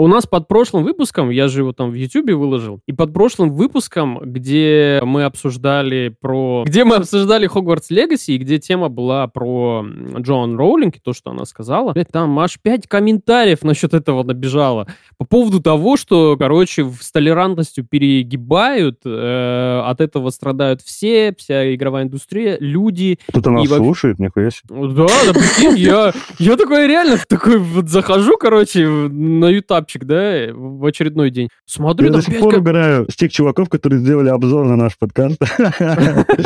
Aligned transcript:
У 0.00 0.06
нас 0.06 0.24
под 0.26 0.48
прошлым 0.48 0.84
выпуском, 0.84 1.28
я 1.28 1.48
же 1.48 1.60
его 1.60 1.74
там 1.74 1.90
в 1.90 1.94
Ютубе 1.94 2.34
выложил, 2.34 2.80
и 2.86 2.92
под 2.94 3.12
прошлым 3.12 3.50
выпуском, 3.50 4.18
где 4.22 4.98
мы 5.04 5.24
обсуждали 5.24 6.16
про... 6.22 6.64
Где 6.66 6.84
мы 6.84 6.96
обсуждали 6.96 7.46
Хогвартс 7.46 7.90
Легаси, 7.90 8.30
и 8.30 8.38
где 8.38 8.58
тема 8.58 8.88
была 8.88 9.26
про 9.26 9.84
Джоан 10.20 10.56
Роулинг, 10.56 10.96
и 10.96 11.00
то, 11.00 11.12
что 11.12 11.32
она 11.32 11.44
сказала, 11.44 11.92
там 12.10 12.38
аж 12.38 12.58
пять 12.62 12.86
комментариев 12.86 13.62
насчет 13.62 13.92
этого 13.92 14.22
набежало. 14.22 14.86
По 15.18 15.26
поводу 15.26 15.60
того, 15.60 15.98
что, 15.98 16.38
короче, 16.38 16.90
с 16.98 17.12
толерантностью 17.12 17.84
перегибают, 17.84 19.00
э, 19.04 19.82
от 19.84 20.00
этого 20.00 20.30
страдают 20.30 20.80
все, 20.80 21.34
вся 21.36 21.74
игровая 21.74 22.04
индустрия, 22.04 22.56
люди. 22.58 23.18
Кто-то 23.28 23.50
нас 23.50 23.66
И 23.66 23.68
вообще- 23.68 23.84
слушает, 23.84 24.18
нихуя 24.18 24.50
себе. 24.50 24.62
Да, 24.70 25.06
да, 25.26 25.32
прикинь, 25.34 25.76
я, 25.76 26.14
я 26.38 26.56
такой 26.56 26.86
реально 26.86 27.18
такой 27.28 27.58
вот 27.58 27.90
захожу, 27.90 28.38
короче, 28.38 28.88
на 28.88 29.50
ютабчик, 29.90 30.04
да, 30.04 30.52
в 30.52 30.84
очередной 30.84 31.30
день. 31.30 31.48
Смотрю, 31.66 32.06
Я 32.08 32.12
там 32.12 32.20
до 32.20 32.26
сих 32.26 32.40
пор 32.40 32.54
ко- 32.54 32.58
угораю 32.58 33.06
с 33.10 33.16
тех 33.16 33.32
чуваков, 33.32 33.68
которые 33.68 34.00
сделали 34.00 34.28
обзор 34.28 34.66
на 34.66 34.76
наш 34.76 34.98
подкаст. 34.98 35.38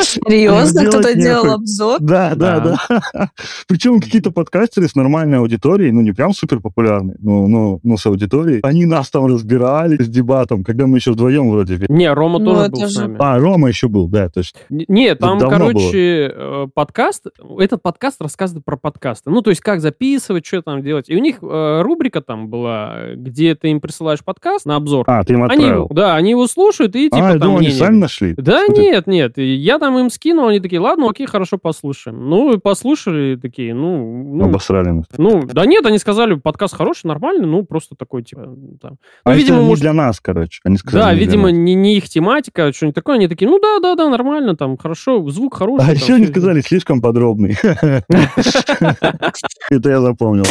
Серьезно, 0.01 0.85
кто-то 0.85 1.13
делал 1.15 1.53
обзор? 1.53 1.99
Да, 1.99 2.35
да, 2.35 2.59
да. 2.59 3.29
Причем 3.67 3.99
какие-то 3.99 4.31
подкастеры 4.31 4.87
с 4.87 4.95
нормальной 4.95 5.39
аудиторией, 5.39 5.91
ну 5.91 6.01
не 6.01 6.11
прям 6.11 6.33
супер 6.33 6.59
популярные, 6.59 7.17
но, 7.19 7.47
но, 7.47 7.79
но 7.83 7.97
с 7.97 8.05
аудиторией. 8.05 8.59
Они 8.61 8.85
нас 8.85 9.09
там 9.09 9.25
разбирали 9.25 10.01
с 10.01 10.07
дебатом, 10.07 10.63
когда 10.63 10.87
мы 10.87 10.97
еще 10.97 11.11
вдвоем 11.11 11.49
вроде. 11.51 11.79
Не, 11.89 12.11
Рома 12.13 12.39
Ну, 12.39 12.45
тоже 12.45 12.69
был 12.69 12.87
с 12.87 12.97
нами. 12.97 13.17
А, 13.19 13.39
Рома 13.39 13.67
еще 13.67 13.87
был, 13.87 14.07
да, 14.07 14.29
точно. 14.29 14.59
Не, 14.69 15.15
там, 15.15 15.39
короче, 15.39 16.31
э, 16.33 16.67
подкаст, 16.73 17.27
этот 17.59 17.81
подкаст 17.81 18.21
рассказывает 18.21 18.65
про 18.65 18.77
подкасты. 18.77 19.29
Ну, 19.29 19.41
то 19.41 19.49
есть, 19.49 19.61
как 19.61 19.81
записывать, 19.81 20.45
что 20.45 20.61
там 20.61 20.81
делать. 20.81 21.09
И 21.09 21.15
у 21.15 21.19
них 21.19 21.37
э, 21.41 21.81
рубрика 21.81 22.21
там 22.21 22.49
была, 22.49 22.95
где 23.15 23.34
ты 23.35 23.67
им 23.69 23.81
присылаешь 23.81 24.23
подкаст 24.23 24.65
на 24.65 24.75
обзор. 24.75 25.03
А, 25.07 25.23
ты 25.23 25.33
им 25.33 25.43
Они, 25.43 25.65
отправил. 25.65 25.87
да, 25.91 26.15
они 26.15 26.31
его 26.31 26.47
слушают 26.47 26.95
и 26.95 27.05
типа 27.05 27.17
а, 27.17 27.19
я 27.19 27.29
там 27.31 27.39
думал, 27.39 27.57
они 27.59 27.71
сами 27.71 27.97
нашли. 27.97 28.33
Да 28.37 28.65
ты- 28.67 28.81
нет, 28.81 29.07
нет, 29.07 29.37
я 29.37 29.79
там 29.79 29.97
им 29.99 30.09
скинул, 30.09 30.47
они 30.47 30.59
такие, 30.59 30.79
ладно, 30.79 31.09
окей, 31.09 31.27
хорошо, 31.27 31.57
послушаем. 31.57 32.29
Ну, 32.29 32.53
и 32.53 32.57
послушали, 32.57 33.35
такие, 33.35 33.73
ну, 33.73 34.35
ну, 34.35 34.45
Обосрали 34.45 34.89
нас. 34.89 35.05
ну, 35.17 35.43
да 35.45 35.65
нет, 35.65 35.85
они 35.85 35.97
сказали, 35.97 36.35
подкаст 36.35 36.75
хороший, 36.75 37.07
нормальный, 37.07 37.47
ну, 37.47 37.63
просто 37.63 37.95
такой, 37.95 38.23
типа, 38.23 38.55
там. 38.81 38.97
А 39.23 39.29
Ну, 39.31 39.35
видимо, 39.35 39.57
это 39.57 39.63
не 39.63 39.69
может, 39.69 39.81
для 39.81 39.93
нас, 39.93 40.19
короче. 40.19 40.61
Они 40.63 40.77
сказали, 40.77 41.03
да, 41.03 41.13
не 41.13 41.19
видимо, 41.19 41.51
не, 41.51 41.75
не 41.75 41.97
их 41.97 42.09
тематика, 42.09 42.71
что-нибудь 42.73 42.95
такое. 42.95 43.15
Они 43.15 43.27
такие, 43.27 43.49
ну 43.49 43.59
да, 43.59 43.79
да, 43.79 43.95
да, 43.95 44.09
нормально, 44.09 44.55
там, 44.55 44.77
хорошо, 44.77 45.27
звук 45.29 45.55
хороший. 45.55 45.89
А 45.89 45.93
еще 45.93 46.15
они 46.15 46.27
сказали, 46.27 46.61
слишком 46.61 47.01
подробный. 47.01 47.55
Это 49.69 49.89
я 49.89 50.01
запомнил. 50.01 50.43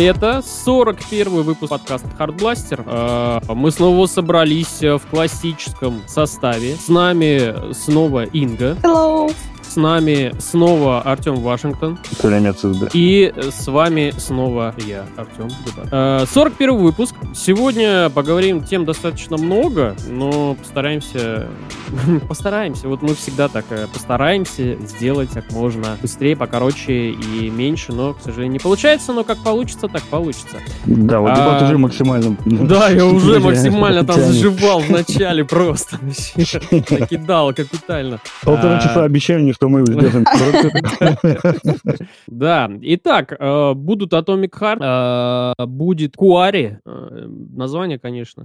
Это 0.00 0.40
41 0.40 1.42
выпуск 1.42 1.68
подкаста 1.68 2.08
Hardblaster. 2.18 2.82
Э, 2.86 3.52
Мы 3.54 3.70
снова 3.70 4.06
собрались 4.06 4.80
в 4.80 5.02
классическом 5.10 6.00
составе. 6.06 6.76
С 6.76 6.88
нами 6.88 7.74
снова 7.74 8.24
Инга. 8.24 8.78
Hello. 8.82 9.30
С 9.70 9.76
нами 9.76 10.34
снова 10.40 11.00
Артем 11.02 11.36
Вашингтон. 11.36 11.96
Пулемет. 12.20 12.56
И 12.92 13.32
с 13.36 13.68
вами 13.68 14.12
снова 14.18 14.74
я, 14.84 15.04
Артем 15.16 15.48
Дубар. 15.64 15.88
Э, 15.92 16.26
41 16.26 16.76
выпуск. 16.76 17.14
Сегодня 17.36 18.10
поговорим 18.10 18.64
тем 18.64 18.84
достаточно 18.84 19.36
много, 19.36 19.94
но 20.08 20.54
постараемся... 20.56 21.46
Постараемся. 22.28 22.88
Вот 22.88 23.02
мы 23.02 23.14
всегда 23.14 23.46
так 23.46 23.64
э, 23.70 23.86
постараемся 23.92 24.74
сделать 24.86 25.30
как 25.30 25.52
можно 25.52 25.96
быстрее, 26.02 26.34
покороче 26.34 27.10
и 27.10 27.48
меньше, 27.48 27.92
но, 27.92 28.14
к 28.14 28.22
сожалению, 28.22 28.54
не 28.54 28.58
получается. 28.58 29.12
Но 29.12 29.22
как 29.22 29.38
получится, 29.38 29.86
так 29.86 30.02
получится. 30.02 30.56
Да, 30.86 31.20
вот 31.20 31.30
А, 31.32 31.64
уже 31.64 31.78
максимально... 31.78 32.36
Да, 32.44 32.88
я 32.88 33.06
уже 33.06 33.38
максимально 33.38 34.04
там 34.04 34.20
заживал 34.20 34.80
в 34.80 34.90
начале 34.90 35.44
просто. 35.44 35.96
Накидал 36.00 37.54
капитально. 37.54 38.18
Полтора 38.42 38.78
А, 38.78 38.80
часа 38.80 39.04
обещаний, 39.04 39.52
что 39.60 39.68
мы 39.68 39.84
сделаем. 39.84 40.24
Да, 42.26 42.70
итак, 42.80 43.34
э, 43.38 43.74
будут 43.74 44.14
Atomic 44.14 44.50
Heart, 44.58 45.54
э, 45.58 45.66
будет 45.66 46.16
Куари, 46.16 46.78
э, 46.84 47.26
название, 47.54 47.98
конечно, 47.98 48.44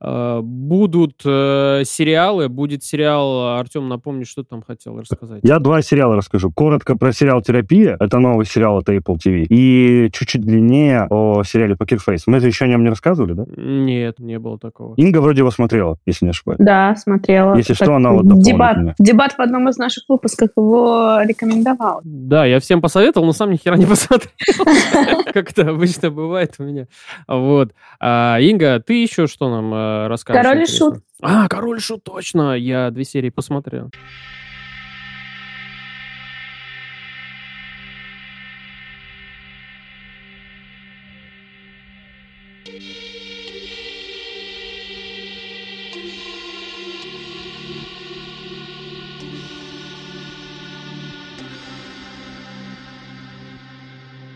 будут 0.00 1.20
сериалы, 1.20 2.48
будет 2.48 2.82
сериал, 2.82 3.58
Артем, 3.58 3.88
напомни, 3.88 4.24
что 4.24 4.42
ты 4.42 4.48
там 4.48 4.62
хотел 4.62 4.98
рассказать. 4.98 5.40
Я 5.42 5.58
два 5.58 5.82
сериала 5.82 6.16
расскажу. 6.16 6.50
Коротко 6.50 6.96
про 6.96 7.12
сериал 7.12 7.42
«Терапия». 7.42 7.96
Это 8.00 8.18
новый 8.18 8.46
сериал 8.46 8.78
от 8.78 8.88
Apple 8.88 9.16
TV. 9.24 9.44
И 9.50 10.10
чуть-чуть 10.10 10.40
длиннее 10.40 11.06
о 11.10 11.42
сериале 11.44 11.76
«Покер 11.76 11.98
Фейс». 12.00 12.26
Мы 12.26 12.40
же 12.40 12.46
еще 12.46 12.64
о 12.64 12.68
нем 12.68 12.82
не 12.82 12.88
рассказывали, 12.88 13.34
да? 13.34 13.44
Нет, 13.56 14.18
не 14.20 14.38
было 14.38 14.58
такого. 14.58 14.94
Инга 14.96 15.18
вроде 15.20 15.40
его 15.40 15.50
смотрела, 15.50 15.98
если 16.06 16.24
не 16.24 16.30
ошибаюсь. 16.30 16.60
Да, 16.60 16.96
смотрела. 16.96 17.54
Если 17.56 17.74
что, 17.74 17.86
Так, 17.86 17.96
она 17.96 18.12
вот 18.12 18.22
дополнит 18.22 18.46
дебат, 18.46 18.94
дебат 18.98 19.32
в 19.32 19.40
одном 19.40 19.68
из 19.68 19.76
наших 19.76 20.04
выпусков 20.08 20.48
его 20.56 21.20
рекомендовал. 21.22 22.00
Да, 22.04 22.44
я 22.44 22.60
всем 22.60 22.80
посоветовал, 22.80 23.26
но 23.26 23.32
сам 23.32 23.50
ни 23.50 23.56
хера 23.56 23.76
не 23.76 23.86
посмотрел. 23.86 24.30
Как 25.32 25.50
это 25.50 25.70
обычно 25.70 26.10
бывает 26.10 26.54
у 26.58 26.64
меня. 26.64 26.86
Вот. 27.26 27.72
А, 28.00 28.38
Инга, 28.40 28.80
ты 28.80 29.02
еще 29.02 29.26
что 29.26 29.50
нам 29.50 29.72
э, 29.74 30.06
расскажешь? 30.08 30.42
Король 30.42 30.62
и? 30.62 30.66
Шут. 30.66 31.02
А, 31.22 31.48
Король 31.48 31.78
и 31.78 31.80
Шут, 31.80 32.04
точно. 32.04 32.56
Я 32.56 32.90
две 32.90 33.04
серии 33.04 33.30
посмотрел. 33.30 33.90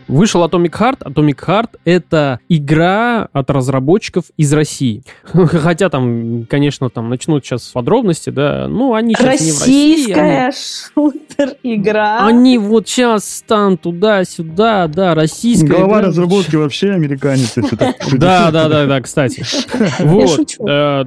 Вышел 0.09 0.43
Atomic 0.43 0.71
Heart. 0.71 1.03
Atomic 1.03 1.37
Heart— 1.45 1.69
это 1.85 2.39
игра 2.49 3.29
от 3.31 3.51
разработчиков 3.51 4.25
из 4.37 4.51
России. 4.51 5.03
Хотя 5.23 5.89
там, 5.89 6.47
конечно, 6.49 6.89
там 6.89 7.09
начнут 7.09 7.45
сейчас 7.45 7.67
подробности, 7.67 8.31
да, 8.31 8.67
ну, 8.67 8.95
они 8.95 9.13
сейчас 9.13 9.41
не 9.41 9.51
в 9.51 9.59
России. 9.59 10.13
Российская 10.13 10.53
шутер-игра. 10.95 12.25
Они 12.25 12.57
вот 12.57 12.87
сейчас 12.87 13.43
там 13.45 13.77
туда-сюда, 13.77 14.87
да, 14.87 15.13
российская. 15.13 15.67
Голова 15.67 15.99
игра. 15.99 16.07
разработки 16.07 16.55
вообще 16.55 16.89
американец. 16.89 17.55
если 17.55 17.75
так 17.75 17.95
судить. 18.03 18.19
Да, 18.19 18.49
да, 18.49 18.67
да, 18.67 18.85
да, 18.87 19.01
кстати. 19.01 19.45
Вот. 19.99 20.55
Э, 20.67 21.03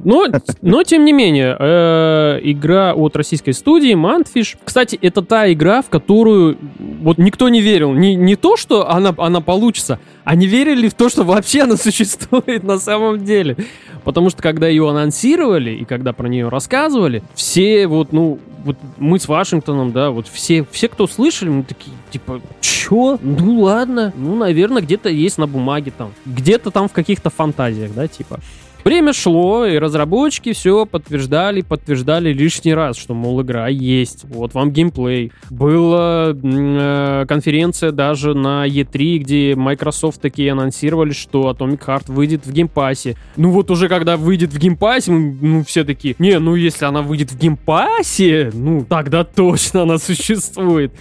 Но, 0.61 0.83
тем 0.83 1.03
не 1.03 1.11
менее, 1.11 1.55
э, 1.59 2.39
игра 2.43 2.93
от 2.93 3.17
российской 3.17 3.51
студии 3.51 3.93
Mantfish. 3.95 4.55
Кстати, 4.63 4.97
это 5.01 5.21
та 5.21 5.51
игра, 5.51 5.81
в 5.81 5.89
которую 5.89 6.57
вот 7.01 7.17
никто 7.17 7.49
не 7.49 7.59
верил. 7.59 7.93
Не 7.93 8.35
то, 8.35 8.55
что 8.55 8.92
она, 8.97 9.13
она 9.17 9.41
получится, 9.41 9.99
а 10.23 10.35
не 10.35 10.47
верили 10.47 10.87
в 10.87 10.93
то, 10.93 11.09
что 11.09 11.23
вообще 11.23 11.61
она 11.61 11.77
существует 11.77 12.63
на 12.63 12.77
самом 12.77 13.23
деле. 13.23 13.57
Потому 14.03 14.29
что 14.29 14.41
когда 14.41 14.67
ее 14.67 14.89
анонсировали 14.89 15.71
и 15.71 15.85
когда 15.85 16.13
про 16.13 16.27
нее 16.27 16.49
рассказывали, 16.49 17.23
все 17.33 17.87
вот, 17.87 18.11
ну, 18.11 18.39
вот 18.63 18.77
мы 18.97 19.19
с 19.19 19.27
Вашингтоном, 19.27 19.91
да, 19.93 20.11
вот 20.11 20.27
все, 20.27 20.65
все, 20.71 20.89
кто 20.89 21.07
слышали, 21.07 21.49
мы 21.49 21.63
такие, 21.63 21.95
типа, 22.11 22.41
чё? 22.61 23.17
Ну 23.21 23.61
ладно, 23.61 24.13
ну, 24.15 24.35
наверное, 24.35 24.81
где-то 24.81 25.09
есть 25.09 25.37
на 25.37 25.47
бумаге 25.47 25.91
там, 25.97 26.13
где-то 26.25 26.69
там 26.69 26.87
в 26.87 26.91
каких-то 26.91 27.29
фантазиях, 27.29 27.93
да, 27.93 28.07
типа. 28.07 28.39
Время 28.83 29.13
шло, 29.13 29.65
и 29.65 29.77
разработчики 29.77 30.51
все 30.51 30.85
подтверждали, 30.85 31.61
подтверждали 31.61 32.33
лишний 32.33 32.73
раз, 32.73 32.97
что, 32.97 33.13
мол, 33.13 33.41
игра 33.41 33.69
есть. 33.69 34.25
Вот 34.25 34.53
вам 34.53 34.71
геймплей. 34.71 35.31
Была 35.49 36.33
э, 36.33 37.25
конференция 37.27 37.91
даже 37.91 38.33
на 38.33 38.67
E3, 38.67 39.17
где 39.19 39.55
Microsoft 39.55 40.19
такие 40.19 40.51
анонсировали, 40.51 41.13
что 41.13 41.49
Atomic 41.49 41.79
Heart 41.85 42.11
выйдет 42.11 42.45
в 42.45 42.51
Game 42.51 42.77
Pass 42.77 43.02
е. 43.02 43.15
Ну 43.37 43.51
вот 43.51 43.71
уже 43.71 43.87
когда 43.87 44.17
выйдет 44.17 44.51
в 44.51 44.59
Game 44.59 44.80
Pass 44.80 45.01
е, 45.01 45.11
ну 45.11 45.63
все 45.63 45.85
такие, 45.85 46.15
не, 46.19 46.37
ну 46.39 46.55
если 46.55 46.83
она 46.83 47.01
выйдет 47.01 47.31
в 47.31 47.39
Game 47.39 47.84
Pass 47.84 48.29
е, 48.29 48.51
ну 48.53 48.85
тогда 48.87 49.23
точно 49.23 49.83
она 49.83 49.97
существует. 49.97 50.91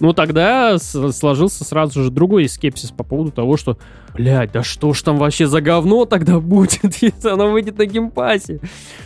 Ну, 0.00 0.14
тогда 0.14 0.78
сложился 0.78 1.64
сразу 1.64 2.02
же 2.02 2.10
другой 2.10 2.48
скепсис 2.48 2.90
по 2.90 3.04
поводу 3.04 3.30
того, 3.30 3.58
что, 3.58 3.76
блядь, 4.14 4.50
да 4.52 4.62
что 4.62 4.94
ж 4.94 5.02
там 5.02 5.18
вообще 5.18 5.46
за 5.46 5.60
говно 5.60 6.06
тогда 6.06 6.40
будет, 6.40 6.96
если 7.00 7.28
оно 7.28 7.50
выйдет 7.50 7.78
на 7.78 7.84
Game 7.84 8.14
Pass 8.14 8.45
е? 8.45 8.60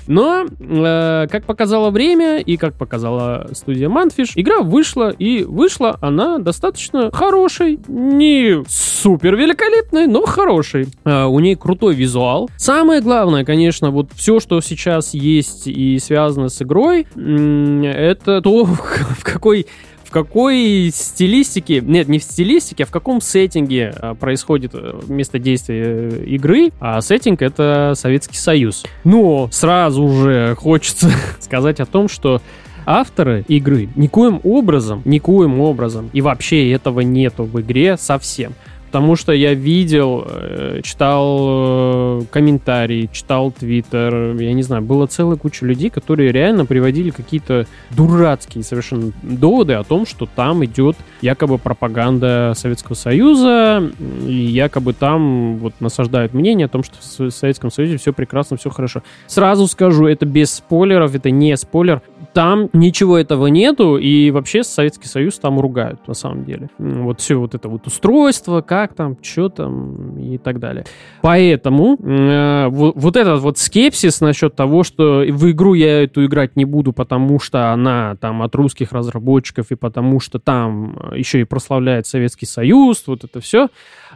Но, 0.06 0.46
э, 0.46 1.26
как 1.30 1.44
показало 1.44 1.90
время 1.90 2.38
и 2.38 2.56
как 2.56 2.74
показала 2.74 3.48
студия 3.52 3.88
Mundfish, 3.88 4.32
игра 4.36 4.60
вышла, 4.60 5.10
и 5.10 5.42
вышла 5.42 5.98
она 6.00 6.38
достаточно 6.38 7.10
хорошей, 7.10 7.80
не 7.88 8.62
супер 8.68 9.34
великолепной, 9.34 10.06
но 10.06 10.24
хорошей. 10.26 10.86
Э, 11.04 11.24
у 11.24 11.40
ней 11.40 11.56
крутой 11.56 11.94
визуал. 11.94 12.48
Самое 12.56 13.00
главное, 13.00 13.44
конечно, 13.44 13.90
вот 13.90 14.10
все, 14.14 14.38
что 14.38 14.60
сейчас 14.60 15.12
есть 15.12 15.66
и 15.66 15.98
связано 15.98 16.48
с 16.48 16.62
игрой, 16.62 17.06
это 17.16 18.40
то, 18.40 18.64
в 18.64 19.24
какой 19.24 19.66
какой 20.14 20.92
стилистике, 20.94 21.80
нет, 21.80 22.06
не 22.06 22.20
в 22.20 22.22
стилистике, 22.22 22.84
а 22.84 22.86
в 22.86 22.92
каком 22.92 23.20
сеттинге 23.20 23.92
а, 23.98 24.14
происходит 24.14 24.70
э, 24.72 25.00
место 25.08 25.40
действия 25.40 25.82
э, 25.84 26.24
игры, 26.26 26.70
а 26.78 27.00
сеттинг 27.00 27.42
это 27.42 27.94
Советский 27.96 28.36
Союз. 28.36 28.84
Но 29.02 29.48
сразу 29.50 30.08
же 30.08 30.54
хочется 30.56 31.10
сказать 31.40 31.80
о 31.80 31.86
том, 31.86 32.08
что 32.08 32.40
авторы 32.86 33.44
игры 33.48 33.88
никоим 33.96 34.40
образом, 34.44 35.02
никоим 35.04 35.58
образом, 35.58 36.10
и 36.12 36.20
вообще 36.20 36.70
этого 36.70 37.00
нету 37.00 37.42
в 37.42 37.60
игре 37.60 37.96
совсем 37.96 38.54
потому 38.94 39.16
что 39.16 39.32
я 39.32 39.54
видел, 39.54 40.24
э, 40.24 40.80
читал 40.84 41.38
э, 41.40 42.22
комментарии, 42.30 43.10
читал 43.12 43.50
твиттер, 43.50 44.36
я 44.36 44.52
не 44.52 44.62
знаю, 44.62 44.82
было 44.82 45.08
целая 45.08 45.36
куча 45.36 45.66
людей, 45.66 45.90
которые 45.90 46.30
реально 46.30 46.64
приводили 46.64 47.10
какие-то 47.10 47.66
дурацкие 47.90 48.62
совершенно 48.62 49.10
доводы 49.24 49.72
о 49.72 49.82
том, 49.82 50.06
что 50.06 50.28
там 50.32 50.64
идет 50.64 50.96
якобы 51.22 51.58
пропаганда 51.58 52.52
Советского 52.54 52.94
Союза, 52.94 53.90
и 54.28 54.32
якобы 54.32 54.92
там 54.92 55.58
вот 55.58 55.74
насаждают 55.80 56.32
мнение 56.32 56.66
о 56.66 56.68
том, 56.68 56.84
что 56.84 56.94
в 57.00 57.32
Советском 57.32 57.72
Союзе 57.72 57.96
все 57.96 58.12
прекрасно, 58.12 58.56
все 58.56 58.70
хорошо. 58.70 59.02
Сразу 59.26 59.66
скажу, 59.66 60.06
это 60.06 60.24
без 60.24 60.54
спойлеров, 60.54 61.16
это 61.16 61.32
не 61.32 61.56
спойлер. 61.56 62.00
Там 62.34 62.68
ничего 62.72 63.16
этого 63.16 63.46
нету, 63.46 63.96
и 63.96 64.32
вообще 64.32 64.64
Советский 64.64 65.06
Союз 65.06 65.38
там 65.38 65.60
ругают, 65.60 66.06
на 66.08 66.14
самом 66.14 66.44
деле. 66.44 66.68
Вот 66.78 67.20
все 67.20 67.36
вот 67.36 67.54
это 67.54 67.68
вот 67.68 67.86
устройство, 67.86 68.60
как 68.60 68.94
там, 68.94 69.16
что 69.22 69.48
там 69.48 70.18
и 70.18 70.36
так 70.38 70.58
далее. 70.58 70.84
Поэтому 71.22 71.96
э, 71.96 72.66
вот, 72.68 72.96
вот 72.96 73.16
этот 73.16 73.40
вот 73.40 73.58
скепсис 73.58 74.20
насчет 74.20 74.56
того, 74.56 74.82
что 74.82 75.24
в 75.28 75.50
игру 75.50 75.74
я 75.74 76.02
эту 76.02 76.24
играть 76.24 76.56
не 76.56 76.64
буду, 76.64 76.92
потому 76.92 77.38
что 77.38 77.72
она 77.72 78.16
там 78.16 78.42
от 78.42 78.52
русских 78.56 78.90
разработчиков 78.90 79.70
и 79.70 79.76
потому 79.76 80.18
что 80.18 80.40
там 80.40 80.98
еще 81.14 81.40
и 81.40 81.44
прославляет 81.44 82.08
Советский 82.08 82.46
Союз, 82.46 83.04
вот 83.06 83.22
это 83.22 83.40
все, 83.40 83.66
э, 83.66 83.68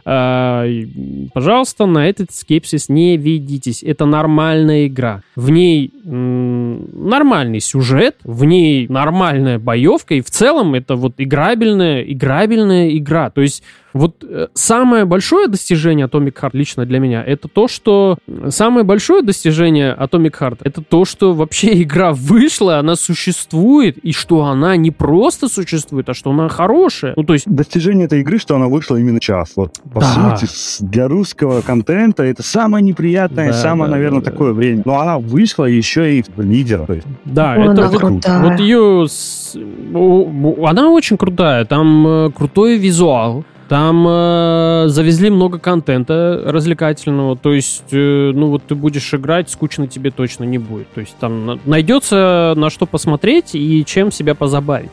пожалуйста, 0.09 1.85
на 1.85 2.07
этот 2.09 2.31
скепсис 2.31 2.89
не 2.89 3.15
ведитесь. 3.17 3.83
Это 3.83 4.05
нормальная 4.05 4.87
игра. 4.87 5.21
В 5.35 5.51
ней 5.51 5.91
нормальный 6.03 7.59
сюжет, 7.59 8.15
в 8.23 8.43
ней 8.43 8.87
нормальная 8.87 9.59
боевка, 9.59 10.15
и 10.15 10.21
в 10.21 10.31
целом 10.31 10.73
это 10.73 10.95
вот 10.95 11.13
играбельная, 11.17 12.01
играбельная 12.01 12.97
игра. 12.97 13.29
То 13.29 13.41
есть 13.41 13.63
вот 13.93 14.23
э, 14.23 14.47
самое 14.53 15.05
большое 15.05 15.47
достижение 15.47 16.07
Atomic 16.07 16.33
Heart 16.33 16.51
лично 16.53 16.85
для 16.85 16.99
меня, 16.99 17.23
это 17.23 17.47
то, 17.47 17.67
что... 17.67 18.17
Самое 18.49 18.85
большое 18.85 19.21
достижение 19.21 19.95
Atomic 19.95 20.39
Heart, 20.39 20.59
это 20.63 20.81
то, 20.81 21.05
что 21.05 21.33
вообще 21.33 21.81
игра 21.83 22.13
вышла, 22.13 22.77
она 22.77 22.95
существует, 22.95 23.97
и 23.97 24.11
что 24.11 24.43
она 24.45 24.75
не 24.75 24.91
просто 24.91 25.47
существует, 25.47 26.09
а 26.09 26.13
что 26.13 26.31
она 26.31 26.49
хорошая. 26.49 27.13
Ну, 27.15 27.23
то 27.23 27.33
есть... 27.33 27.47
Достижение 27.49 28.05
этой 28.05 28.21
игры, 28.21 28.37
что 28.37 28.55
она 28.55 28.67
вышла 28.67 28.95
именно 28.97 29.19
час. 29.19 29.53
Вот, 29.55 29.73
по 29.93 30.01
да. 30.01 30.37
сути, 30.37 30.51
для 30.83 31.07
русского 31.07 31.61
контента 31.61 32.23
это 32.23 32.43
самое 32.43 32.83
неприятное, 32.83 33.47
да, 33.47 33.53
самое, 33.53 33.89
да, 33.89 33.97
наверное, 33.97 34.21
да, 34.21 34.31
такое 34.31 34.53
да. 34.53 34.57
время. 34.57 34.83
Но 34.85 34.99
она 34.99 35.17
вышла 35.17 35.65
еще 35.65 36.19
и 36.19 36.23
лидер. 36.37 36.85
То 36.85 36.93
есть. 36.93 37.07
Да, 37.25 37.53
О, 37.53 37.71
это 37.71 37.87
вот, 37.87 38.01
вот 38.01 38.59
ее... 38.59 39.07
Она 40.67 40.89
очень 40.89 41.17
крутая, 41.17 41.65
там 41.65 42.07
э, 42.07 42.31
крутой 42.31 42.77
визуал, 42.77 43.43
там 43.69 44.05
э, 44.07 44.85
завезли 44.87 45.29
много 45.29 45.59
контента 45.59 46.41
развлекательного, 46.43 47.37
то 47.37 47.53
есть, 47.53 47.83
э, 47.91 48.31
ну 48.33 48.47
вот 48.47 48.63
ты 48.63 48.73
будешь 48.73 49.13
играть, 49.13 49.51
скучно 49.51 49.87
тебе 49.87 50.09
точно 50.09 50.43
не 50.43 50.57
будет. 50.57 50.91
То 50.93 51.01
есть 51.01 51.15
там 51.19 51.59
найдется 51.65 52.55
на 52.57 52.71
что 52.71 52.87
посмотреть 52.87 53.53
и 53.53 53.85
чем 53.85 54.11
себя 54.11 54.33
позабавить. 54.33 54.91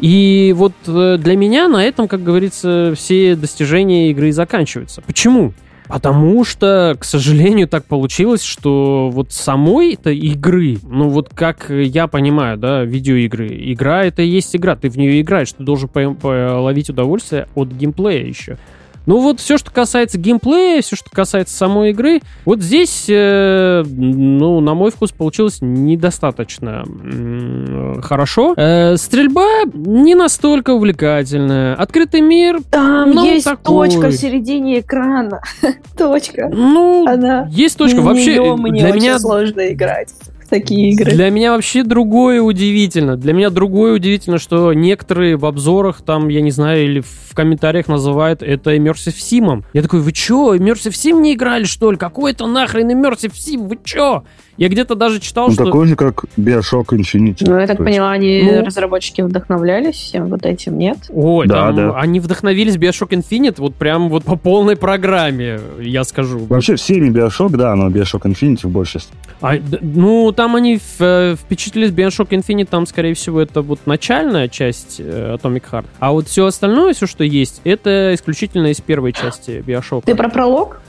И 0.00 0.52
вот 0.56 0.72
э, 0.88 1.18
для 1.18 1.36
меня 1.36 1.68
на 1.68 1.84
этом, 1.84 2.08
как 2.08 2.24
говорится, 2.24 2.94
все 2.96 3.36
достижения 3.36 4.10
игры 4.10 4.32
заканчиваются. 4.32 5.02
Почему? 5.02 5.52
Потому 5.88 6.44
что, 6.44 6.96
к 6.98 7.04
сожалению, 7.04 7.68
так 7.68 7.84
получилось, 7.84 8.42
что 8.42 9.10
вот 9.10 9.32
самой-то 9.32 10.10
игры, 10.10 10.78
ну 10.82 11.08
вот 11.08 11.30
как 11.34 11.70
я 11.70 12.06
понимаю, 12.06 12.56
да, 12.58 12.84
видеоигры, 12.84 13.48
игра 13.72 14.04
это 14.04 14.22
и 14.22 14.28
есть 14.28 14.54
игра, 14.56 14.76
ты 14.76 14.88
в 14.88 14.96
нее 14.96 15.20
играешь, 15.20 15.52
ты 15.52 15.62
должен 15.62 15.88
половить 15.88 16.90
удовольствие 16.90 17.48
от 17.54 17.68
геймплея 17.68 18.24
еще. 18.24 18.58
Ну 19.06 19.20
вот 19.20 19.40
все, 19.40 19.56
что 19.56 19.70
касается 19.70 20.18
геймплея, 20.18 20.82
все, 20.82 20.96
что 20.96 21.10
касается 21.10 21.56
самой 21.56 21.90
игры, 21.90 22.20
вот 22.44 22.60
здесь, 22.60 23.06
э, 23.08 23.84
ну, 23.86 24.60
на 24.60 24.74
мой 24.74 24.90
вкус, 24.90 25.12
получилось 25.12 25.58
недостаточно 25.60 26.84
э, 26.84 28.00
хорошо. 28.02 28.54
Э, 28.56 28.96
стрельба 28.96 29.64
не 29.72 30.16
настолько 30.16 30.70
увлекательная. 30.70 31.74
Открытый 31.76 32.20
мир, 32.20 32.58
Там 32.70 33.12
ну, 33.12 33.24
есть 33.24 33.44
такой. 33.44 33.88
точка 33.88 34.08
в 34.08 34.12
середине 34.12 34.80
экрана. 34.80 35.40
точка. 35.96 36.48
Ну, 36.52 37.06
Она... 37.06 37.46
есть 37.50 37.78
точка. 37.78 38.00
Вообще, 38.00 38.34
для 38.34 38.92
меня 38.92 39.18
сложно 39.20 39.72
играть 39.72 40.10
такие 40.46 40.90
игры. 40.90 41.12
Для 41.12 41.30
меня 41.30 41.52
вообще 41.52 41.82
другое 41.82 42.40
удивительно. 42.40 43.16
Для 43.16 43.32
меня 43.32 43.50
другое 43.50 43.94
удивительно, 43.94 44.38
что 44.38 44.72
некоторые 44.72 45.36
в 45.36 45.46
обзорах, 45.46 46.02
там, 46.02 46.28
я 46.28 46.40
не 46.40 46.50
знаю, 46.50 46.84
или 46.84 47.00
в 47.00 47.34
комментариях 47.34 47.88
называют 47.88 48.42
это 48.42 48.74
Immersive 48.74 49.14
Sim. 49.16 49.64
Я 49.72 49.82
такой, 49.82 50.00
вы 50.00 50.12
чё, 50.12 50.54
Immersive 50.54 50.92
Sim 50.92 51.20
не 51.20 51.34
играли, 51.34 51.64
что 51.64 51.90
ли? 51.90 51.96
Какой 51.96 52.32
это 52.32 52.46
нахрен 52.46 52.90
Immersive 52.90 53.32
Sim? 53.32 53.68
Вы 53.68 53.78
чё? 53.84 54.24
Я 54.56 54.68
где-то 54.68 54.94
даже 54.94 55.20
читал, 55.20 55.46
Он 55.46 55.52
что... 55.52 55.64
такой 55.64 55.86
же, 55.86 55.96
как 55.96 56.24
Bioshock 56.36 56.86
Infinite. 56.86 57.38
Ну, 57.40 57.58
я 57.58 57.66
так 57.66 57.78
поняла, 57.78 58.10
они, 58.12 58.42
ну... 58.42 58.64
разработчики, 58.64 59.20
вдохновлялись 59.20 59.96
всем 59.96 60.28
вот 60.28 60.46
этим, 60.46 60.78
нет? 60.78 60.98
Ой, 61.10 61.46
да, 61.46 61.66
там, 61.66 61.76
да. 61.76 61.98
они 61.98 62.20
вдохновились 62.20 62.76
Bioshock 62.76 63.10
Infinite 63.10 63.56
вот 63.58 63.74
прям 63.74 64.08
вот 64.08 64.24
по 64.24 64.36
полной 64.36 64.76
программе, 64.76 65.60
я 65.80 66.04
скажу. 66.04 66.38
Вообще 66.38 66.76
в 66.76 66.80
серии 66.80 67.10
Bioshock, 67.10 67.56
да, 67.56 67.74
но 67.74 67.88
Bioshock 67.88 68.22
Infinite 68.22 68.66
в 68.66 68.70
большинстве. 68.70 69.16
А, 69.40 69.54
ну, 69.80 70.32
там 70.32 70.56
они 70.56 70.80
э, 70.98 71.36
впечатлились 71.38 71.90
Bioshock 71.90 72.28
Infinite, 72.30 72.68
там, 72.70 72.86
скорее 72.86 73.14
всего, 73.14 73.40
это 73.40 73.60
вот 73.62 73.80
начальная 73.86 74.48
часть 74.48 74.96
э, 74.98 75.36
Atomic 75.36 75.64
Heart. 75.70 75.84
А 75.98 76.12
вот 76.12 76.28
все 76.28 76.46
остальное, 76.46 76.94
все, 76.94 77.06
что 77.06 77.24
есть, 77.24 77.60
это 77.64 78.14
исключительно 78.14 78.68
из 78.68 78.80
первой 78.80 79.12
части 79.12 79.62
Bioshock. 79.66 80.04
Ты 80.06 80.14
про 80.14 80.28
пролог? 80.28 80.80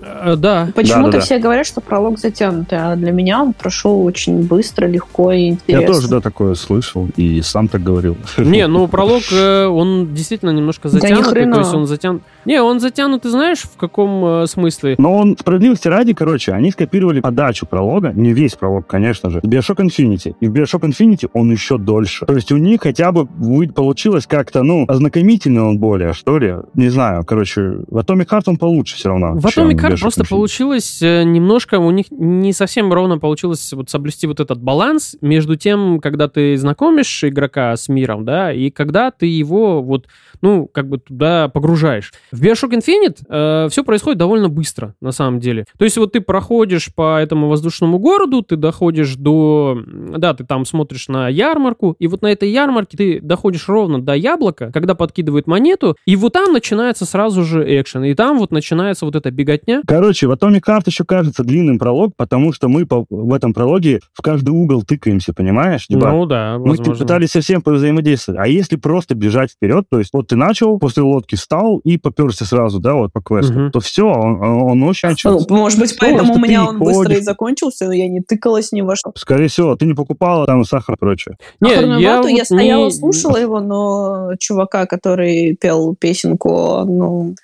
Э, 0.00 0.34
да. 0.36 0.68
Почему-то 0.74 1.12
да, 1.12 1.18
да, 1.18 1.24
все 1.24 1.36
да. 1.36 1.42
говорят, 1.42 1.66
что 1.66 1.80
пролог 1.80 2.18
затянутый, 2.18 2.78
а 2.78 2.96
для 2.96 3.12
меня 3.12 3.42
он 3.42 3.52
прошел 3.52 4.04
очень 4.04 4.42
быстро, 4.42 4.86
легко 4.86 5.32
и 5.32 5.48
интересно. 5.48 5.82
Я 5.82 5.86
тоже, 5.86 6.08
да, 6.08 6.20
такое 6.20 6.54
слышал 6.54 7.08
и 7.16 7.40
сам 7.42 7.68
так 7.68 7.82
говорил. 7.82 8.16
Не, 8.38 8.66
ну 8.66 8.86
пролог, 8.88 9.22
э, 9.32 9.66
он 9.66 10.14
действительно 10.14 10.50
немножко 10.50 10.88
затянутый, 10.88 11.50
то 11.50 11.58
есть 11.58 11.74
он 11.74 11.86
затянут... 11.86 12.22
Не, 12.44 12.60
он 12.62 12.80
затянутый, 12.80 13.30
знаешь, 13.30 13.60
в 13.60 13.76
каком 13.76 14.42
э, 14.42 14.46
смысле? 14.46 14.96
Но 14.98 15.16
он, 15.16 15.36
справедливости 15.38 15.88
ради, 15.88 16.12
короче, 16.12 16.52
они 16.52 16.70
скопировали 16.70 17.20
подачу 17.20 17.66
пролога, 17.66 18.12
не 18.12 18.32
весь 18.32 18.54
пролог, 18.54 18.86
конечно 18.86 19.30
же, 19.30 19.38
Bioshock 19.40 19.76
Infinity. 19.76 20.34
И 20.40 20.48
в 20.48 20.52
Bioshock 20.52 20.80
Infinity 20.80 21.28
он 21.32 21.50
еще 21.52 21.78
дольше. 21.78 22.26
То 22.26 22.34
есть 22.34 22.50
у 22.52 22.56
них 22.56 22.80
хотя 22.82 23.12
бы 23.12 23.26
получилось 23.26 24.26
как-то, 24.26 24.62
ну, 24.62 24.84
ознакомительный 24.88 25.62
он 25.62 25.78
более, 25.78 26.12
что 26.12 26.38
ли. 26.38 26.56
Не 26.74 26.88
знаю, 26.88 27.24
короче, 27.24 27.78
в 27.88 27.98
Atomic 27.98 28.28
Heart 28.28 28.42
он 28.46 28.56
получше 28.56 28.96
все 28.96 29.08
равно. 29.10 29.34
В 29.34 29.46
Atomic 29.46 29.76
Heart 29.76 30.00
просто 30.00 30.24
получилось 30.24 31.00
э, 31.02 31.22
немножко, 31.22 31.78
у 31.78 31.90
них 31.90 32.06
не 32.10 32.52
совсем 32.52 32.92
ровно 32.92 33.18
получилось 33.18 33.72
вот 33.72 33.88
соблюсти 33.90 34.26
вот 34.26 34.40
этот 34.40 34.60
баланс 34.60 35.16
между 35.20 35.56
тем, 35.56 36.00
когда 36.00 36.28
ты 36.28 36.56
знакомишь 36.56 37.24
игрока 37.24 37.76
с 37.76 37.88
миром, 37.88 38.24
да, 38.24 38.52
и 38.52 38.70
когда 38.70 39.10
ты 39.10 39.26
его 39.26 39.82
вот, 39.82 40.08
ну, 40.40 40.66
как 40.66 40.88
бы 40.88 40.98
туда 40.98 41.48
погружаешь. 41.48 42.12
В 42.32 42.42
Bioshock 42.42 42.72
Infinite 42.72 43.18
э, 43.28 43.68
все 43.70 43.84
происходит 43.84 44.18
довольно 44.18 44.48
быстро, 44.48 44.94
на 45.00 45.12
самом 45.12 45.38
деле. 45.38 45.66
То 45.78 45.84
есть 45.84 45.98
вот 45.98 46.12
ты 46.12 46.20
проходишь 46.20 46.92
по 46.94 47.18
этому 47.20 47.48
воздушному 47.48 47.98
городу, 47.98 48.42
ты 48.42 48.56
доходишь 48.56 49.16
до... 49.16 49.78
Да, 50.16 50.32
ты 50.34 50.44
там 50.44 50.64
смотришь 50.64 51.08
на 51.08 51.28
ярмарку, 51.28 51.94
и 51.98 52.06
вот 52.06 52.22
на 52.22 52.32
этой 52.32 52.50
ярмарке 52.50 52.96
ты 52.96 53.20
доходишь 53.20 53.68
ровно 53.68 54.00
до 54.00 54.14
яблока, 54.14 54.70
когда 54.72 54.94
подкидывают 54.94 55.46
монету, 55.46 55.96
и 56.06 56.16
вот 56.16 56.32
там 56.32 56.52
начинается 56.52 57.04
сразу 57.04 57.44
же 57.44 57.62
экшен, 57.80 58.04
и 58.04 58.14
там 58.14 58.38
вот 58.38 58.50
начинается 58.50 59.04
вот 59.04 59.14
эта 59.14 59.30
беготня. 59.30 59.82
Короче, 59.86 60.26
в 60.26 60.32
Atomic 60.32 60.62
Heart 60.66 60.82
еще 60.86 61.04
кажется 61.04 61.44
длинным 61.44 61.78
пролог, 61.78 62.14
потому 62.16 62.52
что 62.52 62.68
мы 62.68 62.86
по, 62.86 63.04
в 63.10 63.34
этом 63.34 63.52
прологе 63.52 64.00
в 64.12 64.22
каждый 64.22 64.50
угол 64.50 64.82
тыкаемся, 64.82 65.34
понимаешь? 65.34 65.86
Типа, 65.86 66.10
Ну 66.10 66.26
да, 66.26 66.56
мы 66.58 66.70
возможно. 66.70 66.94
пытались 66.94 67.30
совсем 67.30 67.60
повзаимодействовать. 67.60 68.40
А 68.40 68.46
если 68.48 68.76
просто 68.76 69.14
бежать 69.14 69.50
вперед, 69.52 69.84
то 69.90 69.98
есть 69.98 70.10
вот 70.12 70.28
ты 70.28 70.36
начал, 70.36 70.78
после 70.78 71.02
лодки 71.02 71.34
встал 71.34 71.78
и 71.78 71.98
поперся 72.24 72.44
сразу, 72.44 72.80
да, 72.80 72.94
вот 72.94 73.12
по 73.12 73.20
квесту, 73.20 73.52
Мгм. 73.52 73.70
то 73.72 73.80
все, 73.80 74.04
он, 74.06 74.42
он- 74.42 74.82
очень 74.82 75.14
Ну, 75.24 75.40
может 75.50 75.78
быть, 75.78 75.96
поэтому 75.98 76.34
у 76.34 76.38
меня 76.38 76.64
он 76.66 76.78
быстро 76.78 77.04
и 77.04 77.14
ходишь. 77.14 77.24
закончился, 77.24 77.86
но 77.86 77.92
я 77.92 78.08
не 78.08 78.20
тыкалась 78.20 78.72
ни 78.72 78.80
во 78.82 78.96
что. 78.96 79.12
Скорее 79.16 79.48
всего, 79.48 79.76
ты 79.76 79.86
не 79.86 79.94
покупала 79.94 80.46
там 80.46 80.64
сахар 80.64 80.94
и 80.94 80.98
прочее. 80.98 81.36
Не, 81.60 81.70
я, 82.00 82.16
вату 82.16 82.28
я 82.28 82.36
вот 82.38 82.44
стояла, 82.46 82.84
не- 82.86 82.90
слушала 82.90 83.36
его, 83.36 83.60
но 83.60 84.32
чувака, 84.38 84.86
который 84.86 85.56
пел 85.60 85.94
песенку, 85.98 86.84
ну, 86.84 87.34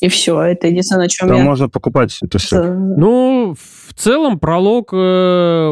и 0.00 0.08
все. 0.08 0.40
Это 0.40 0.66
единственное, 0.66 1.02
на 1.02 1.08
чем 1.08 1.28
Там 1.28 1.38
я... 1.38 1.44
можно 1.44 1.68
покупать 1.68 2.18
это 2.22 2.38
все. 2.38 2.72
Ну, 2.72 3.54
в 3.54 3.94
целом, 3.94 4.38
пролог 4.38 4.90
э, 4.92 4.96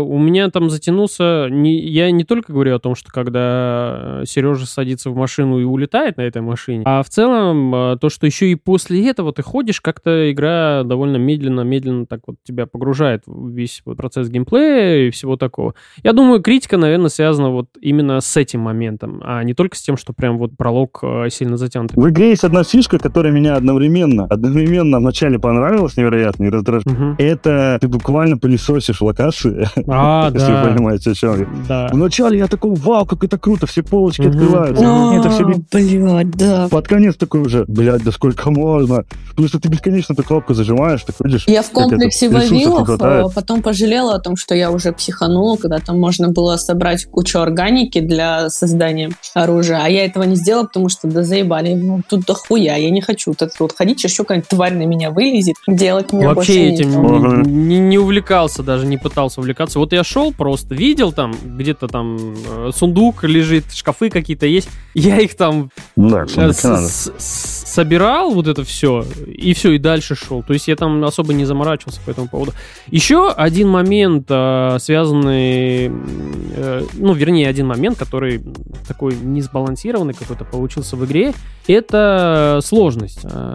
у 0.05 0.19
меня 0.19 0.51
там 0.51 0.71
затянулся. 0.71 1.49
Не, 1.51 1.79
я 1.79 2.11
не 2.11 2.25
только 2.25 2.53
говорю 2.53 2.75
о 2.75 2.79
том, 2.79 2.95
что 2.95 3.11
когда 3.11 4.23
Сережа 4.27 4.67
садится 4.67 5.11
в 5.11 5.17
машину 5.17 5.61
и 5.61 5.65
улетает 5.65 6.17
на 6.17 6.23
этой 6.23 6.43
машине, 6.43 6.83
а 6.85 7.03
в 7.03 7.09
целом 7.09 7.75
э, 7.75 7.97
то, 7.99 8.09
что 8.11 8.27
еще 8.27 8.51
и 8.51 8.55
после 8.55 9.09
этого 9.09 9.33
ты 9.33 9.43
ходишь, 9.43 9.81
как-то 9.81 10.31
игра 10.31 10.83
довольно 10.85 11.17
медленно-медленно 11.17 12.07
так 12.07 12.21
вот 12.27 12.37
тебя 12.45 12.67
погружает 12.67 13.23
в 13.27 13.49
весь 13.49 13.83
вот 13.85 13.97
процесс 13.97 14.29
геймплея 14.29 15.07
и 15.07 15.11
всего 15.11 15.37
такого. 15.37 15.75
Я 16.03 16.13
думаю, 16.13 16.43
критика, 16.43 16.77
наверное, 16.77 17.09
связана 17.09 17.51
вот 17.51 17.69
именно 17.81 18.21
с 18.21 18.37
этим 18.37 18.61
моментом, 18.61 19.23
а 19.25 19.43
не 19.43 19.55
только 19.55 19.77
с 19.77 19.83
тем, 19.83 19.97
что 19.97 20.13
прям 20.13 20.39
вот 20.39 20.57
пролог 20.57 20.99
э, 21.03 21.29
сильно 21.31 21.57
затянут. 21.57 21.93
В 21.95 22.09
игре 22.09 22.31
есть 22.31 22.45
одна 22.45 22.65
фишка, 22.65 22.99
которая 22.99 23.33
меня 23.33 23.55
одновременно, 23.55 24.18
одновременно 24.25 24.99
вначале 24.99 25.39
понравилась 25.39 25.97
невероятно 25.97 26.45
и 26.45 26.49
раздражает. 26.51 26.87
Мгм. 26.87 27.17
Это 27.19 27.79
ты 27.81 27.89
буквально 27.89 28.39
пылесосишь 28.39 29.01
локации, 29.01 29.69
А, 29.89 30.31
если 30.33 30.47
вы 30.51 30.53
да. 30.59 30.65
понимаете, 30.65 31.11
о 31.11 31.15
чем 31.15 31.39
я. 31.41 31.47
Да. 31.69 31.89
Вначале 31.93 32.39
я 32.39 32.47
такой, 32.47 32.75
вау, 32.75 33.07
как 33.07 33.25
это 33.25 33.39
круто, 33.39 33.67
все 33.67 33.83
полочки 33.83 34.23
Мгм. 34.23 34.31
открываются. 34.31 34.85
Ну, 34.85 35.19
Это 35.21 35.31
все 35.31 35.45
блядь, 35.45 36.31
да. 36.33 36.69
под 36.71 36.89
конец 36.89 37.17
такой 37.17 37.41
уже, 37.41 37.65
блядь, 37.67 38.03
да 38.05 38.13
сколько 38.13 38.51
можно? 38.51 39.05
Потому 39.31 39.49
что 39.49 39.61
ты 39.61 39.69
бесконечно 39.69 40.13
эту 40.13 40.23
кнопку 40.25 40.55
зажимаешь, 40.55 41.03
так 41.03 41.17
видишь, 41.25 41.45
Я 41.47 41.63
в 41.63 41.71
комплексе 41.71 42.29
Вавилов 42.29 42.89
а, 43.01 43.29
потом 43.35 43.63
пожалела 43.63 44.15
о 44.15 44.19
том, 44.19 44.37
что 44.37 44.55
я 44.55 44.71
уже 44.71 44.93
психанула, 44.93 45.57
когда 45.57 45.79
там 45.79 45.99
можно 45.99 46.29
было 46.31 46.57
собрать 46.57 47.07
кучу 47.07 47.39
органики 47.39 48.01
для 48.01 48.51
создания 48.51 49.11
оружия, 49.35 49.81
а 49.83 49.89
я 49.89 50.05
этого 50.05 50.25
не 50.25 50.37
сделала, 50.37 50.65
потому 50.65 50.89
что 50.89 51.09
да 51.09 51.23
заебали, 51.23 51.75
ну 51.75 52.03
тут 52.09 52.25
дохуя, 52.27 52.77
я 52.77 52.91
не 52.91 53.01
хочу 53.01 53.31
вот 53.31 53.43
это 53.43 53.53
вот 53.61 53.73
ходить, 53.77 54.01
еще 54.09 54.23
какая-нибудь 54.25 54.49
тварь 54.49 54.75
на 54.75 54.85
меня 54.85 55.11
вылезет, 55.11 55.57
делать 55.67 56.13
мне 56.13 56.27
больше 56.27 56.53
Вообще 56.53 56.69
этим 56.73 56.89
нечего. 56.91 57.43
не, 57.45 57.53
не- 57.53 57.79
не 57.79 57.99
увлекался 57.99 58.63
даже, 58.63 58.87
не 58.87 58.97
пытался 58.99 59.41
увлекаться. 59.41 59.79
Вот 59.79 59.93
я 59.93 60.05
шел 60.05 60.33
просто, 60.33 60.75
видел 60.75 61.13
там, 61.13 61.35
где-то 61.45 61.89
там 61.89 62.35
э, 62.49 62.71
сундук 62.75 63.25
лежит, 63.25 63.73
шкафы 63.73 64.11
какие-то 64.11 64.47
есть. 64.47 64.69
Я 64.95 65.19
их 65.21 65.37
там 65.37 65.71
Да, 65.97 66.25
э, 66.37 66.53
с- 66.53 66.61
с- 66.63 67.13
с- 67.19 67.58
собирал, 67.79 68.33
вот 68.33 68.49
это 68.49 68.65
все, 68.65 69.05
и 69.29 69.53
все, 69.55 69.71
и 69.71 69.79
дальше 69.79 70.17
шел. 70.17 70.43
То 70.43 70.53
есть 70.53 70.67
я 70.67 70.75
там 70.75 71.05
особо 71.05 71.33
не 71.33 71.45
заморачивался 71.45 72.01
по 72.05 72.11
этому 72.11 72.27
поводу. 72.27 72.53
Еще 72.91 73.31
один 73.31 73.69
момент, 73.69 74.27
э, 74.29 74.79
связанный, 74.81 75.87
э, 76.57 76.83
ну, 76.95 77.13
вернее, 77.13 77.49
один 77.49 77.69
момент, 77.69 77.97
который 77.97 78.43
такой 78.89 79.15
несбалансированный 79.23 80.13
какой-то 80.15 80.45
получился 80.45 80.97
в 80.97 81.05
игре, 81.05 81.35
это 81.69 82.59
сложность. 82.65 83.21
Э, 83.23 83.55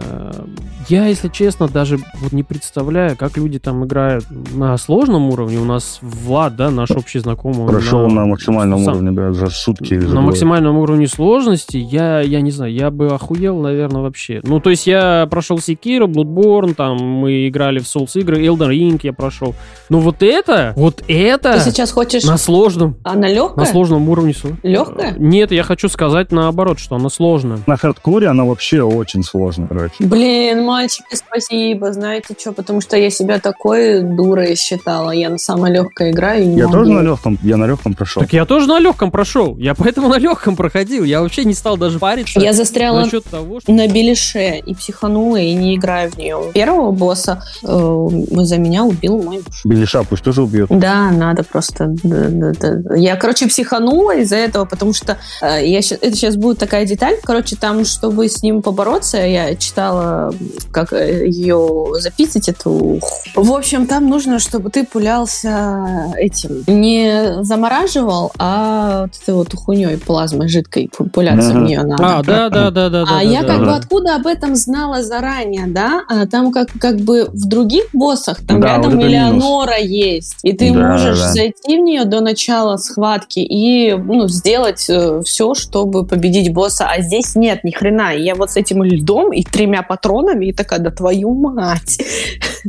Я, 0.88 1.06
если 1.06 1.28
честно, 1.28 1.66
даже 1.66 1.98
вот 2.20 2.32
не 2.32 2.42
представляю, 2.42 3.16
как 3.16 3.38
люди 3.38 3.58
там 3.58 3.84
играют 3.86 4.26
на 4.54 4.76
сложном 4.76 5.30
уровне. 5.30 5.58
У 5.58 5.64
нас 5.64 5.98
Влад, 6.02 6.56
да, 6.56 6.70
наш 6.70 6.90
общий 6.90 7.18
знакомый. 7.20 7.66
Прошел 7.66 8.06
на 8.10 8.26
максимальном 8.26 8.84
сам- 8.84 8.94
уровне, 8.94 9.10
да, 9.12 9.32
за 9.32 9.46
сутки 9.48 9.94
или 9.94 10.00
за 10.06 10.14
на 10.14 10.20
максимальном 10.20 10.76
уровне 10.76 11.06
сложности, 11.08 11.78
я, 11.78 12.20
я 12.20 12.42
не 12.42 12.50
знаю, 12.50 12.72
я 12.72 12.90
бы 12.90 13.06
охуел, 13.08 13.60
наверное, 13.60 14.02
вообще. 14.14 14.40
Ну, 14.44 14.60
то 14.60 14.70
есть 14.70 14.86
я 14.86 15.26
прошел 15.28 15.56
Sekiro, 15.58 16.06
Bloodborne, 16.06 16.74
там 16.74 16.96
мы 17.02 17.48
играли 17.48 17.80
в 17.80 17.82
Souls 17.82 18.12
игры, 18.14 18.44
Elden 18.46 18.70
Ring 18.70 19.00
я 19.02 19.12
прошел. 19.12 19.54
Но 19.88 19.98
вот 19.98 20.22
это, 20.22 20.72
вот 20.76 21.02
это 21.08 21.54
Ты 21.54 21.70
сейчас 21.70 21.90
хочешь... 21.90 22.22
на 22.24 22.38
сложном, 22.38 22.96
Она 23.02 23.22
на 23.22 23.32
легкая? 23.32 23.66
сложном 23.66 24.08
уровне. 24.08 24.34
Легкая? 24.62 25.14
Нет, 25.18 25.50
я 25.52 25.62
хочу 25.64 25.88
сказать 25.88 26.30
наоборот, 26.32 26.78
что 26.78 26.94
она 26.96 27.08
сложная. 27.10 27.58
На 27.66 27.76
хардкоре 27.76 28.28
она 28.28 28.44
вообще 28.44 28.82
очень 28.82 29.22
сложная, 29.24 29.66
короче. 29.66 29.94
Блин, 29.98 30.64
мальчики, 30.64 31.14
спасибо. 31.14 31.92
Знаете 31.92 32.34
что? 32.38 32.52
Потому 32.52 32.80
что 32.80 32.96
я 32.96 33.10
себя 33.10 33.38
такой 33.40 34.02
дурой 34.02 34.56
считала. 34.56 35.10
Я 35.10 35.30
на 35.30 35.38
самой 35.38 35.72
легкой 35.72 36.10
играю 36.12 36.44
и 36.44 36.46
не 36.46 36.58
Я 36.58 36.66
могу. 36.68 36.78
тоже 36.78 36.92
на 36.92 37.00
легком, 37.02 37.38
я 37.42 37.56
на 37.56 37.66
легком 37.66 37.94
прошел. 37.94 38.22
Так 38.22 38.32
я 38.32 38.44
тоже 38.44 38.66
на 38.68 38.78
легком 38.78 39.10
прошел. 39.10 39.56
Я 39.58 39.74
поэтому 39.74 40.08
на 40.08 40.18
легком 40.18 40.56
проходил. 40.56 41.04
Я 41.04 41.20
вообще 41.20 41.44
не 41.44 41.54
стал 41.54 41.76
даже 41.76 41.98
париться 41.98 42.40
Я 42.40 42.52
застряла 42.52 43.08
того, 43.30 43.60
что... 43.60 43.72
на 43.72 43.86
Белише 44.04 44.58
и 44.58 44.74
психанула, 44.74 45.36
и 45.36 45.54
не 45.54 45.76
играю 45.76 46.10
в 46.10 46.18
нее. 46.18 46.50
Первого 46.52 46.90
босса 46.90 47.42
э, 47.62 48.08
за 48.30 48.58
меня 48.58 48.84
убил 48.84 49.22
мой 49.22 49.36
муж. 49.38 49.62
Белиша 49.64 50.02
пусть 50.04 50.22
тоже 50.22 50.42
убьет. 50.42 50.68
Да, 50.70 51.10
надо 51.10 51.42
просто... 51.42 51.94
да, 52.02 52.26
да, 52.28 52.52
да. 52.60 52.94
Я, 52.94 53.16
короче, 53.16 53.46
психанула 53.46 54.16
из-за 54.16 54.36
этого, 54.36 54.64
потому 54.64 54.92
что 54.92 55.18
э, 55.40 55.66
я 55.66 55.78
это 55.78 56.12
сейчас 56.12 56.36
будет 56.36 56.58
такая 56.58 56.84
деталь. 56.86 57.16
Короче, 57.22 57.56
там, 57.56 57.84
чтобы 57.84 58.28
с 58.28 58.42
ним 58.42 58.62
побороться, 58.62 59.18
я 59.18 59.54
читала, 59.54 60.34
как 60.70 60.92
э, 60.92 61.26
ее 61.26 61.86
записать, 61.98 62.48
эту... 62.48 63.00
В 63.34 63.52
общем, 63.52 63.86
там 63.86 64.08
нужно, 64.08 64.38
чтобы 64.38 64.70
ты 64.70 64.84
пулялся 64.84 66.12
этим. 66.16 66.64
Не 66.66 67.42
замораживал, 67.42 68.32
а 68.38 69.02
вот 69.02 69.10
этой 69.22 69.34
вот 69.34 69.54
хуйней 69.54 69.96
плазмой 69.96 70.48
жидкой 70.48 70.90
пу- 70.96 71.08
пуляться 71.08 71.52
в 71.52 71.62
нее 71.62 71.82
надо. 71.82 72.18
А, 72.18 72.22
да, 72.22 72.50
да, 72.50 72.70
да, 72.70 72.90
да. 72.90 73.02
А 73.02 73.06
да, 73.06 73.20
я 73.20 73.42
да, 73.42 73.48
как 73.48 73.58
да. 73.60 73.64
бы 73.64 73.72
откуда 73.84 74.16
об 74.16 74.26
этом 74.26 74.56
знала 74.56 75.02
заранее, 75.02 75.66
да? 75.66 76.04
А 76.08 76.26
там 76.26 76.52
как, 76.52 76.68
как 76.80 76.96
бы 76.96 77.28
в 77.32 77.46
других 77.46 77.84
боссах 77.92 78.44
там 78.46 78.60
Да, 78.60 78.76
рядом 78.76 78.96
вот 78.96 79.04
Элеонора 79.04 79.78
есть. 79.78 80.38
И 80.42 80.52
ты 80.52 80.72
Да, 80.72 80.92
можешь 80.92 81.18
да. 81.18 81.32
зайти 81.32 81.78
в 81.78 81.82
нее 81.82 82.04
до 82.04 82.20
начала 82.20 82.76
схватки 82.76 83.40
и 83.40 83.94
ну, 83.94 84.28
сделать 84.28 84.80
все, 85.24 85.54
чтобы 85.54 86.06
победить 86.06 86.52
босса. 86.52 86.88
А 86.88 87.00
здесь 87.00 87.36
нет 87.36 87.64
ни 87.64 87.70
хрена. 87.70 88.14
И 88.14 88.22
я 88.22 88.34
вот 88.34 88.50
с 88.50 88.56
этим 88.56 88.82
льдом 88.82 89.32
и 89.32 89.42
тремя 89.44 89.82
патронами 89.82 90.46
и 90.46 90.52
такая, 90.52 90.80
да 90.80 90.90
твою 90.90 91.34
мать. 91.34 91.98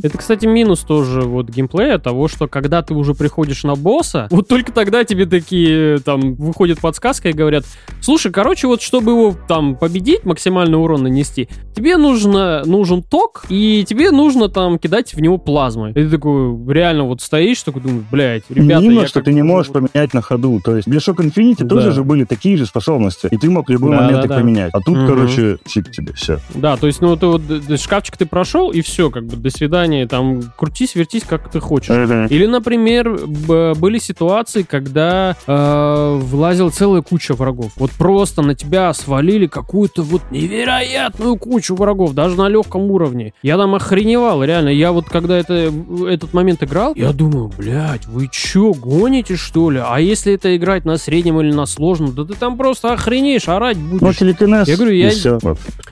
Это, 0.02 0.18
кстати, 0.18 0.46
минус 0.46 0.82
тоже 0.82 1.22
вот 1.22 1.50
геймплея 1.50 1.98
того, 1.98 2.28
что 2.28 2.48
когда 2.48 2.82
ты 2.82 2.94
уже 2.94 3.14
приходишь 3.14 3.64
на 3.64 3.76
босса, 3.76 4.28
вот 4.30 4.48
только 4.48 4.72
тогда 4.74 5.04
тебе 5.06 5.26
такие 5.26 6.00
там 6.00 6.36
выходит 6.36 6.80
подсказка 6.80 7.30
и 7.30 7.34
говорят, 7.34 7.64
слушай, 8.02 8.32
короче, 8.32 8.68
вот 8.68 8.82
чтобы 8.82 9.12
его 9.12 9.36
там 9.48 9.76
победить, 9.76 10.26
максимальный 10.26 10.78
урон 10.78 11.05
нанести, 11.10 11.48
тебе 11.76 11.98
нужно, 11.98 12.64
нужен 12.66 13.02
ток, 13.04 13.46
и 13.50 13.86
тебе 13.88 14.12
нужно 14.12 14.50
там 14.50 14.78
кидать 14.80 15.14
в 15.14 15.20
него 15.22 15.38
плазмой. 15.38 15.92
И 15.92 15.94
ты 15.94 16.10
такой 16.10 16.56
реально 16.74 17.04
вот 17.06 17.22
стоишь, 17.22 17.62
такой 17.64 17.82
думаешь, 17.82 18.04
блядь, 18.12 18.44
ребята, 18.50 18.82
Мимо, 18.86 19.08
что 19.08 19.22
ты 19.22 19.34
не 19.34 19.44
можешь 19.44 19.72
вот- 19.74 19.90
поменять 19.92 20.14
на 20.14 20.22
ходу. 20.22 20.60
То 20.64 20.76
есть 20.76 20.88
Bioshock 20.88 21.18
Infinity 21.18 21.64
Да. 21.64 21.76
тоже 21.76 21.92
же 21.92 22.04
были 22.04 22.24
такие 22.26 22.58
же 22.58 22.66
способности. 22.66 23.28
И 23.32 23.38
ты 23.38 23.50
мог 23.50 23.68
в 23.68 23.72
любой 23.72 23.92
Да, 23.92 23.98
момент 23.98 24.18
да, 24.18 24.24
их 24.24 24.30
да. 24.30 24.36
поменять. 24.36 24.70
А 24.74 24.80
тут, 24.82 24.96
Мгм. 24.98 25.08
короче, 25.08 25.58
чик 25.68 25.92
тебе, 25.92 26.14
все. 26.14 26.40
Да, 26.54 26.78
то 26.78 26.88
есть, 26.88 27.02
ну, 27.02 27.16
ты 27.16 27.28
вот 27.28 27.42
шкафчик 27.80 28.18
ты 28.18 28.26
прошел, 28.26 28.72
и 28.72 28.82
все, 28.82 29.10
как 29.10 29.26
бы, 29.26 29.36
до 29.38 29.50
свидания, 29.50 30.08
там, 30.08 30.42
крутись, 30.58 30.96
вертись, 30.96 31.24
как 31.24 31.50
ты 31.52 31.60
хочешь. 31.60 31.90
Или, 32.32 32.46
например, 32.46 33.18
были 33.28 33.98
ситуации, 34.00 34.64
когда 34.64 35.36
э, 35.48 36.20
влазила 36.22 36.70
целая 36.70 37.02
куча 37.02 37.34
врагов. 37.34 37.72
Вот 37.76 37.92
просто 37.92 38.42
на 38.42 38.56
тебя 38.56 38.94
свалили 38.94 39.48
какую-то 39.48 40.02
вот 40.04 40.22
невероятную 40.32 40.95
кучу 41.40 41.76
врагов, 41.76 42.14
даже 42.14 42.36
на 42.38 42.48
легком 42.50 42.90
уровне. 42.92 43.34
Я 43.42 43.58
там 43.58 43.76
охреневал, 43.76 44.44
реально. 44.44 44.70
Я 44.70 44.92
вот 44.92 45.06
когда 45.10 45.38
это, 45.38 45.72
этот 46.08 46.34
момент 46.34 46.64
играл, 46.64 46.94
я 46.96 47.12
думаю, 47.14 47.52
блядь, 47.58 48.06
вы 48.08 48.28
чё, 48.32 48.74
гоните 48.74 49.36
что 49.36 49.70
ли? 49.70 49.82
А 49.86 50.00
если 50.00 50.34
это 50.34 50.56
играть 50.56 50.86
на 50.86 50.98
среднем 50.98 51.40
или 51.42 51.52
на 51.52 51.66
сложном, 51.66 52.14
да 52.16 52.26
ты 52.26 52.34
там 52.34 52.58
просто 52.58 52.94
охренеешь, 52.94 53.48
орать 53.48 53.78
будешь. 53.78 54.02
Ну, 54.02 54.14
телекинез, 54.14 54.68
Я 54.68 54.76
говорю, 54.76 54.94
я- 54.94 55.08
и 55.08 55.12
все. 55.12 55.40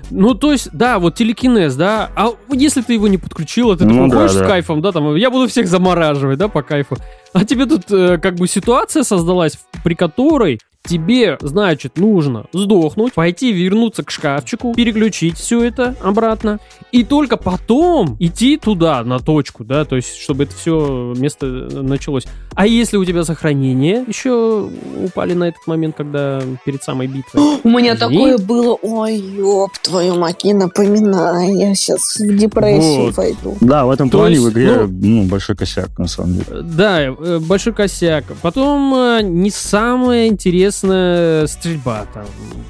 Ну, 0.10 0.33
то 0.36 0.51
есть, 0.51 0.69
да, 0.74 1.00
вот 1.00 1.15
телекинез, 1.15 1.75
да. 1.75 2.10
А 2.15 2.29
если 2.51 2.81
ты 2.81 2.93
его 2.93 3.07
не 3.07 3.17
подключил, 3.17 3.72
а 3.72 3.77
ты 3.77 3.86
Ну 3.86 3.93
такой 3.93 4.10
да, 4.10 4.15
ходишь 4.17 4.31
с 4.31 4.39
да. 4.39 4.45
кайфом, 4.45 4.81
да, 4.81 4.91
там, 4.91 5.15
я 5.15 5.29
буду 5.31 5.48
всех 5.48 5.67
замораживать, 5.67 6.38
да, 6.38 6.48
по 6.48 6.62
кайфу. 6.62 6.98
А 7.33 7.45
тебе 7.45 7.65
тут 7.65 7.83
э, 7.91 8.17
как 8.19 8.36
бы 8.36 8.48
ситуация 8.48 9.03
создалась, 9.03 9.57
при 9.83 9.95
которой 9.95 10.60
тебе, 10.84 11.38
значит, 11.42 11.98
нужно 11.98 12.46
сдохнуть, 12.52 13.13
пойти 13.13 13.52
вернуться 13.54 14.04
к 14.04 14.12
шкафчику, 14.12 14.74
переключить 14.74 15.38
все 15.38 15.63
это 15.63 15.96
обратно, 16.02 16.60
и 16.92 17.04
только 17.04 17.38
потом 17.38 18.18
идти 18.20 18.58
туда, 18.58 19.04
на 19.04 19.20
точку, 19.20 19.63
да, 19.63 19.86
то 19.86 19.96
есть, 19.96 20.18
чтобы 20.18 20.44
это 20.44 20.56
все 20.56 21.13
место 21.18 21.46
началось. 21.46 22.25
А 22.56 22.68
если 22.68 22.98
у 22.98 23.06
тебя 23.06 23.24
сохранение 23.24 24.04
еще 24.08 24.70
упали 25.04 25.34
на 25.34 25.46
этот 25.46 25.66
момент, 25.68 25.96
когда 25.96 26.42
перед 26.66 26.84
самой 26.84 27.08
битвой? 27.08 27.42
У 27.63 27.70
меня 27.70 27.96
такое 27.96 28.38
было, 28.38 28.78
ой, 28.82 29.18
ёб 29.18 29.72
твою 29.82 30.16
мать, 30.20 30.44
не 30.44 30.54
напоминай, 30.54 31.54
я 31.54 31.74
сейчас 31.75 32.18
в 32.20 32.36
депрессию 32.38 33.06
Вот. 33.06 33.18
войду. 33.18 33.58
Да, 33.62 33.86
в 33.86 33.92
этом 33.92 34.10
То 34.10 34.20
плане 34.20 34.36
есть, 34.36 34.46
в 34.46 34.52
игре 34.52 34.86
ну- 34.86 34.88
ну, 34.88 35.24
большой 35.24 35.56
косяк, 35.56 35.98
на 35.98 36.08
самом 36.08 36.34
деле. 36.36 36.62
Да, 36.62 37.02
э, 37.02 37.40
большой 37.40 37.74
косяк. 37.74 38.25
Потом 38.42 38.94
э, 38.94 39.22
не 39.24 39.50
самая 39.50 40.28
интересная 40.74 41.48
стрельба, 41.48 42.06
там, 42.13 42.25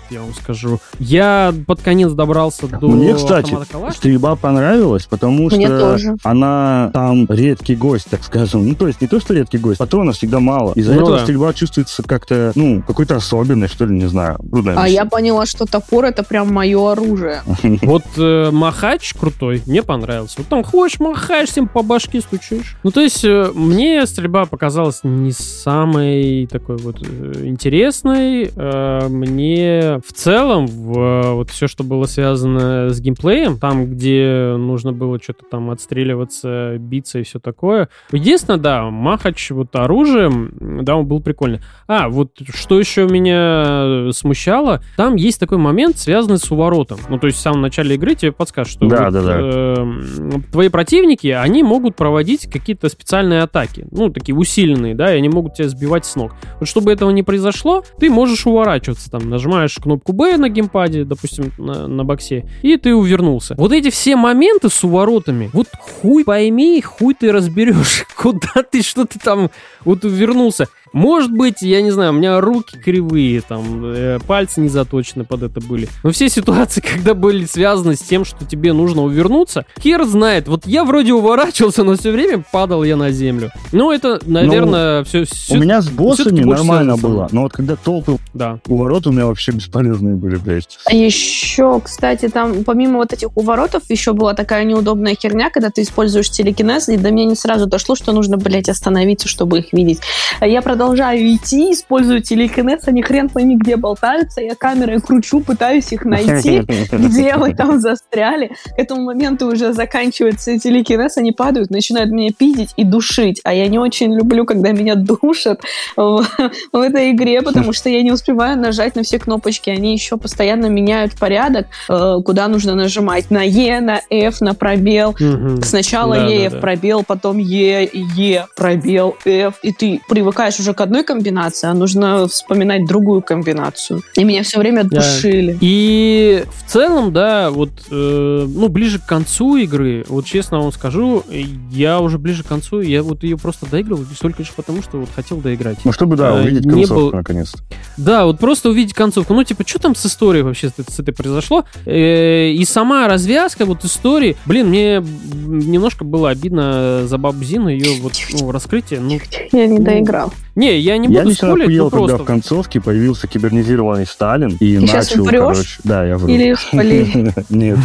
я 0.10 0.22
вам 0.22 0.34
скажу. 0.34 0.80
Я 1.00 1.54
под 1.66 1.82
конец 1.82 2.12
добрался 2.12 2.68
до 2.68 2.88
Мне, 2.88 3.16
кстати, 3.16 3.56
стрельба 3.96 4.36
понравилась, 4.36 5.06
потому 5.06 5.50
Мне 5.50 5.68
что 5.68 5.80
тоже. 5.80 6.16
она 6.24 6.92
там 6.94 7.26
редкий 7.30 7.76
гость, 7.76 8.08
так 8.10 8.24
скажем. 8.24 8.68
Ну, 8.68 8.76
то 8.76 8.88
есть 8.88 9.02
не 9.02 9.08
то, 9.08 9.20
что 9.20 9.34
редкий 9.34 9.58
гость, 9.58 9.80
патронов 9.80 10.16
всегда 10.18 10.40
мало. 10.40 10.74
Из-за 10.74 10.94
Ну 10.94 11.02
этого 11.02 11.18
да. 11.18 11.24
стрельба 11.24 11.54
чувствуется 11.54 12.04
как-то, 12.04 12.52
ну, 12.56 12.84
какой-то 12.86 13.16
особенной, 13.16 13.68
что 13.68 13.86
ли, 13.86 13.96
не 13.96 14.08
знаю. 14.08 14.38
Трудно 14.52 14.74
А 14.82 14.88
я 14.88 15.06
поняла, 15.06 15.46
что 15.46 15.66
топор 15.66 16.06
это 16.06 16.24
прям 16.24 16.54
мое 16.54 16.92
оружие. 16.92 17.42
Вот 17.84 18.04
э, 18.18 18.50
махач 18.52 19.14
крутой, 19.14 19.62
мне 19.66 19.84
понравился. 19.84 20.36
Вот 20.40 20.48
там 20.48 20.64
ходишь, 20.64 21.00
махаешь, 21.00 21.50
всем 21.50 21.68
по 21.68 21.82
башке 21.84 22.22
стучишь. 22.22 22.78
Ну, 22.84 22.92
то 22.92 23.02
есть, 23.02 23.24
э, 23.24 23.52
мне 23.54 24.06
стрельба 24.06 24.46
показалась 24.46 25.02
не 25.04 25.32
самой 25.32 26.48
такой 26.52 26.78
вот 26.78 26.98
э, 27.02 27.46
интересной. 27.46 27.93
Э, 28.04 29.08
мне 29.08 30.00
в 30.06 30.14
целом, 30.14 30.66
в, 30.66 31.34
вот 31.34 31.50
все, 31.50 31.68
что 31.68 31.84
было 31.84 32.06
связано 32.06 32.90
с 32.90 33.00
геймплеем, 33.00 33.60
там, 33.60 33.86
где 33.86 34.56
нужно 34.58 34.92
было 34.92 35.20
что-то 35.22 35.46
там 35.50 35.70
отстреливаться, 35.70 36.78
биться 36.80 37.20
и 37.20 37.24
все 37.24 37.40
такое. 37.40 37.90
Единственное, 38.12 38.60
да, 38.60 38.84
махач 38.90 39.52
вот 39.52 39.76
оружием, 39.76 40.84
да, 40.84 40.96
он 40.96 41.06
был 41.06 41.22
прикольный. 41.22 41.60
А, 41.88 42.10
вот 42.10 42.32
что 42.54 42.80
еще 42.80 43.06
меня 43.08 44.12
смущало, 44.12 44.82
там 44.98 45.16
есть 45.16 45.40
такой 45.40 45.58
момент, 45.58 45.98
связанный 45.98 46.38
с 46.38 46.50
уворотом. 46.52 47.00
Ну, 47.10 47.20
то 47.20 47.28
есть 47.28 47.38
в 47.40 47.42
самом 47.42 47.62
начале 47.62 47.96
игры 47.96 48.16
тебе 48.16 48.32
подскажут, 48.32 48.74
что 48.74 48.88
Да, 48.88 49.06
вот, 49.06 49.14
да, 49.14 49.22
да. 49.22 49.40
эм, 49.40 50.44
твои 50.52 50.70
противники, 50.70 51.28
они 51.28 51.64
могут 51.64 51.96
проводить 51.96 52.50
какие-то 52.50 52.90
специальные 52.90 53.42
атаки, 53.42 53.86
ну, 53.92 54.10
такие 54.10 54.36
усиленные, 54.36 54.96
да, 54.96 55.14
и 55.14 55.18
они 55.18 55.30
могут 55.30 55.56
тебя 55.56 55.70
сбивать 55.70 56.06
с 56.06 56.16
ног. 56.16 56.34
Вот 56.60 56.68
чтобы 56.68 56.92
этого 56.92 57.10
не 57.12 57.24
произошло, 57.24 57.83
ты 58.00 58.10
можешь 58.10 58.46
уворачиваться, 58.46 59.10
там, 59.10 59.30
нажимаешь 59.30 59.76
кнопку 59.76 60.14
Б 60.14 60.38
на 60.38 60.50
геймпаде, 60.50 61.04
допустим, 61.06 61.52
на, 61.58 61.88
на 61.88 62.04
боксе, 62.04 62.46
и 62.62 62.78
ты 62.78 62.94
увернулся. 62.96 63.56
Вот 63.58 63.72
эти 63.72 63.90
все 63.90 64.16
моменты 64.16 64.70
с 64.70 64.84
уворотами, 64.84 65.50
вот 65.54 65.68
хуй 65.80 66.24
пойми, 66.24 66.82
хуй 66.82 67.14
ты 67.14 67.32
разберешь, 67.32 68.06
куда 68.16 68.64
ты, 68.70 68.82
что 68.82 69.06
ты 69.06 69.20
там 69.20 69.50
вот 69.86 70.06
увернулся. 70.06 70.68
Может 70.94 71.32
быть, 71.32 71.62
я 71.62 71.82
не 71.82 71.92
знаю, 71.92 72.12
у 72.12 72.14
меня 72.14 72.40
руки 72.40 72.78
кривые, 72.78 73.42
там, 73.42 73.64
э, 73.84 74.20
пальцы 74.26 74.62
не 74.62 74.70
заточены 74.70 75.24
под 75.26 75.44
это 75.44 75.60
были. 75.60 75.88
Но 76.04 76.12
все 76.12 76.30
ситуации, 76.30 76.82
когда 76.94 77.14
были 77.14 77.46
связаны 77.46 77.96
с 77.96 78.00
тем, 78.02 78.24
что 78.26 78.46
тебе 78.46 78.74
нужно 78.74 79.04
увернуться, 79.04 79.66
хер 79.80 80.04
знает. 80.06 80.48
Вот 80.48 80.66
я 80.66 80.84
вроде 80.84 81.14
уворачивался, 81.14 81.84
но 81.84 81.96
все 81.96 82.12
время 82.12 82.44
падал 82.52 82.84
я 82.84 82.96
на 82.96 83.12
землю. 83.12 83.52
Ну, 83.72 83.92
это, 83.92 84.20
наверное, 84.26 85.04
все... 85.04 85.26
У 85.50 85.58
меня 85.58 85.82
с 85.82 85.90
боссами 85.90 86.42
нормально 86.44 86.98
было, 86.98 87.28
но 87.32 87.42
вот 87.44 87.54
когда 87.54 87.76
толпы 87.76 88.18
Да. 88.34 88.60
у 88.68 88.78
ворот 88.78 89.08
у 89.08 89.12
меня 89.12 89.26
вообще 89.26 89.52
бесполезные 89.52 90.16
были, 90.16 90.36
блядь. 90.36 90.78
А 90.86 90.94
еще, 90.94 91.82
кстати, 91.82 92.28
там 92.30 92.64
помимо 92.64 92.98
вот 93.00 93.14
этих 93.14 93.36
уворотов 93.36 93.84
еще 93.90 94.14
была 94.14 94.34
такая 94.34 94.64
неудобная 94.64 95.16
херня, 95.16 95.50
когда 95.50 95.70
ты 95.70 95.82
используешь 95.82 96.30
телекинез, 96.30 96.90
и 96.90 96.98
до 96.98 97.12
меня 97.12 97.26
не 97.26 97.36
сразу 97.36 97.66
дошло, 97.66 97.96
что 97.96 98.12
нужно, 98.12 98.38
блядь, 98.38 98.70
остановиться, 98.70 99.28
чтобы 99.28 99.60
их 99.60 99.74
видеть. 99.74 100.00
Я 100.42 100.62
продолжаю 100.84 101.34
идти, 101.34 101.72
использую 101.72 102.22
телекинез, 102.22 102.88
они 102.88 103.02
хрен 103.02 103.30
пойми 103.30 103.56
где 103.56 103.78
болтаются, 103.78 104.42
я 104.42 104.54
камерой 104.54 105.00
кручу, 105.00 105.40
пытаюсь 105.40 105.94
их 105.94 106.04
найти, 106.04 106.60
где 106.92 107.38
вы 107.38 107.54
там 107.54 107.80
застряли. 107.80 108.52
К 108.76 108.80
этому 108.80 109.04
моменту 109.04 109.48
уже 109.48 109.72
заканчивается 109.72 110.60
телекинез, 110.60 111.16
они 111.16 111.32
падают, 111.32 111.70
начинают 111.70 112.12
меня 112.12 112.32
пиздить 112.38 112.74
и 112.76 112.84
душить. 112.84 113.40
А 113.46 113.54
я 113.54 113.70
не 113.70 113.80
очень 113.80 114.14
люблю, 114.14 114.46
когда 114.46 114.74
меня 114.74 114.96
душат 114.96 115.62
в, 115.96 116.26
в 116.74 116.78
этой 116.78 117.12
игре, 117.12 117.42
потому 117.42 117.72
что 117.72 117.88
я 117.88 118.04
не 118.04 118.12
успеваю 118.12 118.60
нажать 118.60 118.98
на 118.98 119.04
все 119.04 119.20
кнопочки. 119.20 119.70
Они 119.70 119.94
еще 119.94 120.18
постоянно 120.18 120.66
меняют 120.66 121.14
порядок, 121.18 121.68
э, 121.90 122.18
куда 122.26 122.50
нужно 122.50 122.76
нажимать. 122.76 123.32
На 123.32 123.44
Е, 123.44 123.80
на 123.80 124.02
F, 124.10 124.42
на 124.42 124.54
пробел. 124.54 125.16
Сначала 125.64 126.16
Да, 126.16 126.26
Е, 126.26 126.40
да, 126.40 126.46
F, 126.46 126.52
да. 126.54 126.60
пробел, 126.60 127.04
потом 127.04 127.38
Е, 127.38 127.90
Е, 128.18 128.46
пробел, 128.58 129.16
F. 129.26 129.54
И 129.64 129.72
ты 129.72 130.02
привыкаешь 130.10 130.60
уже 130.60 130.73
к 130.74 130.82
одной 130.82 131.04
комбинации, 131.04 131.68
а 131.68 131.74
нужно 131.74 132.28
вспоминать 132.28 132.86
другую 132.86 133.22
комбинацию. 133.22 134.02
И 134.16 134.24
меня 134.24 134.44
все 134.44 134.60
время 134.60 134.84
Да. 134.84 134.98
душили. 134.98 135.58
И 135.62 136.44
в 136.66 136.72
целом, 136.72 137.14
да, 137.14 137.50
вот, 137.52 137.70
э, 137.92 138.48
ну, 138.48 138.68
ближе 138.70 139.00
к 139.00 139.06
концу 139.06 139.58
игры, 139.58 140.06
вот 140.08 140.26
честно 140.26 140.60
вам 140.60 140.72
скажу, 140.72 141.24
я 141.72 142.00
уже 142.00 142.18
ближе 142.18 142.44
к 142.44 142.48
концу, 142.48 142.82
я 142.82 143.04
вот 143.04 143.24
ее 143.24 143.38
просто 143.38 143.66
доигрывал 143.66 144.04
только 144.20 144.40
лишь 144.42 144.52
потому, 144.52 144.82
что 144.82 144.98
вот 144.98 145.10
хотел 145.16 145.38
доиграть. 145.38 145.78
Ну, 145.84 145.92
чтобы, 145.92 146.16
да, 146.16 146.30
А, 146.38 146.42
увидеть 146.42 146.64
концовку, 146.68 146.96
был- 146.96 147.12
наконец-то. 147.12 147.60
Да, 147.98 148.26
вот 148.26 148.40
просто 148.40 148.70
увидеть 148.70 148.94
концовку. 148.94 149.34
Ну, 149.34 149.44
типа, 149.44 149.64
что 149.68 149.80
там 149.80 149.96
с 149.96 150.06
историей 150.06 150.44
вообще 150.44 150.70
с, 150.70 151.00
этой 151.00 151.14
произошло? 151.14 151.66
Э, 151.86 152.50
и 152.50 152.64
сама 152.66 153.08
развязка 153.08 153.66
вот 153.66 153.84
истории, 153.86 154.36
блин, 154.46 154.68
мне 154.70 155.04
немножко 155.46 156.04
было 156.06 156.30
обидно 156.30 157.06
за 157.08 157.18
бабу 157.18 157.44
Зину, 157.44 157.70
ее 157.70 158.02
вот 158.02 158.14
ну, 158.40 158.52
раскрытие. 158.52 159.00
Ну, 159.00 159.20
Я 159.52 159.68
не 159.68 159.80
Ну, 159.80 159.86
доиграл. 159.86 160.34
Не, 160.56 160.78
я 160.80 160.98
не 160.98 161.08
Я 161.08 161.22
буду 161.22 161.30
лично 161.30 161.48
спорить, 161.48 161.66
охуел, 161.66 161.90
когда 161.90 162.08
просто... 162.08 162.24
в 162.24 162.26
концовке 162.26 162.80
появился 162.80 163.28
кибернизированный 163.28 164.06
Сталин 164.06 164.56
и 164.60 164.86
щас 164.86 165.10
начал, 165.10 165.26
короче... 165.26 165.80
Да, 165.84 166.06
я 166.06 166.18
вру. 166.18 166.28
Или 166.28 166.54
спалили? 166.60 167.34
Нет, 167.50 167.80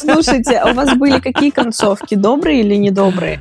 Слушайте, 0.00 0.56
а 0.56 0.70
у 0.70 0.74
вас 0.74 0.96
были 0.96 1.20
какие 1.20 1.50
концовки? 1.50 2.14
Добрые 2.14 2.60
или 2.60 2.76
недобрые? 2.76 3.40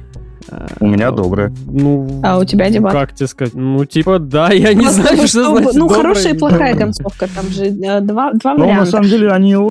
У 0.79 0.87
меня 0.87 1.11
доброе. 1.11 1.53
Ну, 1.65 2.21
А 2.23 2.37
у 2.39 2.43
тебя, 2.45 2.69
Дебат? 2.69 2.93
Как 2.93 3.13
тебе 3.13 3.27
сказать? 3.27 3.53
Ну, 3.53 3.85
типа, 3.85 4.19
да, 4.19 4.49
я 4.53 4.73
не 4.73 4.81
Просто 4.83 5.01
знаю, 5.01 5.17
вот 5.17 5.27
что 5.29 5.43
чтобы- 5.43 5.57
значит 5.59 5.73
Ну, 5.75 5.87
доброе 5.87 6.01
хорошая 6.01 6.33
и 6.33 6.37
плохая 6.37 6.75
концовка. 6.75 7.27
Там 7.35 7.45
же 7.49 7.65
э, 7.65 8.01
два, 8.01 8.31
два 8.33 8.53
Но 8.53 8.59
на 8.59 8.65
варианта. 8.65 8.91
самом 8.91 9.07
деле 9.09 9.31
они... 9.31 9.55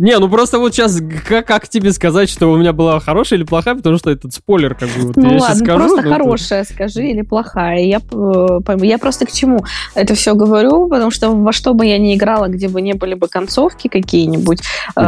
Не, 0.00 0.18
ну 0.18 0.28
просто 0.28 0.60
вот 0.60 0.72
сейчас, 0.74 1.00
как, 1.28 1.44
как 1.46 1.68
тебе 1.68 1.92
сказать, 1.92 2.30
что 2.30 2.52
у 2.52 2.56
меня 2.56 2.72
была 2.72 3.00
хорошая 3.00 3.40
или 3.40 3.44
плохая, 3.44 3.74
потому 3.74 3.98
что 3.98 4.10
этот 4.10 4.32
спойлер, 4.32 4.76
как 4.76 4.88
бы, 4.90 5.08
вот 5.08 5.16
Ну 5.16 5.22
я 5.24 5.28
ладно, 5.40 5.46
сейчас 5.46 5.58
скажу. 5.58 5.78
просто 5.78 5.96
но 5.96 6.00
это- 6.02 6.10
хорошая, 6.12 6.64
скажи, 6.64 7.02
или 7.08 7.22
плохая. 7.22 7.80
Я, 7.80 7.98
э, 7.98 8.60
пойму. 8.64 8.84
я 8.84 8.98
просто 8.98 9.26
к 9.26 9.32
чему 9.32 9.64
это 9.96 10.14
все 10.14 10.34
говорю, 10.36 10.88
потому 10.88 11.10
что 11.10 11.30
во 11.34 11.52
что 11.52 11.74
бы 11.74 11.84
я 11.86 11.98
ни 11.98 12.14
играла, 12.14 12.46
где 12.46 12.68
бы 12.68 12.80
не 12.80 12.92
были 12.92 13.14
бы 13.14 13.26
концовки 13.26 13.88
какие-нибудь, 13.88 14.60
э, 14.94 15.00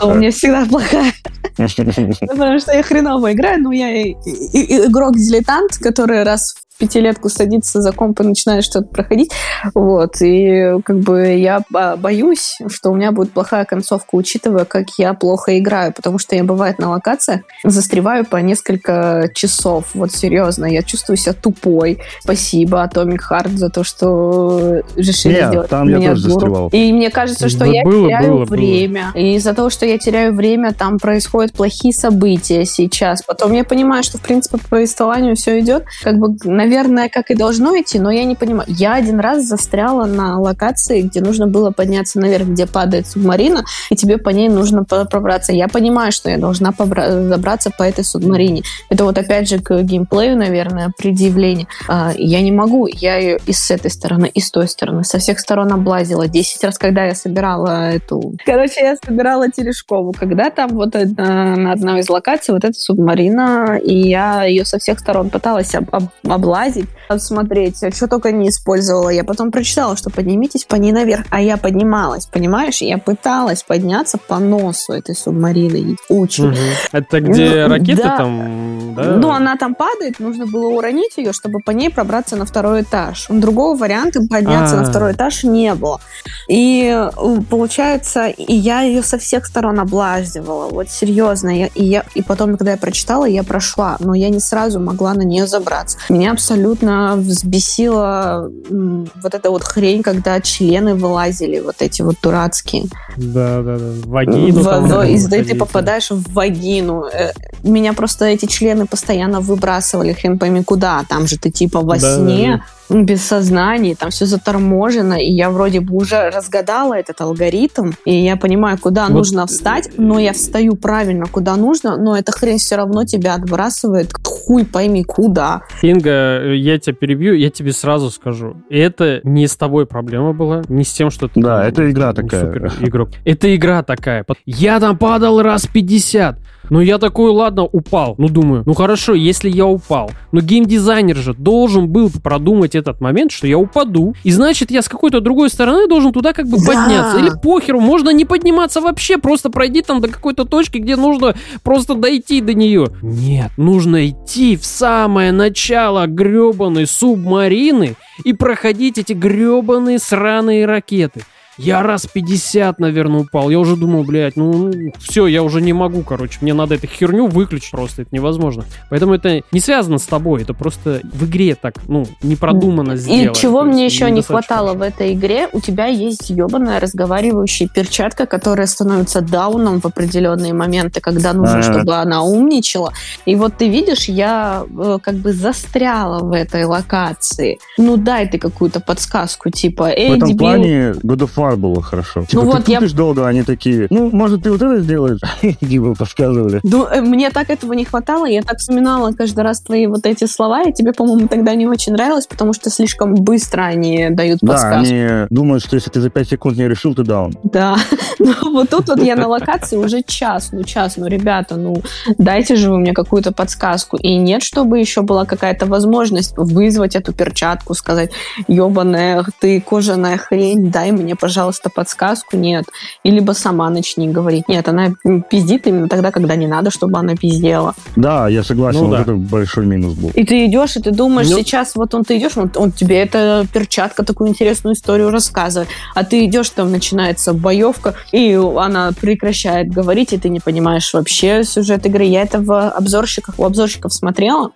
то 0.00 0.06
у 0.08 0.14
меня 0.14 0.32
всегда 0.32 0.66
плохая. 0.66 1.12
Потому 2.20 2.58
что 2.58 2.72
я 2.72 2.82
хреново 2.82 3.32
играю, 3.32 3.62
но 3.62 3.72
я 3.72 4.02
игрок-дилетант, 4.02 5.78
который 5.78 6.22
раз 6.22 6.61
пятилетку 6.86 7.28
садится 7.28 7.80
за 7.80 7.92
комп 7.92 8.20
и 8.20 8.24
начинает 8.24 8.64
что-то 8.64 8.88
проходить. 8.88 9.30
Вот. 9.74 10.16
И 10.20 10.74
как 10.84 10.98
бы 10.98 11.28
я 11.36 11.62
бо- 11.70 11.94
боюсь, 11.96 12.58
что 12.66 12.90
у 12.90 12.96
меня 12.96 13.12
будет 13.12 13.30
плохая 13.30 13.64
концовка, 13.64 14.16
учитывая, 14.16 14.64
как 14.64 14.86
я 14.98 15.14
плохо 15.14 15.56
играю, 15.60 15.92
потому 15.92 16.18
что 16.18 16.34
я, 16.34 16.42
бывает, 16.42 16.80
на 16.80 16.90
локациях 16.90 17.42
застреваю 17.62 18.24
по 18.24 18.36
несколько 18.38 19.30
часов. 19.32 19.84
Вот 19.94 20.10
серьезно, 20.12 20.66
я 20.66 20.82
чувствую 20.82 21.16
себя 21.16 21.34
тупой. 21.34 22.00
Спасибо 22.20 22.82
Atomic 22.84 23.20
Heart 23.30 23.56
за 23.56 23.68
то, 23.68 23.84
что 23.84 24.80
решили 24.96 25.34
Не, 25.40 25.46
сделать 25.48 25.70
там 25.70 25.88
я 25.88 25.98
меня 25.98 26.10
тоже 26.10 26.22
дуру. 26.22 26.32
застревал. 26.34 26.68
И 26.72 26.92
мне 26.92 27.10
кажется, 27.10 27.48
что 27.48 27.60
Да 27.60 27.66
я 27.66 27.84
было, 27.84 28.06
теряю 28.08 28.28
было, 28.32 28.44
было. 28.44 28.56
время. 28.56 29.12
И 29.14 29.36
из-за 29.36 29.54
того, 29.54 29.70
что 29.70 29.86
я 29.86 29.98
теряю 29.98 30.34
время, 30.34 30.72
там 30.72 30.98
происходят 30.98 31.52
плохие 31.52 31.94
события 31.94 32.64
сейчас. 32.64 33.22
Потом 33.22 33.52
я 33.52 33.62
понимаю, 33.62 34.02
что, 34.02 34.18
в 34.18 34.22
принципе, 34.22 34.58
по 34.58 34.68
повествованию 34.68 35.36
все 35.36 35.60
идет, 35.60 35.84
как 36.02 36.16
бы, 36.18 36.34
наверное, 36.44 36.71
как 37.12 37.30
и 37.30 37.34
должно 37.34 37.78
идти, 37.80 37.98
но 37.98 38.10
я 38.10 38.24
не 38.24 38.34
понимаю. 38.34 38.66
Я 38.68 38.94
один 38.94 39.20
раз 39.20 39.44
застряла 39.44 40.06
на 40.06 40.38
локации, 40.40 41.02
где 41.02 41.20
нужно 41.20 41.46
было 41.46 41.70
подняться 41.70 42.20
наверх, 42.20 42.46
где 42.48 42.66
падает 42.66 43.06
субмарина, 43.06 43.64
и 43.90 43.96
тебе 43.96 44.18
по 44.18 44.30
ней 44.30 44.48
нужно 44.48 44.84
пробраться. 44.84 45.52
Я 45.52 45.68
понимаю, 45.68 46.12
что 46.12 46.30
я 46.30 46.38
должна 46.38 46.72
забраться 46.76 47.70
по 47.76 47.82
этой 47.82 48.04
субмарине. 48.04 48.62
Это 48.88 49.04
вот 49.04 49.18
опять 49.18 49.48
же 49.48 49.58
к 49.58 49.82
геймплею, 49.82 50.36
наверное, 50.36 50.92
предъявление. 50.96 51.66
А, 51.88 52.12
я 52.16 52.40
не 52.40 52.52
могу. 52.52 52.86
Я 52.86 53.16
ее 53.16 53.38
и 53.46 53.52
с 53.52 53.70
этой 53.70 53.90
стороны, 53.90 54.30
и 54.32 54.40
с 54.40 54.50
той 54.50 54.68
стороны, 54.68 55.04
со 55.04 55.18
всех 55.18 55.38
сторон 55.38 55.72
облазила. 55.72 56.28
Десять 56.28 56.64
раз, 56.64 56.78
когда 56.78 57.04
я 57.04 57.14
собирала 57.14 57.90
эту... 57.90 58.34
Короче, 58.44 58.80
я 58.80 58.96
собирала 59.04 59.50
телешкову. 59.50 60.12
Когда 60.12 60.50
там 60.50 60.70
вот 60.70 60.94
на 60.94 61.72
одной 61.72 62.00
из 62.00 62.08
локаций 62.08 62.54
вот 62.54 62.64
эта 62.64 62.78
субмарина, 62.78 63.78
и 63.82 64.08
я 64.08 64.44
ее 64.44 64.64
со 64.64 64.78
всех 64.78 64.98
сторон 64.98 65.30
пыталась 65.30 65.74
об- 65.74 65.94
об- 65.94 66.10
облазить, 66.28 66.61
лазить, 66.62 66.88
смотреть, 67.18 67.94
что 67.94 68.08
только 68.08 68.32
не 68.32 68.48
использовала. 68.48 69.10
Я 69.10 69.24
потом 69.24 69.50
прочитала, 69.50 69.96
что 69.96 70.10
поднимитесь 70.10 70.64
по 70.64 70.76
ней 70.76 70.92
наверх, 70.92 71.26
а 71.30 71.40
я 71.40 71.56
поднималась, 71.56 72.26
понимаешь? 72.26 72.82
Я 72.82 72.98
пыталась 72.98 73.62
подняться 73.62 74.18
по 74.18 74.38
носу 74.38 74.92
этой 74.92 75.14
субмарины. 75.14 75.96
Учи. 76.08 76.42
Угу. 76.42 76.56
Это 76.92 77.20
где 77.20 77.66
ну, 77.66 77.68
ракеты 77.68 78.02
да. 78.02 78.16
там, 78.16 78.94
да? 78.94 79.16
Ну, 79.16 79.30
она 79.30 79.56
там 79.56 79.74
падает, 79.74 80.20
нужно 80.20 80.46
было 80.46 80.68
уронить 80.68 81.16
ее, 81.16 81.32
чтобы 81.32 81.60
по 81.60 81.70
ней 81.70 81.90
пробраться 81.90 82.36
на 82.36 82.44
второй 82.44 82.82
этаж. 82.82 83.26
Другого 83.28 83.76
варианта 83.76 84.20
подняться 84.20 84.76
А-а-а. 84.76 84.82
на 84.82 84.88
а. 84.88 84.90
второй 84.90 85.12
этаж 85.12 85.44
не 85.44 85.74
было. 85.74 86.00
И 86.48 86.90
э, 86.94 87.10
получается, 87.48 88.26
и 88.26 88.54
я 88.54 88.82
ее 88.82 89.02
со 89.02 89.18
всех 89.18 89.46
сторон 89.46 89.80
облаживала. 89.80 90.68
Вот 90.68 90.88
серьезно. 90.90 91.50
Я, 91.50 91.66
и, 91.66 91.84
я, 91.84 92.04
и 92.14 92.22
потом, 92.22 92.56
когда 92.56 92.72
я 92.72 92.76
прочитала, 92.76 93.24
я 93.24 93.42
прошла. 93.42 93.96
Но 94.00 94.14
я 94.14 94.28
не 94.28 94.40
сразу 94.40 94.80
могла 94.80 95.14
на 95.14 95.22
нее 95.22 95.46
забраться. 95.46 95.98
Меня 96.08 96.32
абсолютно 96.32 97.01
взбесила 97.16 98.50
вот 98.70 99.34
эта 99.34 99.50
вот 99.50 99.64
хрень, 99.64 100.02
когда 100.02 100.40
члены 100.40 100.94
вылазили, 100.94 101.60
вот 101.60 101.76
эти 101.80 102.02
вот 102.02 102.16
дурацкие. 102.22 102.84
Да, 103.16 103.62
да, 103.62 103.78
да. 103.78 103.92
Вагину. 104.04 104.62
В, 104.62 104.64
в, 104.64 105.02
и 105.04 105.42
ты 105.42 105.54
попадаешь 105.54 106.10
в 106.10 106.32
вагину. 106.32 107.04
Э, 107.04 107.32
меня 107.62 107.92
просто 107.92 108.26
эти 108.26 108.46
члены 108.46 108.86
постоянно 108.86 109.40
выбрасывали, 109.40 110.12
хрен 110.12 110.38
пойми 110.38 110.62
куда. 110.62 111.04
Там 111.08 111.26
же 111.26 111.38
ты 111.38 111.50
типа 111.50 111.80
во 111.80 111.98
да, 111.98 112.16
сне. 112.16 112.50
Да, 112.50 112.56
да 112.56 112.64
без 112.92 113.22
сознания, 113.22 113.94
там 113.94 114.10
все 114.10 114.26
заторможено, 114.26 115.14
и 115.14 115.30
я 115.30 115.50
вроде 115.50 115.80
бы 115.80 115.96
уже 115.96 116.30
разгадала 116.30 116.94
этот 116.94 117.20
алгоритм, 117.20 117.92
и 118.04 118.14
я 118.14 118.36
понимаю, 118.36 118.78
куда 118.78 119.06
вот. 119.06 119.14
нужно 119.14 119.46
встать, 119.46 119.90
но 119.96 120.18
я 120.18 120.32
встаю 120.32 120.76
правильно, 120.76 121.26
куда 121.26 121.56
нужно, 121.56 121.96
но 121.96 122.16
эта 122.16 122.32
хрень 122.32 122.58
все 122.58 122.76
равно 122.76 123.04
тебя 123.04 123.34
отбрасывает, 123.34 124.12
хуй 124.24 124.64
пойми 124.64 125.04
куда. 125.04 125.62
Инга, 125.82 126.52
я 126.52 126.78
тебя 126.78 126.94
перебью, 126.94 127.34
я 127.34 127.50
тебе 127.50 127.72
сразу 127.72 128.10
скажу, 128.10 128.56
это 128.70 129.20
не 129.24 129.46
с 129.46 129.56
тобой 129.56 129.86
проблема 129.86 130.32
была, 130.32 130.62
не 130.68 130.84
с 130.84 130.92
тем, 130.92 131.10
что 131.10 131.28
ты... 131.28 131.40
Да, 131.40 131.66
это 131.66 131.90
игра 131.90 132.12
такая. 132.12 132.40
Супер 132.40 132.72
игрок. 132.80 133.10
Это 133.24 133.54
игра 133.54 133.82
такая. 133.82 134.24
Я 134.44 134.80
там 134.80 134.98
падал 134.98 135.42
раз 135.42 135.66
50, 135.66 136.38
ну, 136.72 136.80
я 136.80 136.96
такой, 136.96 137.30
ладно, 137.30 137.64
упал. 137.64 138.14
Ну, 138.16 138.30
думаю, 138.30 138.62
ну 138.64 138.72
хорошо, 138.72 139.12
если 139.12 139.50
я 139.50 139.66
упал. 139.66 140.10
Но 140.32 140.40
геймдизайнер 140.40 141.18
же 141.18 141.34
должен 141.34 141.86
был 141.86 142.10
продумать 142.10 142.74
этот 142.74 142.98
момент, 143.02 143.30
что 143.30 143.46
я 143.46 143.58
упаду. 143.58 144.14
И 144.24 144.30
значит, 144.30 144.70
я 144.70 144.80
с 144.80 144.88
какой-то 144.88 145.20
другой 145.20 145.50
стороны 145.50 145.86
должен 145.86 146.14
туда 146.14 146.32
как 146.32 146.46
бы 146.46 146.56
да. 146.56 146.64
подняться. 146.64 147.18
Или 147.18 147.30
похеру, 147.42 147.78
можно 147.78 148.08
не 148.08 148.24
подниматься 148.24 148.80
вообще, 148.80 149.18
просто 149.18 149.50
пройди 149.50 149.82
там 149.82 150.00
до 150.00 150.08
какой-то 150.08 150.46
точки, 150.46 150.78
где 150.78 150.96
нужно 150.96 151.34
просто 151.62 151.94
дойти 151.94 152.40
до 152.40 152.54
нее. 152.54 152.86
Нет, 153.02 153.50
нужно 153.58 154.08
идти 154.08 154.56
в 154.56 154.64
самое 154.64 155.30
начало 155.30 156.06
гребаной 156.06 156.86
субмарины 156.86 157.96
и 158.24 158.32
проходить 158.32 158.96
эти 158.96 159.12
гребаные 159.12 159.98
сраные 159.98 160.64
ракеты. 160.64 161.20
Я 161.58 161.82
раз 161.82 162.06
50, 162.06 162.78
наверное, 162.78 163.20
упал. 163.20 163.50
Я 163.50 163.58
уже 163.58 163.76
думал, 163.76 164.04
блядь, 164.04 164.36
ну 164.36 164.70
все, 164.98 165.26
я 165.26 165.42
уже 165.42 165.60
не 165.60 165.72
могу, 165.72 166.02
короче. 166.02 166.38
Мне 166.40 166.54
надо 166.54 166.76
эту 166.76 166.86
херню 166.86 167.26
выключить 167.26 167.70
просто, 167.70 168.02
это 168.02 168.14
невозможно. 168.14 168.64
Поэтому 168.90 169.14
это 169.14 169.42
не 169.52 169.60
связано 169.60 169.98
с 169.98 170.04
тобой, 170.04 170.42
это 170.42 170.54
просто 170.54 171.00
в 171.04 171.24
игре 171.26 171.54
так, 171.54 171.74
ну, 171.88 172.06
не 172.22 172.36
продумано 172.36 172.96
сделано. 172.96 173.30
И 173.30 173.34
чего 173.34 173.62
мне 173.62 173.84
еще 173.84 174.10
не 174.10 174.22
хватало 174.22 174.74
в 174.74 174.82
этой 174.82 175.12
игре, 175.12 175.48
у 175.52 175.60
тебя 175.60 175.86
есть 175.86 176.30
ебаная 176.30 176.80
разговаривающая 176.80 177.68
перчатка, 177.68 178.26
которая 178.26 178.66
становится 178.66 179.20
дауном 179.20 179.80
в 179.80 179.86
определенные 179.86 180.54
моменты, 180.54 181.00
когда 181.00 181.32
нужно, 181.32 181.58
а 181.58 181.62
чтобы 181.62 181.96
она 181.96 182.22
умничала. 182.22 182.92
И 183.26 183.34
вот 183.34 183.56
ты 183.58 183.68
видишь, 183.68 184.08
я 184.08 184.64
э, 184.68 184.98
как 185.02 185.16
бы 185.16 185.32
застряла 185.32 186.20
в 186.20 186.32
этой 186.32 186.64
локации. 186.64 187.58
Ну 187.78 187.96
дай 187.96 188.28
ты 188.28 188.38
какую-то 188.38 188.80
подсказку, 188.80 189.50
типа, 189.50 189.90
эй, 189.90 190.10
В 190.10 190.16
этом 190.16 190.28
дебил... 190.28 190.38
плане 190.38 190.90
God 191.02 191.18
of 191.18 191.41
War 191.42 191.56
было 191.56 191.82
хорошо. 191.82 192.24
Типа, 192.24 192.42
ну 192.42 192.50
вот 192.50 192.68
я... 192.68 192.80
долго, 192.80 193.26
они 193.26 193.42
такие, 193.42 193.86
ну, 193.90 194.10
может, 194.12 194.42
ты 194.44 194.50
вот 194.50 194.62
это 194.62 194.80
сделаешь? 194.80 195.20
Типа, 195.60 195.94
подсказывали. 195.94 196.60
Ну, 196.62 196.86
э, 196.86 197.00
мне 197.00 197.30
так 197.30 197.50
этого 197.50 197.72
не 197.72 197.84
хватало, 197.84 198.26
я 198.26 198.42
так 198.42 198.58
вспоминала 198.58 199.12
каждый 199.12 199.40
раз 199.40 199.60
твои 199.60 199.86
вот 199.86 200.06
эти 200.06 200.26
слова, 200.26 200.62
и 200.62 200.72
тебе, 200.72 200.92
по-моему, 200.92 201.28
тогда 201.28 201.54
не 201.54 201.66
очень 201.66 201.92
нравилось, 201.92 202.26
потому 202.26 202.52
что 202.52 202.70
слишком 202.70 203.14
быстро 203.14 203.62
они 203.62 204.08
дают 204.10 204.40
подсказку. 204.40 204.70
Да, 204.70 204.78
они 204.78 205.26
думают, 205.30 205.64
что 205.64 205.76
если 205.76 205.90
ты 205.90 206.00
за 206.00 206.10
5 206.10 206.28
секунд 206.28 206.56
не 206.56 206.68
решил, 206.68 206.94
ты 206.94 207.02
даун. 207.02 207.34
Да, 207.42 207.76
ну 208.18 208.34
вот 208.52 208.70
тут 208.70 208.88
вот 208.88 209.02
я 209.02 209.16
на 209.16 209.28
локации 209.28 209.76
уже 209.76 210.02
час, 210.02 210.50
ну 210.52 210.62
час, 210.62 210.96
ну, 210.96 211.06
ребята, 211.06 211.56
ну, 211.56 211.82
дайте 212.18 212.56
же 212.56 212.70
вы 212.70 212.78
мне 212.78 212.92
какую-то 212.92 213.32
подсказку. 213.32 213.96
И 213.96 214.16
нет, 214.16 214.42
чтобы 214.42 214.78
еще 214.78 215.02
была 215.02 215.24
какая-то 215.24 215.66
возможность 215.66 216.34
вызвать 216.36 216.96
эту 216.96 217.12
перчатку, 217.12 217.74
сказать, 217.74 218.10
ебаная 218.48 219.24
ты 219.40 219.60
кожаная 219.60 220.18
хрень, 220.18 220.70
дай 220.70 220.92
мне, 220.92 221.16
пожалуйста, 221.16 221.31
пожалуйста, 221.32 221.70
подсказку, 221.70 222.36
нет. 222.36 222.66
И 223.04 223.10
либо 223.10 223.32
сама 223.32 223.70
начни 223.70 224.06
говорить. 224.06 224.48
Нет, 224.48 224.68
она 224.68 224.90
пиздит 225.30 225.66
именно 225.66 225.88
тогда, 225.88 226.10
когда 226.10 226.36
не 226.36 226.46
надо, 226.46 226.70
чтобы 226.70 226.98
она 226.98 227.16
пиздела. 227.16 227.74
Да, 227.96 228.28
я 228.28 228.42
согласен, 228.42 228.80
ну, 228.80 228.86
вот 228.88 228.96
да. 228.96 229.02
это 229.02 229.14
большой 229.14 229.64
минус 229.64 229.94
был. 229.94 230.10
И 230.10 230.24
ты 230.24 230.44
идешь, 230.44 230.76
и 230.76 230.80
ты 230.82 230.90
думаешь, 230.90 231.30
ну... 231.30 231.38
сейчас 231.38 231.74
вот 231.74 231.94
он 231.94 232.04
ты 232.04 232.18
идешь, 232.18 232.36
он, 232.36 232.50
он 232.56 232.70
тебе 232.70 233.00
эта 233.00 233.46
перчатка 233.50 234.04
такую 234.04 234.28
интересную 234.28 234.74
историю 234.74 235.10
рассказывает, 235.10 235.70
а 235.94 236.04
ты 236.04 236.26
идешь, 236.26 236.50
там 236.50 236.70
начинается 236.70 237.32
боевка, 237.32 237.94
и 238.12 238.38
она 238.58 238.92
прекращает 239.00 239.70
говорить, 239.70 240.12
и 240.12 240.18
ты 240.18 240.28
не 240.28 240.40
понимаешь 240.40 240.92
вообще 240.92 241.44
сюжет 241.44 241.86
игры. 241.86 242.04
Я 242.04 242.22
это 242.22 242.40
в 242.40 242.68
обзорщиках, 242.68 243.38
у 243.38 243.44
обзорщиков 243.46 243.90
смотрела, 243.94 244.50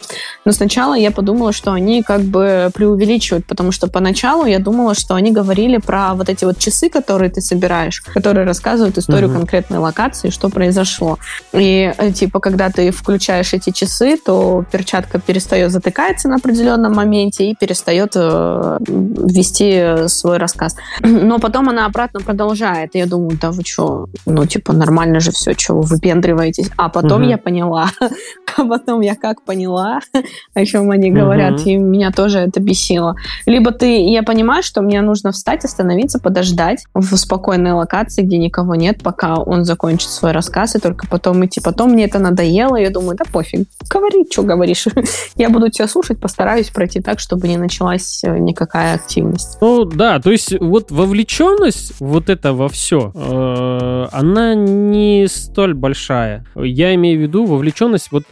но 0.44 0.52
сначала 0.52 0.92
я 0.92 1.10
подумала, 1.10 1.52
что 1.52 1.72
они 1.72 2.02
как 2.02 2.20
бы 2.20 2.70
преувеличивают, 2.74 3.46
потому 3.46 3.72
что 3.72 3.86
поначалу 3.86 4.44
я 4.44 4.58
думала, 4.58 4.94
что 4.94 5.14
они 5.14 5.32
говорили 5.32 5.78
про 5.78 6.12
вот 6.14 6.28
эти 6.28 6.44
вот 6.44 6.58
часы, 6.66 6.88
которые 6.88 7.31
ты 7.31 7.40
собираешь, 7.40 8.00
которые 8.00 8.44
рассказывают 8.44 8.98
историю 8.98 9.31
угу. 9.31 9.38
конкретной 9.38 9.79
локации, 9.79 10.31
что 10.31 10.48
произошло. 10.48 11.18
И 11.52 11.92
э, 11.96 12.11
типа, 12.12 12.40
когда 12.40 12.70
ты 12.70 12.90
включаешь 12.90 13.55
эти 13.55 13.70
часы, 13.70 14.16
то 14.16 14.64
перчатка 14.72 15.20
перестает 15.20 15.70
затыкаться 15.70 16.29
на 16.29 16.37
определенном 16.37 16.92
моменте 16.94 17.50
и 17.50 17.55
перестает 17.55 18.12
э, 18.16 18.79
вести 18.88 20.09
свой 20.09 20.38
рассказ. 20.38 20.76
Но 21.02 21.38
потом 21.38 21.68
она 21.68 21.87
обратно 21.87 22.20
продолжает. 22.20 22.96
И 22.96 22.98
я 22.98 23.07
думаю, 23.07 23.38
да 23.40 23.50
вы 23.50 23.62
что, 23.64 24.07
ну 24.26 24.46
типа 24.46 24.72
нормально 24.72 25.20
же 25.20 25.31
все, 25.31 25.52
что 25.52 25.74
вы 25.74 25.83
выпендриваетесь. 25.83 26.70
А 26.76 26.88
потом 26.88 27.22
угу. 27.22 27.31
я 27.31 27.38
поняла, 27.38 27.90
а 28.56 28.64
потом 28.68 29.00
я 29.00 29.14
как 29.14 29.42
поняла, 29.42 30.00
о 30.54 30.64
чем 30.64 30.90
они 30.90 31.10
говорят, 31.10 31.60
угу. 31.60 31.70
и 31.70 31.76
меня 31.76 32.10
тоже 32.10 32.40
это 32.40 32.60
бесило. 32.60 33.16
Либо 33.46 33.72
ты, 33.72 34.02
я 34.10 34.22
понимаю, 34.22 34.62
что 34.62 34.82
мне 34.82 35.00
нужно 35.00 35.32
встать, 35.32 35.64
остановиться, 35.64 36.18
подождать, 36.18 36.56
ждать 36.56 36.84
в 36.94 37.16
спокойной 37.16 37.72
локации, 37.72 38.22
где 38.22 38.38
никого 38.38 38.74
нет, 38.74 39.02
пока 39.02 39.36
он 39.36 39.64
закончит 39.64 40.08
свой 40.08 40.32
рассказ, 40.32 40.74
и 40.74 40.78
только 40.78 41.06
потом 41.06 41.44
идти. 41.44 41.60
Потом 41.60 41.90
мне 41.90 42.06
это 42.06 42.18
надоело, 42.18 42.76
я 42.76 42.90
думаю, 42.90 43.16
да 43.16 43.24
пофиг, 43.30 43.68
говори, 43.90 44.26
что 44.30 44.42
говоришь. 44.42 44.86
я 45.36 45.50
буду 45.50 45.68
тебя 45.68 45.88
слушать, 45.88 46.20
постараюсь 46.20 46.70
пройти 46.70 47.00
так, 47.00 47.20
чтобы 47.20 47.48
не 47.48 47.58
началась 47.58 48.22
э, 48.24 48.38
никакая 48.38 48.94
активность. 48.94 49.58
Ну 49.60 49.84
да, 49.84 50.18
то 50.18 50.30
есть 50.30 50.58
вот 50.60 50.90
вовлеченность 50.90 52.00
вот 52.00 52.30
это 52.30 52.52
во 52.52 52.68
все, 52.68 53.12
э, 53.14 54.06
она 54.12 54.54
не 54.54 55.26
столь 55.28 55.74
большая. 55.74 56.44
Я 56.54 56.94
имею 56.94 57.18
в 57.18 57.22
виду 57.22 57.44
вовлеченность 57.44 58.10
вот 58.10 58.24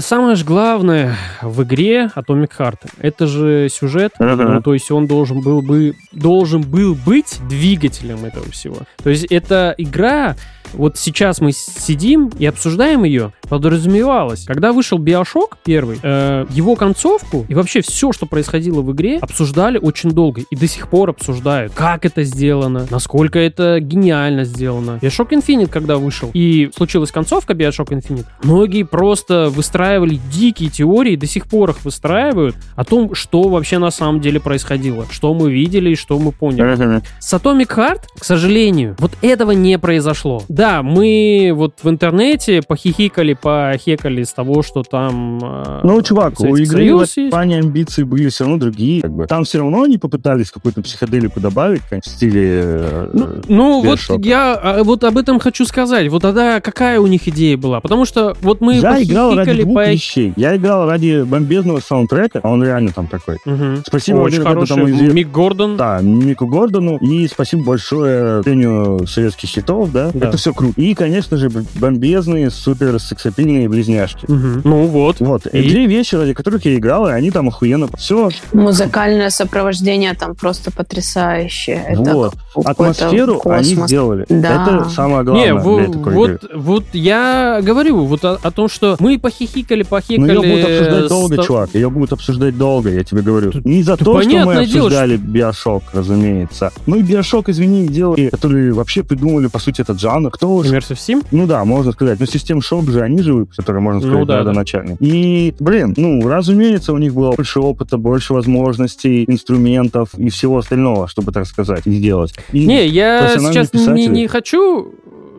самое 0.00 0.36
же 0.36 0.44
главное 0.44 1.16
в 1.42 1.62
игре 1.62 2.10
Atomic 2.16 2.50
Heart 2.58 2.78
это 2.98 3.26
же 3.26 3.68
сюжет, 3.70 4.12
ну, 4.18 4.62
то 4.62 4.74
есть 4.74 4.90
он 4.90 5.06
должен 5.06 5.40
был 5.40 5.62
бы 5.62 5.94
должен 6.12 6.62
был 6.62 6.94
быть 6.94 7.38
двигателем 7.48 8.24
этого 8.24 8.50
всего. 8.50 8.78
То 9.02 9.10
есть 9.10 9.26
это 9.30 9.74
игра 9.78 10.36
вот 10.72 10.96
сейчас 10.96 11.40
мы 11.40 11.52
сидим 11.52 12.30
и 12.38 12.46
обсуждаем 12.46 13.04
ее, 13.04 13.32
подразумевалось. 13.48 14.44
Когда 14.44 14.72
вышел 14.72 14.98
Биошок 14.98 15.58
первый, 15.64 15.98
э, 16.02 16.46
его 16.50 16.76
концовку 16.76 17.44
и 17.48 17.54
вообще 17.54 17.80
все, 17.80 18.12
что 18.12 18.26
происходило 18.26 18.80
в 18.82 18.92
игре, 18.92 19.18
обсуждали 19.18 19.78
очень 19.78 20.12
долго 20.12 20.42
и 20.48 20.56
до 20.56 20.66
сих 20.66 20.88
пор 20.88 21.10
обсуждают, 21.10 21.72
как 21.74 22.04
это 22.04 22.22
сделано, 22.22 22.86
насколько 22.90 23.38
это 23.38 23.80
гениально 23.80 24.44
сделано. 24.44 24.98
Bioshock 25.02 25.30
Infinite, 25.30 25.68
когда 25.68 25.96
вышел, 25.96 26.30
и 26.32 26.70
случилась 26.76 27.10
концовка 27.10 27.52
Bioshock 27.54 27.88
Infinite, 27.88 28.26
многие 28.42 28.84
просто 28.84 29.50
выстраивали 29.60 30.18
дикие 30.32 30.70
теории, 30.70 31.16
до 31.16 31.26
сих 31.26 31.46
пор 31.46 31.70
их 31.70 31.84
выстраивают 31.84 32.56
о 32.76 32.84
том, 32.84 33.14
что 33.14 33.42
вообще 33.42 33.78
на 33.78 33.90
самом 33.90 34.20
деле 34.20 34.40
происходило, 34.40 35.06
что 35.10 35.34
мы 35.34 35.52
видели 35.52 35.90
и 35.90 35.96
что 35.96 36.18
мы 36.18 36.32
поняли. 36.32 37.02
С 37.18 37.32
Atomic 37.32 37.76
Heart, 37.76 38.00
к 38.18 38.24
сожалению, 38.24 38.96
вот 38.98 39.12
этого 39.22 39.52
не 39.52 39.78
произошло 39.78 40.42
да, 40.48 40.82
мы 40.82 41.52
вот 41.54 41.74
в 41.82 41.88
интернете 41.88 42.60
похихикали, 42.66 43.34
похекали 43.34 44.24
с 44.24 44.32
того, 44.32 44.62
что 44.62 44.82
там... 44.82 45.38
Э, 45.42 45.80
ну, 45.84 46.02
чувак, 46.02 46.40
у 46.40 46.56
игры 46.56 46.92
в 46.94 47.30
плане 47.30 47.58
амбиции 47.58 48.02
были 48.02 48.28
все 48.28 48.44
равно 48.44 48.58
другие. 48.58 49.02
Как 49.02 49.12
бы. 49.12 49.26
Там 49.26 49.44
все 49.44 49.58
равно 49.58 49.82
они 49.82 49.96
попытались 49.98 50.50
какую-то 50.50 50.82
психоделику 50.82 51.40
добавить, 51.40 51.82
как 51.88 52.04
в 52.04 52.08
стиле... 52.08 52.60
Э, 52.62 53.10
ну, 53.12 53.28
ну 53.48 53.82
вот 53.82 53.98
я 54.24 54.54
а, 54.54 54.84
вот 54.84 55.04
об 55.04 55.16
этом 55.18 55.38
хочу 55.38 55.64
сказать. 55.64 56.08
Вот 56.08 56.22
тогда 56.22 56.60
какая 56.60 57.00
у 57.00 57.06
них 57.06 57.26
идея 57.28 57.56
была? 57.56 57.80
Потому 57.80 58.04
что 58.04 58.36
вот 58.40 58.60
мы 58.60 58.74
Я 58.74 59.02
играл 59.02 59.34
ради 59.36 59.49
ради 59.50 59.62
двух 59.64 59.86
вещей. 59.86 60.32
Я 60.36 60.56
играл 60.56 60.88
ради 60.88 61.22
бомбезного 61.22 61.80
саундтрека, 61.80 62.40
а 62.42 62.48
он 62.50 62.62
реально 62.64 62.92
там 62.92 63.06
такой. 63.06 63.38
Мгм. 63.44 63.82
Спасибо 63.86 64.18
Очень. 64.18 64.42
Гордону, 64.42 64.86
изве- 64.88 65.12
Мик 65.12 65.30
Гордон. 65.30 65.76
Да, 65.76 66.00
Мику 66.00 66.46
Гордону. 66.46 66.96
И 66.98 67.26
спасибо 67.28 67.64
большое 67.64 68.42
трению 68.42 69.06
советских 69.06 69.48
хитов, 69.48 69.92
да. 69.92 70.10
Да. 70.14 70.28
Это 70.28 70.36
все 70.36 70.52
круто. 70.52 70.80
И, 70.80 70.94
конечно 70.94 71.36
же, 71.36 71.50
бомбезные, 71.74 72.50
супер 72.50 72.98
сексапильные 72.98 73.68
близняшки. 73.68 74.24
Мгм. 74.28 74.62
Ну 74.64 74.86
вот. 74.86 75.16
Вот, 75.20 75.46
И? 75.46 75.62
две 75.68 75.86
вещи, 75.86 76.14
ради 76.14 76.32
которых 76.34 76.64
я 76.64 76.74
играл, 76.76 77.08
и 77.08 77.12
они 77.12 77.30
там 77.30 77.48
охуенно... 77.48 77.88
Все, 77.98 78.30
Музыкальное 78.52 79.30
сопровождение 79.30 80.14
там 80.14 80.34
просто 80.34 80.70
потрясающее. 80.70 81.84
Это 81.88 82.12
вот. 82.14 82.34
Атмосферу 82.64 83.40
они 83.44 83.74
сделали. 83.74 84.26
Да. 84.28 84.66
Это 84.80 84.90
самое 84.90 85.24
главное 85.24 85.52
Не, 85.52 85.58
такой 85.58 86.14
вот, 86.14 86.30
игры. 86.30 86.58
вот 86.58 86.84
я 86.92 87.60
говорю 87.62 88.04
вот 88.04 88.24
о, 88.24 88.38
о 88.42 88.50
том, 88.50 88.68
что 88.68 88.96
мы 89.00 89.18
похихикали, 89.30 89.82
похихикали. 89.82 90.30
ее 90.30 90.40
будут 90.40 90.64
обсуждать 90.64 91.08
долго, 91.08 91.34
ста- 91.34 91.42
чувак. 91.44 91.70
Ее 91.74 91.90
будут 91.90 92.12
обсуждать 92.12 92.58
долго, 92.58 92.90
я 92.90 93.04
тебе 93.04 93.22
говорю. 93.22 93.50
Тут- 93.52 93.64
Не 93.64 93.82
за 93.82 93.96
то, 93.96 94.04
что 94.04 94.12
мы 94.14 94.22
понятное 94.22 94.66
дело, 94.66 94.86
обсуждали 94.86 95.16
Биошок, 95.16 95.82
разумеется. 95.92 96.72
Ну 96.86 96.96
и 96.96 97.02
Биошок, 97.02 97.48
извини, 97.48 97.88
делали, 97.88 98.28
которые 98.28 98.72
вообще 98.72 99.02
придумали, 99.02 99.46
по 99.48 99.58
сути, 99.58 99.80
этот 99.82 100.00
жанр. 100.00 100.30
Кто 100.30 100.62
Immersive 100.62 100.96
Sim? 100.96 101.24
Ну 101.30 101.46
да, 101.46 101.64
можно 101.64 101.92
сказать. 101.92 102.20
Но 102.20 102.26
систем 102.26 102.60
шоп 102.62 102.88
же 102.90 103.00
они 103.00 103.22
же, 103.22 103.46
которые, 103.56 103.82
можно 103.82 104.00
Ну 104.00 104.06
сказать, 104.06 104.26
да, 104.26 104.32
да. 104.34 104.38
родоначальник. 104.40 104.96
И, 105.00 105.54
блин, 105.60 105.94
ну, 105.96 106.28
разумеется, 106.28 106.92
у 106.92 106.98
них 106.98 107.14
было 107.14 107.32
больше 107.32 107.60
опыта, 107.60 107.96
больше 107.98 108.32
возможностей, 108.34 109.24
инструментов 109.28 110.10
и 110.16 110.28
всего 110.30 110.58
остального, 110.58 111.08
чтобы 111.08 111.32
так 111.32 111.46
сказать, 111.46 111.82
и 111.86 111.90
сделать. 111.92 112.34
И 112.52 112.66
Не, 112.66 112.86
я 112.86 113.36
сейчас 113.38 113.72
не, 113.74 114.06
не 114.06 114.26
хочу 114.26 114.92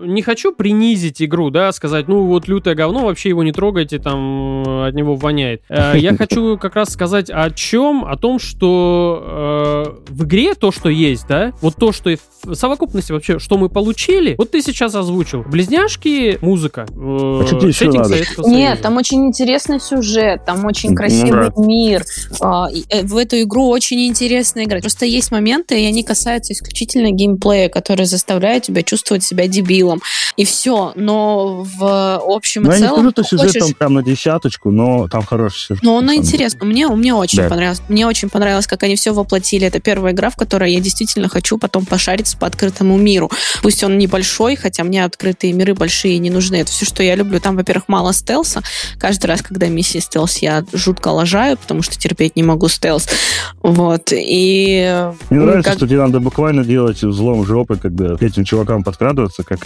не 0.06 0.22
хочу 0.22 0.54
принизить 0.54 1.22
игру, 1.22 1.50
да, 1.50 1.72
сказать, 1.72 2.08
ну 2.08 2.26
вот 2.26 2.48
лютое 2.48 2.76
говно, 2.76 3.06
вообще 3.06 3.30
его 3.30 3.44
не 3.44 3.52
трогайте, 3.52 4.00
там 4.00 4.64
э, 4.66 4.88
от 4.90 4.96
него 4.96 5.16
воняет. 5.16 5.62
Э, 5.70 5.94
Я 5.98 6.16
хочу 6.18 6.58
как 6.58 6.76
раз 6.76 6.90
сказать 6.90 7.30
о 7.30 7.50
чем? 7.52 8.04
О 8.06 8.16
том, 8.18 8.40
что 8.40 9.94
э, 10.08 10.12
в 10.12 10.24
игре 10.26 10.54
то, 10.56 10.72
что 10.72 10.90
есть, 10.90 11.28
да, 11.28 11.54
вот 11.62 11.76
то, 11.76 11.92
что 11.92 12.12
в 12.44 12.54
совокупности 12.56 13.12
вообще, 13.12 13.40
что 13.40 13.58
мы 13.58 13.70
получили, 13.70 14.36
вот 14.38 14.52
ты 14.52 14.62
сейчас 14.62 14.96
озвучил. 14.96 15.44
Близняшки, 15.44 16.38
музыка. 16.42 16.86
э, 16.90 17.42
А 17.44 17.44
что 17.48 17.60
тебе 17.60 17.70
еще 17.70 17.86
надо? 17.92 18.10
Нет, 18.10 18.26
Союза. 18.36 18.76
там 18.82 18.98
очень 18.98 19.26
интересный 19.28 19.80
сюжет, 19.80 20.46
там 20.46 20.66
очень 20.66 20.92
Ну 20.92 20.96
красивый 20.96 21.50
да. 21.56 21.64
мир. 21.64 22.04
И, 22.74 22.86
э, 22.90 23.04
В 23.04 23.18
эту 23.18 23.42
игру 23.42 23.68
очень 23.68 24.08
интересно 24.08 24.64
играть. 24.64 24.82
Просто 24.82 25.06
есть 25.06 25.32
моменты, 25.32 25.82
и 25.82 25.86
они 25.86 26.04
касаются 26.04 26.54
исключительно 26.54 27.12
геймплея, 27.12 27.70
которые 27.70 28.06
заставляют 28.08 28.64
тебя 28.66 28.82
чувствовать 28.84 29.24
себя 29.24 29.48
дебилом. 29.48 29.91
И 30.38 30.46
все. 30.46 30.94
Но 30.96 31.64
в 31.64 32.22
общем 32.26 32.64
и 32.64 32.66
Ну, 32.66 32.72
я 32.72 32.78
не 32.80 32.84
целом... 32.86 32.96
скажу, 32.96 33.12
что 33.12 33.22
ты 33.24 33.28
сюжет 33.28 33.48
хочешь- 33.48 33.64
там 33.64 33.74
прям 33.74 33.94
на 33.96 34.04
десяточку, 34.04 34.72
но 34.72 35.08
там 35.08 35.24
хороший 35.24 35.60
сюжет. 35.60 35.84
но 35.84 35.96
он 35.96 36.06
на 36.06 36.16
интересно. 36.16 36.66
Мне, 36.66 36.88
мне 36.88 37.14
очень 37.14 37.40
Да. 37.44 37.50
понравилось. 37.50 37.82
Мне 37.90 38.08
очень 38.08 38.30
понравилось, 38.30 38.68
как 38.68 38.84
они 38.84 38.96
все 38.96 39.14
воплотили. 39.14 39.68
Это 39.68 39.80
первая 39.80 40.14
игра, 40.14 40.30
в 40.30 40.36
которой 40.36 40.74
я 40.74 40.80
действительно 40.80 41.30
хочу 41.30 41.58
потом 41.58 41.86
пошариться 41.86 42.38
по 42.38 42.48
открытому 42.48 42.98
миру. 42.98 43.30
Пусть 43.62 43.84
он 43.84 43.98
небольшой, 43.98 44.56
хотя 44.56 44.84
мне 44.84 45.04
открытые 45.04 45.54
миры 45.54 45.74
большие 45.74 46.18
не 46.20 46.30
нужны. 46.30 46.56
Это 46.58 46.72
все, 46.72 46.86
что 46.86 47.04
я 47.04 47.16
люблю. 47.16 47.40
Там, 47.40 47.56
во-первых, 47.56 47.86
мало 47.88 48.14
стелса. 48.14 48.62
Каждый 49.00 49.28
раз, 49.28 49.42
когда 49.42 49.68
миссии 49.68 50.00
стелс, 50.00 50.38
я 50.38 50.64
жутко 50.74 51.10
лажаю, 51.10 51.58
потому 51.58 51.82
что 51.82 51.98
терпеть 51.98 52.36
не 52.36 52.44
могу 52.44 52.68
стелс. 52.70 53.08
Вот. 53.62 54.10
И... 54.12 55.12
Мне 55.30 55.40
нравится, 55.40 55.70
как- 55.72 55.78
что 55.78 55.88
тебе 55.88 56.00
надо 56.00 56.20
буквально 56.20 56.64
делать 56.64 57.02
взлом 57.04 57.46
жопы, 57.46 57.78
когда 57.78 58.16
этим 58.20 58.44
чувакам 58.44 58.84
подкрадываться, 58.84 59.44
как... 59.44 59.60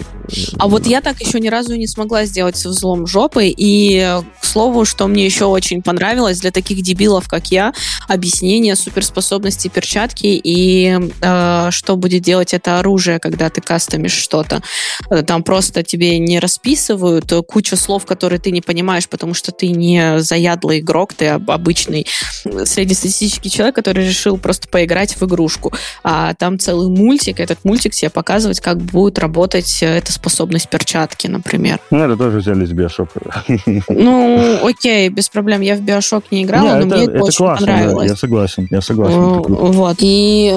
А 0.58 0.67
вот 0.67 0.88
я 0.88 1.01
так 1.01 1.21
еще 1.21 1.39
ни 1.39 1.49
разу 1.49 1.75
не 1.75 1.88
смогла 1.88 2.25
сделать 2.25 2.56
взлом 2.56 3.06
жопы. 3.06 3.47
И, 3.47 3.97
э, 3.97 4.21
к 4.41 4.45
слову, 4.45 4.86
что 4.86 5.08
мне 5.08 5.25
еще 5.25 5.45
очень 5.45 5.82
понравилось 5.82 6.39
для 6.39 6.51
таких 6.51 6.82
дебилов, 6.82 7.28
как 7.28 7.51
я, 7.51 7.73
объяснение 8.08 8.75
суперспособностей 8.75 9.69
перчатки 9.69 10.39
и 10.43 10.97
э, 11.21 11.67
что 11.71 11.95
будет 11.95 12.23
делать 12.23 12.54
это 12.54 12.80
оружие, 12.80 13.19
когда 13.19 13.49
ты 13.49 13.62
кастомишь 13.62 14.13
что-то. 14.13 14.63
Э, 15.10 15.21
Там 15.21 15.43
просто 15.43 15.84
тебе 15.84 16.17
не 16.17 16.39
расписывают 16.39 17.32
э, 17.32 17.43
кучу 17.43 17.78
слов, 17.78 18.06
которые 18.06 18.39
ты 18.39 18.51
не 18.51 18.62
понимаешь, 18.62 19.08
потому 19.08 19.34
что 19.34 19.51
ты 19.51 19.67
не 19.69 20.19
заядлый 20.19 20.80
игрок, 20.80 21.13
ты 21.13 21.28
об- 21.28 21.51
обычный 21.51 22.08
э, 22.45 22.65
среднестатистический 22.65 23.49
человек, 23.51 23.75
который 23.75 24.08
решил 24.08 24.38
просто 24.38 24.67
поиграть 24.67 25.15
в 25.15 25.23
игрушку. 25.23 25.71
А 26.04 26.34
там 26.34 26.58
целый 26.58 26.88
мультик, 26.88 27.39
этот 27.39 27.63
мультик 27.63 27.93
тебе 27.93 28.10
показывает, 28.10 28.60
как 28.60 28.78
будет 28.78 29.19
работать 29.19 29.84
э, 30.06 30.06
эта 30.06 30.12
способность 30.12 30.70
перчатки, 30.70 31.28
например. 31.28 31.80
Ну, 31.89 32.00
это 32.00 32.15
тоже 32.15 32.38
взяли 32.38 32.63
из 32.63 32.72
Биошока. 32.72 33.44
Ну, 33.89 34.60
окей, 34.63 35.10
без 35.10 35.30
проблем. 35.30 35.62
Я 35.62 35.76
в 35.76 35.82
Биошок 35.82 36.32
не 36.32 36.44
играла, 36.44 36.80
Не, 36.80 36.86
но 36.86 36.96
мне 36.96 37.06
это, 37.06 37.24
очень 37.24 37.38
классно, 37.38 37.65
да, 37.65 37.74
понравилось. 37.74 38.10
я 38.12 38.15
согласен, 38.15 38.68
я 38.70 38.82
согласен. 38.82 39.22
это 39.22 39.44
круто. 39.44 39.63
Вот. 39.63 39.98
И, 40.00 40.54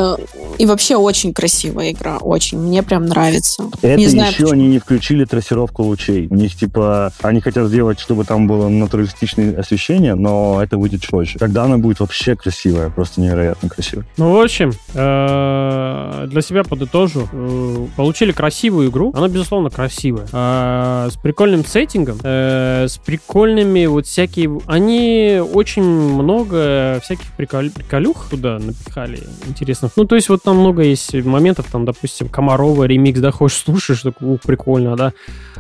и 0.59 0.67
вообще 0.67 0.97
очень 0.97 1.33
красивая 1.33 1.93
игра. 1.93 2.19
Очень. 2.19 2.59
Мне 2.59 2.83
прям 2.83 3.07
нравится. 3.07 3.65
Это 3.81 3.97
не 3.97 4.09
знаю, 4.09 4.33
еще 4.33 4.51
они 4.51 4.69
не 4.69 4.79
включили 4.79 5.25
трассировку 5.25 5.83
лучей. 5.83 6.27
У 6.29 6.35
них, 6.35 6.55
типа, 6.55 7.13
они 7.23 7.41
хотят 7.41 7.69
сделать, 7.69 8.01
чтобы 8.01 8.25
там 8.25 8.47
было 8.47 8.69
натуралистичное 8.69 9.59
освещение, 9.59 10.15
но 10.15 10.63
это 10.63 10.77
выйдет 10.77 11.07
позже. 11.09 11.39
Когда 11.39 11.65
она 11.65 11.79
будет 11.79 12.01
вообще 12.01 12.37
красивая, 12.37 12.91
просто 12.91 13.21
невероятно 13.21 13.69
красивая. 13.69 14.07
Ну, 14.17 14.33
в 14.33 14.41
общем, 14.41 14.73
э, 14.95 16.27
для 16.29 16.43
себя 16.43 16.65
подытожу. 16.65 17.29
Э, 17.33 17.87
Получили 17.97 18.33
красивую 18.33 18.91
игру. 18.91 19.13
Она, 19.15 19.28
безусловно, 19.29 19.71
красивая. 19.71 20.27
А, 20.33 21.09
С 21.11 21.17
прикольным 21.17 21.64
сеттингом, 21.64 22.19
э, 22.23 22.87
с 22.88 22.99
прикольными 22.99 23.87
вот 23.87 24.07
всякие... 24.07 24.61
Они 24.67 25.41
очень 25.53 25.83
много 25.83 27.01
всяких 27.03 27.27
прикол- 27.37 27.71
приколюх 27.73 28.27
туда 28.31 28.59
напихали 28.59 29.21
интересных. 29.47 29.93
Ну, 29.97 30.05
то 30.05 30.14
есть 30.17 30.29
вот 30.29 30.43
там 30.43 30.59
много 30.59 30.83
есть 30.83 31.14
моментов, 31.14 31.67
там, 31.71 31.85
допустим, 31.85 32.29
Комарова 32.29 32.85
ремикс, 32.85 33.21
да, 33.21 33.31
хочешь 33.31 33.59
слушаешь, 33.59 34.03
так, 34.03 34.21
ух, 34.21 34.41
прикольно, 34.41 34.97
да. 34.97 35.12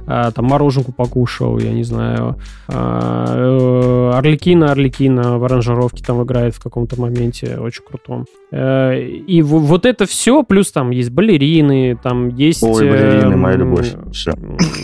А, 0.06 0.30
там 0.30 0.46
мороженку 0.46 0.90
покушал, 0.92 1.58
я 1.58 1.70
не 1.70 1.84
знаю. 1.84 2.36
А, 2.68 4.12
э, 4.14 4.16
Орликина, 4.16 4.72
Орликина 4.72 5.38
в 5.38 5.44
аранжировке 5.44 6.02
там 6.02 6.22
играет 6.22 6.54
в 6.54 6.62
каком-то 6.62 6.98
моменте, 6.98 7.58
очень 7.58 7.84
крутом. 7.84 8.24
Э, 8.50 8.98
И 8.98 9.42
вот 9.42 9.84
это 9.84 10.06
все, 10.06 10.42
плюс 10.42 10.72
там 10.72 10.90
есть 10.90 11.10
балерины, 11.10 11.98
там 12.02 12.28
есть... 12.28 12.62
Ой, 12.62 12.88
балерины, 12.88 13.36
моя 13.36 13.57
любовь. 13.58 13.92
Все. 14.12 14.32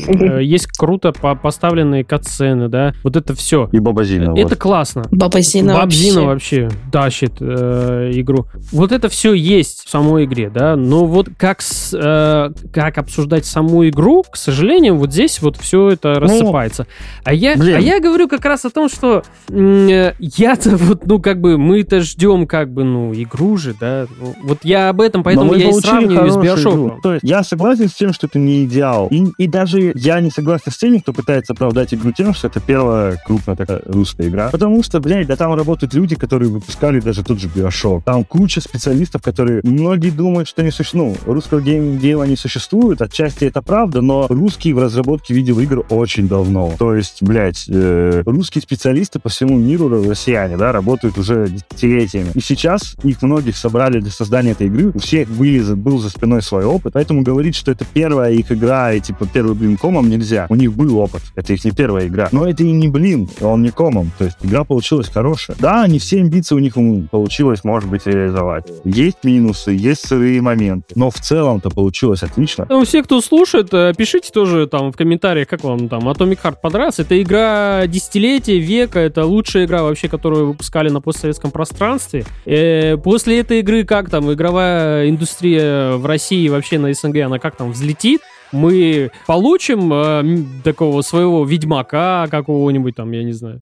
э, 0.09 0.43
Есть 0.43 0.67
круто 0.69 1.13
по- 1.13 1.35
поставленные 1.35 2.05
катсцены, 2.05 2.69
да. 2.69 2.93
Вот 3.03 3.17
это 3.17 3.35
все. 3.35 3.69
И 3.73 3.79
Бабазина. 3.79 4.35
Это 4.37 4.57
классно. 4.57 5.05
Бабазина 5.11 5.75
Бабзина 5.75 6.23
вообще. 6.25 6.65
вообще 6.65 6.79
тащит 6.93 7.33
э, 7.41 8.11
игру. 8.15 8.47
Вот 8.73 8.93
это 8.93 9.09
все 9.09 9.33
есть 9.35 9.85
в 9.87 9.91
самой 9.91 10.25
игре, 10.25 10.51
да, 10.51 10.77
но 10.77 11.07
вот 11.07 11.29
как, 11.37 11.61
э, 11.93 12.51
как 12.73 12.99
обсуждать 12.99 13.47
саму 13.47 13.89
игру, 13.89 14.25
к 14.31 14.37
сожалению, 14.37 14.97
вот 14.97 15.13
здесь 15.13 15.41
вот 15.43 15.57
все 15.57 15.91
это 15.91 16.15
рассыпается. 16.15 16.87
А 17.25 17.33
я, 17.33 17.55
а 17.55 17.81
я 17.81 18.01
говорю 18.01 18.29
как 18.29 18.45
раз 18.45 18.65
о 18.65 18.71
том, 18.71 18.89
что 18.89 19.23
э, 19.49 20.13
я-то 20.19 20.77
вот, 20.77 21.07
ну, 21.07 21.21
как 21.21 21.41
бы, 21.41 21.59
мы-то 21.59 22.01
ждем, 22.01 22.47
как 22.47 22.73
бы, 22.73 22.85
ну, 22.85 23.13
игру 23.15 23.57
же, 23.57 23.75
да. 23.79 24.07
Ну, 24.21 24.35
Вот 24.43 24.59
я 24.63 24.89
об 24.89 25.01
этом, 25.01 25.23
поэтому 25.23 25.55
я 25.55 25.69
и 25.71 25.73
сравниваю 25.73 26.31
с 26.31 26.37
Биошоком. 26.37 26.89
игру. 26.89 27.01
То 27.03 27.13
есть 27.15 27.25
я 27.25 27.43
согласен 27.43 27.89
с 27.89 27.95
тем, 27.95 28.13
что 28.13 28.27
это 28.27 28.39
не 28.39 28.64
идеал. 28.65 29.09
И, 29.11 29.27
и 29.39 29.47
даже 29.47 29.93
я 29.95 30.21
не 30.21 30.31
согласен 30.31 30.73
с 30.73 30.79
теми, 30.79 30.99
кто 30.99 31.13
пытается 31.13 31.53
оправдать 31.53 31.93
игру 31.93 32.13
тем, 32.13 32.35
что 32.35 32.47
это 32.49 32.61
первая 32.61 33.21
крупная 33.27 33.57
такая 33.57 33.83
русская 33.85 34.29
игра. 34.29 34.49
Потому 34.51 34.83
что, 34.83 35.01
блядь, 35.01 35.27
да 35.27 35.37
там 35.37 35.55
работают 35.55 35.95
люди, 35.95 36.15
которые 36.15 36.51
выпускали 36.51 37.01
даже 37.01 37.23
тот 37.23 37.39
же 37.39 37.49
Биошок. 37.55 38.05
Там 38.05 38.25
куча 38.25 38.61
специалистов, 38.61 39.23
которые... 39.23 39.61
Многие 39.65 40.11
думают, 40.11 40.49
что 40.49 40.63
не 40.63 40.71
существует. 40.71 40.95
Ну, 40.95 41.17
русского 41.27 41.61
гейм-дела 41.61 42.25
не 42.25 42.37
существует. 42.37 43.03
Отчасти 43.03 43.45
это 43.45 43.63
правда, 43.63 44.01
но 44.01 44.27
русские 44.29 44.75
в 44.75 44.79
разработке 44.79 45.35
видеоигр 45.35 45.85
очень 45.91 46.29
давно. 46.29 46.73
То 46.79 46.95
есть, 46.95 47.23
блядь, 47.23 47.65
э, 47.69 48.23
русские 48.25 48.63
специалисты 48.63 49.19
по 49.19 49.29
всему 49.29 49.59
миру, 49.59 49.89
россияне, 50.09 50.57
да, 50.57 50.71
работают 50.71 51.19
уже 51.19 51.49
десятилетиями. 51.49 52.31
И 52.35 52.41
сейчас 52.41 52.95
их 53.03 53.23
многих 53.23 53.57
собрали 53.57 53.99
для 53.99 54.11
создания 54.11 54.53
этой 54.53 54.69
игры. 54.69 54.93
У 54.95 54.99
всех 55.01 55.29
были, 55.29 55.75
был 55.75 55.99
за 55.99 56.11
спиной 56.11 56.43
свой 56.43 56.65
опыт. 56.65 56.93
Поэтому 56.93 57.23
говорить, 57.23 57.57
что 57.57 57.73
это 57.73 57.85
первая 57.93 58.33
их 58.33 58.53
игра 58.55 58.93
и 58.93 59.01
типа 59.01 59.27
первый 59.27 59.55
блин 59.55 59.77
комом 59.77 60.09
нельзя. 60.09 60.47
У 60.49 60.55
них 60.55 60.73
был 60.73 60.99
опыт. 60.99 61.23
Это 61.35 61.53
их 61.53 61.65
не 61.65 61.71
первая 61.71 62.07
игра. 62.07 62.29
Но 62.33 62.49
это 62.49 62.63
и 62.63 62.71
не 62.71 62.89
блин, 62.89 63.29
он 63.41 63.63
не 63.63 63.71
комом. 63.71 64.11
То 64.19 64.25
есть 64.25 64.37
игра 64.43 64.65
получилась 64.65 65.09
хорошая. 65.09 65.57
Да, 65.61 65.87
не 65.87 65.99
все 65.99 66.21
амбиции 66.21 66.55
у 66.55 66.59
них 66.59 66.75
получилось, 67.11 67.65
может 67.65 67.89
быть, 67.89 68.07
реализовать. 68.07 68.67
Есть 68.85 69.25
минусы, 69.25 69.73
есть 69.73 70.07
сырые 70.07 70.41
моменты. 70.41 70.95
Но 70.95 71.11
в 71.11 71.19
целом-то 71.19 71.71
получилось 71.71 72.23
отлично. 72.23 72.67
Ну, 72.69 72.85
все, 72.85 73.03
кто 73.03 73.21
слушает, 73.21 73.73
э, 73.73 73.93
пишите 73.97 74.31
тоже 74.33 74.67
там 74.67 74.93
в 74.93 74.97
комментариях, 74.97 75.49
как 75.49 75.65
вам 75.65 75.89
там 75.89 76.09
Atomic 76.09 76.41
Heart 76.43 76.57
понравился. 76.63 77.03
Это 77.03 77.21
игра 77.21 77.87
десятилетия, 77.87 78.59
века, 78.59 79.01
это 79.01 79.25
лучшая 79.25 79.67
игра 79.67 79.83
вообще, 79.83 80.09
которую 80.09 80.47
выпускали 80.49 80.89
на 80.89 81.01
постсоветском 81.01 81.51
пространстве. 81.51 82.25
Э, 82.47 82.97
после 82.97 83.41
этой 83.41 83.61
игры 83.61 83.85
как 83.85 84.11
там 84.11 84.33
игровая 84.33 85.09
индустрия 85.09 85.97
в 85.97 86.07
России 86.07 86.49
вообще 86.49 86.79
на 86.79 86.93
СНГ, 86.93 87.17
она 87.19 87.39
как 87.39 87.57
там 87.57 87.73
взлетит? 87.73 88.21
Мы 88.55 89.11
получим 89.27 89.93
э, 89.93 90.45
такого 90.63 91.03
своего 91.03 91.45
ведьмака 91.45 92.27
какого-нибудь 92.31 92.95
там, 92.95 93.13
я 93.13 93.25
не 93.25 93.33
знаю. 93.33 93.61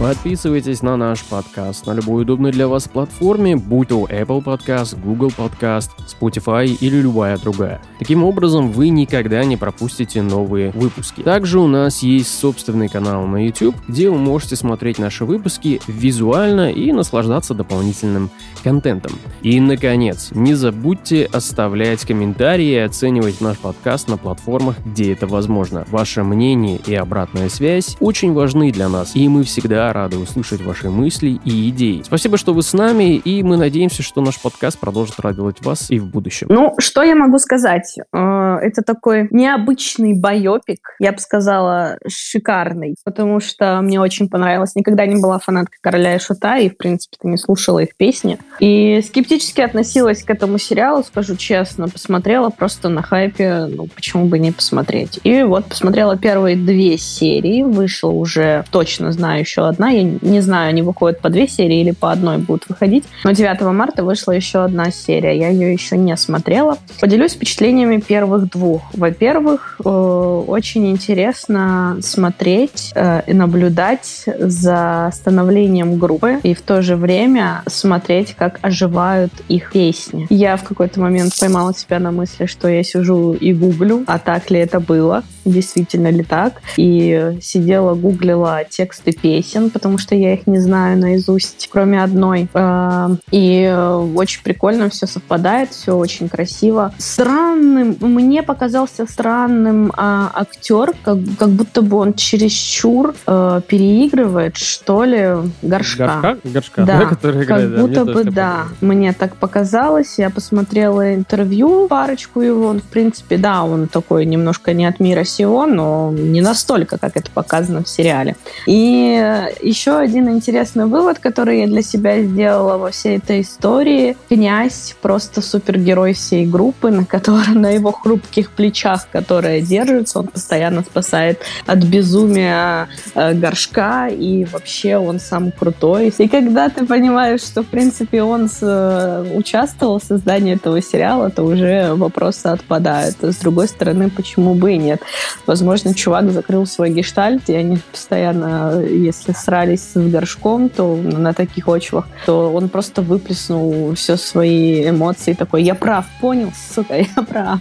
Подписывайтесь 0.00 0.80
на 0.80 0.96
наш 0.96 1.22
подкаст 1.24 1.86
на 1.86 1.92
любой 1.92 2.22
удобной 2.22 2.52
для 2.52 2.68
вас 2.68 2.88
платформе, 2.88 3.56
будь 3.56 3.88
то 3.88 4.06
Apple 4.06 4.42
Podcast, 4.42 4.98
Google 4.98 5.28
Podcast, 5.28 5.90
Spotify 6.08 6.64
или 6.64 6.96
любая 7.02 7.36
другая. 7.36 7.82
Таким 7.98 8.24
образом, 8.24 8.72
вы 8.72 8.88
никогда 8.88 9.44
не 9.44 9.58
пропустите 9.58 10.22
новые 10.22 10.70
выпуски. 10.70 11.20
Также 11.20 11.60
у 11.60 11.66
нас 11.66 12.02
есть 12.02 12.38
собственный 12.38 12.88
канал 12.88 13.26
на 13.26 13.44
YouTube, 13.44 13.76
где 13.88 14.08
вы 14.08 14.16
можете 14.16 14.56
смотреть 14.56 14.98
наши 14.98 15.26
выпуски 15.26 15.82
визуально 15.86 16.72
и 16.72 16.92
наслаждаться 16.92 17.52
дополнительным 17.52 18.30
контентом. 18.64 19.12
И, 19.42 19.60
наконец, 19.60 20.30
не 20.30 20.54
забудьте 20.54 21.28
оставлять 21.30 22.06
комментарии 22.06 22.70
и 22.70 22.76
оценивать 22.76 23.42
наш 23.42 23.58
подкаст 23.58 24.08
на 24.08 24.16
платформах, 24.16 24.76
где 24.82 25.12
это 25.12 25.26
возможно. 25.26 25.84
Ваше 25.90 26.22
мнение 26.22 26.80
и 26.86 26.94
обратная 26.94 27.50
связь 27.50 27.98
очень 28.00 28.32
важны 28.32 28.72
для 28.72 28.88
нас, 28.88 29.14
и 29.14 29.28
мы 29.28 29.44
всегда 29.44 29.89
рады 29.92 30.18
услышать 30.18 30.60
ваши 30.62 30.90
мысли 30.90 31.40
и 31.44 31.68
идеи. 31.70 32.02
Спасибо, 32.04 32.36
что 32.36 32.54
вы 32.54 32.62
с 32.62 32.72
нами, 32.72 33.16
и 33.16 33.42
мы 33.42 33.56
надеемся, 33.56 34.02
что 34.02 34.20
наш 34.20 34.40
подкаст 34.40 34.78
продолжит 34.78 35.18
радовать 35.20 35.64
вас 35.64 35.90
и 35.90 35.98
в 35.98 36.06
будущем. 36.06 36.46
Ну, 36.50 36.74
что 36.78 37.02
я 37.02 37.14
могу 37.14 37.38
сказать? 37.38 37.96
Э, 38.12 38.56
это 38.60 38.82
такой 38.82 39.28
необычный 39.30 40.18
байопик, 40.18 40.94
я 40.98 41.12
бы 41.12 41.18
сказала, 41.18 41.98
шикарный, 42.06 42.96
потому 43.04 43.40
что 43.40 43.80
мне 43.82 44.00
очень 44.00 44.28
понравилось. 44.28 44.74
Никогда 44.74 45.06
не 45.06 45.20
была 45.20 45.38
фанаткой 45.38 45.78
Короля 45.80 46.16
и 46.16 46.18
Шута, 46.18 46.58
и, 46.58 46.68
в 46.68 46.76
принципе, 46.76 47.16
не 47.22 47.36
слушала 47.36 47.80
их 47.80 47.96
песни. 47.96 48.38
И 48.60 49.02
скептически 49.06 49.60
относилась 49.60 50.22
к 50.22 50.30
этому 50.30 50.58
сериалу, 50.58 51.02
скажу 51.02 51.36
честно, 51.36 51.88
посмотрела 51.88 52.50
просто 52.50 52.88
на 52.88 53.02
хайпе, 53.02 53.66
ну, 53.66 53.86
почему 53.86 54.26
бы 54.26 54.38
не 54.38 54.52
посмотреть. 54.52 55.20
И 55.24 55.42
вот 55.42 55.66
посмотрела 55.66 56.16
первые 56.16 56.56
две 56.56 56.98
серии, 56.98 57.62
вышла 57.62 58.10
уже, 58.10 58.64
точно 58.70 59.12
знаю, 59.12 59.40
еще 59.40 59.66
одна 59.66 59.79
одна. 59.80 59.90
Я 59.90 60.02
не 60.02 60.40
знаю, 60.40 60.68
они 60.68 60.82
выходят 60.82 61.20
по 61.20 61.30
две 61.30 61.48
серии 61.48 61.80
или 61.80 61.90
по 61.92 62.12
одной 62.12 62.38
будут 62.38 62.68
выходить. 62.68 63.04
Но 63.24 63.32
9 63.32 63.60
марта 63.72 64.04
вышла 64.04 64.32
еще 64.32 64.64
одна 64.64 64.90
серия. 64.90 65.36
Я 65.36 65.48
ее 65.48 65.72
еще 65.72 65.96
не 65.96 66.16
смотрела. 66.16 66.76
Поделюсь 67.00 67.32
впечатлениями 67.32 67.98
первых 67.98 68.50
двух. 68.50 68.82
Во-первых, 68.92 69.80
э, 69.84 69.88
очень 69.88 70.90
интересно 70.90 71.96
смотреть 72.02 72.92
э, 72.94 73.22
и 73.26 73.32
наблюдать 73.32 74.24
за 74.38 75.10
становлением 75.14 75.98
группы 75.98 76.38
и 76.42 76.54
в 76.54 76.60
то 76.60 76.82
же 76.82 76.96
время 76.96 77.62
смотреть, 77.66 78.34
как 78.34 78.58
оживают 78.62 79.32
их 79.48 79.72
песни. 79.72 80.26
Я 80.30 80.56
в 80.56 80.64
какой-то 80.64 81.00
момент 81.00 81.32
поймала 81.38 81.74
себя 81.74 81.98
на 81.98 82.10
мысли, 82.10 82.46
что 82.46 82.68
я 82.68 82.82
сижу 82.82 83.32
и 83.32 83.52
гуглю, 83.52 84.04
а 84.06 84.18
так 84.18 84.50
ли 84.50 84.58
это 84.58 84.80
было, 84.80 85.22
действительно 85.44 86.08
ли 86.08 86.22
так. 86.22 86.62
И 86.76 87.36
сидела, 87.40 87.94
гуглила 87.94 88.64
тексты 88.68 89.12
песен, 89.12 89.70
потому 89.70 89.98
что 89.98 90.14
я 90.14 90.34
их 90.34 90.46
не 90.46 90.58
знаю 90.58 90.98
наизусть, 90.98 91.68
кроме 91.70 92.02
одной. 92.02 92.48
А, 92.54 93.10
и 93.30 93.62
э, 93.62 93.94
очень 94.14 94.42
прикольно 94.42 94.88
все 94.90 95.06
совпадает, 95.06 95.70
все 95.70 95.96
очень 95.96 96.28
красиво. 96.28 96.92
Странным, 96.98 97.96
мне 98.00 98.42
показался 98.42 99.06
странным 99.06 99.92
а, 99.96 100.30
актер, 100.34 100.92
как, 101.02 101.18
как 101.38 101.50
будто 101.50 101.82
бы 101.82 101.96
он 101.96 102.14
чересчур 102.14 103.14
а, 103.26 103.60
переигрывает, 103.60 104.56
что 104.56 105.04
ли, 105.04 105.28
горшка. 105.62 106.06
Горшка? 106.06 106.38
Горшка, 106.44 106.84
да, 106.84 106.98
да 106.98 107.04
который 107.08 107.44
играет, 107.44 107.70
как 107.70 107.80
будто 107.80 108.04
бы, 108.04 108.24
да. 108.24 108.64
Мне 108.80 109.12
так 109.12 109.36
показалось. 109.36 110.18
Я 110.18 110.30
посмотрела 110.30 111.14
интервью, 111.14 111.88
парочку 111.88 112.40
его. 112.40 112.66
Он, 112.66 112.80
в 112.80 112.84
принципе, 112.84 113.36
да, 113.36 113.64
он 113.64 113.88
такой 113.88 114.24
немножко 114.24 114.72
не 114.72 114.86
от 114.86 115.00
мира 115.00 115.24
сего, 115.30 115.66
но 115.66 116.12
не 116.12 116.40
настолько, 116.40 116.98
как 116.98 117.16
это 117.16 117.30
показано 117.30 117.82
в 117.82 117.88
сериале. 117.88 118.36
И 118.66 119.46
еще 119.62 119.96
один 119.96 120.28
интересный 120.28 120.86
вывод, 120.86 121.18
который 121.18 121.60
я 121.60 121.66
для 121.66 121.82
себя 121.82 122.22
сделала 122.22 122.78
во 122.78 122.90
всей 122.90 123.18
этой 123.18 123.42
истории. 123.42 124.16
Князь 124.28 124.96
просто 125.00 125.42
супергерой 125.42 126.14
всей 126.14 126.46
группы, 126.46 126.90
на, 126.90 127.04
котором, 127.04 127.60
на 127.60 127.70
его 127.70 127.92
хрупких 127.92 128.50
плечах, 128.50 129.06
которая 129.10 129.60
держится, 129.60 130.20
он 130.20 130.26
постоянно 130.26 130.82
спасает 130.82 131.40
от 131.66 131.78
безумия 131.78 132.88
э, 133.14 133.34
горшка, 133.34 134.08
и 134.08 134.44
вообще 134.44 134.96
он 134.96 135.20
сам 135.20 135.52
крутой. 135.52 136.12
И 136.16 136.28
когда 136.28 136.68
ты 136.68 136.86
понимаешь, 136.86 137.42
что, 137.42 137.62
в 137.62 137.66
принципе, 137.66 138.22
он 138.22 138.48
с, 138.48 138.58
э, 138.62 139.34
участвовал 139.34 139.98
в 139.98 140.04
создании 140.04 140.54
этого 140.54 140.82
сериала, 140.82 141.30
то 141.30 141.42
уже 141.42 141.94
вопросы 141.94 142.46
отпадают. 142.46 143.16
С 143.22 143.36
другой 143.36 143.68
стороны, 143.68 144.10
почему 144.10 144.54
бы 144.54 144.72
и 144.72 144.78
нет? 144.78 145.00
Возможно, 145.46 145.94
чувак 145.94 146.30
закрыл 146.30 146.66
свой 146.66 146.90
гештальт, 146.90 147.48
и 147.48 147.54
они 147.54 147.78
постоянно, 147.90 148.80
если 148.80 149.32
срались 149.32 149.82
с 149.94 149.96
горшком, 149.96 150.68
то 150.68 150.96
на 150.96 151.32
таких 151.32 151.68
очвах, 151.68 152.06
то 152.26 152.52
он 152.52 152.68
просто 152.68 153.02
выплеснул 153.02 153.94
все 153.94 154.16
свои 154.16 154.88
эмоции, 154.88 155.32
такой, 155.32 155.62
я 155.62 155.74
прав, 155.74 156.06
понял, 156.20 156.52
сука, 156.74 156.96
я 157.16 157.22
прав. 157.22 157.60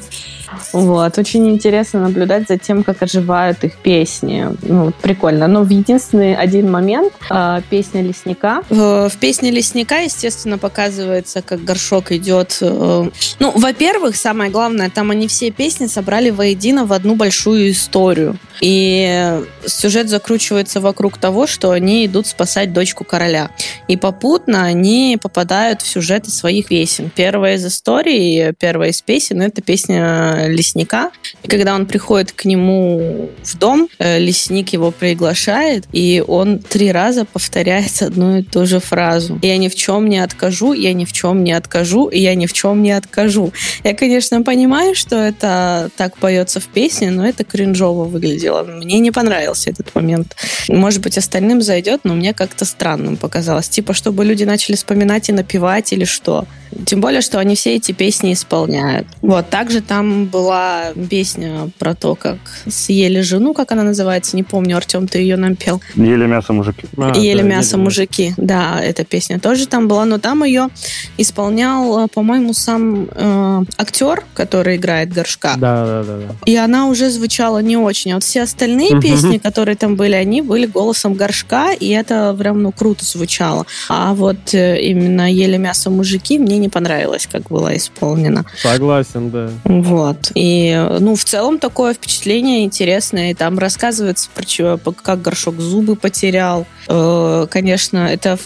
Вот, 0.73 1.17
очень 1.17 1.49
интересно 1.49 2.01
наблюдать 2.01 2.47
за 2.47 2.57
тем, 2.57 2.83
как 2.83 3.01
оживают 3.03 3.63
их 3.63 3.77
песни. 3.77 4.47
Ну, 4.61 4.91
прикольно. 5.01 5.47
Но 5.47 5.63
в 5.63 5.69
единственный 5.69 6.35
один 6.35 6.71
момент 6.71 7.13
э, 7.29 7.61
песня 7.69 8.01
лесника. 8.01 8.63
В, 8.69 9.09
в 9.09 9.17
песне 9.17 9.51
лесника, 9.51 9.99
естественно, 9.99 10.57
показывается, 10.57 11.41
как 11.41 11.63
горшок 11.63 12.11
идет. 12.11 12.57
Э, 12.61 13.09
ну, 13.39 13.51
во-первых, 13.55 14.15
самое 14.15 14.49
главное, 14.49 14.89
там 14.89 15.11
они 15.11 15.27
все 15.27 15.51
песни 15.51 15.87
собрали 15.87 16.29
воедино 16.29 16.85
в 16.85 16.93
одну 16.93 17.15
большую 17.15 17.48
историю. 17.55 18.37
И 18.61 19.41
сюжет 19.65 20.09
закручивается 20.09 20.81
вокруг 20.81 21.17
того, 21.17 21.47
что 21.47 21.71
они 21.71 22.05
идут 22.05 22.27
спасать 22.27 22.73
дочку 22.73 23.03
короля. 23.03 23.51
И 23.87 23.97
попутно 23.97 24.63
они 24.63 25.17
попадают 25.21 25.81
в 25.81 25.87
сюжеты 25.87 26.29
своих 26.31 26.67
песен. 26.67 27.11
Первая 27.15 27.55
из 27.55 27.65
историй, 27.65 28.53
первая 28.53 28.89
из 28.89 29.01
песен, 29.01 29.41
это 29.41 29.61
песня 29.61 30.47
лесника. 30.47 31.11
И 31.43 31.47
когда 31.47 31.75
он 31.75 31.85
приходит 31.85 32.31
к 32.31 32.45
нему 32.45 33.29
в 33.43 33.57
дом, 33.57 33.89
э, 33.97 34.19
лесник 34.19 34.69
его 34.69 34.91
приглашает, 34.91 35.85
и 35.91 36.23
он 36.25 36.59
три 36.59 36.91
раза 36.91 37.25
повторяет 37.25 38.01
одну 38.01 38.37
и 38.37 38.43
ту 38.43 38.65
же 38.65 38.79
фразу. 38.79 39.39
«Я 39.41 39.57
ни 39.57 39.67
в 39.67 39.75
чем 39.75 40.07
не 40.09 40.19
откажу, 40.19 40.73
я 40.73 40.93
ни 40.93 41.05
в 41.05 41.13
чем 41.13 41.43
не 41.43 41.53
откажу, 41.53 42.09
я 42.09 42.35
ни 42.35 42.45
в 42.45 42.53
чем 42.53 42.83
не 42.83 42.91
откажу». 42.91 43.53
Я, 43.83 43.93
конечно, 43.93 44.41
понимаю, 44.41 44.95
что 44.95 45.15
это 45.15 45.89
так 45.95 46.17
поется 46.17 46.59
в 46.59 46.67
песне, 46.67 47.11
но 47.11 47.27
это 47.27 47.43
кринжово 47.43 48.05
выглядело. 48.05 48.63
Мне 48.63 48.99
не 48.99 49.11
понравился 49.11 49.69
этот 49.69 49.93
момент. 49.95 50.35
Может 50.67 51.01
быть, 51.01 51.17
остальным 51.17 51.61
зайдет, 51.61 52.01
но 52.03 52.13
мне 52.15 52.33
как-то 52.33 52.65
странным 52.65 53.17
показалось. 53.17 53.69
Типа, 53.69 53.93
чтобы 53.93 54.25
люди 54.25 54.43
начали 54.43 54.75
вспоминать 54.75 55.29
и 55.29 55.33
напевать 55.33 55.93
или 55.93 56.05
что. 56.05 56.45
Тем 56.85 57.01
более, 57.01 57.21
что 57.21 57.39
они 57.39 57.55
все 57.55 57.75
эти 57.75 57.91
песни 57.91 58.33
исполняют. 58.33 59.07
Вот, 59.21 59.49
также 59.49 59.81
там 59.81 60.25
была 60.25 60.93
песня 61.09 61.28
про 61.77 61.95
то, 61.95 62.15
как 62.15 62.37
съели 62.67 63.21
жену, 63.21 63.53
как 63.53 63.71
она 63.71 63.83
называется, 63.83 64.35
не 64.35 64.43
помню, 64.43 64.77
Артем, 64.77 65.07
ты 65.07 65.19
ее 65.19 65.37
нам 65.37 65.55
пел. 65.55 65.81
Ели 65.95 66.25
мясо 66.25 66.53
мужики. 66.53 66.87
А, 66.97 67.17
ели 67.17 67.41
да, 67.41 67.47
мясо 67.47 67.75
ели 67.75 67.83
мужики, 67.83 68.33
да, 68.37 68.79
эта 68.81 69.03
песня 69.03 69.39
тоже 69.39 69.67
там 69.67 69.87
была, 69.87 70.05
но 70.05 70.17
там 70.17 70.43
ее 70.43 70.69
исполнял, 71.17 72.07
по-моему, 72.09 72.53
сам 72.53 73.07
э, 73.11 73.63
актер, 73.77 74.23
который 74.33 74.77
играет 74.77 75.11
горшка. 75.13 75.55
Да, 75.57 75.85
да, 75.85 76.03
да, 76.03 76.17
да. 76.17 76.35
И 76.45 76.55
она 76.55 76.87
уже 76.87 77.09
звучала 77.09 77.59
не 77.59 77.77
очень. 77.77 78.11
А 78.11 78.15
вот 78.15 78.23
все 78.23 78.43
остальные 78.43 78.93
угу. 78.93 79.01
песни, 79.01 79.37
которые 79.37 79.75
там 79.75 79.95
были, 79.95 80.13
они 80.13 80.41
были 80.41 80.65
голосом 80.65 81.13
горшка, 81.13 81.73
и 81.73 81.89
это 81.89 82.35
прям, 82.37 82.61
ну, 82.61 82.71
круто 82.71 83.05
звучало. 83.05 83.65
А 83.89 84.13
вот 84.13 84.53
э, 84.53 84.81
именно 84.81 85.31
ели 85.31 85.57
мясо 85.57 85.89
мужики 85.89 86.39
мне 86.39 86.57
не 86.57 86.69
понравилось, 86.69 87.27
как 87.31 87.43
была 87.49 87.75
исполнена. 87.75 88.45
Согласен, 88.61 89.29
да. 89.29 89.49
Вот. 89.63 90.31
И, 90.35 90.87
ну, 90.99 91.15
в 91.19 91.25
целом 91.25 91.59
такое 91.59 91.93
впечатление 91.93 92.63
интересное. 92.63 93.31
И 93.31 93.33
там 93.33 93.59
рассказывается 93.59 94.29
про 94.33 94.45
чего, 94.45 94.77
как 94.77 95.21
горшок 95.21 95.59
зубы 95.59 95.95
потерял. 95.95 96.65
Э, 96.87 97.45
конечно, 97.49 98.07
это 98.07 98.39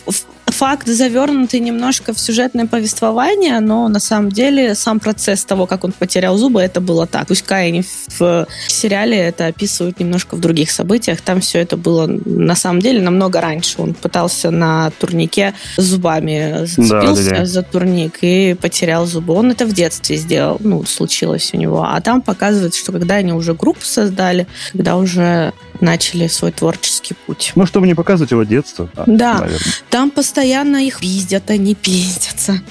факт 0.47 0.87
завернутый 0.87 1.59
немножко 1.59 2.13
в 2.13 2.19
сюжетное 2.19 2.65
повествование, 2.65 3.59
но 3.59 3.87
на 3.87 3.99
самом 3.99 4.31
деле 4.31 4.75
сам 4.75 4.99
процесс 4.99 5.43
того, 5.45 5.65
как 5.65 5.83
он 5.83 5.91
потерял 5.91 6.37
зубы, 6.37 6.61
это 6.61 6.81
было 6.81 7.07
так. 7.07 7.27
Пускай 7.27 7.67
они 7.67 7.83
в 8.19 8.47
сериале 8.67 9.17
это 9.17 9.47
описывают 9.47 9.99
немножко 9.99 10.35
в 10.35 10.39
других 10.39 10.71
событиях, 10.71 11.21
там 11.21 11.41
все 11.41 11.59
это 11.59 11.77
было 11.77 12.07
на 12.07 12.55
самом 12.55 12.81
деле 12.81 13.01
намного 13.01 13.41
раньше. 13.41 13.81
Он 13.81 13.93
пытался 13.93 14.51
на 14.51 14.91
турнике 14.99 15.53
зубами 15.77 16.65
зацепился 16.65 17.23
да, 17.23 17.29
да, 17.29 17.39
да. 17.39 17.45
за 17.45 17.63
турник 17.63 18.19
и 18.21 18.53
потерял 18.53 19.05
зубы. 19.05 19.33
Он 19.33 19.51
это 19.51 19.65
в 19.65 19.73
детстве 19.73 20.17
сделал, 20.17 20.57
ну, 20.59 20.83
случилось 20.85 21.51
у 21.53 21.57
него. 21.57 21.83
А 21.83 21.99
там 22.01 22.21
показывается, 22.21 22.79
что 22.79 22.91
когда 22.91 23.15
они 23.15 23.33
уже 23.33 23.53
группу 23.53 23.83
создали, 23.83 24.47
когда 24.71 24.97
уже 24.97 25.53
начали 25.83 26.27
свой 26.27 26.51
творческий 26.51 27.13
путь. 27.13 27.51
Ну, 27.55 27.65
чтобы 27.65 27.85
не 27.87 27.93
показывать 27.93 28.31
его 28.31 28.43
детство. 28.43 28.89
а, 28.95 29.03
Да. 29.05 29.39
наверное. 29.39 29.73
Там 29.89 30.09
постоянно 30.09 30.77
их 30.77 30.99
пиздят, 30.99 31.49
они 31.49 31.75
пиздятся. 31.75 32.61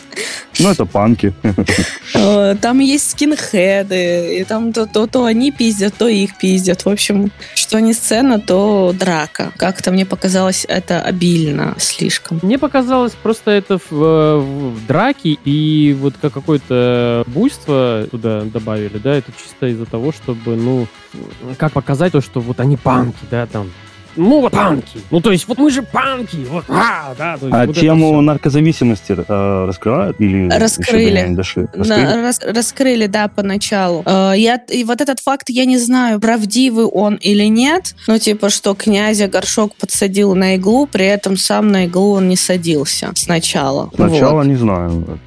Ну, 0.59 0.71
это 0.71 0.85
панки. 0.85 1.33
Э, 2.15 2.55
Там 2.61 2.81
есть 2.81 3.11
скинхеды, 3.13 4.39
и 4.39 4.45
там 4.45 4.73
то, 4.73 4.87
то, 4.87 5.07
то 5.07 5.25
они 5.25 5.51
пиздят, 5.51 5.95
то 5.95 6.09
их 6.09 6.37
пиздят. 6.37 6.85
В 6.85 6.89
общем, 6.89 7.31
что 7.55 7.81
не 7.81 7.95
сцена, 7.95 8.39
то 8.39 8.95
драка. 8.99 9.53
Как-то 9.57 9.91
мне 9.91 10.05
показалось 10.05 10.67
это 10.69 11.01
обильно 11.01 11.75
слишком. 11.79 12.39
Мне 12.43 12.59
показалось 12.59 13.13
просто 13.13 13.51
это 13.51 13.79
в, 13.79 13.93
э, 13.93 14.37
в 14.39 14.87
драке 14.87 15.39
и 15.45 15.97
вот 15.99 16.15
как 16.21 16.33
какое-то 16.33 17.25
буйство 17.27 18.07
туда 18.11 18.43
добавили, 18.43 18.99
да, 18.99 19.15
это 19.15 19.33
чисто 19.33 19.67
из-за 19.69 19.87
того, 19.87 20.13
чтобы, 20.13 20.57
ну, 20.57 20.87
как 21.59 21.73
показать 21.73 22.13
то, 22.13 22.21
что 22.21 22.41
вот 22.41 22.61
они 22.61 22.77
панки, 22.77 23.25
да, 23.31 23.47
там. 23.47 23.71
Ну, 24.17 24.41
вот 24.41 24.53
панки. 24.53 24.99
Ну, 25.11 25.21
то 25.21 25.31
есть, 25.33 25.49
вот 25.49 25.59
мы 25.59 25.71
же 25.71 25.83
панки. 25.83 26.37
Вот, 26.49 26.65
а, 26.69 27.15
да. 27.19 27.37
то 27.39 27.47
есть 27.47 27.55
А 27.57 27.67
вот 27.67 27.77
тему 27.77 28.21
наркозависимости 28.21 29.17
э, 29.27 29.65
раскрывают? 29.67 30.21
Или 30.21 30.49
Раскрыли. 30.49 31.27
дошли? 31.35 31.63
На- 31.75 31.79
Раскрыли? 31.79 32.23
рас- 32.23 32.41
раскрыли, 32.45 33.07
да, 33.07 33.29
поначалу. 33.29 34.03
Э, 34.07 34.33
я, 34.37 34.57
и 34.69 34.85
вот 34.85 35.01
этот 35.01 35.21
факт 35.21 35.49
я 35.49 35.65
не 35.65 35.79
знаю, 35.79 36.21
правдивый 36.21 36.85
он 36.87 37.15
или 37.17 37.45
нет. 37.45 37.95
Ну, 38.07 38.19
типа, 38.19 38.51
что 38.51 38.75
князя 38.75 39.29
Горшок 39.29 39.75
подсадил 39.77 40.35
на 40.35 40.57
иглу, 40.57 40.87
при 40.87 41.07
этом 41.07 41.37
сам 41.37 41.69
на 41.73 41.87
иглу 41.87 42.13
он 42.15 42.29
не 42.29 42.37
садился 42.37 43.11
сначала. 43.15 43.91
Сначала 43.95 44.35
Вот. 44.39 44.47
не 44.47 44.57
знаю. 44.57 45.19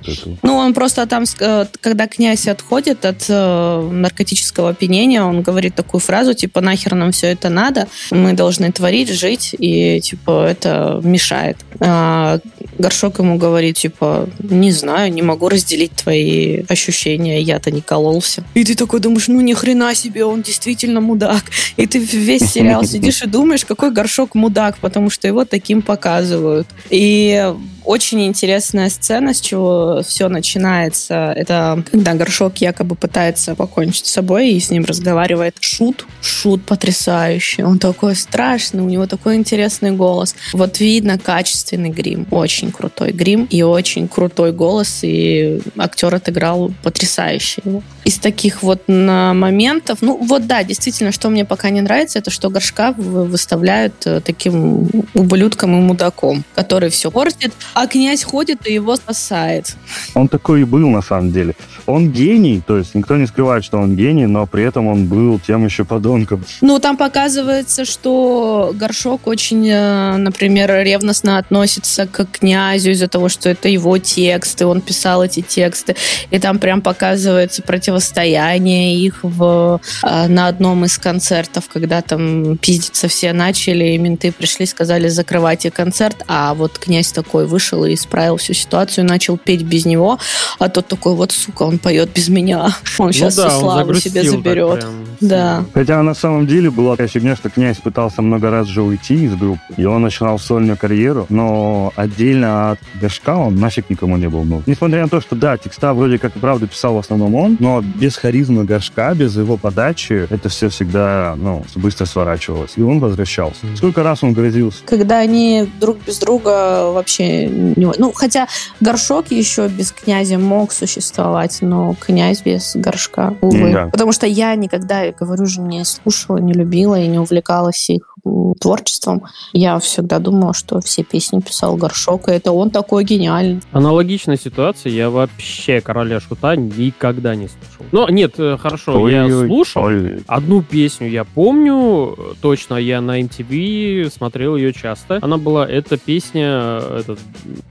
Ну, 0.43 0.55
он 0.55 0.73
просто 0.73 1.05
там, 1.07 1.23
э, 1.39 1.65
когда 1.81 2.07
князь 2.07 2.47
отходит 2.47 3.05
от 3.05 3.25
э, 3.29 3.89
наркотического 3.91 4.69
опьянения, 4.69 5.23
он 5.23 5.41
говорит 5.41 5.75
такую 5.75 6.01
фразу, 6.01 6.33
типа, 6.33 6.61
нахер 6.61 6.95
нам 6.95 7.11
все 7.11 7.27
это 7.27 7.49
надо, 7.49 7.87
мы 8.11 8.33
должны 8.33 8.71
творить, 8.75 9.09
жить, 9.09 9.55
и, 9.57 9.99
типа, 10.01 10.47
это 10.47 11.01
мешает. 11.03 11.57
А 11.79 12.39
Горшок 12.77 13.19
ему 13.19 13.37
говорит, 13.37 13.77
типа, 13.77 14.29
не 14.39 14.71
знаю, 14.71 15.11
не 15.11 15.21
могу 15.21 15.49
разделить 15.49 15.93
твои 15.93 16.63
ощущения, 16.67 17.41
я-то 17.41 17.71
не 17.71 17.81
кололся. 17.81 18.43
И 18.53 18.63
ты 18.63 18.75
такой 18.75 18.99
думаешь, 18.99 19.27
ну, 19.27 19.41
ни 19.41 19.53
хрена 19.53 19.95
себе, 19.95 20.25
он 20.25 20.41
действительно 20.41 21.01
мудак. 21.01 21.43
И 21.77 21.85
ты 21.87 21.99
весь 21.99 22.51
сериал 22.51 22.83
сидишь 22.83 23.21
и 23.23 23.27
думаешь, 23.27 23.65
какой 23.65 23.91
Горшок 23.91 24.35
мудак, 24.35 24.77
потому 24.77 25.09
что 25.09 25.27
его 25.27 25.45
таким 25.45 25.81
показывают. 25.81 26.67
И 26.89 27.53
очень 27.85 28.25
интересная 28.25 28.89
сцена, 28.89 29.33
с 29.33 29.41
чего 29.41 30.01
все 30.05 30.27
начинается. 30.27 31.33
Это 31.35 31.83
когда 31.91 32.13
Горшок 32.13 32.57
якобы 32.57 32.95
пытается 32.95 33.55
покончить 33.55 34.07
с 34.07 34.11
собой 34.11 34.49
и 34.49 34.59
с 34.59 34.69
ним 34.69 34.85
разговаривает 34.85 35.55
Шут. 35.59 36.05
Шут 36.21 36.65
потрясающий. 36.65 37.63
Он 37.63 37.79
такой 37.79 38.15
страшный, 38.15 38.81
у 38.81 38.89
него 38.89 39.05
такой 39.05 39.35
интересный 39.35 39.91
голос. 39.91 40.35
Вот 40.53 40.79
видно 40.79 41.17
качественный 41.17 41.89
грим. 41.89 42.27
Очень 42.31 42.71
крутой 42.71 43.11
грим 43.11 43.47
и 43.49 43.61
очень 43.61 44.07
крутой 44.07 44.51
голос. 44.51 44.99
И 45.03 45.61
актер 45.77 46.13
отыграл 46.13 46.71
потрясающе. 46.83 47.61
Из 48.03 48.17
таких 48.17 48.63
вот 48.63 48.87
моментов, 48.87 49.99
ну 50.01 50.17
вот 50.17 50.47
да, 50.47 50.63
действительно, 50.63 51.11
что 51.11 51.29
мне 51.29 51.45
пока 51.45 51.69
не 51.69 51.81
нравится, 51.81 52.19
это 52.19 52.31
что 52.31 52.49
Горшка 52.49 52.93
вы- 52.97 53.25
выставляют 53.25 53.93
э, 54.05 54.21
таким 54.21 54.89
ублюдком 55.13 55.77
и 55.77 55.81
мудаком, 55.81 56.43
который 56.55 56.89
все 56.89 57.11
портит, 57.11 57.53
а 57.75 57.87
князь 57.87 58.23
ходит 58.23 58.65
и 58.67 58.73
его 58.73 58.95
спасает. 58.95 59.75
Он 60.15 60.27
такой 60.27 60.61
и 60.61 60.63
был 60.63 60.89
на 60.89 61.01
самом 61.01 61.31
деле. 61.31 61.55
Он 61.87 62.11
гений, 62.11 62.61
то 62.65 62.77
есть 62.77 62.95
никто 62.95 63.15
не 63.17 63.27
скрывает, 63.27 63.63
что 63.63 63.77
он 63.77 63.95
гений, 63.95 64.25
но 64.25 64.47
при 64.47 64.63
этом 64.63 64.87
он 64.87 65.05
был 65.05 65.39
тем 65.39 65.65
еще 65.65 65.85
подонком. 65.85 66.43
Ну, 66.61 66.79
там 66.79 66.97
показывается, 66.97 67.85
что 67.85 68.71
Горшок 68.73 69.27
очень, 69.27 69.67
э, 69.69 70.17
например, 70.17 70.71
ревностно 70.83 71.37
относится 71.37 72.07
к 72.07 72.25
князю 72.25 72.91
из-за 72.91 73.07
того, 73.07 73.29
что 73.29 73.49
это 73.49 73.69
его 73.69 73.97
тексты, 73.97 74.65
он 74.65 74.81
писал 74.81 75.23
эти 75.23 75.41
тексты, 75.41 75.95
и 76.31 76.39
там 76.39 76.59
прям 76.59 76.81
показывается 76.81 77.61
противостояние 77.61 78.97
их 78.97 79.19
в, 79.23 79.79
э, 80.03 80.27
на 80.27 80.47
одном 80.47 80.85
из 80.85 80.97
концертов, 80.97 81.69
когда 81.71 82.01
там 82.01 82.57
пиздиться 82.57 83.07
все 83.07 83.33
начали, 83.33 83.85
и 83.85 83.97
менты 83.97 84.31
пришли, 84.31 84.65
сказали, 84.65 85.07
закрывайте 85.07 85.71
концерт, 85.71 86.23
а 86.27 86.53
вот 86.53 86.79
князь 86.79 87.11
такой 87.11 87.45
вышел 87.45 87.85
и 87.85 87.93
исправил 87.93 88.37
всю 88.37 88.53
ситуацию, 88.53 89.05
начал 89.05 89.37
петь 89.37 89.63
без 89.63 89.85
него, 89.85 90.19
а 90.59 90.69
тот 90.69 90.87
такой, 90.87 91.13
вот, 91.13 91.31
сука, 91.31 91.63
он 91.63 91.74
поет 91.77 92.09
без 92.13 92.29
меня, 92.29 92.75
он 92.97 93.11
сейчас 93.11 93.37
ну, 93.37 93.43
да, 93.43 93.55
он 93.55 93.61
славу 93.61 93.93
себе 93.95 94.23
заберет. 94.23 94.79
прям 94.79 95.05
Да. 95.21 95.63
Хотя 95.73 96.01
на 96.01 96.13
самом 96.13 96.47
деле 96.47 96.69
была 96.69 96.91
такая 96.91 97.07
фигня, 97.07 97.35
что 97.35 97.49
князь 97.49 97.77
пытался 97.77 98.21
много 98.21 98.49
раз 98.49 98.67
же 98.67 98.81
уйти 98.81 99.25
из 99.25 99.35
группы, 99.35 99.61
и 99.77 99.85
он 99.85 100.01
начинал 100.01 100.39
сольную 100.39 100.77
карьеру, 100.77 101.25
но 101.29 101.93
отдельно 101.95 102.71
от 102.71 102.79
Горшка 102.99 103.37
он 103.37 103.55
нафиг 103.55 103.89
никому 103.89 104.17
не 104.17 104.27
был 104.27 104.43
нужен. 104.43 104.63
Несмотря 104.65 105.03
на 105.03 105.09
то, 105.09 105.21
что 105.21 105.35
да, 105.35 105.57
текста 105.57 105.93
вроде 105.93 106.17
как 106.17 106.35
и 106.35 106.39
правда 106.39 106.67
писал 106.67 106.95
в 106.95 106.99
основном 106.99 107.35
он, 107.35 107.57
но 107.59 107.81
без 107.81 108.17
харизмы 108.17 108.63
Горшка, 108.63 109.13
без 109.13 109.35
его 109.37 109.57
подачи, 109.57 110.27
это 110.29 110.49
все 110.49 110.69
всегда, 110.69 111.35
ну, 111.37 111.63
быстро 111.75 112.05
сворачивалось. 112.05 112.73
И 112.75 112.81
он 112.81 112.99
возвращался. 112.99 113.59
Сколько 113.75 114.03
раз 114.03 114.23
он 114.23 114.33
грозился? 114.33 114.83
когда 114.95 115.19
они 115.19 115.69
друг 115.79 115.97
без 116.05 116.19
друга 116.19 116.91
вообще 116.91 117.47
не... 117.47 117.85
Ну, 117.97 118.11
хотя 118.13 118.47
горшок 118.79 119.29
еще 119.29 119.67
без 119.67 119.91
князя 119.91 120.37
мог 120.37 120.71
существовать, 120.71 121.57
но 121.61 121.95
князь 121.99 122.41
без 122.41 122.75
горшка, 122.75 123.33
увы. 123.41 123.71
Да. 123.71 123.87
Потому 123.87 124.11
что 124.11 124.25
я 124.25 124.55
никогда, 124.55 125.04
я 125.05 125.11
говорю 125.13 125.45
же, 125.45 125.61
не 125.61 125.83
слушала, 125.85 126.37
не 126.37 126.53
любила 126.53 126.99
и 126.99 127.07
не 127.07 127.19
увлекалась 127.19 127.89
их 127.89 128.15
творчеством. 128.59 129.23
Я 129.53 129.77
всегда 129.79 130.19
думала, 130.19 130.53
что 130.53 130.79
все 130.81 131.03
песни 131.03 131.39
писал 131.41 131.75
горшок, 131.75 132.27
и 132.27 132.31
это 132.31 132.51
он 132.51 132.69
такой 132.71 133.03
гениальный. 133.03 133.61
Аналогичная 133.71 134.37
ситуация, 134.37 134.91
я 134.91 135.09
вообще 135.09 135.81
короля 135.81 136.19
шута 136.19 136.55
никогда 136.55 137.35
не 137.35 137.47
слушал. 137.47 137.85
Но 137.91 138.09
нет, 138.09 138.33
э, 138.37 138.57
хорошо, 138.57 139.07
я 139.09 139.25
Ой-ой-ой. 139.25 139.47
слушал. 139.47 139.83
Ой, 139.83 140.23
Одну 140.27 140.61
песню 140.63 141.07
я 141.09 141.23
помню, 141.23 142.15
э, 142.17 142.33
точно, 142.41 142.75
я 142.75 143.01
на 143.01 143.21
MTV 143.21 144.09
смотрел 144.11 144.55
ее 144.55 144.73
часто. 144.73 145.19
Она 145.21 145.37
была, 145.37 145.67
эта 145.67 145.97
песня, 145.97 146.79
э, 146.81 146.99
этот, 147.01 147.19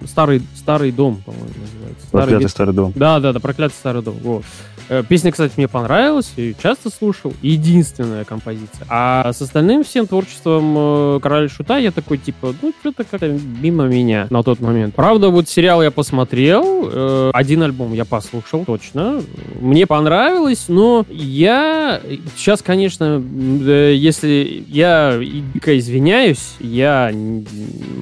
старый, 0.07 0.43
старый 0.57 0.93
дом, 0.93 1.23
по-моему, 1.25 1.49
называется. 1.49 2.07
Старый 2.07 2.23
проклятый 2.27 2.45
вид- 2.45 2.51
старый 2.51 2.75
дом. 2.75 2.93
Да, 2.95 3.19
да, 3.21 3.33
да, 3.33 3.41
проклятый 3.41 3.77
старый 3.77 4.03
дом. 4.03 4.17
Вот. 4.23 4.45
Э, 4.89 5.03
Песня, 5.09 5.33
кстати, 5.33 5.55
мне 5.57 5.69
понравилась, 5.69 6.33
и 6.37 6.55
часто 6.63 6.91
слушал. 6.91 7.33
Единственная 7.43 8.25
композиция. 8.25 8.87
А 8.89 9.33
с 9.33 9.41
остальным 9.41 9.85
всем 9.85 10.07
творчеством 10.07 10.75
э, 10.77 11.21
Короля 11.23 11.49
Шута 11.49 11.79
я 11.79 11.91
такой, 11.91 12.19
типа, 12.19 12.55
ну, 12.61 12.73
что-то 12.81 13.05
как-то 13.05 13.29
мимо 13.29 13.85
меня 13.85 14.27
на 14.31 14.43
тот 14.43 14.61
момент. 14.61 14.95
Правда, 14.95 15.31
вот 15.31 15.49
сериал 15.49 15.83
я 15.83 15.91
посмотрел, 15.91 16.89
э, 16.93 17.31
один 17.33 17.63
альбом 17.63 17.93
я 17.93 18.05
послушал, 18.05 18.65
точно. 18.65 19.23
Мне 19.61 19.87
понравилось, 19.87 20.67
но 20.69 21.07
я 21.09 22.01
сейчас, 22.37 22.63
конечно, 22.63 23.23
если 23.23 24.65
я 24.69 25.19
дико 25.55 25.79
извиняюсь, 25.79 26.55
я, 26.61 27.13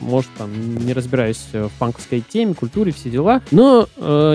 может, 0.01 0.31
там, 0.37 0.51
не 0.85 0.93
разбираюсь 0.93 1.45
в 1.53 1.71
панковской 1.79 2.23
теме, 2.27 2.55
культуре, 2.55 2.93
все 2.93 3.11
дела, 3.11 3.43
но 3.51 3.89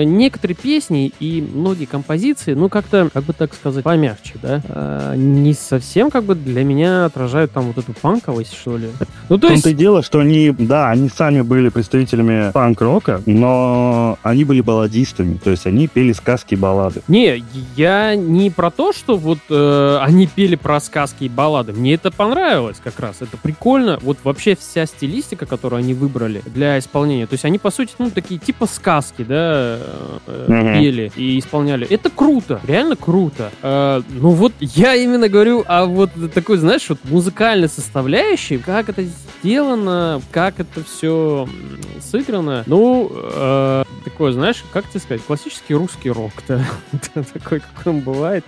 некоторые 0.04 0.56
песни 0.56 1.12
и 1.20 1.42
многие 1.42 1.84
композиции, 1.84 2.37
ну, 2.46 2.68
как-то, 2.68 3.10
как 3.12 3.24
бы 3.24 3.32
так 3.32 3.54
сказать, 3.54 3.84
помягче, 3.84 4.34
да, 4.42 4.62
э, 4.68 5.14
не 5.16 5.54
совсем, 5.54 6.10
как 6.10 6.24
бы, 6.24 6.34
для 6.34 6.64
меня 6.64 7.04
отражают 7.06 7.52
там 7.52 7.64
вот 7.64 7.78
эту 7.78 7.92
панковость, 7.92 8.54
что 8.58 8.76
ли. 8.76 8.88
Ну, 9.28 9.38
то 9.38 9.48
есть... 9.48 9.62
том-то 9.62 9.70
и 9.70 9.74
дело, 9.74 10.02
что 10.02 10.20
они, 10.20 10.54
да, 10.56 10.90
они 10.90 11.08
сами 11.08 11.40
были 11.40 11.68
представителями 11.68 12.52
панк-рока, 12.52 13.22
но 13.26 14.18
они 14.22 14.44
были 14.44 14.60
балладистами, 14.60 15.38
то 15.42 15.50
есть 15.50 15.66
они 15.66 15.88
пели 15.88 16.12
сказки 16.12 16.54
и 16.54 16.56
баллады. 16.56 17.02
Не, 17.08 17.44
я 17.76 18.14
не 18.14 18.50
про 18.50 18.70
то, 18.70 18.92
что 18.92 19.16
вот 19.16 19.38
э, 19.50 19.98
они 20.02 20.26
пели 20.26 20.56
про 20.56 20.80
сказки 20.80 21.24
и 21.24 21.28
баллады. 21.28 21.72
Мне 21.72 21.94
это 21.94 22.10
понравилось 22.10 22.78
как 22.82 22.98
раз. 23.00 23.16
Это 23.20 23.36
прикольно. 23.36 23.98
Вот 24.02 24.18
вообще 24.24 24.56
вся 24.56 24.86
стилистика, 24.86 25.46
которую 25.46 25.78
они 25.78 25.94
выбрали 25.94 26.42
для 26.46 26.78
исполнения. 26.78 27.26
То 27.26 27.34
есть 27.34 27.44
они, 27.44 27.58
по 27.58 27.70
сути, 27.70 27.92
ну, 27.98 28.10
такие 28.10 28.38
типа 28.38 28.66
сказки, 28.66 29.22
да, 29.22 29.78
э, 30.26 30.46
Мгм. 30.48 30.74
пели 30.74 31.12
и 31.16 31.38
исполняли. 31.38 31.86
Это 31.88 32.10
круто. 32.10 32.27
Реально 32.66 32.96
круто. 32.96 33.50
Э, 33.62 34.02
ну 34.08 34.30
вот 34.30 34.52
я 34.60 34.94
именно 34.94 35.28
говорю 35.28 35.64
о 35.66 35.86
вот 35.86 36.10
такой, 36.34 36.58
знаешь, 36.58 36.88
вот 36.88 36.98
музыкальной 37.04 37.68
составляющей. 37.68 38.58
Как 38.58 38.88
это 38.88 39.04
сделано, 39.42 40.20
как 40.30 40.60
это 40.60 40.84
все 40.84 41.48
сыграно. 42.00 42.64
Ну, 42.66 43.10
э, 43.14 43.84
такое, 44.04 44.32
знаешь, 44.32 44.64
как 44.72 44.88
тебе 44.88 45.00
сказать, 45.00 45.22
классический 45.22 45.74
русский 45.74 46.10
рок, 46.10 46.32
да, 46.46 46.64
такой, 47.32 47.60
какой 47.60 47.92
он 47.92 48.00
бывает. 48.00 48.44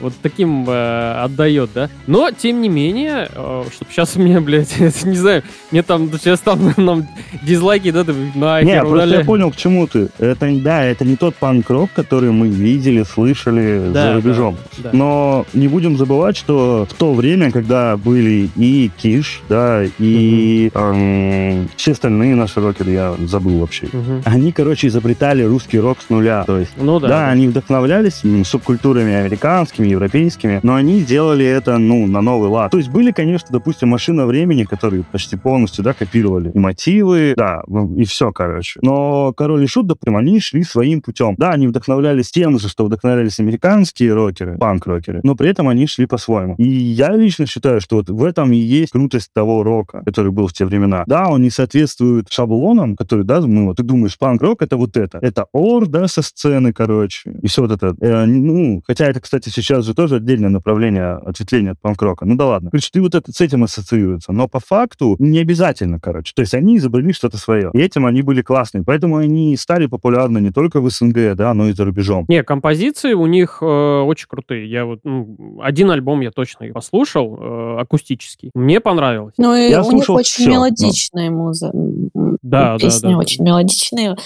Вот 0.00 0.14
таким 0.22 0.64
э, 0.68 1.22
отдает, 1.22 1.70
да? 1.74 1.90
Но, 2.06 2.30
тем 2.30 2.60
не 2.62 2.68
менее, 2.68 3.28
э, 3.34 3.64
чтобы 3.72 3.90
сейчас 3.92 4.16
у 4.16 4.20
меня, 4.20 4.40
блядь, 4.40 4.78
не 5.04 5.16
знаю, 5.16 5.42
мне 5.70 5.82
там 5.82 6.10
сейчас 6.12 6.40
там 6.40 6.72
нам 6.76 7.06
дизлайки, 7.42 7.90
да, 7.90 8.04
на 8.34 8.62
Не, 8.62 8.82
просто 8.82 9.18
я 9.18 9.24
понял, 9.24 9.50
к 9.50 9.56
чему 9.56 9.86
ты. 9.86 10.08
Это, 10.18 10.50
да, 10.60 10.84
это 10.84 11.04
не 11.04 11.16
тот 11.16 11.34
панк-рок, 11.36 11.90
который 11.94 12.30
мы 12.30 12.48
видели, 12.48 13.02
слышали 13.02 13.90
Да, 13.92 14.08
за 14.08 14.14
рубежом. 14.14 14.56
да. 14.78 14.90
Но 14.92 15.46
не 15.52 15.68
будем 15.68 15.96
забывать, 15.96 16.36
что 16.36 16.86
в 16.90 16.94
то 16.94 17.12
время, 17.12 17.50
когда 17.50 17.96
были 17.96 18.48
и 18.56 18.90
Киш, 18.96 19.42
да, 19.48 19.84
и 19.98 20.70
эм, 20.74 21.68
все 21.76 21.92
остальные 21.92 22.34
наши 22.36 22.60
рокеры, 22.60 22.90
я 22.92 23.14
забыл 23.26 23.58
вообще. 23.58 23.88
Мгм. 23.92 24.22
Они, 24.24 24.52
короче, 24.52 24.88
изобретали 24.88 25.42
русский 25.42 25.78
рок 25.78 25.98
с 26.00 26.10
нуля. 26.10 26.44
То 26.44 26.58
есть 26.58 26.72
Ну 26.76 26.98
да. 27.00 27.08
Да, 27.08 27.28
они 27.28 27.48
вдохновлялись 27.48 28.22
субкультурами 28.44 29.14
американскими, 29.14 29.89
европейскими, 29.90 30.60
но 30.62 30.74
они 30.74 31.02
делали 31.02 31.44
это, 31.44 31.78
ну, 31.78 32.06
на 32.06 32.20
новый 32.20 32.48
лад. 32.48 32.70
То 32.70 32.78
есть 32.78 32.90
были, 32.90 33.10
конечно, 33.12 33.48
допустим, 33.50 33.88
машина 33.88 34.26
времени, 34.26 34.64
которые 34.64 35.04
почти 35.04 35.36
полностью, 35.36 35.84
да, 35.84 35.92
копировали 35.92 36.50
и 36.54 36.58
мотивы, 36.58 37.34
да, 37.36 37.62
ну, 37.66 37.94
и 37.96 38.04
все, 38.04 38.32
короче. 38.32 38.80
Но 38.82 39.32
Король 39.32 39.64
и 39.64 39.66
Шут, 39.66 39.86
допустим, 39.86 40.16
они 40.16 40.40
шли 40.40 40.62
своим 40.64 41.02
путем. 41.02 41.34
Да, 41.38 41.50
они 41.50 41.68
вдохновлялись 41.68 42.30
тем 42.30 42.58
же, 42.58 42.68
что 42.68 42.84
вдохновлялись 42.84 43.38
американские 43.38 44.14
рокеры, 44.14 44.58
панк-рокеры, 44.58 45.20
но 45.22 45.34
при 45.34 45.48
этом 45.48 45.68
они 45.68 45.86
шли 45.86 46.06
по-своему. 46.06 46.54
И 46.56 46.68
я 46.68 47.10
лично 47.16 47.46
считаю, 47.46 47.80
что 47.80 47.96
вот 47.96 48.10
в 48.10 48.24
этом 48.24 48.52
и 48.52 48.56
есть 48.56 48.92
крутость 48.92 49.30
того 49.32 49.62
рока, 49.62 50.02
который 50.04 50.32
был 50.32 50.46
в 50.46 50.52
те 50.52 50.64
времена. 50.64 51.04
Да, 51.06 51.28
он 51.28 51.42
не 51.42 51.50
соответствует 51.50 52.26
шаблонам, 52.30 52.96
которые, 52.96 53.24
да, 53.24 53.40
мы 53.40 53.66
вот, 53.66 53.76
ты 53.76 53.82
думаешь, 53.82 54.18
панк-рок 54.18 54.62
это 54.62 54.76
вот 54.76 54.96
это. 54.96 55.18
Это 55.22 55.46
ор, 55.52 55.86
да, 55.86 56.08
со 56.08 56.22
сцены, 56.22 56.72
короче, 56.72 57.30
и 57.42 57.46
все 57.46 57.62
вот 57.62 57.72
это. 57.72 57.94
Э, 58.00 58.24
ну, 58.26 58.82
хотя 58.86 59.06
это, 59.06 59.20
кстати, 59.20 59.48
сейчас 59.48 59.79
же 59.84 59.94
тоже 59.94 60.16
отдельное 60.16 60.50
направление 60.50 61.12
ответвления 61.14 61.72
от 61.72 61.80
панк-рока. 61.80 62.24
Ну 62.26 62.36
да 62.36 62.46
ладно. 62.46 62.70
Короче, 62.70 62.88
ты 62.92 63.00
вот 63.00 63.14
это 63.14 63.32
с 63.32 63.40
этим 63.40 63.64
ассоциируется. 63.64 64.32
Но 64.32 64.48
по 64.48 64.60
факту 64.60 65.16
не 65.18 65.38
обязательно, 65.38 66.00
короче. 66.00 66.32
То 66.34 66.40
есть 66.40 66.54
они 66.54 66.76
изобрели 66.76 67.12
что-то 67.12 67.36
свое. 67.38 67.70
И 67.74 67.78
этим 67.78 68.06
они 68.06 68.22
были 68.22 68.42
классные. 68.42 68.84
Поэтому 68.84 69.16
они 69.16 69.56
стали 69.56 69.86
популярны 69.86 70.38
не 70.38 70.50
только 70.50 70.80
в 70.80 70.90
СНГ, 70.90 71.34
да, 71.36 71.54
но 71.54 71.68
и 71.68 71.72
за 71.72 71.84
рубежом. 71.84 72.24
Не, 72.28 72.42
композиции 72.42 73.12
у 73.12 73.26
них 73.26 73.58
э, 73.62 73.64
очень 73.66 74.26
крутые. 74.28 74.70
Я 74.70 74.84
вот 74.84 75.00
ну, 75.04 75.58
один 75.62 75.90
альбом 75.90 76.20
я 76.20 76.30
точно 76.30 76.64
и 76.64 76.72
послушал, 76.72 77.38
э, 77.40 77.80
акустический. 77.80 78.50
Мне 78.54 78.80
понравилось. 78.80 79.34
Ну 79.38 79.54
и 79.54 79.70
Я 79.70 79.80
у 79.82 79.92
них 79.92 80.04
слушал 80.04 80.16
очень 80.16 80.42
всё, 80.42 80.46
но- 80.46 80.52
мелодичная 80.56 81.30
муза. 81.30 81.70
м, 81.74 82.10
м, 82.14 82.38
Да, 82.42 82.72
да, 82.72 82.78
Песни 82.78 83.10
да. 83.12 83.18
очень 83.18 83.44
мелодичные. 83.44 84.16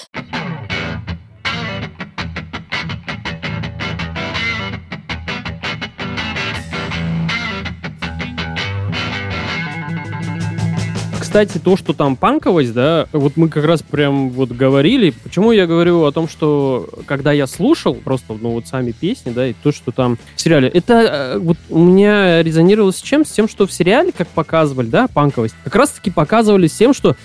Кстати, 11.35 11.59
то, 11.59 11.77
что 11.77 11.95
там 11.95 12.15
панковость, 12.15 12.73
да, 12.75 13.09
вот 13.11 13.37
мы 13.37 13.49
как 13.49 13.65
раз 13.65 13.83
прям 13.83 14.31
вот 14.31 14.51
говорили. 14.51 15.11
Почему 15.11 15.51
я 15.51 15.67
говорю 15.67 16.05
о 16.05 16.13
том, 16.13 16.29
что 16.29 16.89
когда 17.07 17.33
я 17.33 17.49
слушал 17.49 17.97
просто, 17.97 18.37
ну 18.41 18.51
вот 18.51 18.69
сами 18.69 18.93
песни, 18.93 19.33
да, 19.33 19.49
и 19.49 19.53
то, 19.53 19.73
что 19.73 19.91
там 19.91 20.17
в 20.37 20.41
сериале, 20.41 20.69
это 20.69 20.95
э, 20.95 21.39
вот 21.41 21.57
у 21.71 21.81
меня 21.81 22.41
резонировало 22.41 22.93
с 22.93 23.03
чем? 23.03 23.25
С 23.25 23.33
тем, 23.33 23.49
что 23.49 23.67
в 23.67 23.73
сериале, 23.73 24.13
как 24.13 24.29
показывали, 24.29 24.87
да, 24.87 25.09
панковость, 25.09 25.57
как 25.65 25.75
раз-таки 25.75 26.13
показывали 26.13 26.69
с 26.69 26.75
тем, 26.75 26.95
что 26.95 27.17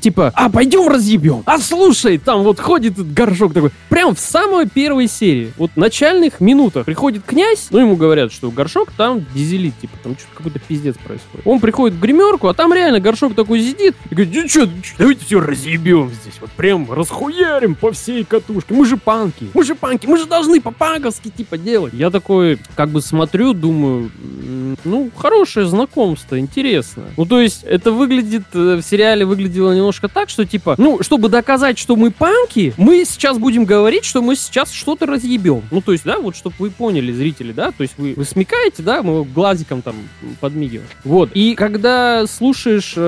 типа, 0.00 0.32
а, 0.34 0.50
пойдем 0.50 0.88
разъебем, 0.88 1.44
а 1.46 1.60
слушай, 1.60 2.18
там 2.18 2.42
вот 2.42 2.58
ходит 2.58 2.94
горшок 3.14 3.54
такой. 3.54 3.70
Прям 3.88 4.16
в 4.16 4.18
самой 4.18 4.68
первой 4.68 5.06
серии, 5.06 5.52
вот 5.56 5.70
в 5.76 5.76
начальных 5.76 6.40
минутах 6.40 6.86
приходит 6.86 7.22
князь, 7.24 7.68
ну 7.70 7.78
ему 7.78 7.94
говорят, 7.94 8.32
что 8.32 8.50
горшок 8.50 8.90
там 8.96 9.24
дизелит, 9.32 9.78
типа, 9.80 9.96
там 10.02 10.16
что-то 10.18 10.38
какой-то 10.38 10.58
пиздец 10.58 10.96
происходит. 10.96 11.46
Он 11.46 11.60
приходит 11.60 11.96
в 11.96 12.00
гримерку, 12.00 12.48
а 12.48 12.54
там 12.54 12.74
реально 12.74 12.98
горшок 12.98 13.36
такой 13.36 13.43
сидит 13.46 13.94
и 14.10 14.14
говорит, 14.14 14.34
ну 14.34 14.48
что, 14.48 14.68
давайте 14.98 15.24
все 15.24 15.40
разъебем 15.40 16.10
здесь, 16.10 16.34
вот 16.40 16.50
прям 16.52 16.90
расхуярим 16.90 17.74
по 17.74 17.92
всей 17.92 18.24
катушке. 18.24 18.74
Мы 18.74 18.86
же 18.86 18.96
панки, 18.96 19.48
мы 19.54 19.64
же 19.64 19.74
панки, 19.74 20.06
мы 20.06 20.18
же 20.18 20.26
должны 20.26 20.60
по-панковски 20.60 21.30
типа 21.30 21.58
делать. 21.58 21.94
Я 21.94 22.10
такой, 22.10 22.58
как 22.74 22.90
бы 22.90 23.00
смотрю, 23.00 23.52
думаю, 23.52 24.10
ну, 24.84 25.10
хорошее 25.16 25.66
знакомство, 25.66 26.38
интересно. 26.38 27.04
Ну, 27.16 27.26
то 27.26 27.40
есть, 27.40 27.64
это 27.64 27.92
выглядит, 27.92 28.44
э, 28.52 28.76
в 28.76 28.82
сериале 28.82 29.24
выглядело 29.24 29.74
немножко 29.74 30.08
так, 30.08 30.28
что 30.28 30.44
типа, 30.44 30.74
ну, 30.78 31.02
чтобы 31.02 31.28
доказать, 31.28 31.78
что 31.78 31.96
мы 31.96 32.10
панки, 32.10 32.74
мы 32.76 33.04
сейчас 33.04 33.38
будем 33.38 33.64
говорить, 33.64 34.04
что 34.04 34.22
мы 34.22 34.36
сейчас 34.36 34.70
что-то 34.70 35.06
разъебем. 35.06 35.62
Ну, 35.70 35.80
то 35.80 35.92
есть, 35.92 36.04
да, 36.04 36.18
вот, 36.18 36.36
чтобы 36.36 36.56
вы 36.58 36.70
поняли, 36.70 37.12
зрители, 37.12 37.52
да, 37.52 37.70
то 37.70 37.82
есть 37.82 37.94
вы, 37.98 38.14
вы 38.16 38.24
смекаете, 38.24 38.82
да, 38.82 39.02
мы 39.02 39.24
глазиком 39.24 39.82
там 39.82 39.96
подмигиваем. 40.40 40.88
Вот. 41.04 41.30
И 41.34 41.54
когда 41.54 42.26
слушаешь 42.26 42.94
э, 42.96 43.00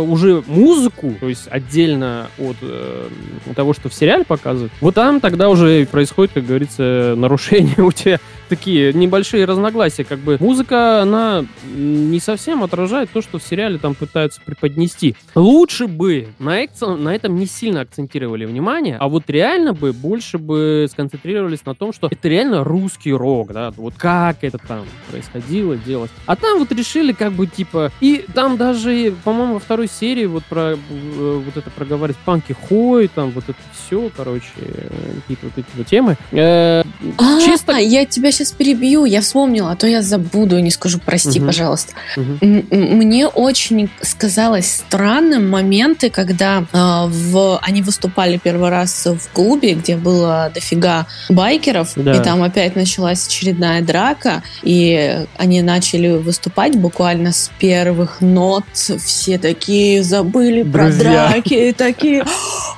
уже 0.00 0.42
музыку, 0.46 1.14
то 1.20 1.28
есть 1.28 1.48
отдельно 1.50 2.28
от 2.38 2.56
э, 2.62 3.08
того, 3.54 3.72
что 3.72 3.88
в 3.88 3.94
сериале 3.94 4.24
показывают, 4.24 4.72
вот 4.80 4.94
там 4.94 5.20
тогда 5.20 5.48
уже 5.48 5.86
происходит, 5.86 6.32
как 6.34 6.46
говорится, 6.46 7.14
нарушение 7.16 7.82
у 7.82 7.92
тебя 7.92 8.18
такие 8.48 8.92
небольшие 8.92 9.44
разногласия. 9.46 10.04
Как 10.04 10.18
бы 10.18 10.36
музыка, 10.40 11.00
она 11.02 11.46
не 11.74 12.20
совсем 12.20 12.62
отражает 12.62 13.08
то, 13.10 13.22
что 13.22 13.38
в 13.38 13.42
сериале 13.42 13.78
там 13.78 13.94
пытаются 13.94 14.40
преподнести. 14.44 15.16
Лучше 15.34 15.86
бы 15.86 16.28
на, 16.38 16.64
экц- 16.64 16.96
на 16.96 17.14
этом 17.14 17.36
не 17.36 17.46
сильно 17.46 17.82
акцентировали 17.82 18.44
внимание, 18.44 18.96
а 18.98 19.08
вот 19.08 19.30
реально 19.30 19.72
бы 19.72 19.92
больше 19.92 20.38
бы 20.38 20.86
сконцентрировались 20.90 21.64
на 21.64 21.74
том, 21.74 21.92
что 21.92 22.08
это 22.10 22.28
реально 22.28 22.64
русский 22.64 23.12
рок, 23.12 23.52
да, 23.52 23.72
вот 23.76 23.94
как 23.96 24.42
это 24.42 24.58
там 24.58 24.84
происходило, 25.10 25.76
делалось. 25.76 26.10
А 26.26 26.36
там 26.36 26.58
вот 26.58 26.72
решили 26.72 27.12
как 27.12 27.32
бы 27.32 27.46
типа... 27.46 27.92
И 28.00 28.24
там 28.34 28.56
даже, 28.56 29.14
по-моему, 29.24 29.58
второй 29.70 29.88
серии 29.88 30.26
вот 30.26 30.42
про 30.46 30.72
э, 30.72 31.42
вот 31.44 31.56
это 31.56 31.70
проговаривать 31.70 32.16
панки 32.24 32.56
хой, 32.68 33.06
там 33.06 33.30
вот 33.30 33.44
это 33.44 33.54
все, 33.86 34.10
короче, 34.16 34.48
э, 34.56 34.88
какие-то 35.20 35.46
вот 35.46 35.52
эти 35.58 35.66
вот 35.76 35.86
темы. 35.86 36.16
Э, 36.32 36.82
А, 37.18 37.40
Чисто- 37.40 37.76
я 37.76 38.04
тебя 38.04 38.32
сейчас 38.32 38.50
перебью, 38.50 39.04
я 39.04 39.20
вспомнила, 39.20 39.70
а 39.70 39.76
то 39.76 39.86
я 39.86 40.02
забуду 40.02 40.58
и 40.58 40.62
не 40.62 40.72
скажу, 40.72 40.98
прости, 40.98 41.38
Мгм. 41.38 41.46
пожалуйста. 41.46 41.92
м- 42.16 42.66
Мне 42.72 43.28
очень 43.28 43.88
сказалось 44.02 44.66
странным 44.68 45.48
моменты, 45.48 46.10
когда 46.10 46.64
э, 46.72 47.06
в, 47.06 47.58
они 47.62 47.80
выступали 47.82 48.38
первый 48.42 48.70
раз 48.70 49.06
в 49.06 49.28
клубе, 49.32 49.74
где 49.74 49.96
было 49.96 50.50
дофига 50.52 51.06
байкеров, 51.28 51.92
Да. 51.94 52.14
и 52.16 52.24
там 52.24 52.42
опять 52.42 52.74
началась 52.74 53.24
очередная 53.28 53.82
драка, 53.82 54.42
и 54.64 55.20
они 55.38 55.62
начали 55.62 56.08
выступать 56.16 56.74
буквально 56.76 57.30
с 57.32 57.52
первых 57.60 58.20
нот. 58.20 58.64
Все 58.74 59.38
такие 59.38 59.59
забыли 60.02 60.62
про 60.62 60.84
Друзья. 60.86 61.28
драки, 61.30 61.74
такие, 61.76 62.24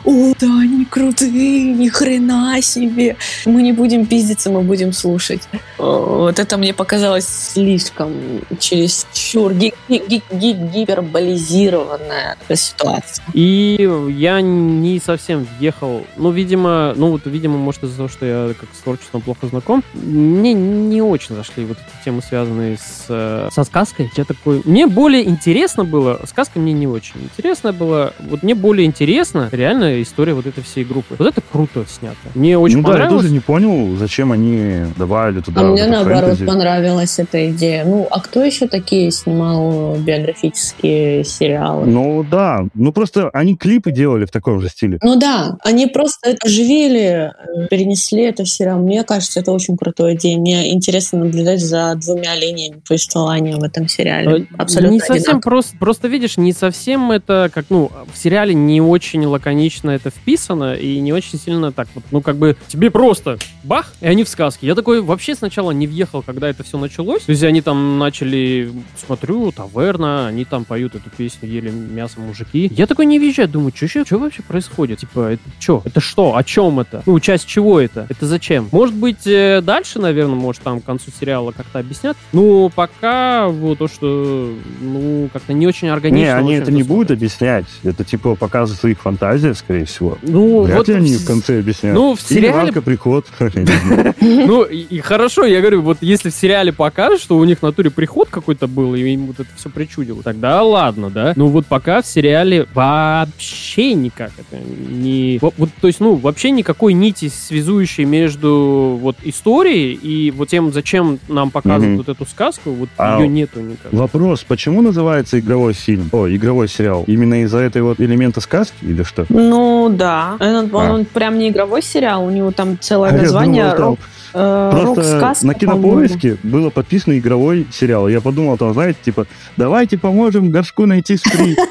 о, 0.05 0.33
да, 0.39 0.47
они 0.61 0.85
крутые, 0.85 1.72
ни 1.72 1.89
хрена 1.89 2.61
себе. 2.62 3.16
Мы 3.45 3.62
не 3.62 3.72
будем 3.72 4.07
пиздиться, 4.07 4.51
мы 4.51 4.62
будем 4.62 4.93
слушать. 4.93 5.43
О, 5.78 6.22
Вот 6.26 6.39
это 6.39 6.57
мне 6.57 6.74
показалось 6.74 7.26
слишком 7.26 8.12
чересчур 8.59 9.53
ги- 9.55 9.74
ги- 9.89 10.03
ги- 10.09 10.22
ги- 10.33 10.53
гиперболизированная 10.53 12.37
ситуация. 12.55 13.24
И 13.33 13.89
я 14.11 14.41
не 14.41 15.01
совсем 15.05 15.47
въехал, 15.59 16.05
ну, 16.16 16.30
видимо, 16.30 16.93
ну, 16.97 17.11
вот, 17.11 17.22
видимо, 17.26 17.59
может, 17.59 17.85
из-за 17.85 17.97
того, 17.97 18.09
что 18.09 18.26
я 18.26 18.55
как 18.59 18.68
с 18.74 18.78
творчеством 18.83 19.20
плохо 19.22 19.47
знаком, 19.47 19.83
мне 19.95 20.53
не 20.53 21.01
очень 21.03 21.35
зашли 21.35 21.64
вот 21.64 21.78
эти 21.78 22.05
темы, 22.05 22.22
связанные 22.26 22.76
с, 22.76 23.05
э, 23.09 23.49
со 23.53 23.64
сказкой. 23.64 24.11
Я 24.16 24.24
такой, 24.24 24.62
мне 24.64 24.87
более 24.87 25.28
интересно 25.28 25.85
было, 25.85 26.20
сказка 26.28 26.59
мне 26.62 26.72
не 26.72 26.86
очень 26.86 27.14
интересно 27.22 27.72
было, 27.72 28.12
вот 28.20 28.42
мне 28.42 28.54
более 28.54 28.86
интересно 28.86 29.48
реально 29.52 30.00
история 30.02 30.34
вот 30.34 30.46
этой 30.46 30.62
всей 30.62 30.84
группы. 30.84 31.16
Вот 31.18 31.28
это 31.28 31.40
круто 31.40 31.84
снято. 31.88 32.16
Мне 32.34 32.56
очень 32.58 32.78
ну 32.78 32.82
да, 32.84 32.88
я 32.90 32.94
понравилось. 32.94 33.22
тоже 33.22 33.34
не 33.34 33.40
понял, 33.40 33.96
зачем 33.96 34.32
они 34.32 34.86
добавили 34.96 35.40
туда 35.40 35.60
А 35.60 35.64
вот 35.64 35.72
мне 35.72 35.86
наоборот 35.86 36.20
фэнтези. 36.30 36.46
понравилась 36.46 37.18
эта 37.18 37.50
идея. 37.50 37.84
Ну, 37.84 38.06
а 38.10 38.20
кто 38.20 38.42
еще 38.42 38.66
такие 38.68 39.10
снимал 39.10 39.96
биографические 40.42 41.24
сериалы? 41.24 41.86
Ну 41.86 42.24
да, 42.28 42.66
ну 42.74 42.92
просто 42.92 43.30
они 43.32 43.56
клипы 43.56 43.90
делали 43.90 44.24
в 44.24 44.30
таком 44.30 44.60
же 44.60 44.68
стиле. 44.68 44.98
Ну 45.02 45.18
да, 45.18 45.56
они 45.64 45.86
просто 45.86 46.30
это 46.30 46.46
оживили, 46.46 47.32
э, 47.32 47.66
перенесли 47.68 48.22
это 48.24 48.44
в 48.44 48.48
сериал. 48.48 48.78
Мне 48.80 49.02
кажется, 49.04 49.40
это 49.40 49.52
очень 49.52 49.76
крутая 49.76 50.14
идея. 50.14 50.38
Мне 50.38 50.72
интересно 50.72 51.20
наблюдать 51.20 51.60
за 51.60 51.94
двумя 51.96 52.34
линиями 52.36 52.80
повествования 52.86 53.56
в 53.56 53.62
этом 53.62 53.88
сериале. 53.88 54.42
Э, 54.42 54.56
Абсолютно 54.58 54.92
Не 54.94 55.00
совсем 55.00 55.16
одинаково. 55.16 55.40
просто, 55.40 55.76
просто 55.78 56.08
видишь, 56.08 56.36
не 56.36 56.51
совсем 56.53 57.11
это 57.11 57.50
как, 57.53 57.66
ну, 57.70 57.90
в 58.12 58.16
сериале 58.16 58.55
не 58.55 58.80
очень 58.80 59.24
лаконично 59.24 59.90
это 59.90 60.11
вписано 60.11 60.74
и 60.74 60.98
не 61.00 61.12
очень 61.12 61.38
сильно 61.38 61.72
так 61.72 61.88
вот, 61.94 62.05
ну, 62.11 62.20
как 62.20 62.36
бы 62.36 62.57
тебе 62.68 62.90
просто 62.90 63.38
бах, 63.64 63.92
и 64.00 64.07
они 64.07 64.24
в 64.24 64.28
сказке. 64.28 64.66
Я 64.66 64.74
такой, 64.74 65.00
вообще 65.00 65.34
сначала 65.34 65.70
не 65.70 65.86
въехал, 65.86 66.22
когда 66.22 66.48
это 66.48 66.62
все 66.62 66.78
началось. 66.78 67.22
То 67.22 67.30
есть 67.30 67.42
они 67.42 67.62
там 67.62 67.98
начали, 67.98 68.72
смотрю, 68.96 69.53
таверна, 69.53 70.26
они 70.28 70.44
там 70.44 70.64
поют 70.64 70.94
эту 70.94 71.11
песню, 71.11 71.48
ели 71.48 71.70
мясо 71.70 72.20
мужики. 72.20 72.70
Я 72.74 72.86
такой 72.86 73.07
не 73.07 73.18
въезжаю, 73.18 73.48
думаю, 73.48 73.72
что 73.74 73.88
что 73.88 74.18
вообще 74.18 74.42
происходит? 74.42 75.00
Типа, 75.00 75.32
это 75.32 75.42
что? 75.59 75.82
Это 75.84 76.00
что? 76.00 76.36
О 76.36 76.44
чем 76.44 76.80
это? 76.80 77.03
Ну, 77.07 77.18
часть 77.20 77.46
чего 77.46 77.80
это? 77.80 78.07
Это 78.09 78.26
зачем? 78.26 78.68
Может 78.72 78.94
быть, 78.94 79.26
э, 79.26 79.61
дальше, 79.62 79.98
наверное, 79.98 80.34
может, 80.34 80.62
там 80.62 80.80
к 80.80 80.84
концу 80.84 81.11
сериала 81.18 81.53
как-то 81.53 81.78
объяснят. 81.78 82.16
Ну, 82.32 82.70
пока 82.74 83.48
вот 83.48 83.78
то, 83.78 83.88
что, 83.88 84.55
ну, 84.80 85.28
как-то 85.32 85.53
не 85.53 85.66
очень 85.66 85.88
органично. 85.88 86.38
Не, 86.40 86.41
они 86.43 86.55
это 86.55 86.70
не 86.72 86.82
будут 86.82 87.11
объяснять. 87.11 87.66
Это 87.84 88.05
типа 88.05 88.34
показы 88.36 88.74
своих 88.74 89.01
фантазий, 89.01 89.55
скорее 89.55 89.84
всего. 89.86 90.18
Ну, 90.22 90.62
Вряд 90.62 90.78
вот 90.78 90.88
ли 90.88 90.95
они 90.95 91.16
в- 91.16 91.24
конце 91.26 91.59
объясняют. 91.61 91.97
ну, 91.99 92.14
в 92.14 92.30
Или 92.30 92.40
сериале- 92.40 92.53
Ванька 92.64 92.82
приход. 92.82 93.26
Ну, 94.20 94.62
и, 94.64 94.99
хорошо, 95.01 95.45
я 95.45 95.61
говорю, 95.61 95.82
вот 95.82 95.99
если 96.01 96.30
в 96.30 96.34
сериале 96.34 96.72
покажут, 96.72 97.20
что 97.20 97.36
у 97.38 97.45
них 97.45 97.59
в 97.59 97.62
натуре 97.62 97.90
приход 97.90 98.28
какой-то 98.30 98.66
был, 98.66 98.95
и 98.95 99.01
им 99.03 99.26
вот 99.26 99.40
это 99.40 99.49
все 99.57 99.68
причудило, 99.70 100.22
тогда 100.22 100.62
ладно, 100.62 101.11
да? 101.11 101.32
Ну 101.36 101.49
вот 101.49 101.66
пока 101.66 102.03
в 102.03 102.07
сериале 102.07 102.66
вообще 102.74 103.95
никак 103.95 104.30
это 104.38 104.61
не... 104.90 105.38
Вот, 105.40 105.70
то 105.80 105.86
есть, 105.86 106.01
ну, 106.01 106.14
вообще 106.14 106.51
никакой 106.51 106.93
нити, 106.93 107.28
связующей 107.28 108.05
между 108.05 108.99
вот 109.01 109.16
историей 109.22 109.93
и 109.95 110.30
вот 110.30 110.49
тем, 110.49 110.72
зачем 110.72 111.18
нам 111.28 111.51
показывают 111.51 112.07
вот 112.07 112.09
эту 112.09 112.26
сказку, 112.28 112.70
вот 112.70 112.88
А 112.97 113.18
ее 113.20 113.28
нету 113.28 113.61
никак. 113.61 113.93
Вопрос, 113.93 114.45
почему 114.47 114.82
называется 114.82 115.38
игровой 115.38 115.72
фильм? 115.72 116.09
О, 116.12 116.26
игровой 116.37 116.68
сериал. 116.68 117.05
Именно 117.07 117.43
из-за 117.43 117.59
этой 117.59 117.83
вот 117.83 118.01
элемента 118.01 118.41
сказки 118.41 118.74
или 118.83 119.03
что? 119.03 119.24
Ну 119.28 119.89
да, 119.91 120.37
он, 120.41 120.57
он- 120.57 120.70
А. 120.74 120.93
он 120.93 121.05
прям 121.05 121.39
не 121.39 121.49
игровой 121.49 121.83
сериал, 121.83 122.24
у 122.24 122.30
него 122.30 122.51
там 122.51 122.78
целое 122.80 123.11
А 123.11 123.14
я 123.16 123.22
название 123.22 123.64
думал, 123.64 123.76
там 123.76 123.89
рок, 123.89 123.99
э, 124.35 124.70
Просто 124.72 125.47
на 125.47 125.55
кинопоиске 125.55 126.37
было 126.43 126.70
подписано 126.70 127.18
игровой 127.18 127.66
сериал. 127.72 128.09
Я 128.09 128.20
подумал, 128.20 128.57
там, 128.57 128.72
знаете, 128.72 128.99
типа, 129.05 129.26
давайте 129.57 129.99
поможем 129.99 130.51
горшку 130.51 130.87
найти 130.87 131.16
скрипки. 131.16 131.62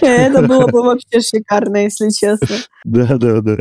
Это 0.00 0.42
было 0.42 0.66
бы 0.66 0.82
вообще 0.82 1.20
шикарно, 1.20 1.78
если 1.84 2.10
честно. 2.10 2.56
Да, 2.84 3.16
да, 3.16 3.40
да. 3.40 3.56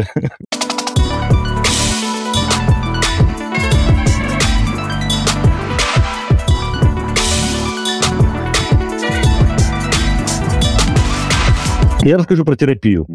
Я 12.04 12.18
расскажу 12.18 12.44
про 12.44 12.56
терапию. 12.56 13.06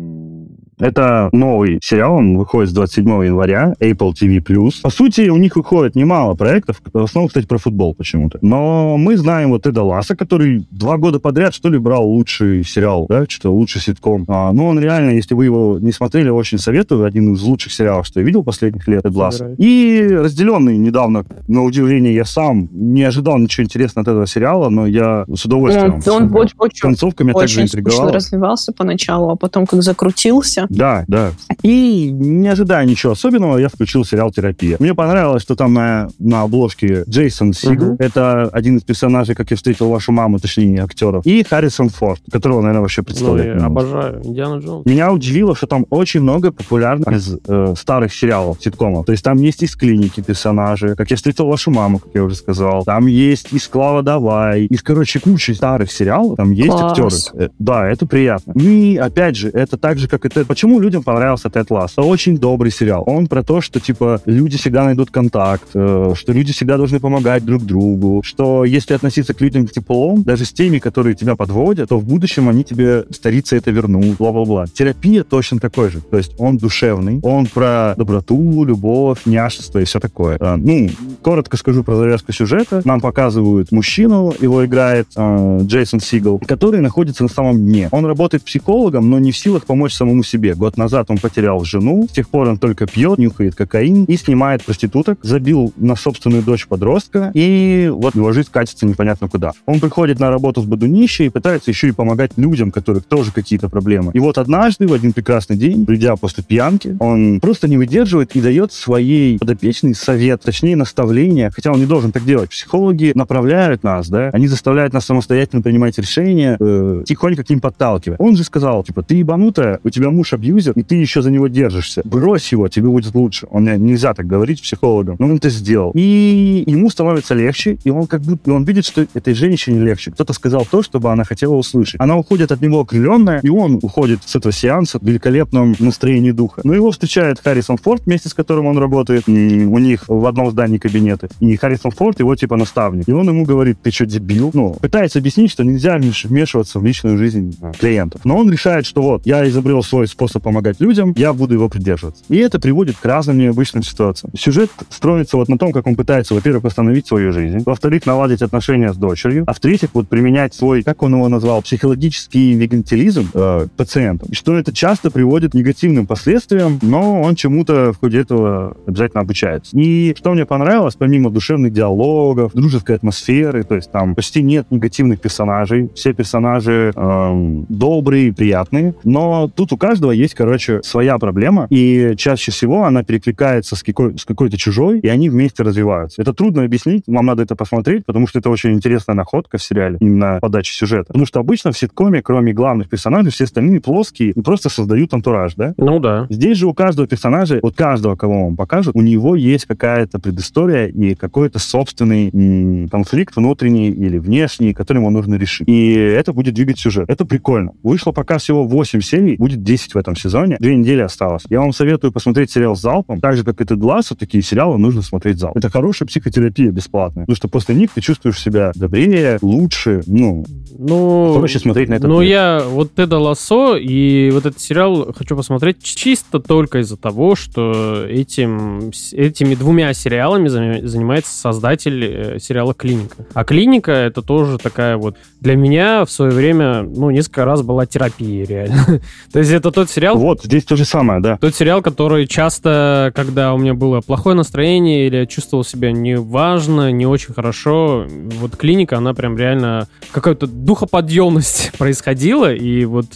Это 0.78 1.28
новый 1.32 1.78
сериал, 1.82 2.16
он 2.16 2.36
выходит 2.36 2.70
с 2.70 2.72
27 2.72 3.24
января, 3.24 3.74
Apple 3.80 4.12
TV+. 4.12 4.40
По 4.82 4.90
сути, 4.90 5.28
у 5.28 5.36
них 5.36 5.56
выходит 5.56 5.96
немало 5.96 6.34
проектов, 6.34 6.80
в 6.92 7.02
основном, 7.02 7.28
кстати, 7.28 7.46
про 7.46 7.58
футбол 7.58 7.94
почему-то. 7.94 8.38
Но 8.42 8.96
мы 8.96 9.16
знаем 9.16 9.50
вот 9.50 9.66
Эда 9.66 9.82
Ласса, 9.82 10.16
который 10.16 10.66
два 10.70 10.96
года 10.96 11.18
подряд, 11.18 11.54
что 11.54 11.68
ли, 11.68 11.78
брал 11.78 12.06
лучший 12.08 12.64
сериал, 12.64 13.06
да, 13.08 13.24
что-то 13.28 13.50
лучший 13.50 13.80
ситком. 13.80 14.24
А, 14.28 14.52
ну, 14.52 14.66
он 14.66 14.78
реально, 14.78 15.10
если 15.10 15.34
вы 15.34 15.46
его 15.46 15.78
не 15.80 15.92
смотрели, 15.92 16.28
очень 16.28 16.58
советую. 16.58 17.04
Один 17.04 17.34
из 17.34 17.42
лучших 17.42 17.72
сериалов, 17.72 18.06
что 18.06 18.20
я 18.20 18.26
видел 18.26 18.44
последних 18.44 18.86
лет, 18.88 19.04
Эд 19.04 19.14
Ласса. 19.14 19.54
И 19.58 20.06
разделенный 20.10 20.78
недавно, 20.78 21.24
на 21.48 21.64
удивление, 21.64 22.14
я 22.14 22.24
сам 22.24 22.68
не 22.72 23.02
ожидал 23.02 23.38
ничего 23.38 23.64
интересного 23.64 24.02
от 24.02 24.08
этого 24.08 24.26
сериала, 24.26 24.68
но 24.68 24.86
я 24.86 25.24
с 25.32 25.44
удовольствием. 25.44 26.00
Он, 26.06 26.24
он 26.24 26.36
очень, 26.36 26.54
очень, 26.58 26.80
Концовка 26.80 27.24
меня 27.24 27.34
также 27.34 27.60
очень 27.60 27.68
скучно 27.68 27.80
интриговала. 27.80 28.12
развивался 28.12 28.72
поначалу, 28.72 29.30
а 29.30 29.36
потом 29.36 29.66
как 29.66 29.82
закрутился. 29.82 30.67
Да, 30.68 31.04
да. 31.08 31.30
И 31.62 32.10
не 32.10 32.48
ожидая 32.48 32.84
ничего 32.84 33.12
особенного, 33.12 33.58
я 33.58 33.68
включил 33.68 34.04
сериал 34.04 34.30
«Терапия». 34.30 34.76
Мне 34.78 34.94
понравилось, 34.94 35.42
что 35.42 35.54
там 35.56 35.74
на, 35.74 36.08
на 36.18 36.42
обложке 36.42 37.04
Джейсон 37.08 37.52
Сигл. 37.52 37.86
Мгм. 37.92 37.96
Это 37.98 38.44
один 38.52 38.76
из 38.76 38.82
персонажей, 38.82 39.34
как 39.34 39.50
я 39.50 39.56
встретил 39.56 39.88
вашу 39.90 40.12
маму, 40.12 40.38
точнее, 40.38 40.82
актеров. 40.82 41.24
И 41.26 41.42
Харрисон 41.42 41.88
Форд, 41.88 42.20
которого, 42.30 42.60
наверное, 42.60 42.82
вообще 42.82 43.00
Ну, 43.02 43.04
представляет. 43.06 43.60
я 43.60 43.66
обожаю 43.66 44.20
Индиана 44.24 44.58
Джонс. 44.60 44.86
Меня 44.86 45.12
удивило, 45.12 45.54
что 45.56 45.66
там 45.66 45.86
очень 45.90 46.20
много 46.20 46.52
популярных 46.52 47.08
из 47.08 47.36
э, 47.46 47.74
старых 47.76 48.14
сериалов, 48.14 48.58
ситкомов. 48.60 49.06
То 49.06 49.12
есть 49.12 49.24
там 49.24 49.38
есть 49.38 49.62
из 49.62 49.74
клиники 49.76 50.20
персонажи, 50.20 50.94
как 50.96 51.10
я 51.10 51.16
встретил 51.16 51.46
вашу 51.46 51.70
маму, 51.70 51.98
как 51.98 52.10
я 52.14 52.22
уже 52.24 52.34
сказал. 52.36 52.84
Там 52.84 53.06
есть 53.06 53.52
из 53.52 53.66
Клава 53.68 54.02
Давай, 54.02 54.64
из, 54.66 54.82
короче, 54.82 55.20
кучи 55.20 55.52
старых 55.52 55.90
сериалов. 55.92 56.36
Там 56.36 56.50
есть 56.50 56.70
Класс. 56.70 57.30
актеры. 57.30 57.44
Э, 57.46 57.48
да, 57.58 57.88
это 57.88 58.06
приятно. 58.06 58.52
И, 58.52 58.96
опять 58.96 59.36
же, 59.36 59.48
это 59.48 59.76
так 59.76 59.98
же, 59.98 60.08
как 60.08 60.24
и 60.24 60.28
Тед. 60.28 60.46
Почему 60.58 60.80
людям 60.80 61.04
понравился 61.04 61.50
Тед 61.50 61.70
Ласс? 61.70 61.92
Это 61.92 62.02
очень 62.02 62.36
добрый 62.36 62.72
сериал. 62.72 63.04
Он 63.06 63.28
про 63.28 63.44
то, 63.44 63.60
что, 63.60 63.78
типа, 63.78 64.20
люди 64.24 64.58
всегда 64.58 64.82
найдут 64.82 65.08
контакт, 65.08 65.68
э, 65.72 66.14
что 66.16 66.32
люди 66.32 66.52
всегда 66.52 66.76
должны 66.76 66.98
помогать 66.98 67.44
друг 67.44 67.62
другу, 67.62 68.22
что 68.24 68.64
если 68.64 68.94
относиться 68.94 69.34
к 69.34 69.40
людям 69.40 69.68
теплом, 69.68 70.24
даже 70.24 70.44
с 70.44 70.52
теми, 70.52 70.80
которые 70.80 71.14
тебя 71.14 71.36
подводят, 71.36 71.90
то 71.90 71.98
в 72.00 72.04
будущем 72.04 72.48
они 72.48 72.64
тебе 72.64 73.04
стариться 73.12 73.54
это 73.54 73.70
вернут, 73.70 74.16
бла-бла-бла. 74.16 74.66
Терапия 74.66 75.22
точно 75.22 75.60
такой 75.60 75.90
же. 75.90 76.00
То 76.00 76.16
есть 76.16 76.34
он 76.40 76.56
душевный, 76.56 77.20
он 77.22 77.46
про 77.46 77.94
доброту, 77.96 78.64
любовь, 78.64 79.26
няшество 79.26 79.78
и 79.78 79.84
все 79.84 80.00
такое. 80.00 80.38
А, 80.40 80.56
ну, 80.56 80.90
коротко 81.22 81.56
скажу 81.56 81.84
про 81.84 81.94
завязку 81.94 82.32
сюжета. 82.32 82.82
Нам 82.84 83.00
показывают 83.00 83.70
мужчину, 83.70 84.34
его 84.40 84.66
играет 84.66 85.06
а, 85.14 85.60
Джейсон 85.60 86.00
Сигал, 86.00 86.40
который 86.40 86.80
находится 86.80 87.22
на 87.22 87.28
самом 87.28 87.58
дне. 87.58 87.88
Он 87.92 88.04
работает 88.04 88.42
психологом, 88.42 89.08
но 89.08 89.20
не 89.20 89.30
в 89.30 89.36
силах 89.36 89.64
помочь 89.64 89.92
самому 89.92 90.24
себе. 90.24 90.47
Год 90.54 90.76
назад 90.76 91.10
он 91.10 91.18
потерял 91.18 91.62
жену, 91.64 92.06
с 92.08 92.12
тех 92.12 92.28
пор 92.28 92.48
он 92.48 92.58
только 92.58 92.86
пьет, 92.86 93.18
нюхает 93.18 93.54
кокаин 93.54 94.04
и 94.04 94.16
снимает 94.16 94.64
проституток, 94.64 95.18
забил 95.22 95.72
на 95.76 95.96
собственную 95.96 96.42
дочь 96.42 96.66
подростка, 96.66 97.30
и 97.34 97.90
вот 97.92 98.14
его 98.14 98.32
жизнь 98.32 98.48
катится 98.50 98.86
непонятно 98.86 99.28
куда. 99.28 99.52
Он 99.66 99.80
приходит 99.80 100.20
на 100.20 100.30
работу 100.30 100.62
с 100.62 100.64
бодунищей 100.64 101.26
и 101.26 101.28
пытается 101.28 101.70
еще 101.70 101.88
и 101.88 101.92
помогать 101.92 102.32
людям, 102.36 102.70
которых 102.70 103.04
тоже 103.04 103.32
какие-то 103.32 103.68
проблемы. 103.68 104.12
И 104.14 104.18
вот 104.18 104.38
однажды, 104.38 104.86
в 104.86 104.92
один 104.92 105.12
прекрасный 105.12 105.56
день, 105.56 105.86
придя 105.86 106.16
после 106.16 106.42
пьянки, 106.44 106.96
он 107.00 107.40
просто 107.40 107.68
не 107.68 107.76
выдерживает 107.76 108.34
и 108.36 108.40
дает 108.40 108.72
своей 108.72 109.38
подопечной 109.38 109.94
совет, 109.94 110.42
точнее 110.42 110.76
наставление, 110.76 111.50
хотя 111.50 111.72
он 111.72 111.80
не 111.80 111.86
должен 111.86 112.12
так 112.12 112.24
делать. 112.24 112.50
Психологи 112.50 113.12
направляют 113.14 113.82
нас, 113.82 114.08
да, 114.08 114.30
они 114.32 114.46
заставляют 114.48 114.92
нас 114.92 115.04
самостоятельно 115.04 115.62
принимать 115.62 115.98
решения, 115.98 116.56
э, 116.58 117.02
тихонько 117.06 117.44
к 117.44 117.50
ним 117.50 117.60
подталкивая. 117.60 118.16
Он 118.18 118.36
же 118.36 118.44
сказал, 118.44 118.84
типа, 118.84 119.02
ты 119.02 119.16
ебанутая, 119.16 119.80
у 119.84 119.90
тебя 119.90 120.10
муж 120.10 120.32
абьюзер, 120.38 120.72
и 120.76 120.82
ты 120.82 120.94
еще 120.96 121.22
за 121.22 121.30
него 121.30 121.48
держишься. 121.48 122.02
Брось 122.04 122.52
его, 122.52 122.68
тебе 122.68 122.88
будет 122.88 123.14
лучше. 123.14 123.46
Он 123.50 123.62
мне 123.64 123.76
нельзя 123.76 124.14
так 124.14 124.26
говорить 124.26 124.62
психологам. 124.62 125.16
Но 125.18 125.26
он 125.26 125.36
это 125.36 125.50
сделал. 125.50 125.90
И 125.94 126.64
ему 126.66 126.90
становится 126.90 127.34
легче, 127.34 127.78
и 127.84 127.90
он 127.90 128.06
как 128.06 128.22
будто, 128.22 128.52
он 128.52 128.64
видит, 128.64 128.84
что 128.86 129.06
этой 129.14 129.34
женщине 129.34 129.80
легче. 129.84 130.10
Кто-то 130.12 130.32
сказал 130.32 130.64
то, 130.70 130.82
чтобы 130.82 131.10
она 131.12 131.24
хотела 131.24 131.54
услышать. 131.54 132.00
Она 132.00 132.16
уходит 132.16 132.52
от 132.52 132.60
него 132.60 132.80
окрыленная, 132.80 133.40
и 133.42 133.48
он 133.48 133.78
уходит 133.82 134.20
с 134.24 134.36
этого 134.36 134.52
сеанса 134.52 134.98
в 134.98 135.02
великолепном 135.02 135.74
настроении 135.78 136.30
духа. 136.30 136.60
Но 136.64 136.74
его 136.74 136.90
встречает 136.90 137.40
Харрисон 137.42 137.76
Форд, 137.78 138.02
вместе 138.06 138.28
с 138.28 138.34
которым 138.34 138.66
он 138.66 138.78
работает. 138.78 139.24
М, 139.28 139.72
У 139.72 139.78
них 139.78 140.04
в 140.08 140.24
одном 140.26 140.50
здании 140.50 140.78
кабинеты. 140.78 141.28
И 141.40 141.56
Харрисон 141.56 141.90
Форд 141.90 142.20
его 142.20 142.34
типа 142.36 142.56
наставник. 142.56 143.08
И 143.08 143.12
он 143.12 143.28
ему 143.28 143.44
говорит, 143.44 143.78
ты 143.82 143.90
что, 143.90 144.06
дебил? 144.06 144.50
Ну, 144.54 144.74
пытается 144.80 145.18
объяснить, 145.18 145.50
что 145.50 145.64
нельзя 145.64 145.96
вмеш- 145.98 146.26
вмешиваться 146.28 146.78
в 146.78 146.84
личную 146.84 147.18
жизнь 147.18 147.56
э, 147.60 147.72
клиентов. 147.78 148.20
Но 148.24 148.36
он 148.36 148.50
решает, 148.50 148.86
что 148.86 149.02
вот, 149.02 149.26
я 149.26 149.46
изобрел 149.48 149.82
свой 149.82 150.06
способ 150.06 150.27
помогать 150.34 150.80
людям, 150.80 151.14
я 151.16 151.32
буду 151.32 151.54
его 151.54 151.68
придерживаться. 151.68 152.24
И 152.28 152.36
это 152.36 152.60
приводит 152.60 152.96
к 152.96 153.04
разным 153.04 153.38
необычным 153.38 153.82
ситуациям. 153.82 154.32
Сюжет 154.36 154.70
строится 154.90 155.36
вот 155.36 155.48
на 155.48 155.58
том, 155.58 155.72
как 155.72 155.86
он 155.86 155.96
пытается, 155.96 156.34
во-первых, 156.34 156.64
восстановить 156.64 157.06
свою 157.06 157.32
жизнь, 157.32 157.62
во-вторых, 157.64 158.06
наладить 158.06 158.42
отношения 158.42 158.92
с 158.92 158.96
дочерью, 158.96 159.44
а 159.46 159.52
в-третьих, 159.52 159.90
вот 159.94 160.08
применять 160.08 160.54
свой, 160.54 160.82
как 160.82 161.02
он 161.02 161.14
его 161.14 161.28
назвал, 161.28 161.62
психологический 161.62 162.54
вегетализм 162.54 163.30
э, 163.34 163.66
пациентам. 163.76 164.28
Что 164.32 164.56
это 164.56 164.72
часто 164.72 165.10
приводит 165.10 165.52
к 165.52 165.54
негативным 165.54 166.06
последствиям, 166.06 166.78
но 166.82 167.22
он 167.22 167.34
чему-то 167.34 167.92
в 167.92 167.98
ходе 167.98 168.20
этого 168.20 168.76
обязательно 168.86 169.22
обучается. 169.22 169.76
И 169.78 170.14
что 170.16 170.32
мне 170.32 170.44
понравилось, 170.44 170.96
помимо 170.96 171.30
душевных 171.30 171.72
диалогов, 171.72 172.52
дружеской 172.54 172.96
атмосферы, 172.96 173.62
то 173.64 173.74
есть 173.74 173.90
там 173.90 174.14
почти 174.14 174.42
нет 174.42 174.66
негативных 174.70 175.20
персонажей, 175.20 175.90
все 175.94 176.12
персонажи 176.12 176.92
эм, 176.94 177.66
добрые, 177.68 178.32
приятные, 178.32 178.94
но 179.04 179.48
тут 179.54 179.72
у 179.72 179.76
каждого 179.76 180.12
есть, 180.18 180.34
короче, 180.34 180.80
своя 180.82 181.18
проблема, 181.18 181.66
и 181.70 182.14
чаще 182.16 182.50
всего 182.52 182.84
она 182.84 183.02
перекликается 183.02 183.76
с, 183.76 183.82
какой- 183.82 184.18
с 184.18 184.24
какой-то 184.24 184.56
чужой, 184.56 185.00
и 185.00 185.08
они 185.08 185.30
вместе 185.30 185.62
развиваются. 185.62 186.20
Это 186.20 186.32
трудно 186.32 186.64
объяснить, 186.64 187.04
вам 187.06 187.26
надо 187.26 187.42
это 187.42 187.56
посмотреть, 187.56 188.04
потому 188.06 188.26
что 188.26 188.38
это 188.38 188.50
очень 188.50 188.72
интересная 188.72 189.14
находка 189.16 189.58
в 189.58 189.62
сериале, 189.62 189.96
именно 190.00 190.38
подача 190.40 190.72
сюжета. 190.72 191.06
Потому 191.08 191.26
что 191.26 191.40
обычно 191.40 191.72
в 191.72 191.78
ситкоме, 191.78 192.22
кроме 192.22 192.52
главных 192.52 192.88
персонажей, 192.88 193.30
все 193.32 193.44
остальные 193.44 193.80
плоские 193.80 194.30
и 194.30 194.40
просто 194.40 194.68
создают 194.68 195.14
антураж, 195.14 195.54
да? 195.54 195.74
Ну 195.76 195.98
да. 196.00 196.26
Здесь 196.30 196.58
же 196.58 196.66
у 196.66 196.74
каждого 196.74 197.06
персонажа, 197.08 197.60
вот 197.62 197.76
каждого, 197.76 198.16
кого 198.16 198.44
вам 198.46 198.56
покажут, 198.56 198.94
у 198.96 199.00
него 199.02 199.36
есть 199.36 199.66
какая-то 199.66 200.18
предыстория 200.18 200.86
и 200.86 201.14
какой-то 201.14 201.58
собственный 201.58 202.30
м, 202.32 202.88
конфликт 202.88 203.36
внутренний 203.36 203.88
или 203.90 204.18
внешний, 204.18 204.74
который 204.74 204.98
ему 204.98 205.10
нужно 205.10 205.36
решить. 205.36 205.68
И 205.68 205.92
это 205.94 206.32
будет 206.32 206.54
двигать 206.54 206.78
сюжет. 206.78 207.08
Это 207.08 207.24
прикольно. 207.24 207.72
Вышло 207.82 208.12
пока 208.12 208.38
всего 208.38 208.64
8 208.64 209.00
серий, 209.00 209.36
будет 209.36 209.62
10 209.62 209.94
в 209.94 209.98
этом 209.98 210.07
этом 210.08 210.16
сезоне. 210.16 210.56
Две 210.58 210.76
недели 210.76 211.00
осталось. 211.00 211.44
Я 211.48 211.60
вам 211.60 211.72
советую 211.72 212.12
посмотреть 212.12 212.50
сериал 212.50 212.76
с 212.76 212.80
залпом. 212.80 213.20
Так 213.20 213.36
же, 213.36 213.44
как 213.44 213.60
и 213.60 213.64
Тед 213.64 213.82
Лассо, 213.82 214.14
такие 214.14 214.42
сериалы 214.42 214.78
нужно 214.78 215.02
смотреть 215.02 215.38
залп. 215.38 215.56
Это 215.56 215.70
хорошая 215.70 216.06
психотерапия 216.06 216.70
бесплатная. 216.70 217.24
Потому 217.24 217.36
что 217.36 217.48
после 217.48 217.74
них 217.74 217.90
ты 217.94 218.00
чувствуешь 218.00 218.40
себя 218.40 218.72
добрее, 218.74 219.38
лучше, 219.42 220.02
ну, 220.06 220.44
Ну, 220.78 221.34
проще 221.38 221.58
смотреть 221.58 221.88
на 221.88 221.94
это. 221.94 222.08
Ну, 222.08 222.20
я 222.20 222.62
вот 222.66 222.94
Теда 222.94 223.18
Лассо 223.18 223.76
и 223.76 224.30
вот 224.32 224.46
этот 224.46 224.60
сериал 224.60 225.12
хочу 225.16 225.36
посмотреть 225.36 225.82
чисто 225.82 226.40
только 226.40 226.78
из-за 226.78 226.96
того, 226.96 227.36
что 227.36 228.04
этим, 228.08 228.90
этими 229.12 229.54
двумя 229.54 229.92
сериалами 229.92 230.48
занимается 230.48 231.34
создатель 231.34 232.04
э, 232.04 232.38
сериала 232.40 232.74
«Клиника». 232.74 233.16
А 233.34 233.44
«Клиника»— 233.44 233.92
это 233.92 234.22
тоже 234.22 234.58
такая 234.58 234.96
вот... 234.96 235.16
Для 235.40 235.56
меня 235.56 236.04
в 236.04 236.10
свое 236.10 236.32
время, 236.32 236.82
ну, 236.82 237.10
несколько 237.10 237.44
раз 237.44 237.62
была 237.62 237.86
терапия, 237.86 238.44
реально. 238.46 239.00
То 239.32 239.38
есть 239.38 239.50
это 239.50 239.70
тот 239.70 239.87
сериал, 239.88 240.16
Вот, 240.18 240.42
здесь 240.42 240.64
то 240.64 240.76
же 240.76 240.84
самое, 240.84 241.20
да. 241.20 241.36
тот 241.38 241.54
сериал, 241.54 241.82
который 241.82 242.26
часто, 242.26 243.12
когда 243.14 243.54
у 243.54 243.58
меня 243.58 243.74
было 243.74 244.00
плохое 244.00 244.36
настроение 244.36 245.06
или 245.06 245.16
я 245.16 245.26
чувствовал 245.26 245.64
себя 245.64 245.92
неважно, 245.92 246.90
не 246.92 247.06
очень 247.06 247.34
хорошо, 247.34 248.06
вот 248.40 248.56
клиника, 248.56 248.98
она 248.98 249.14
прям 249.14 249.36
реально 249.36 249.88
какая-то 250.12 250.46
духоподъемность 250.46 251.72
происходила 251.78 252.52
и 252.52 252.84
вот 252.84 253.06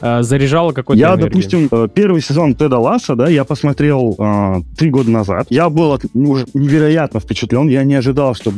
э, 0.00 0.22
заряжала 0.22 0.72
какой-то 0.72 1.00
Я, 1.00 1.08
энергией. 1.14 1.28
допустим, 1.28 1.68
э, 1.70 1.88
первый 1.92 2.20
сезон 2.22 2.54
Теда 2.54 2.78
Ласса, 2.78 3.14
да, 3.14 3.28
я 3.28 3.44
посмотрел 3.44 4.14
э, 4.18 4.62
три 4.76 4.90
года 4.90 5.10
назад. 5.10 5.46
Я 5.50 5.68
был 5.70 5.98
ну, 6.14 6.30
уже 6.30 6.46
невероятно 6.54 7.20
впечатлен. 7.20 7.68
Я 7.68 7.84
не 7.84 7.94
ожидал, 7.94 8.34
что 8.34 8.52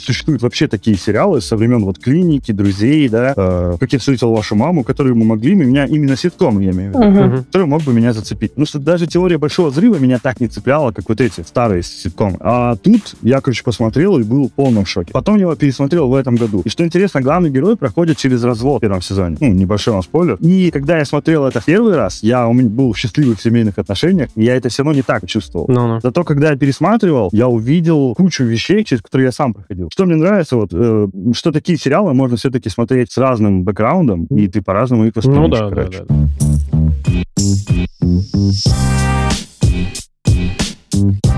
существуют 0.00 0.42
вообще 0.42 0.68
такие 0.68 0.96
сериалы 0.96 1.40
со 1.40 1.56
времен 1.56 1.84
вот 1.84 1.98
клиники, 1.98 2.52
друзей, 2.52 3.08
да, 3.08 3.34
э, 3.36 3.76
как 3.78 3.92
я 3.92 3.98
встретил 3.98 4.32
вашу 4.32 4.54
маму, 4.54 4.84
которые 4.84 5.14
мы 5.14 5.24
могли, 5.24 5.54
меня 5.54 5.86
именно 5.86 6.16
ситком, 6.16 6.60
я 6.60 6.70
имею 6.70 6.92
в 6.92 6.94
виду, 6.94 6.97
Мгм. 6.98 7.44
который 7.44 7.66
мог 7.66 7.82
бы 7.82 7.92
меня 7.92 8.12
зацепить. 8.12 8.52
Потому 8.52 8.66
что 8.66 8.78
даже 8.78 9.06
теория 9.06 9.38
большого 9.38 9.70
взрыва 9.70 9.96
меня 9.96 10.18
так 10.18 10.40
не 10.40 10.48
цепляла, 10.48 10.92
как 10.92 11.08
вот 11.08 11.20
эти 11.20 11.40
старые 11.42 11.82
ситкомы. 11.82 12.36
А 12.40 12.76
тут 12.76 13.14
я, 13.22 13.40
короче, 13.40 13.62
посмотрел 13.64 14.18
и 14.18 14.22
был 14.22 14.48
в 14.48 14.52
полном 14.52 14.86
шоке. 14.86 15.12
Потом 15.12 15.36
я 15.36 15.42
его 15.42 15.54
пересмотрел 15.54 16.08
в 16.08 16.14
этом 16.14 16.36
году. 16.36 16.62
И 16.64 16.68
что 16.68 16.84
интересно, 16.84 17.20
главный 17.20 17.50
герой 17.50 17.76
проходит 17.76 18.16
через 18.16 18.42
развод 18.44 18.78
в 18.78 18.80
первом 18.80 19.02
сезоне. 19.02 19.36
Ну, 19.40 19.48
небольшой 19.48 19.94
вам 19.94 20.02
спойлер. 20.02 20.36
И 20.40 20.70
когда 20.70 20.98
я 20.98 21.04
смотрел 21.04 21.46
это 21.46 21.60
в 21.60 21.64
первый 21.64 21.96
раз, 21.96 22.22
я 22.22 22.46
у 22.46 22.52
меня 22.52 22.68
был 22.68 22.92
в 22.92 22.98
счастливых 22.98 23.40
семейных 23.40 23.78
отношениях, 23.78 24.30
и 24.34 24.44
я 24.44 24.56
это 24.56 24.68
все 24.68 24.82
равно 24.82 24.94
не 24.96 25.02
так 25.02 25.26
чувствовал. 25.26 25.66
Ну-ну. 25.68 26.00
Зато 26.02 26.24
когда 26.24 26.50
я 26.50 26.56
пересматривал, 26.56 27.28
я 27.32 27.48
увидел 27.48 28.14
кучу 28.14 28.44
вещей, 28.44 28.84
через 28.84 29.02
которые 29.02 29.26
я 29.26 29.32
сам 29.32 29.54
проходил. 29.54 29.88
Что 29.92 30.04
мне 30.06 30.16
нравится, 30.16 30.56
вот, 30.56 30.70
э, 30.72 31.08
что 31.34 31.52
такие 31.52 31.78
сериалы 31.78 32.14
можно 32.14 32.36
все-таки 32.36 32.68
смотреть 32.68 33.12
с 33.12 33.18
разным 33.18 33.64
бэкграундом, 33.64 34.24
и 34.26 34.48
ты 34.48 34.62
по-разному 34.62 35.06
их 35.06 35.16
воспримешь. 35.16 35.38
Ну 35.38 35.48
да, 35.48 35.68
да, 35.68 35.74
короче. 35.74 36.04
да. 36.08 36.14
Thank 40.98 41.24
you. 41.24 41.37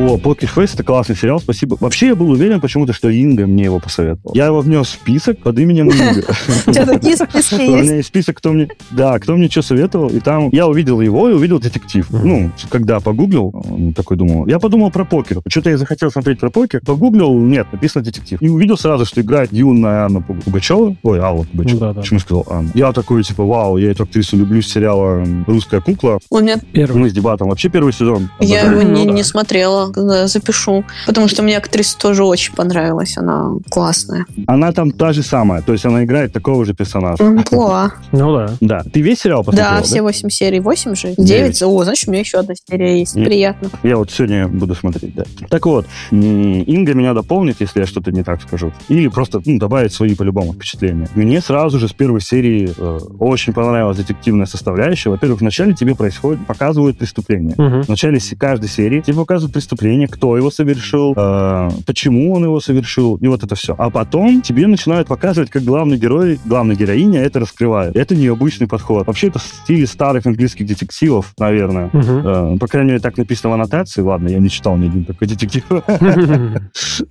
О, 0.00 0.16
Poker 0.16 0.48
Face 0.56 0.70
это 0.72 0.82
классный 0.82 1.14
сериал, 1.14 1.40
спасибо. 1.40 1.76
Вообще 1.78 2.06
я 2.08 2.14
был 2.16 2.30
уверен 2.30 2.58
почему-то, 2.60 2.94
что 2.94 3.10
Инга 3.10 3.46
мне 3.46 3.64
его 3.64 3.78
посоветовал. 3.80 4.34
Я 4.34 4.46
его 4.46 4.60
внес 4.62 4.86
в 4.86 4.90
список 4.90 5.38
под 5.42 5.58
именем 5.58 5.90
Инга. 5.90 6.24
У 6.66 6.72
тебя 6.72 6.86
такие 6.86 7.16
списки 7.16 7.54
У 7.56 7.58
есть? 7.58 7.82
меня 7.84 7.96
есть 7.96 8.08
список, 8.08 8.38
кто 8.38 8.52
мне... 8.52 8.68
Да, 8.92 9.18
кто 9.18 9.36
мне 9.36 9.50
что 9.50 9.60
советовал, 9.60 10.08
и 10.08 10.18
там 10.20 10.48
я 10.52 10.66
увидел 10.66 11.02
его 11.02 11.28
и 11.28 11.34
увидел 11.34 11.60
детектив. 11.60 12.06
Ну, 12.10 12.50
когда 12.70 13.00
погуглил, 13.00 13.52
такой 13.94 14.16
думал, 14.16 14.46
я 14.46 14.58
подумал 14.58 14.90
про 14.90 15.04
покер. 15.04 15.40
Что-то 15.46 15.68
я 15.68 15.76
захотел 15.76 16.10
смотреть 16.10 16.40
про 16.40 16.48
покер, 16.48 16.80
погуглил, 16.84 17.34
нет, 17.38 17.66
написано 17.70 18.02
детектив. 18.02 18.40
И 18.40 18.48
увидел 18.48 18.78
сразу, 18.78 19.04
что 19.04 19.20
играет 19.20 19.52
юная 19.52 20.06
Анна 20.06 20.20
Пуг- 20.20 20.42
Пугачева. 20.44 20.96
Ой, 21.02 21.18
Алла 21.20 21.42
Пугачева. 21.44 21.78
Да-да. 21.80 22.00
Почему 22.00 22.20
сказал 22.20 22.46
Анна? 22.48 22.70
Я 22.74 22.92
такой, 22.92 23.22
типа, 23.22 23.44
вау, 23.44 23.76
я 23.76 23.90
эту 23.90 24.04
актрису 24.04 24.38
люблю 24.38 24.62
с 24.62 24.66
сериала 24.68 25.22
«Русская 25.46 25.82
кукла». 25.82 26.18
У 26.30 26.38
меня 26.38 26.56
Первый. 26.72 26.96
Мы 27.02 27.10
с 27.10 27.12
дебатом. 27.12 27.48
Вообще 27.50 27.68
первый 27.68 27.92
сезон. 27.92 28.30
я 28.40 28.62
его 28.62 28.80
не, 28.82 29.04
Ну 29.04 29.22
смотрела, 29.22 29.89
запишу. 29.94 30.84
Потому 31.06 31.28
что 31.28 31.42
мне 31.42 31.56
актриса 31.56 31.98
тоже 31.98 32.24
очень 32.24 32.54
понравилась. 32.54 33.16
Она 33.16 33.52
классная. 33.70 34.26
Она 34.46 34.72
там 34.72 34.90
та 34.90 35.12
же 35.12 35.22
самая, 35.22 35.62
то 35.62 35.72
есть 35.72 35.84
она 35.84 36.04
играет 36.04 36.32
такого 36.32 36.64
же 36.64 36.74
персонажа. 36.74 37.24
Амплуа. 37.26 37.92
Ну 38.12 38.36
да. 38.36 38.50
Да. 38.60 38.82
Ты 38.92 39.00
весь 39.00 39.20
сериал 39.20 39.44
посмотрел, 39.44 39.76
Да, 39.76 39.82
все 39.82 40.02
восемь 40.02 40.28
серий. 40.30 40.60
Восемь 40.60 40.94
же? 40.94 41.14
Девять. 41.16 41.26
Девять? 41.26 41.62
О, 41.62 41.84
значит, 41.84 42.08
у 42.08 42.10
меня 42.10 42.20
еще 42.20 42.38
одна 42.38 42.54
серия 42.68 42.98
есть. 43.00 43.16
Нет. 43.16 43.26
Приятно. 43.26 43.70
Я 43.82 43.96
вот 43.96 44.10
сегодня 44.10 44.48
буду 44.48 44.74
смотреть, 44.74 45.14
да. 45.14 45.24
Так 45.48 45.66
вот, 45.66 45.86
Инга 46.10 46.94
меня 46.94 47.14
дополнит, 47.14 47.56
если 47.60 47.80
я 47.80 47.86
что-то 47.86 48.12
не 48.12 48.22
так 48.22 48.42
скажу. 48.42 48.72
Или 48.88 49.08
просто 49.08 49.40
ну, 49.44 49.58
добавит 49.58 49.92
свои 49.92 50.14
по-любому 50.14 50.52
впечатления. 50.54 51.08
Мне 51.14 51.40
сразу 51.40 51.78
же 51.78 51.88
с 51.88 51.92
первой 51.92 52.20
серии 52.20 52.72
э, 52.76 52.98
очень 53.18 53.52
понравилась 53.52 53.96
детективная 53.96 54.46
составляющая. 54.46 55.10
Во-первых, 55.10 55.40
вначале 55.40 55.74
тебе 55.74 55.94
происходит, 55.94 56.46
показывают 56.46 56.98
преступление. 56.98 57.54
Мгм. 57.56 57.82
В 57.82 57.88
начале 57.88 58.18
каждой 58.38 58.68
серии 58.68 59.00
тебе 59.00 59.16
показывают 59.16 59.52
преступление, 59.52 59.79
кто 60.06 60.36
его 60.36 60.50
совершил, 60.50 61.14
э, 61.16 61.70
почему 61.86 62.32
он 62.32 62.44
его 62.44 62.60
совершил, 62.60 63.16
и 63.16 63.26
вот 63.26 63.42
это 63.42 63.54
все. 63.54 63.74
А 63.78 63.90
потом 63.90 64.42
тебе 64.42 64.66
начинают 64.66 65.08
показывать, 65.08 65.50
как 65.50 65.62
главный 65.62 65.96
герой, 65.96 66.38
главная 66.44 66.76
героиня 66.76 67.20
это 67.20 67.40
раскрывает. 67.40 67.96
Это 67.96 68.14
необычный 68.14 68.66
подход. 68.66 69.06
Вообще 69.06 69.28
это 69.28 69.38
в 69.38 69.42
стиле 69.42 69.86
старых 69.86 70.26
английских 70.26 70.66
детективов, 70.66 71.34
наверное. 71.38 71.90
Мгм. 71.92 72.26
Э, 72.26 72.58
По 72.58 72.66
крайней 72.66 72.90
мере, 72.90 73.00
так 73.00 73.16
написано 73.16 73.50
в 73.50 73.54
аннотации. 73.54 74.02
Ладно, 74.02 74.28
я 74.28 74.38
не 74.38 74.50
читал 74.50 74.76
ни 74.76 74.86
один 74.86 75.04
такой 75.04 75.28
детектив. 75.28 75.64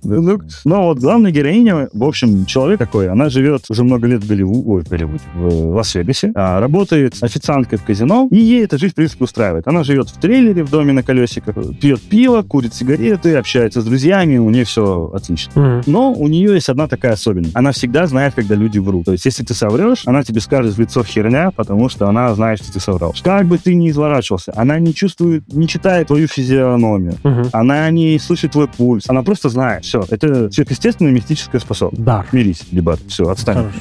Ну, 0.02 0.40
Но 0.64 0.82
вот 0.86 0.98
главная 0.98 1.30
героиня, 1.30 1.88
в 1.92 2.04
общем, 2.04 2.46
человек 2.46 2.78
такой, 2.78 3.08
она 3.08 3.28
живет 3.28 3.64
уже 3.68 3.84
много 3.84 4.06
лет 4.06 4.22
в 4.22 4.28
Голливуде, 4.28 4.62
ой, 4.66 4.82
в 4.82 4.88
Голливуде, 4.88 5.22
в 5.34 5.74
Лас-Вегасе, 5.76 6.32
а, 6.34 6.60
работает 6.60 7.16
официанткой 7.20 7.78
в 7.78 7.84
казино, 7.84 8.28
и 8.30 8.36
ей 8.36 8.64
эта 8.64 8.78
жизнь, 8.78 8.92
в 8.92 8.96
принципе, 8.96 9.24
устраивает. 9.24 9.66
Она 9.68 9.84
живет 9.84 10.08
в 10.08 10.18
трейлере 10.20 10.64
в 10.64 10.70
доме 10.70 10.92
на 10.92 11.02
колесиках, 11.02 11.56
пьет 11.80 12.00
пиво, 12.02 12.42
курит 12.42 12.59
сигареты, 12.68 13.36
общается 13.36 13.80
с 13.80 13.84
друзьями, 13.84 14.38
у 14.38 14.50
нее 14.50 14.64
все 14.64 15.10
отлично. 15.14 15.52
Мгм. 15.54 15.82
Но 15.86 16.12
у 16.12 16.28
нее 16.28 16.54
есть 16.54 16.68
одна 16.68 16.86
такая 16.86 17.12
особенность. 17.12 17.56
Она 17.56 17.72
всегда 17.72 18.06
знает, 18.06 18.34
когда 18.34 18.54
люди 18.54 18.78
врут. 18.78 19.06
То 19.06 19.12
есть, 19.12 19.24
если 19.24 19.44
ты 19.44 19.54
соврешь, 19.54 20.02
она 20.06 20.22
тебе 20.22 20.40
скажет 20.40 20.74
в 20.74 20.78
лицо 20.80 21.02
херня, 21.02 21.50
потому 21.50 21.88
что 21.88 22.08
она 22.08 22.34
знает, 22.34 22.62
что 22.62 22.72
ты 22.72 22.80
соврал. 22.80 23.14
Как 23.22 23.46
бы 23.46 23.58
ты 23.58 23.74
ни 23.74 23.90
изворачивался, 23.90 24.52
она 24.56 24.78
не 24.78 24.94
чувствует, 24.94 25.52
не 25.52 25.66
читает 25.66 26.08
твою 26.08 26.28
физиономию. 26.28 27.14
Мгм. 27.22 27.48
Она 27.52 27.90
не 27.90 28.18
слышит 28.18 28.52
твой 28.52 28.68
пульс. 28.68 29.04
Она 29.08 29.22
просто 29.22 29.48
знает. 29.48 29.84
Все. 29.84 30.04
Это 30.10 30.50
сверхъестественная 30.50 31.12
мистическая 31.12 31.60
способность. 31.60 32.04
Дар. 32.04 32.26
Мирись, 32.32 32.62
дебат. 32.70 33.00
Все, 33.08 33.28
отстань. 33.28 33.56
Хорош. 33.56 33.72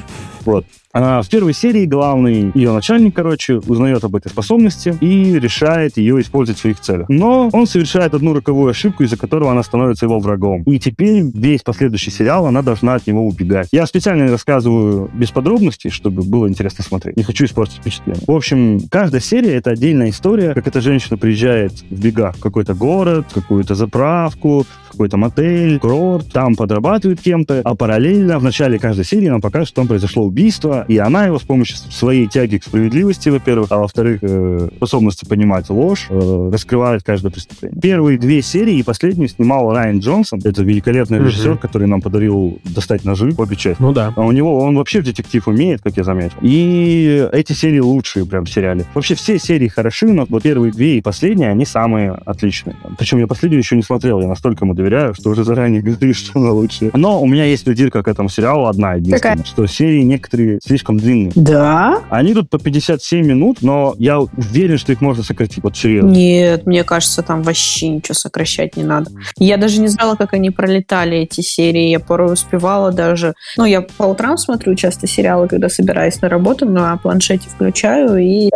Вот. 0.50 0.66
А 0.92 1.22
в 1.22 1.30
первой 1.30 1.54
серии 1.54 1.86
главный 1.86 2.52
ее 2.56 2.72
начальник, 2.74 3.16
короче, 3.16 3.58
узнает 3.60 4.04
об 4.04 4.16
этой 4.16 4.30
способности 4.30 4.96
и 5.02 5.40
решает 5.40 5.98
ее 5.98 6.20
использовать 6.20 6.58
в 6.58 6.62
своих 6.62 6.80
целях. 6.80 7.08
Но 7.10 7.50
он 7.54 7.68
совершает 7.68 8.16
одну 8.16 8.34
роковую 8.34 8.72
ошибку, 8.72 9.04
из-за 9.04 9.16
которого 9.16 9.52
она 9.52 9.62
становится 9.62 10.08
его 10.08 10.20
врагом. 10.20 10.64
И 10.64 10.80
теперь 10.80 11.22
весь 11.22 11.62
последующий 11.62 12.12
сериал 12.12 12.48
она 12.48 12.64
должна 12.64 12.96
от 12.96 13.06
него 13.06 13.28
убегать. 13.28 13.68
Я 13.72 13.86
специально 13.86 14.28
рассказываю 14.30 15.12
без 15.14 15.30
подробностей, 15.30 15.92
чтобы 15.92 16.24
было 16.24 16.50
интересно 16.50 16.84
смотреть. 16.84 17.18
Не 17.18 17.24
хочу 17.24 17.46
испортить 17.46 17.78
впечатление. 17.78 18.24
В 18.26 18.32
общем, 18.32 18.80
каждая 18.90 19.22
серия— 19.22 19.54
это 19.56 19.70
отдельная 19.70 20.10
история, 20.10 20.56
как 20.56 20.68
эта 20.68 20.82
женщина 20.82 21.18
приезжает 21.18 21.74
в 21.92 22.02
бегах 22.02 22.36
в 22.38 22.40
какой-то 22.40 22.74
город, 22.74 23.28
в 23.30 23.34
какую-то 23.36 23.76
заправку, 23.76 24.66
в 24.88 24.92
какой-то 24.92 25.18
мотель, 25.18 25.78
курорт, 25.78 26.32
там 26.34 26.56
подрабатывает 26.56 27.22
кем-то, 27.22 27.62
а 27.64 27.76
параллельно 27.76 28.40
в 28.40 28.44
начале 28.44 28.80
каждой 28.80 29.06
серии 29.06 29.30
нам 29.30 29.40
покажут, 29.40 29.70
что 29.70 29.76
там 29.78 29.88
произошло 29.88 30.24
убийство, 30.26 30.39
и 30.88 30.98
она 30.98 31.26
его 31.26 31.40
с 31.40 31.44
помощью 31.44 31.78
своей 31.78 32.28
тяги 32.28 32.58
к 32.58 32.64
справедливости, 32.64 33.30
во-первых, 33.30 33.72
а 33.72 33.78
во-вторых, 33.80 34.20
э, 34.22 34.70
способности 34.78 35.26
понимать 35.26 35.70
ложь, 35.70 36.08
э, 36.10 36.50
раскрывает 36.52 37.04
каждое 37.04 37.30
преступление. 37.30 37.80
Первые 37.82 38.18
две 38.18 38.42
серии 38.42 38.78
и 38.78 38.84
последнюю 38.84 39.28
снимал 39.28 39.74
Райан 39.74 40.00
Джонсон, 40.00 40.40
это 40.44 40.64
великолепный 40.64 41.20
режиссер, 41.20 41.58
который 41.58 41.88
нам 41.88 42.02
подарил 42.02 42.60
«Достать 42.64 43.06
ножи», 43.06 43.34
обе 43.38 43.56
части. 43.56 43.82
Ну 43.82 43.94
да. 43.94 44.14
А 44.16 44.22
у 44.22 44.32
него, 44.32 44.60
он 44.60 44.76
вообще 44.76 45.02
в 45.02 45.06
детектив 45.06 45.48
умеет, 45.48 45.82
как 45.82 45.98
я 45.98 46.04
заметил. 46.04 46.38
И 46.42 47.28
эти 47.32 47.54
серии 47.54 47.80
лучшие 47.80 48.26
прям 48.26 48.46
в 48.46 48.50
сериале. 48.50 48.86
Вообще 48.94 49.16
все 49.16 49.40
серии 49.40 49.68
хороши, 49.68 50.08
но 50.08 50.26
вот 50.30 50.44
первые 50.44 50.72
две 50.72 50.98
и 50.98 51.02
последняя, 51.02 51.50
они 51.50 51.66
самые 51.66 52.12
отличные. 52.26 52.76
Причем 52.98 53.20
я 53.20 53.28
последнюю 53.28 53.60
еще 53.60 53.76
не 53.76 53.84
смотрел, 53.84 54.22
я 54.22 54.28
настолько 54.28 54.66
ему 54.66 54.74
доверяю, 54.74 55.14
что 55.14 55.30
уже 55.30 55.44
заранее 55.44 55.82
говорю, 55.82 56.14
что 56.14 56.40
она 56.40 56.52
лучшая. 56.52 56.92
Но 56.94 57.22
у 57.22 57.28
меня 57.28 57.46
есть 57.46 57.66
придирка 57.66 58.04
к 58.04 58.08
этому 58.08 58.30
сериалу 58.30 58.66
одна 58.66 58.96
единственная, 58.96 59.44
что 59.44 59.66
серии 59.68 60.02
некоторые 60.30 60.60
слишком 60.64 60.98
длинные. 60.98 61.32
Да? 61.36 62.04
Они 62.10 62.34
идут 62.34 62.50
по 62.50 62.60
57 62.60 63.26
минут, 63.26 63.58
но 63.62 63.96
я 63.98 64.20
уверен, 64.20 64.78
что 64.78 64.92
их 64.92 65.02
можно 65.02 65.24
сократить. 65.24 65.64
Вот 65.64 65.76
серьезно. 65.76 66.10
Нет, 66.10 66.66
мне 66.66 66.84
кажется, 66.84 67.24
там 67.24 67.42
вообще 67.42 67.90
ничего 67.90 68.14
сокращать 68.14 68.78
не 68.78 68.84
надо. 68.84 69.12
Я 69.38 69.58
даже 69.58 69.80
не 69.80 69.88
знала, 69.88 70.16
как 70.16 70.34
они 70.34 70.52
пролетали, 70.52 71.18
эти 71.18 71.42
серии. 71.42 71.90
Я 71.90 72.00
порой 72.00 72.34
успевала 72.34 72.92
даже... 72.92 73.34
Ну, 73.58 73.66
я 73.66 73.82
по 73.82 74.04
утрам 74.04 74.38
смотрю 74.38 74.76
часто 74.76 75.08
сериалы, 75.08 75.48
когда 75.48 75.70
собираюсь 75.70 76.22
на 76.22 76.30
работу, 76.30 76.66
на 76.66 76.98
планшете 76.98 77.50
включаю 77.50 78.18
и... 78.18 78.50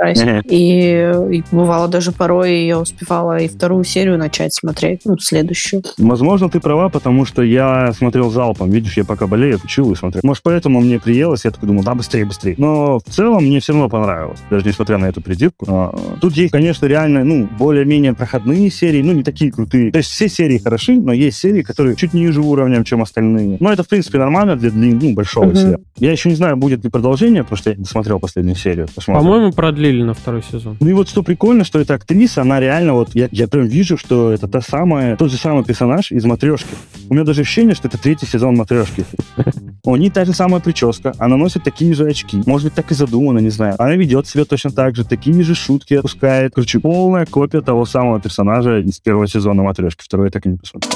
И, 0.45 1.11
и 1.32 1.43
бывало 1.51 1.88
даже 1.88 2.11
порой 2.11 2.65
я 2.65 2.80
успевала 2.80 3.38
и 3.38 3.47
вторую 3.47 3.84
серию 3.84 4.17
начать 4.17 4.53
смотреть, 4.53 5.01
ну, 5.05 5.17
следующую. 5.17 5.84
Возможно, 5.97 6.49
ты 6.49 6.59
права, 6.59 6.89
потому 6.89 7.26
что 7.26 7.41
я 7.41 7.91
смотрел 7.93 8.30
залпом. 8.30 8.69
Видишь, 8.69 8.97
я 8.97 9.05
пока 9.05 9.28
болею, 9.28 9.59
учил 9.63 9.91
и 9.91 9.95
смотрел. 9.95 10.21
Может, 10.24 10.43
поэтому 10.43 10.80
мне 10.80 10.99
приелось, 10.99 11.45
я 11.45 11.51
такой 11.53 11.67
думал, 11.67 11.83
да, 11.83 11.95
быстрее, 11.95 12.25
быстрее. 12.25 12.55
Но 12.57 12.99
в 12.99 13.09
целом 13.09 13.43
мне 13.43 13.59
все 13.59 13.73
равно 13.73 13.89
понравилось, 13.89 14.39
даже 14.49 14.65
несмотря 14.65 14.97
на 14.97 15.05
эту 15.05 15.21
придирку. 15.21 15.65
А, 15.67 16.17
тут 16.19 16.35
есть, 16.35 16.51
конечно, 16.51 16.85
реально, 16.85 17.23
ну, 17.23 17.47
более-менее 17.57 18.13
проходные 18.13 18.69
серии, 18.69 19.01
ну, 19.01 19.13
не 19.13 19.23
такие 19.23 19.51
крутые. 19.51 19.91
То 19.91 19.97
есть 19.97 20.09
все 20.09 20.27
серии 20.27 20.57
хороши, 20.57 20.99
но 20.99 21.13
есть 21.13 21.37
серии, 21.37 21.61
которые 21.61 21.95
чуть 21.95 22.13
ниже 22.13 22.41
уровнем, 22.41 22.83
чем 22.83 23.01
остальные. 23.01 23.57
Но 23.59 23.71
это, 23.71 23.83
в 23.83 23.87
принципе, 23.87 24.17
нормально 24.17 24.55
для, 24.55 24.71
для 24.71 24.93
ну, 24.93 25.13
большого 25.13 25.51
uh-huh. 25.51 25.55
сериала. 25.55 25.81
Я 25.97 26.11
еще 26.11 26.29
не 26.29 26.35
знаю, 26.35 26.57
будет 26.57 26.83
ли 26.83 26.89
продолжение, 26.89 27.43
потому 27.43 27.57
что 27.57 27.69
я 27.69 27.75
не 27.75 27.85
смотрел 27.85 28.19
последнюю 28.19 28.55
серию. 28.55 28.87
Посмотрим. 28.93 29.25
По-моему, 29.25 29.51
продлили 29.51 30.03
на 30.03 30.13
второй 30.13 30.43
сезон. 30.43 30.77
Ну 30.79 30.89
и 30.89 30.93
вот 30.93 31.09
что 31.09 31.23
прикольно, 31.23 31.63
что 31.63 31.79
эта 31.79 31.93
актриса, 31.95 32.41
она 32.41 32.59
реально 32.59 32.93
вот, 32.93 33.13
я, 33.13 33.29
я 33.31 33.47
прям 33.47 33.65
вижу, 33.65 33.97
что 33.97 34.31
это 34.31 34.47
та 34.47 34.61
самая, 34.61 35.15
тот 35.17 35.31
же 35.31 35.37
самый 35.37 35.63
персонаж 35.63 36.11
из 36.11 36.25
«Матрешки». 36.25 36.75
У 37.09 37.13
меня 37.13 37.23
даже 37.23 37.41
ощущение, 37.41 37.75
что 37.75 37.87
это 37.87 37.97
третий 37.97 38.25
сезон 38.25 38.55
«Матрешки». 38.55 39.05
У 39.85 39.95
нее 39.95 40.11
та 40.11 40.23
же 40.25 40.33
самая 40.33 40.61
прическа, 40.61 41.13
она 41.17 41.35
носит 41.43 41.63
такие 41.63 41.93
же 41.93 42.07
очки. 42.07 42.41
Может 42.45 42.67
быть, 42.67 42.73
так 42.73 42.91
и 42.91 42.95
задумано, 42.95 43.39
не 43.39 43.49
знаю. 43.49 43.75
Она 43.77 43.95
ведет 43.95 44.27
себя 44.27 44.45
точно 44.45 44.71
так 44.71 44.95
же, 44.95 45.03
такими 45.03 45.41
же 45.41 45.55
шутки 45.55 45.95
отпускает. 45.95 46.53
Короче, 46.55 46.79
полная 46.79 47.25
копия 47.25 47.61
того 47.61 47.85
самого 47.85 48.19
персонажа 48.19 48.79
из 48.79 48.99
первого 48.99 49.27
сезона 49.27 49.63
«Матрешки». 49.63 50.03
Второй 50.03 50.27
я 50.27 50.31
так 50.31 50.45
и 50.45 50.49
не 50.49 50.57
посмотрел. 50.57 50.91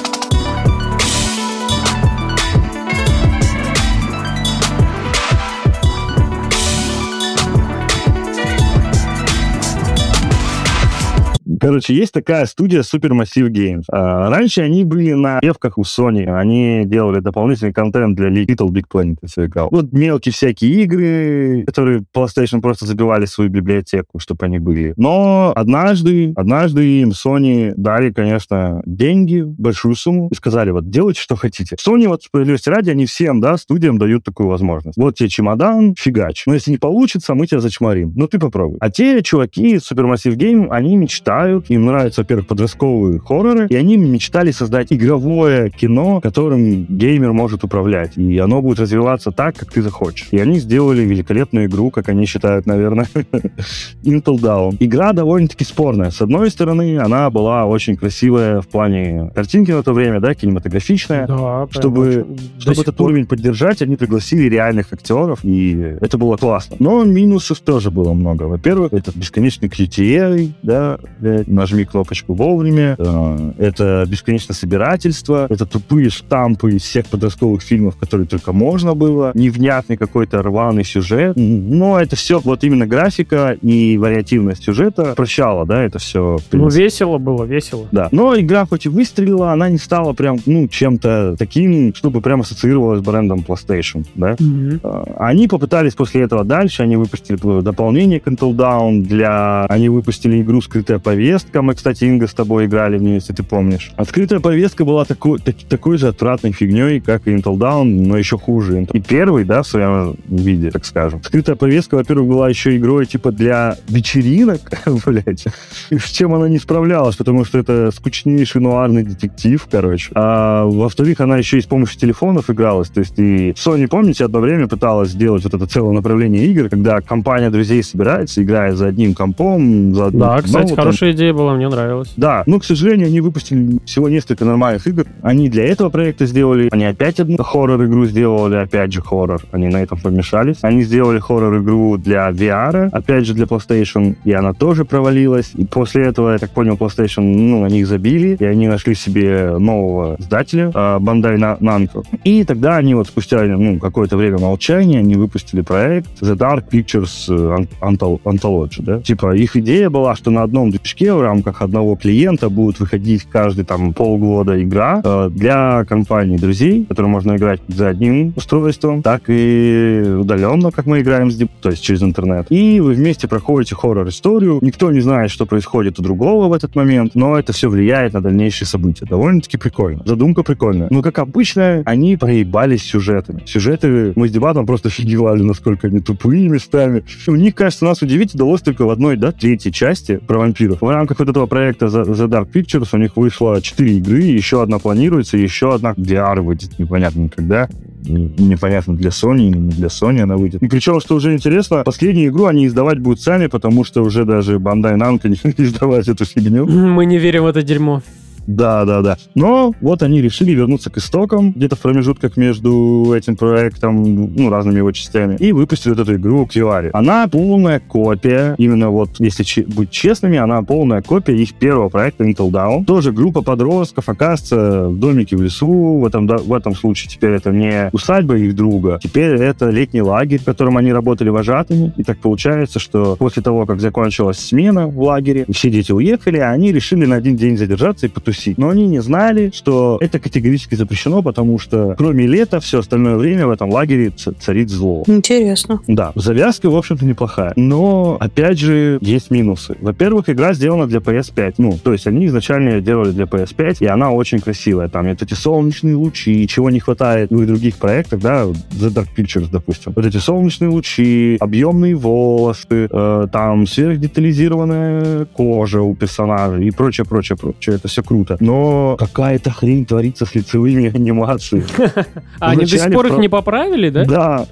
Короче, 11.60 11.94
есть 11.94 12.12
такая 12.12 12.46
студия 12.46 12.82
Supermassive 12.82 13.48
Games. 13.48 13.84
А, 13.90 14.30
раньше 14.30 14.62
они 14.62 14.84
были 14.84 15.12
на 15.12 15.40
девках 15.42 15.78
у 15.78 15.82
Sony. 15.82 16.24
Они 16.24 16.82
делали 16.84 17.20
дополнительный 17.20 17.72
контент 17.72 18.16
для 18.16 18.28
Little 18.28 18.68
Big 18.68 18.84
Planet, 18.92 19.16
если 19.22 19.46
играл. 19.46 19.68
Вот 19.70 19.92
мелкие 19.92 20.32
всякие 20.32 20.82
игры, 20.82 21.64
которые 21.66 22.04
PlayStation 22.14 22.60
просто 22.60 22.86
забивали 22.86 23.24
свою 23.24 23.50
библиотеку, 23.50 24.18
чтобы 24.18 24.46
они 24.46 24.58
были. 24.58 24.94
Но 24.96 25.52
однажды, 25.54 26.32
однажды 26.36 27.00
им 27.00 27.10
Sony 27.10 27.72
дали, 27.76 28.12
конечно, 28.12 28.82
деньги, 28.86 29.42
большую 29.42 29.94
сумму, 29.94 30.28
и 30.30 30.34
сказали, 30.34 30.70
вот, 30.70 30.90
делайте, 30.90 31.20
что 31.20 31.36
хотите. 31.36 31.76
Sony, 31.76 32.08
вот, 32.08 32.22
справедливости 32.22 32.68
ради, 32.68 32.90
они 32.90 33.06
всем, 33.06 33.40
да, 33.40 33.56
студиям 33.56 33.98
дают 33.98 34.24
такую 34.24 34.48
возможность. 34.48 34.96
Вот 34.96 35.16
тебе 35.16 35.28
чемодан, 35.28 35.94
фигач. 35.98 36.44
Но 36.46 36.54
если 36.54 36.70
не 36.70 36.78
получится, 36.78 37.34
мы 37.34 37.46
тебя 37.46 37.60
зачморим. 37.60 38.12
Ну, 38.14 38.28
ты 38.28 38.38
попробуй. 38.38 38.78
А 38.80 38.90
те 38.90 39.22
чуваки 39.22 39.76
Supermassive 39.76 40.36
Game, 40.36 40.68
они 40.70 40.96
мечтают 40.96 41.47
читают, 41.48 41.70
им 41.70 41.86
нравятся, 41.86 42.22
во-первых, 42.22 42.46
подростковые 42.46 43.20
хорроры, 43.20 43.66
и 43.68 43.76
они 43.76 43.96
мечтали 43.96 44.50
создать 44.50 44.92
игровое 44.92 45.70
кино, 45.70 46.20
которым 46.20 46.84
геймер 46.84 47.32
может 47.32 47.64
управлять, 47.64 48.16
и 48.16 48.38
оно 48.38 48.62
будет 48.62 48.80
развиваться 48.80 49.30
так, 49.30 49.56
как 49.56 49.72
ты 49.72 49.82
захочешь. 49.82 50.28
И 50.30 50.38
они 50.38 50.58
сделали 50.58 51.02
великолепную 51.02 51.66
игру, 51.66 51.90
как 51.90 52.08
они 52.08 52.26
считают, 52.26 52.66
наверное, 52.66 53.06
Intel 54.04 54.38
Down. 54.38 54.76
Игра 54.80 55.12
довольно-таки 55.12 55.64
спорная. 55.64 56.10
С 56.10 56.20
одной 56.20 56.50
стороны, 56.50 56.98
она 56.98 57.30
была 57.30 57.66
очень 57.66 57.96
красивая 57.96 58.60
в 58.60 58.68
плане 58.68 59.30
картинки 59.34 59.70
на 59.70 59.82
то 59.82 59.92
время, 59.92 60.20
да, 60.20 60.34
кинематографичная. 60.34 61.26
Да, 61.26 61.66
чтобы, 61.70 62.26
чтобы 62.58 62.82
этот 62.82 62.96
пор... 62.96 63.10
уровень 63.10 63.26
поддержать, 63.26 63.82
они 63.82 63.96
пригласили 63.96 64.48
реальных 64.48 64.92
актеров, 64.92 65.40
и 65.42 65.96
это 66.00 66.18
было 66.18 66.36
классно. 66.36 66.76
Но 66.78 67.04
минусов 67.04 67.60
тоже 67.60 67.90
было 67.90 68.12
много. 68.12 68.44
Во-первых, 68.44 68.92
этот 68.92 69.16
бесконечный 69.16 69.68
QTA, 69.68 70.52
да, 70.62 70.98
нажать, 71.37 71.37
нажми 71.46 71.84
кнопочку 71.84 72.34
вовремя, 72.34 72.96
э, 72.98 73.52
это 73.58 74.04
бесконечное 74.08 74.54
собирательство, 74.54 75.46
это 75.48 75.66
тупые 75.66 76.10
штампы 76.10 76.76
из 76.76 76.82
всех 76.82 77.06
подростковых 77.06 77.62
фильмов, 77.62 77.96
которые 77.96 78.26
только 78.26 78.52
можно 78.52 78.94
было, 78.94 79.32
невнятный 79.34 79.96
какой-то 79.96 80.42
рваный 80.42 80.84
сюжет, 80.84 81.36
но 81.36 82.00
это 82.00 82.16
все 82.16 82.40
вот 82.40 82.64
именно 82.64 82.86
графика 82.86 83.56
и 83.60 83.98
вариативность 83.98 84.64
сюжета 84.64 85.14
прощала, 85.14 85.66
да, 85.66 85.82
это 85.82 85.98
все. 85.98 86.38
Ну, 86.52 86.68
весело 86.68 87.18
было, 87.18 87.44
весело. 87.44 87.86
Да, 87.92 88.08
но 88.12 88.38
игра 88.38 88.66
хоть 88.66 88.86
и 88.86 88.88
выстрелила, 88.88 89.52
она 89.52 89.68
не 89.68 89.78
стала 89.78 90.12
прям, 90.12 90.38
ну, 90.46 90.68
чем-то 90.68 91.36
таким, 91.38 91.94
чтобы 91.94 92.20
прям 92.20 92.40
ассоциировалась 92.40 93.00
с 93.00 93.02
брендом 93.02 93.44
PlayStation, 93.46 94.04
да. 94.14 94.32
Mm-hmm. 94.32 95.16
Они 95.18 95.48
попытались 95.48 95.94
после 95.94 96.22
этого 96.22 96.44
дальше, 96.44 96.82
они 96.82 96.96
выпустили 96.96 97.38
дополнение 97.62 98.18
Control 98.18 98.54
Down 98.54 99.02
для... 99.02 99.66
Они 99.66 99.88
выпустили 99.88 100.40
игру 100.42 100.60
«Скрытая 100.60 100.98
повестка», 100.98 101.27
повестка. 101.28 101.62
Мы, 101.62 101.74
кстати, 101.74 102.04
Инга, 102.04 102.26
с 102.26 102.34
тобой 102.34 102.66
играли 102.66 102.98
в 102.98 103.02
нее, 103.02 103.16
если 103.16 103.32
ты 103.32 103.42
помнишь. 103.42 103.92
Открытая 103.96 104.40
повестка 104.40 104.84
была 104.84 105.04
такой, 105.04 105.38
так, 105.38 105.56
такой 105.68 105.98
же 105.98 106.08
отвратной 106.08 106.52
фигней, 106.52 107.00
как 107.00 107.26
и 107.26 107.30
Intel 107.30 107.56
Down, 107.56 107.84
но 107.84 108.16
еще 108.16 108.38
хуже. 108.38 108.86
И 108.92 109.00
первый, 109.00 109.44
да, 109.44 109.62
в 109.62 109.66
своем 109.66 110.16
виде, 110.26 110.70
так 110.70 110.84
скажем. 110.84 111.20
Открытая 111.20 111.56
повестка, 111.56 111.96
во-первых, 111.96 112.28
была 112.28 112.48
еще 112.48 112.76
игрой 112.76 113.06
типа 113.06 113.32
для 113.32 113.76
вечеринок, 113.88 114.60
блядь. 115.06 115.44
С 115.90 116.10
чем 116.10 116.34
она 116.34 116.48
не 116.48 116.58
справлялась, 116.58 117.16
потому 117.16 117.44
что 117.44 117.58
это 117.58 117.90
скучнейший 117.90 118.60
нуарный 118.60 119.02
детектив, 119.02 119.66
короче. 119.70 120.10
А 120.14 120.64
во-вторых, 120.64 121.20
она 121.20 121.36
еще 121.36 121.58
и 121.58 121.60
с 121.60 121.66
помощью 121.66 122.00
телефонов 122.00 122.48
игралась. 122.48 122.88
То 122.88 123.00
есть 123.00 123.18
и 123.18 123.50
Sony, 123.50 123.86
помните, 123.88 124.24
одно 124.24 124.40
время 124.40 124.66
пыталась 124.66 125.10
сделать 125.10 125.44
вот 125.44 125.54
это 125.54 125.66
целое 125.66 125.92
направление 125.92 126.46
игр, 126.46 126.68
когда 126.68 127.00
компания 127.00 127.50
друзей 127.50 127.82
собирается, 127.82 128.42
играя 128.42 128.74
за 128.74 128.86
одним 128.86 129.14
компом, 129.14 129.94
за 129.94 130.06
одним 130.06 130.20
Да, 130.20 130.40
кстати, 130.42 130.74
хорошая 130.74 131.12
идея 131.18 131.32
была, 131.32 131.54
мне 131.54 131.68
нравилась. 131.68 132.12
Да, 132.16 132.42
но, 132.46 132.58
к 132.58 132.64
сожалению, 132.64 133.08
они 133.08 133.20
выпустили 133.20 133.78
всего 133.84 134.08
несколько 134.08 134.44
нормальных 134.44 134.86
игр. 134.86 135.04
Они 135.22 135.48
для 135.48 135.64
этого 135.64 135.90
проекта 135.90 136.26
сделали, 136.26 136.68
они 136.70 136.84
опять 136.84 137.20
одну 137.20 137.36
хоррор-игру 137.42 138.06
сделали, 138.06 138.56
опять 138.56 138.92
же 138.92 139.02
хоррор. 139.02 139.42
Они 139.52 139.68
на 139.68 139.78
этом 139.82 139.98
помешались. 139.98 140.58
Они 140.62 140.82
сделали 140.82 141.18
хоррор-игру 141.18 141.98
для 141.98 142.30
VR, 142.30 142.88
опять 142.92 143.26
же 143.26 143.34
для 143.34 143.44
PlayStation, 143.44 144.16
и 144.24 144.32
она 144.32 144.52
тоже 144.52 144.84
провалилась. 144.84 145.50
И 145.54 145.64
после 145.64 146.04
этого, 146.04 146.32
я 146.32 146.38
так 146.38 146.50
понял, 146.50 146.74
PlayStation, 146.74 147.22
ну, 147.22 147.62
на 147.62 147.66
них 147.66 147.86
забили, 147.86 148.36
и 148.38 148.44
они 148.44 148.68
нашли 148.68 148.94
себе 148.94 149.56
нового 149.58 150.16
издателя, 150.18 150.70
а, 150.74 150.98
Bandai 150.98 151.58
Namco. 151.60 152.04
И 152.24 152.44
тогда 152.44 152.76
они 152.76 152.94
вот 152.94 153.08
спустя 153.08 153.42
ну, 153.42 153.78
какое-то 153.78 154.16
время 154.16 154.38
молчания, 154.38 155.00
они 155.00 155.16
выпустили 155.16 155.62
проект 155.62 156.22
The 156.22 156.36
Dark 156.36 156.70
Pictures 156.70 157.26
э, 157.28 157.66
Anthology, 157.80 158.82
да? 158.82 159.00
Типа, 159.00 159.34
их 159.34 159.56
идея 159.56 159.90
была, 159.90 160.14
что 160.14 160.30
на 160.30 160.42
одном 160.42 160.70
движке 160.70 161.07
в 161.14 161.20
рамках 161.20 161.62
одного 161.62 161.96
клиента 161.96 162.48
будет 162.48 162.80
выходить 162.80 163.24
каждый 163.24 163.64
там 163.64 163.92
полгода 163.92 164.62
игра 164.62 165.00
э, 165.04 165.30
для 165.30 165.84
компаний 165.84 166.38
друзей, 166.38 166.84
которые 166.86 167.10
можно 167.10 167.36
играть 167.36 167.60
за 167.68 167.88
одним 167.88 168.32
устройством, 168.36 169.02
так 169.02 169.22
и 169.28 170.16
удаленно, 170.20 170.70
как 170.70 170.86
мы 170.86 171.00
играем, 171.00 171.30
с, 171.30 171.38
то 171.60 171.70
есть 171.70 171.82
через 171.82 172.02
интернет. 172.02 172.46
И 172.50 172.80
вы 172.80 172.94
вместе 172.94 173.28
проходите 173.28 173.74
хоррор-историю. 173.74 174.58
Никто 174.62 174.90
не 174.90 175.00
знает, 175.00 175.30
что 175.30 175.46
происходит 175.46 175.98
у 175.98 176.02
другого 176.02 176.48
в 176.48 176.52
этот 176.52 176.74
момент, 176.74 177.14
но 177.14 177.38
это 177.38 177.52
все 177.52 177.68
влияет 177.68 178.12
на 178.14 178.20
дальнейшие 178.20 178.66
события. 178.66 179.06
Довольно-таки 179.06 179.56
прикольно. 179.56 180.02
Задумка 180.04 180.42
прикольная. 180.42 180.88
Но, 180.90 181.02
как 181.02 181.18
обычно, 181.18 181.82
они 181.84 182.16
проебались 182.16 182.82
сюжетами. 182.84 183.42
Сюжеты 183.46 184.12
мы 184.16 184.28
с 184.28 184.32
дебатом 184.32 184.66
просто 184.66 184.88
офигевали, 184.98 185.42
насколько 185.42 185.86
они 185.86 186.00
тупые 186.00 186.48
местами. 186.48 187.04
У 187.26 187.36
них, 187.36 187.54
кажется, 187.54 187.84
нас 187.84 188.02
удивить 188.02 188.34
удалось 188.34 188.62
только 188.62 188.84
в 188.84 188.90
одной, 188.90 189.16
да, 189.16 189.32
третьей 189.32 189.72
части 189.72 190.16
про 190.16 190.38
вампиров. 190.38 190.82
Рамках 190.98 191.18
вот 191.20 191.28
этого 191.28 191.46
проекта 191.46 191.86
The 191.86 192.28
Dark 192.28 192.50
Pictures 192.52 192.88
у 192.92 192.98
них 192.98 193.16
вышло 193.16 193.60
4 193.60 193.98
игры, 193.98 194.20
еще 194.20 194.62
одна 194.62 194.78
планируется, 194.78 195.36
еще 195.36 195.74
одна 195.74 195.92
VR 195.92 196.40
выйдет 196.40 196.78
непонятно 196.78 197.28
когда. 197.28 197.68
Непонятно 198.04 198.96
для 198.96 199.10
Sony, 199.10 199.50
не 199.50 199.70
для 199.70 199.88
Sony 199.88 200.20
она 200.20 200.36
выйдет. 200.36 200.62
И 200.62 200.68
причем, 200.68 201.00
что 201.00 201.16
уже 201.16 201.34
интересно, 201.34 201.82
последнюю 201.84 202.30
игру 202.30 202.46
они 202.46 202.66
издавать 202.66 202.98
будут 202.98 203.20
сами, 203.20 203.48
потому 203.48 203.84
что 203.84 204.02
уже 204.02 204.24
даже 204.24 204.56
Bandai 204.56 204.96
Namco 204.96 205.28
не 205.58 205.64
издавать 205.64 206.08
эту 206.08 206.24
фигню. 206.24 206.66
Мы 206.66 207.06
не 207.06 207.18
верим 207.18 207.42
в 207.42 207.46
это 207.46 207.62
дерьмо. 207.62 208.02
Да, 208.48 208.86
да, 208.86 209.02
да. 209.02 209.18
Но 209.34 209.74
вот 209.82 210.02
они 210.02 210.22
решили 210.22 210.52
вернуться 210.52 210.88
к 210.90 210.96
истокам, 210.96 211.52
где-то 211.52 211.76
в 211.76 211.80
промежутках 211.80 212.38
между 212.38 213.12
этим 213.14 213.36
проектом, 213.36 214.34
ну, 214.34 214.48
разными 214.48 214.78
его 214.78 214.90
частями, 214.90 215.36
и 215.38 215.52
выпустили 215.52 215.92
вот 215.92 216.00
эту 216.00 216.14
игру 216.16 216.46
Кьюари. 216.46 216.88
Она 216.94 217.28
полная 217.28 217.78
копия, 217.78 218.54
именно 218.56 218.88
вот, 218.88 219.10
если 219.18 219.42
ч- 219.42 219.64
быть 219.64 219.90
честными, 219.90 220.38
она 220.38 220.62
полная 220.62 221.02
копия 221.02 221.36
их 221.36 221.52
первого 221.54 221.90
проекта 221.90 222.24
Nickel 222.24 222.50
Down. 222.50 222.86
Тоже 222.86 223.12
группа 223.12 223.42
подростков, 223.42 224.08
оказывается, 224.08 224.88
в 224.88 224.98
домике 224.98 225.36
в 225.36 225.42
лесу. 225.42 225.98
В 225.98 226.06
этом, 226.06 226.26
да, 226.26 226.38
в 226.38 226.54
этом 226.54 226.74
случае 226.74 227.10
теперь 227.10 227.32
это 227.32 227.50
не 227.50 227.90
усадьба 227.92 228.38
их 228.38 228.56
друга, 228.56 228.98
теперь 229.02 229.34
это 229.34 229.68
летний 229.68 230.00
лагерь, 230.00 230.40
в 230.40 230.44
котором 230.44 230.78
они 230.78 230.90
работали 230.90 231.28
вожатыми. 231.28 231.92
И 231.98 232.02
так 232.02 232.18
получается, 232.18 232.78
что 232.78 233.14
после 233.16 233.42
того, 233.42 233.66
как 233.66 233.80
закончилась 233.80 234.38
смена 234.38 234.86
в 234.86 234.98
лагере, 235.02 235.44
все 235.52 235.68
дети 235.68 235.92
уехали, 235.92 236.38
а 236.38 236.50
они 236.50 236.72
решили 236.72 237.04
на 237.04 237.16
один 237.16 237.36
день 237.36 237.58
задержаться 237.58 238.06
и 238.06 238.08
потусить 238.08 238.37
тусить. 238.38 238.58
Но 238.58 238.68
они 238.68 238.86
не 238.86 239.00
знали, 239.00 239.50
что 239.52 239.98
это 240.00 240.18
категорически 240.18 240.74
запрещено, 240.74 241.22
потому 241.22 241.58
что 241.58 241.94
кроме 241.98 242.26
лета, 242.26 242.60
все 242.60 242.78
остальное 242.80 243.16
время 243.16 243.46
в 243.46 243.50
этом 243.50 243.70
лагере 243.70 244.10
царит 244.10 244.70
зло. 244.70 245.04
Интересно. 245.06 245.80
Да, 245.86 246.12
завязка, 246.14 246.70
в 246.70 246.76
общем-то, 246.76 247.04
неплохая. 247.04 247.52
Но, 247.56 248.16
опять 248.20 248.58
же, 248.58 248.98
есть 249.00 249.30
минусы. 249.30 249.76
Во-первых, 249.80 250.28
игра 250.28 250.52
сделана 250.52 250.86
для 250.86 250.98
PS5. 250.98 251.54
Ну, 251.58 251.78
то 251.82 251.92
есть 251.92 252.06
они 252.06 252.26
изначально 252.26 252.70
ее 252.70 252.80
делали 252.80 253.10
для 253.10 253.24
PS5, 253.24 253.78
и 253.80 253.86
она 253.86 254.10
очень 254.10 254.40
красивая. 254.40 254.88
Там 254.88 255.08
вот 255.08 255.22
эти 255.22 255.34
солнечные 255.34 255.96
лучи, 255.96 256.46
чего 256.46 256.70
не 256.70 256.80
хватает 256.80 257.30
в 257.30 257.46
других 257.46 257.76
проектах, 257.76 258.20
да, 258.20 258.44
The 258.44 258.92
Dark 258.92 259.08
Pictures, 259.16 259.48
допустим. 259.50 259.92
Вот 259.96 260.06
эти 260.06 260.18
солнечные 260.18 260.68
лучи, 260.68 261.36
объемные 261.40 261.94
волосы, 261.94 262.88
э, 262.90 263.26
там 263.32 263.66
сверхдетализированная 263.66 265.24
кожа 265.26 265.82
у 265.82 265.94
персонажей 265.94 266.68
и 266.68 266.70
прочее, 266.70 267.04
прочее, 267.04 267.36
прочее. 267.36 267.76
Это 267.76 267.88
все 267.88 268.02
круто. 268.02 268.27
Но 268.40 268.96
какая-то 268.98 269.50
хрень 269.50 269.84
творится 269.86 270.26
с 270.26 270.34
лицевыми 270.34 270.94
анимациями. 270.94 271.64
А 272.40 272.50
они 272.50 272.64
до 272.64 272.78
сих 272.78 272.92
пор 272.92 273.06
их 273.06 273.18
не 273.18 273.28
поправили, 273.28 273.90
да? 273.90 274.04
Да. 274.04 274.46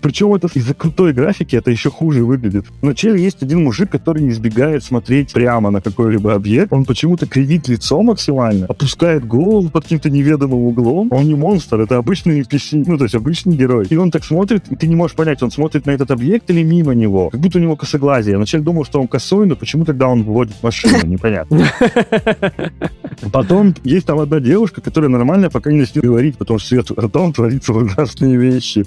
Причем 0.00 0.34
это 0.34 0.48
из-за 0.54 0.74
крутой 0.74 1.12
графики 1.12 1.56
это 1.56 1.70
еще 1.70 1.90
хуже 1.90 2.24
выглядит. 2.24 2.66
Вначале 2.80 3.22
есть 3.22 3.42
один 3.42 3.64
мужик, 3.64 3.90
который 3.90 4.22
не 4.22 4.30
избегает 4.30 4.84
смотреть 4.84 5.32
прямо 5.32 5.70
на 5.70 5.80
какой-либо 5.80 6.34
объект. 6.34 6.72
Он 6.72 6.84
почему-то 6.84 7.26
кривит 7.26 7.68
лицо 7.68 8.00
максимально, 8.02 8.66
опускает 8.66 9.26
голову 9.26 9.68
под 9.68 9.84
каким-то 9.84 10.10
неведомым 10.10 10.60
углом. 10.60 11.08
Он 11.10 11.24
не 11.24 11.34
монстр, 11.34 11.80
это 11.80 11.96
обычный 11.96 12.40
NPC, 12.40 12.84
ну, 12.86 12.98
то 12.98 13.04
есть 13.04 13.14
обычный 13.14 13.56
герой. 13.56 13.86
И 13.90 13.96
он 13.96 14.10
так 14.10 14.24
смотрит, 14.24 14.64
и 14.70 14.76
ты 14.76 14.86
не 14.86 14.94
можешь 14.94 15.16
понять, 15.16 15.42
он 15.42 15.50
смотрит 15.50 15.86
на 15.86 15.90
этот 15.90 16.10
объект 16.10 16.48
или 16.50 16.62
мимо 16.62 16.94
него. 16.94 17.30
Как 17.30 17.40
будто 17.40 17.58
у 17.58 17.60
него 17.60 17.76
косоглазие. 17.76 18.32
Я 18.32 18.36
вначале 18.38 18.62
думал, 18.62 18.84
что 18.84 19.00
он 19.00 19.08
косой, 19.08 19.46
но 19.46 19.56
почему 19.56 19.84
тогда 19.84 20.08
он 20.08 20.22
вводит 20.22 20.62
машину, 20.62 20.98
непонятно. 21.04 21.66
Потом 23.32 23.74
есть 23.84 24.06
там 24.06 24.20
одна 24.20 24.40
девушка, 24.40 24.80
которая 24.80 25.10
нормально 25.10 25.50
пока 25.50 25.72
не 25.72 25.80
начнет 25.80 26.04
говорить, 26.04 26.36
потому 26.36 26.58
что 26.58 26.68
свет 26.68 26.90
ртом 26.90 27.32
творится 27.32 27.72
ужасные 27.72 28.36
вещи. 28.36 28.84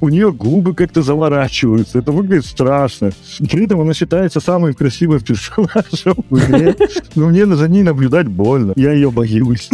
У 0.00 0.08
нее 0.08 0.32
губы 0.32 0.74
как-то 0.74 1.02
заворачиваются. 1.02 1.98
Это 1.98 2.12
выглядит 2.12 2.46
страшно. 2.46 3.10
При 3.38 3.64
этом 3.64 3.80
она 3.80 3.94
считается 3.94 4.40
самым 4.40 4.74
красивым 4.74 5.20
персонажем 5.28 6.16
в 6.28 6.38
игре. 6.38 6.76
Но 7.14 7.28
мне 7.28 7.46
за 7.46 7.68
ней 7.68 7.82
наблюдать 7.82 8.28
больно. 8.28 8.72
Я 8.76 8.92
ее 8.92 9.10
боюсь. 9.10 9.68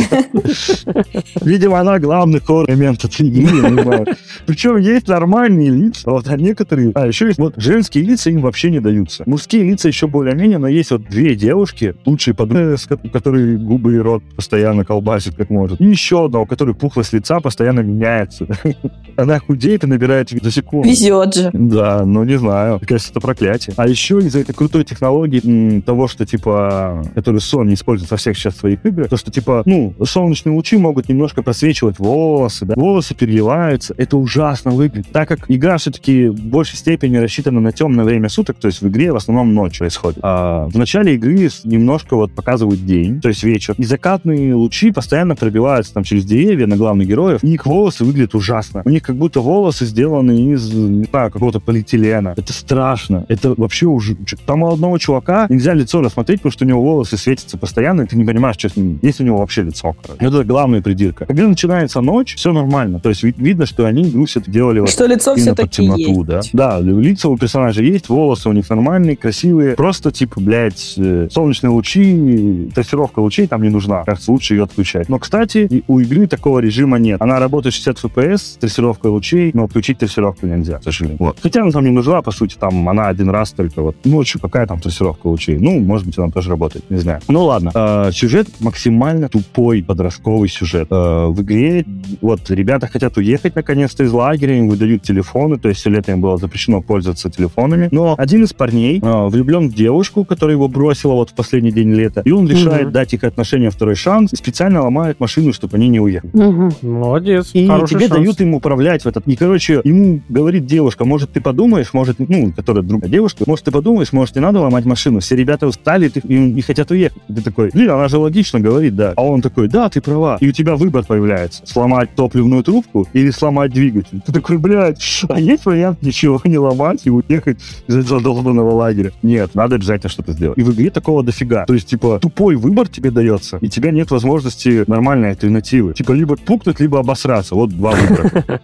Видимо, 1.42 1.80
она 1.80 1.98
главный 1.98 2.40
хор-элемент 2.40 3.04
этой 3.04 3.28
игры. 3.28 4.04
Причем 4.46 4.76
есть 4.76 5.08
нормальные 5.08 5.70
лица, 5.70 6.10
вот, 6.10 6.28
а 6.28 6.36
некоторые... 6.36 6.92
А, 6.94 7.06
еще 7.06 7.26
есть 7.26 7.38
вот 7.38 7.54
женские 7.56 8.04
лица 8.04 8.30
им 8.30 8.40
вообще 8.40 8.70
не 8.70 8.80
даются. 8.80 9.24
Мужские 9.26 9.64
лица 9.64 9.88
еще 9.88 10.06
более-менее, 10.06 10.58
но 10.58 10.68
есть 10.68 10.90
вот 10.90 11.08
две 11.08 11.34
девушки, 11.34 11.94
лучшие 12.04 12.34
подруги, 12.34 12.76
которые 13.12 13.56
губы 13.56 13.93
и 13.94 13.98
рот 13.98 14.22
постоянно 14.36 14.84
колбасит 14.84 15.34
как 15.34 15.50
может. 15.50 15.80
И 15.80 15.84
еще 15.84 16.26
одна, 16.26 16.40
у 16.40 16.46
которой 16.46 16.74
пухлость 16.74 17.12
лица 17.12 17.40
постоянно 17.40 17.80
меняется. 17.80 18.46
Она 19.16 19.38
худеет 19.38 19.84
и 19.84 19.86
набирает 19.86 20.30
за 20.30 20.50
секунду. 20.50 20.88
Везет 20.88 21.34
же. 21.34 21.50
Да, 21.52 22.04
ну 22.04 22.24
не 22.24 22.38
знаю. 22.38 22.80
Кажется, 22.86 23.10
это 23.10 23.20
проклятие. 23.20 23.74
А 23.76 23.86
еще 23.86 24.18
из-за 24.18 24.40
этой 24.40 24.54
крутой 24.54 24.84
технологии 24.84 25.80
того, 25.80 26.08
что 26.08 26.26
типа, 26.26 27.04
которую 27.14 27.40
Sony 27.40 27.74
использует 27.74 28.10
во 28.10 28.16
всех 28.16 28.36
сейчас 28.36 28.56
своих 28.56 28.84
играх, 28.84 29.08
то, 29.08 29.16
что 29.16 29.30
типа, 29.30 29.62
ну, 29.66 29.94
солнечные 30.04 30.54
лучи 30.54 30.76
могут 30.76 31.08
немножко 31.08 31.42
просвечивать 31.42 31.98
волосы, 31.98 32.64
да, 32.64 32.74
волосы 32.76 33.14
переливаются. 33.14 33.94
Это 33.96 34.16
ужасно 34.16 34.70
выглядит. 34.70 35.12
Так 35.12 35.28
как 35.28 35.50
игра 35.50 35.76
все-таки 35.78 36.28
в 36.28 36.40
большей 36.46 36.76
степени 36.76 37.16
рассчитана 37.16 37.60
на 37.60 37.72
темное 37.72 38.04
время 38.04 38.28
суток, 38.28 38.56
то 38.58 38.66
есть 38.66 38.82
в 38.82 38.88
игре 38.88 39.12
в 39.12 39.16
основном 39.16 39.54
ночь 39.54 39.78
происходит. 39.78 40.18
А 40.22 40.66
в 40.68 40.76
начале 40.76 41.14
игры 41.14 41.34
немножко 41.64 42.16
вот 42.16 42.32
показывают 42.34 42.84
день, 42.84 43.20
то 43.20 43.28
есть 43.28 43.42
вечер. 43.42 43.73
И 43.78 43.84
закатные 43.84 44.54
лучи 44.54 44.90
постоянно 44.90 45.36
пробиваются 45.36 45.94
там 45.94 46.04
через 46.04 46.24
деревья 46.24 46.66
на 46.66 46.76
главных 46.76 47.06
героев. 47.08 47.42
И 47.42 47.48
их 47.54 47.66
волосы 47.66 48.04
выглядят 48.04 48.34
ужасно. 48.34 48.82
У 48.84 48.90
них 48.90 49.02
как 49.02 49.16
будто 49.16 49.40
волосы 49.40 49.86
сделаны 49.86 50.52
из, 50.52 50.72
не 50.72 51.04
знаю, 51.04 51.30
какого-то 51.30 51.60
полиэтилена. 51.60 52.34
Это 52.36 52.52
страшно. 52.52 53.26
Это 53.28 53.54
вообще 53.56 53.86
уже... 53.86 54.16
Там 54.46 54.62
у 54.62 54.72
одного 54.72 54.98
чувака 54.98 55.46
нельзя 55.48 55.74
лицо 55.74 56.00
рассмотреть, 56.00 56.40
потому 56.40 56.52
что 56.52 56.64
у 56.64 56.68
него 56.68 56.82
волосы 56.82 57.16
светятся 57.16 57.58
постоянно, 57.58 58.02
и 58.02 58.06
ты 58.06 58.16
не 58.16 58.24
понимаешь, 58.24 58.56
что 58.58 58.68
с 58.68 58.76
ним. 58.76 58.98
Есть 59.02 59.20
у 59.20 59.24
него 59.24 59.38
вообще 59.38 59.62
лицо, 59.62 59.94
короче. 60.00 60.24
Это 60.24 60.44
главная 60.44 60.82
придирка. 60.82 61.26
Когда 61.26 61.46
начинается 61.48 62.00
ночь, 62.00 62.34
все 62.36 62.52
нормально. 62.52 63.00
То 63.00 63.08
есть 63.08 63.22
видно, 63.22 63.66
что 63.66 63.86
они, 63.86 64.10
ну, 64.12 64.26
все 64.26 64.40
это 64.40 64.50
делали 64.50 64.80
вот 64.80 64.90
что 64.90 65.06
лицо 65.06 65.34
все-таки 65.36 65.68
темноту, 65.68 66.00
есть. 66.00 66.52
да. 66.52 66.78
Да, 66.78 66.80
лица 66.80 67.28
у 67.28 67.36
персонажей 67.36 67.86
есть, 67.86 68.08
волосы 68.08 68.48
у 68.48 68.52
них 68.52 68.68
нормальные, 68.70 69.16
красивые. 69.16 69.74
Просто, 69.74 70.10
типа, 70.10 70.40
блядь, 70.40 70.94
э, 70.96 71.28
солнечные 71.30 71.70
лучи, 71.70 72.70
тестировка 72.74 73.20
лучей 73.20 73.46
там 73.46 73.62
не 73.64 73.70
нужна. 73.70 74.04
Кажется, 74.04 74.30
лучше 74.30 74.54
ее 74.54 74.64
отключать. 74.64 75.08
Но, 75.08 75.18
кстати, 75.18 75.82
у 75.88 75.98
игры 75.98 76.26
такого 76.26 76.60
режима 76.60 76.98
нет. 76.98 77.20
Она 77.20 77.38
работает 77.38 77.74
60 77.74 78.04
FPS 78.04 78.36
с 78.36 78.56
тестировкой 78.56 79.10
лучей, 79.10 79.50
но 79.54 79.64
отключить 79.64 79.98
тестировку 79.98 80.46
нельзя, 80.46 80.78
к 80.78 80.84
сожалению. 80.84 81.18
Вот. 81.20 81.38
Хотя 81.42 81.62
она 81.62 81.70
там 81.70 81.84
не 81.84 81.90
нужна, 81.90 82.22
по 82.22 82.30
сути, 82.30 82.56
там 82.58 82.88
она 82.88 83.08
один 83.08 83.30
раз 83.30 83.52
только 83.52 83.82
вот 83.82 83.96
ночью, 84.04 84.40
какая 84.40 84.66
там 84.66 84.80
тестировка 84.80 85.26
лучей. 85.26 85.58
Ну, 85.58 85.80
может 85.80 86.06
быть, 86.06 86.18
она 86.18 86.30
тоже 86.30 86.50
работает, 86.50 86.88
не 86.90 86.98
знаю. 86.98 87.20
Ну, 87.28 87.44
ладно. 87.44 87.70
Э, 87.74 88.10
сюжет 88.12 88.48
максимально 88.60 89.28
тупой 89.28 89.82
подростковый 89.82 90.48
сюжет. 90.48 90.88
Э, 90.90 91.26
в 91.28 91.42
игре 91.42 91.84
вот 92.20 92.50
ребята 92.50 92.86
хотят 92.86 93.16
уехать 93.16 93.56
наконец-то 93.56 94.04
из 94.04 94.12
лагеря, 94.12 94.58
им 94.58 94.68
выдают 94.68 95.02
телефоны, 95.02 95.58
то 95.58 95.68
есть 95.68 95.80
все 95.80 95.90
лето 95.90 96.12
им 96.12 96.20
было 96.20 96.36
запрещено 96.36 96.82
пользоваться 96.82 97.30
телефонами. 97.30 97.88
Но 97.90 98.14
один 98.18 98.44
из 98.44 98.52
парней 98.52 99.00
э, 99.00 99.26
влюблен 99.28 99.68
в 99.68 99.74
девушку, 99.74 100.24
которая 100.24 100.56
его 100.56 100.68
бросила 100.68 101.12
вот 101.12 101.30
в 101.30 101.34
последний 101.34 101.72
день 101.72 101.92
лета, 101.92 102.22
и 102.24 102.30
он 102.30 102.48
решает 102.48 102.86
угу. 102.86 102.92
дать 102.92 103.14
их 103.14 103.24
отношения 103.24 103.53
второй 103.70 103.94
шанс 103.94 104.32
и 104.32 104.36
специально 104.36 104.82
ломает 104.82 105.20
машину, 105.20 105.52
чтобы 105.52 105.76
они 105.76 105.88
не 105.88 106.00
уехали. 106.00 106.30
Угу. 106.32 106.72
Молодец. 106.82 107.50
И 107.52 107.66
Хороший 107.66 107.94
тебе 107.94 108.08
шанс. 108.08 108.20
дают 108.20 108.40
им 108.40 108.54
управлять 108.54 109.04
в 109.04 109.08
этот. 109.08 109.26
И, 109.26 109.36
короче, 109.36 109.80
ему 109.84 110.20
говорит 110.28 110.66
девушка, 110.66 111.04
может, 111.04 111.32
ты 111.32 111.40
подумаешь, 111.40 111.92
может, 111.92 112.18
ну, 112.18 112.52
которая 112.52 112.82
другая 112.82 113.10
девушка, 113.10 113.44
может, 113.46 113.64
ты 113.64 113.70
подумаешь, 113.70 114.12
может, 114.12 114.34
не 114.34 114.40
надо 114.40 114.60
ломать 114.60 114.84
машину. 114.84 115.20
Все 115.20 115.36
ребята 115.36 115.66
устали 115.66 116.08
ты, 116.08 116.20
и 116.20 116.38
не 116.38 116.62
хотят 116.62 116.90
уехать. 116.90 117.22
И 117.28 117.34
ты 117.34 117.42
такой, 117.42 117.70
блин, 117.72 117.90
она 117.90 118.08
же 118.08 118.18
логично 118.18 118.60
говорит, 118.60 118.96
да. 118.96 119.12
А 119.16 119.22
он 119.22 119.42
такой, 119.42 119.68
да, 119.68 119.88
ты 119.88 120.00
права. 120.00 120.38
И 120.40 120.48
у 120.48 120.52
тебя 120.52 120.76
выбор 120.76 121.04
появляется. 121.06 121.62
Сломать 121.66 122.14
топливную 122.14 122.62
трубку 122.62 123.06
или 123.12 123.30
сломать 123.30 123.72
двигатель. 123.72 124.20
Ты 124.26 124.32
такой, 124.32 124.58
блядь, 124.58 125.24
а 125.28 125.40
есть 125.40 125.66
вариант 125.66 126.02
ничего 126.02 126.40
не 126.44 126.58
ломать 126.58 127.02
и 127.04 127.10
уехать 127.10 127.58
из 127.86 127.96
этого 127.96 128.20
долбанного 128.20 128.72
лагеря? 128.72 129.12
Нет, 129.22 129.54
надо 129.54 129.76
обязательно 129.76 130.10
что-то 130.10 130.32
сделать. 130.32 130.58
И 130.58 130.62
в 130.62 130.72
игре 130.72 130.90
такого 130.90 131.22
дофига. 131.22 131.64
То 131.66 131.74
есть, 131.74 131.88
типа, 131.88 132.18
тупой 132.20 132.56
выбор 132.56 132.88
тебе 132.88 133.10
дается, 133.10 133.43
и 133.52 133.66
у 133.66 133.68
тебя 133.68 133.90
нет 133.90 134.10
возможности 134.10 134.84
нормальной 134.86 135.30
альтернативы. 135.30 135.94
Типа, 135.94 136.12
либо 136.12 136.36
пукнуть, 136.36 136.80
либо 136.80 136.98
обосраться. 137.00 137.54
Вот 137.54 137.70
два 137.70 137.92
выбора. 137.92 138.60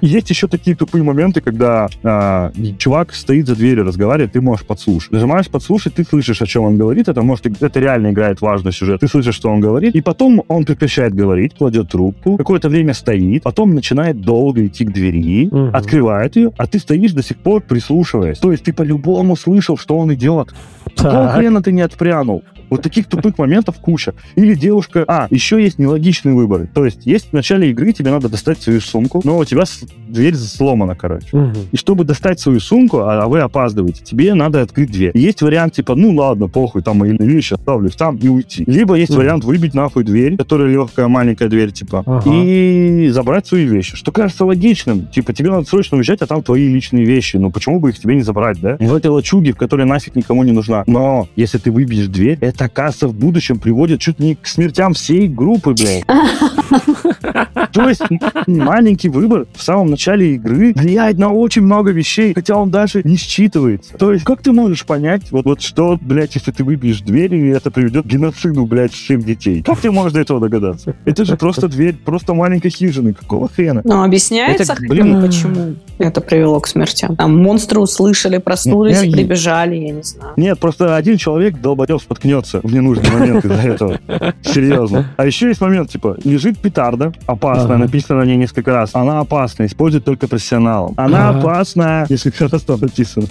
Есть 0.00 0.30
еще 0.30 0.48
такие 0.48 0.76
тупые 0.76 1.02
моменты, 1.02 1.40
когда 1.40 1.88
а, 2.02 2.52
чувак 2.78 3.14
стоит 3.14 3.46
за 3.46 3.56
дверью, 3.56 3.84
разговаривает, 3.84 4.32
ты 4.32 4.40
можешь 4.40 4.66
подслушать. 4.66 5.12
Нажимаешь 5.12 5.48
подслушать, 5.48 5.94
ты 5.94 6.04
слышишь, 6.04 6.42
о 6.42 6.46
чем 6.46 6.64
он 6.64 6.76
говорит. 6.78 7.08
Это 7.08 7.22
может, 7.22 7.46
это 7.46 7.80
реально 7.80 8.10
играет 8.10 8.40
важный 8.40 8.72
сюжет. 8.72 9.00
Ты 9.00 9.08
слышишь, 9.08 9.34
что 9.34 9.50
он 9.50 9.60
говорит, 9.60 9.94
и 9.94 10.00
потом 10.00 10.42
он 10.48 10.64
прекращает 10.64 11.14
говорить, 11.14 11.54
кладет 11.56 11.90
трубку, 11.90 12.36
какое-то 12.36 12.68
время 12.68 12.94
стоит, 12.94 13.42
потом 13.42 13.74
начинает 13.74 14.20
долго 14.20 14.66
идти 14.66 14.84
к 14.84 14.92
двери, 14.92 15.48
угу. 15.48 15.70
открывает 15.72 16.36
ее, 16.36 16.52
а 16.56 16.66
ты 16.66 16.78
стоишь 16.78 17.12
до 17.12 17.22
сих 17.22 17.38
пор 17.38 17.62
прислушиваясь. 17.62 18.38
То 18.38 18.52
есть 18.52 18.64
ты 18.64 18.72
по-любому 18.72 19.36
слышал, 19.36 19.76
что 19.76 19.98
он 19.98 20.12
идет. 20.14 20.54
Какого 20.96 21.28
хрена 21.28 21.62
ты 21.62 21.72
не 21.72 21.82
отпрянул? 21.82 22.42
Вот 22.70 22.82
таких 22.82 23.06
тупых 23.06 23.38
моментов 23.38 23.76
куча. 23.80 24.14
Или 24.36 24.54
девушка... 24.54 25.04
А, 25.06 25.26
еще 25.30 25.62
есть 25.62 25.78
нелогичные 25.78 26.34
выборы. 26.34 26.68
То 26.72 26.84
есть 26.84 27.06
есть 27.06 27.30
в 27.30 27.32
начале 27.32 27.70
игры 27.70 27.92
тебе 27.92 28.10
надо 28.10 28.28
достать 28.28 28.60
свою 28.60 28.80
сумку, 28.80 29.20
но 29.24 29.38
у 29.38 29.44
тебя 29.44 29.64
дверь 30.08 30.34
сломана, 30.34 30.94
короче. 30.94 31.36
Угу. 31.36 31.58
И 31.72 31.76
чтобы 31.76 32.04
достать 32.04 32.40
свою 32.40 32.60
сумку, 32.60 32.98
а, 32.98 33.24
а 33.24 33.26
вы 33.28 33.40
опаздываете, 33.40 34.04
тебе 34.04 34.34
надо 34.34 34.62
открыть 34.62 34.90
дверь. 34.90 35.12
И 35.14 35.20
есть 35.20 35.42
вариант 35.42 35.74
типа, 35.74 35.94
ну 35.94 36.14
ладно, 36.14 36.48
похуй, 36.48 36.82
там 36.82 36.98
мои 36.98 37.16
вещи 37.16 37.54
оставлю 37.54 37.90
там 37.90 38.16
и 38.16 38.28
уйти. 38.28 38.64
Либо 38.66 38.94
есть 38.94 39.10
угу. 39.10 39.20
вариант 39.20 39.44
выбить 39.44 39.74
нахуй 39.74 40.04
дверь, 40.04 40.36
которая 40.36 40.68
легкая, 40.68 41.08
маленькая 41.08 41.48
дверь, 41.48 41.72
типа, 41.72 42.02
ага. 42.06 42.30
и 42.32 43.08
забрать 43.10 43.46
свои 43.46 43.64
вещи. 43.64 43.96
Что 43.96 44.12
кажется 44.12 44.44
логичным. 44.44 45.06
Типа, 45.06 45.32
тебе 45.32 45.50
надо 45.50 45.66
срочно 45.66 45.96
уезжать, 45.96 46.22
а 46.22 46.26
там 46.26 46.42
твои 46.42 46.68
личные 46.68 47.04
вещи. 47.04 47.36
Ну 47.36 47.50
почему 47.50 47.80
бы 47.80 47.90
их 47.90 47.98
тебе 47.98 48.14
не 48.14 48.22
забрать, 48.22 48.60
да? 48.60 48.76
В 48.78 48.94
этой 48.94 49.08
лачуге, 49.08 49.52
в 49.52 49.56
которой 49.56 49.86
нафиг 49.86 50.16
никому 50.16 50.44
не 50.44 50.52
нужна. 50.52 50.84
Но 50.86 51.28
если 51.36 51.58
ты 51.58 51.70
выбьешь 51.70 52.06
дверь, 52.06 52.38
это, 52.40 52.57
оказывается, 52.62 53.08
в 53.08 53.14
будущем 53.14 53.58
приводит 53.58 54.00
чуть 54.00 54.18
не 54.18 54.34
к 54.34 54.46
смертям 54.46 54.94
всей 54.94 55.28
группы, 55.28 55.74
блядь. 55.74 56.04
То 57.72 57.88
есть 57.88 58.02
маленький 58.46 59.08
выбор 59.08 59.46
в 59.54 59.62
самом 59.62 59.90
начале 59.90 60.34
игры 60.34 60.72
влияет 60.74 61.18
на 61.18 61.32
очень 61.32 61.62
много 61.62 61.90
вещей, 61.90 62.34
хотя 62.34 62.56
он 62.56 62.70
даже 62.70 63.02
не 63.04 63.16
считывается. 63.16 63.96
То 63.96 64.12
есть 64.12 64.24
как 64.24 64.42
ты 64.42 64.52
можешь 64.52 64.84
понять, 64.84 65.30
вот, 65.30 65.44
вот 65.44 65.62
что, 65.62 65.98
блядь, 66.00 66.34
если 66.34 66.50
ты 66.50 66.64
выбьешь 66.64 67.00
дверь, 67.00 67.34
и 67.34 67.48
это 67.48 67.70
приведет 67.70 68.04
к 68.04 68.08
геноциду, 68.08 68.66
блядь, 68.66 68.92
всем 68.92 69.20
детей? 69.22 69.62
Как 69.62 69.78
ты 69.78 69.90
можешь 69.90 70.12
до 70.12 70.20
этого 70.20 70.40
догадаться? 70.40 70.96
Это 71.04 71.24
же 71.24 71.36
просто 71.36 71.68
дверь, 71.68 71.96
просто 71.96 72.34
маленькой 72.34 72.70
хижины. 72.70 73.12
Какого 73.12 73.48
хрена? 73.48 73.82
Ну, 73.84 74.02
объясняется, 74.02 74.72
это, 74.72 74.76
блин, 74.80 75.22
почему 75.22 75.74
это 75.98 76.20
привело 76.20 76.60
к 76.60 76.66
смертям. 76.66 77.16
Там 77.16 77.36
монстры 77.42 77.80
услышали, 77.80 78.38
проснулись, 78.38 79.02
нет, 79.02 79.12
прибежали, 79.12 79.76
я 79.76 79.90
не 79.90 80.02
знаю. 80.02 80.34
Нет, 80.36 80.58
просто 80.58 80.96
один 80.96 81.16
человек 81.16 81.60
долбодел 81.60 82.00
споткнется 82.00 82.47
в 82.54 82.72
ненужный 82.72 83.10
момент 83.10 83.44
из-за 83.44 83.54
этого. 83.60 83.98
Серьезно. 84.42 85.10
А 85.16 85.26
еще 85.26 85.48
есть 85.48 85.60
момент, 85.60 85.90
типа, 85.90 86.16
лежит 86.24 86.58
петарда, 86.58 87.12
опасная, 87.26 87.74
Ага. 87.76 87.78
написано 87.78 88.20
на 88.20 88.24
ней 88.24 88.36
несколько 88.36 88.72
раз. 88.72 88.90
Она 88.94 89.20
опасна, 89.20 89.66
использует 89.66 90.04
только 90.04 90.28
профессионалом. 90.28 90.94
Она 90.96 91.30
Ага. 91.30 91.38
опасна, 91.40 92.06
раз 92.08 92.62
там 92.62 92.80
написано. 92.80 93.26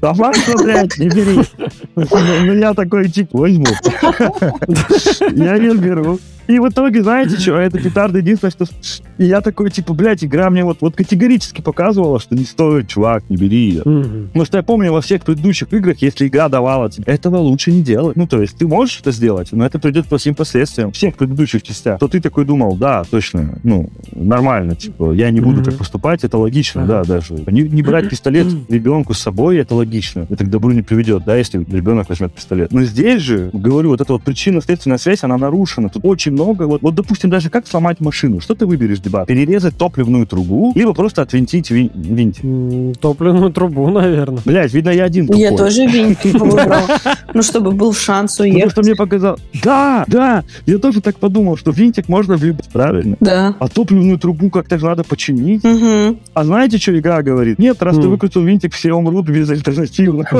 Опасно, 0.00 0.54
блядь, 0.62 0.98
не 0.98 1.08
бери. 1.08 1.40
Ну, 1.96 2.54
я 2.54 2.74
такой, 2.74 3.08
типа, 3.08 3.38
возьму. 3.38 3.66
Я 5.32 5.58
не 5.58 5.74
беру. 5.76 6.18
И 6.46 6.58
в 6.58 6.68
итоге, 6.68 7.02
знаете 7.02 7.38
что, 7.38 7.56
это 7.56 7.78
петарда 7.78 8.18
единственное, 8.18 8.50
что... 8.50 8.66
И 9.16 9.24
я 9.24 9.40
такой, 9.40 9.70
типа, 9.70 9.94
блядь, 9.94 10.22
игра 10.24 10.50
мне 10.50 10.62
вот, 10.62 10.78
вот 10.82 10.94
категорически 10.94 11.62
показывала, 11.62 12.20
что 12.20 12.34
не 12.34 12.44
стоит, 12.44 12.88
чувак, 12.88 13.24
не 13.30 13.36
бери 13.36 13.70
ее. 13.70 13.82
Мгм. 13.84 14.26
Потому 14.28 14.44
что 14.44 14.56
я 14.58 14.62
помню 14.62 14.92
во 14.92 15.00
всех 15.00 15.22
предыдущих 15.22 15.72
играх, 15.72 15.98
если 16.02 16.26
игра 16.26 16.50
давала 16.50 16.90
тебе, 16.90 17.04
этого 17.06 17.38
лучше 17.38 17.72
не 17.72 17.80
делать. 17.80 18.16
Ну, 18.16 18.26
то 18.26 18.42
есть 18.42 18.53
ты 18.58 18.66
можешь 18.66 19.00
это 19.00 19.12
сделать, 19.12 19.48
но 19.52 19.64
это 19.64 19.78
придет 19.78 20.06
по 20.06 20.18
всем 20.18 20.34
последствиям. 20.34 20.92
Всех 20.92 21.16
предыдущих 21.16 21.62
частях. 21.62 21.98
То 21.98 22.08
ты 22.08 22.20
такой 22.20 22.44
думал, 22.44 22.76
да, 22.76 23.04
точно, 23.10 23.58
ну, 23.62 23.90
нормально, 24.12 24.76
типа, 24.76 25.12
я 25.12 25.30
не 25.30 25.40
буду 25.40 25.62
так 25.62 25.76
поступать, 25.76 26.24
это 26.24 26.38
логично, 26.38 26.86
да, 26.86 27.04
даже. 27.04 27.34
Не, 27.46 27.62
не 27.62 27.82
брать 27.82 28.08
пистолет 28.08 28.46
ребенку 28.68 29.14
с 29.14 29.18
собой, 29.18 29.58
это 29.58 29.74
логично. 29.74 30.26
Это 30.30 30.44
к 30.44 30.50
добру 30.50 30.72
не 30.72 30.82
приведет, 30.82 31.24
да, 31.24 31.36
если 31.36 31.58
ребенок 31.58 32.08
возьмет 32.08 32.32
пистолет. 32.32 32.72
Но 32.72 32.82
здесь 32.82 33.22
же, 33.22 33.50
говорю, 33.52 33.90
вот 33.90 34.00
эта 34.00 34.12
вот 34.12 34.22
причинно-следственная 34.22 34.98
связь, 34.98 35.24
она 35.24 35.38
нарушена. 35.38 35.88
Тут 35.88 36.04
очень 36.04 36.32
много, 36.32 36.64
вот, 36.64 36.82
вот, 36.82 36.94
допустим, 36.94 37.30
даже 37.30 37.50
как 37.50 37.66
сломать 37.66 38.00
машину. 38.00 38.40
Что 38.40 38.54
ты 38.54 38.66
выберешь, 38.66 39.00
дебат? 39.00 39.26
Перерезать 39.26 39.76
топливную 39.76 40.26
трубу, 40.26 40.72
либо 40.74 40.92
просто 40.94 41.22
отвинтить 41.22 41.70
вин- 41.70 41.90
винтик. 41.94 42.98
Топливную 43.00 43.52
трубу, 43.52 43.88
наверное. 43.90 44.42
Блять, 44.44 44.72
видно, 44.72 44.90
я 44.90 45.04
один 45.04 45.26
тупой. 45.26 45.40
Я 45.40 45.56
тоже 45.56 45.86
винтик 45.86 46.34
выбрал. 46.34 46.82
Ну, 47.34 47.42
чтобы 47.42 47.72
был 47.72 47.92
шанс 47.92 48.38
Потому 48.44 48.56
уехать. 48.56 48.72
что 48.72 48.82
мне 48.82 48.94
показалось... 48.94 49.40
Да, 49.62 50.04
да, 50.06 50.44
я 50.66 50.78
тоже 50.78 51.00
так 51.00 51.18
подумал, 51.18 51.56
что 51.56 51.70
винтик 51.70 52.08
можно 52.08 52.36
влюбить, 52.36 52.68
правильно? 52.72 53.16
Да. 53.20 53.54
А 53.58 53.68
топливную 53.68 54.18
трубу 54.18 54.50
как-то 54.50 54.78
же 54.78 54.84
надо 54.84 55.04
починить. 55.04 55.64
Мгм. 55.64 56.18
А 56.34 56.44
знаете, 56.44 56.78
что 56.78 56.98
игра 56.98 57.22
говорит? 57.22 57.58
Нет, 57.58 57.82
раз 57.82 57.96
ты 57.96 58.08
выкрутил 58.08 58.42
винтик, 58.42 58.74
все 58.74 58.92
умрут 58.92 59.28
безальтернативно. 59.28 60.24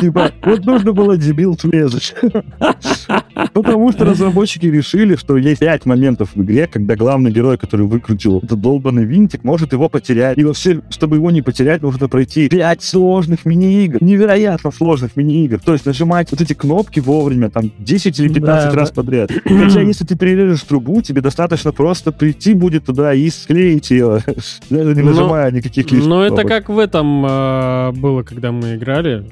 Типа, 0.00 0.32
вот 0.44 0.64
нужно 0.64 0.92
было 0.92 1.16
дебил 1.16 1.58
врезать. 1.62 2.14
Потому 3.52 3.92
что 3.92 4.04
разработчики 4.04 4.66
решили, 4.66 5.16
что 5.16 5.36
есть 5.36 5.60
пять 5.60 5.86
моментов 5.86 6.30
в 6.34 6.42
игре, 6.42 6.66
когда 6.66 6.96
главный 6.96 7.30
герой, 7.30 7.58
который 7.58 7.86
выкрутил 7.86 8.38
этот 8.38 8.60
долбанный 8.60 9.04
винтик, 9.04 9.44
может 9.44 9.72
его 9.72 9.88
потерять. 9.88 10.38
И 10.38 10.44
во 10.44 10.52
все, 10.52 10.80
чтобы 10.90 11.16
его 11.16 11.30
не 11.30 11.42
потерять, 11.42 11.82
нужно 11.82 12.08
пройти 12.08 12.48
пять 12.48 12.82
сложных 12.82 13.44
мини-игр. 13.44 13.98
Невероятно 14.00 14.70
сложных 14.70 15.16
мини-игр. 15.16 15.60
То 15.60 15.72
есть 15.72 15.86
нажимать 15.92 16.30
вот 16.30 16.40
эти 16.40 16.54
кнопки 16.54 17.00
вовремя, 17.00 17.50
там, 17.50 17.70
10 17.78 18.18
или 18.18 18.28
15 18.32 18.70
Да, 18.70 18.76
раз 18.76 18.88
да. 18.90 18.94
подряд. 18.94 19.30
Хотя, 19.44 19.82
если 19.82 20.04
ты 20.06 20.16
перережешь 20.16 20.62
трубу, 20.62 21.02
тебе 21.02 21.20
достаточно 21.20 21.70
просто 21.72 22.12
прийти 22.12 22.54
будет 22.54 22.86
туда 22.86 23.12
и 23.12 23.28
склеить 23.28 23.90
ее, 23.90 24.20
даже 24.70 24.94
не 24.94 25.02
Но- 25.02 25.10
нажимая 25.10 25.50
никаких 25.50 25.90
лишних 25.90 26.08
Ну, 26.08 26.22
это 26.22 26.44
как 26.44 26.68
в 26.70 26.78
этом 26.78 27.26
э, 27.26 27.92
было, 27.92 28.22
когда 28.22 28.52
мы 28.52 28.76
играли. 28.76 29.26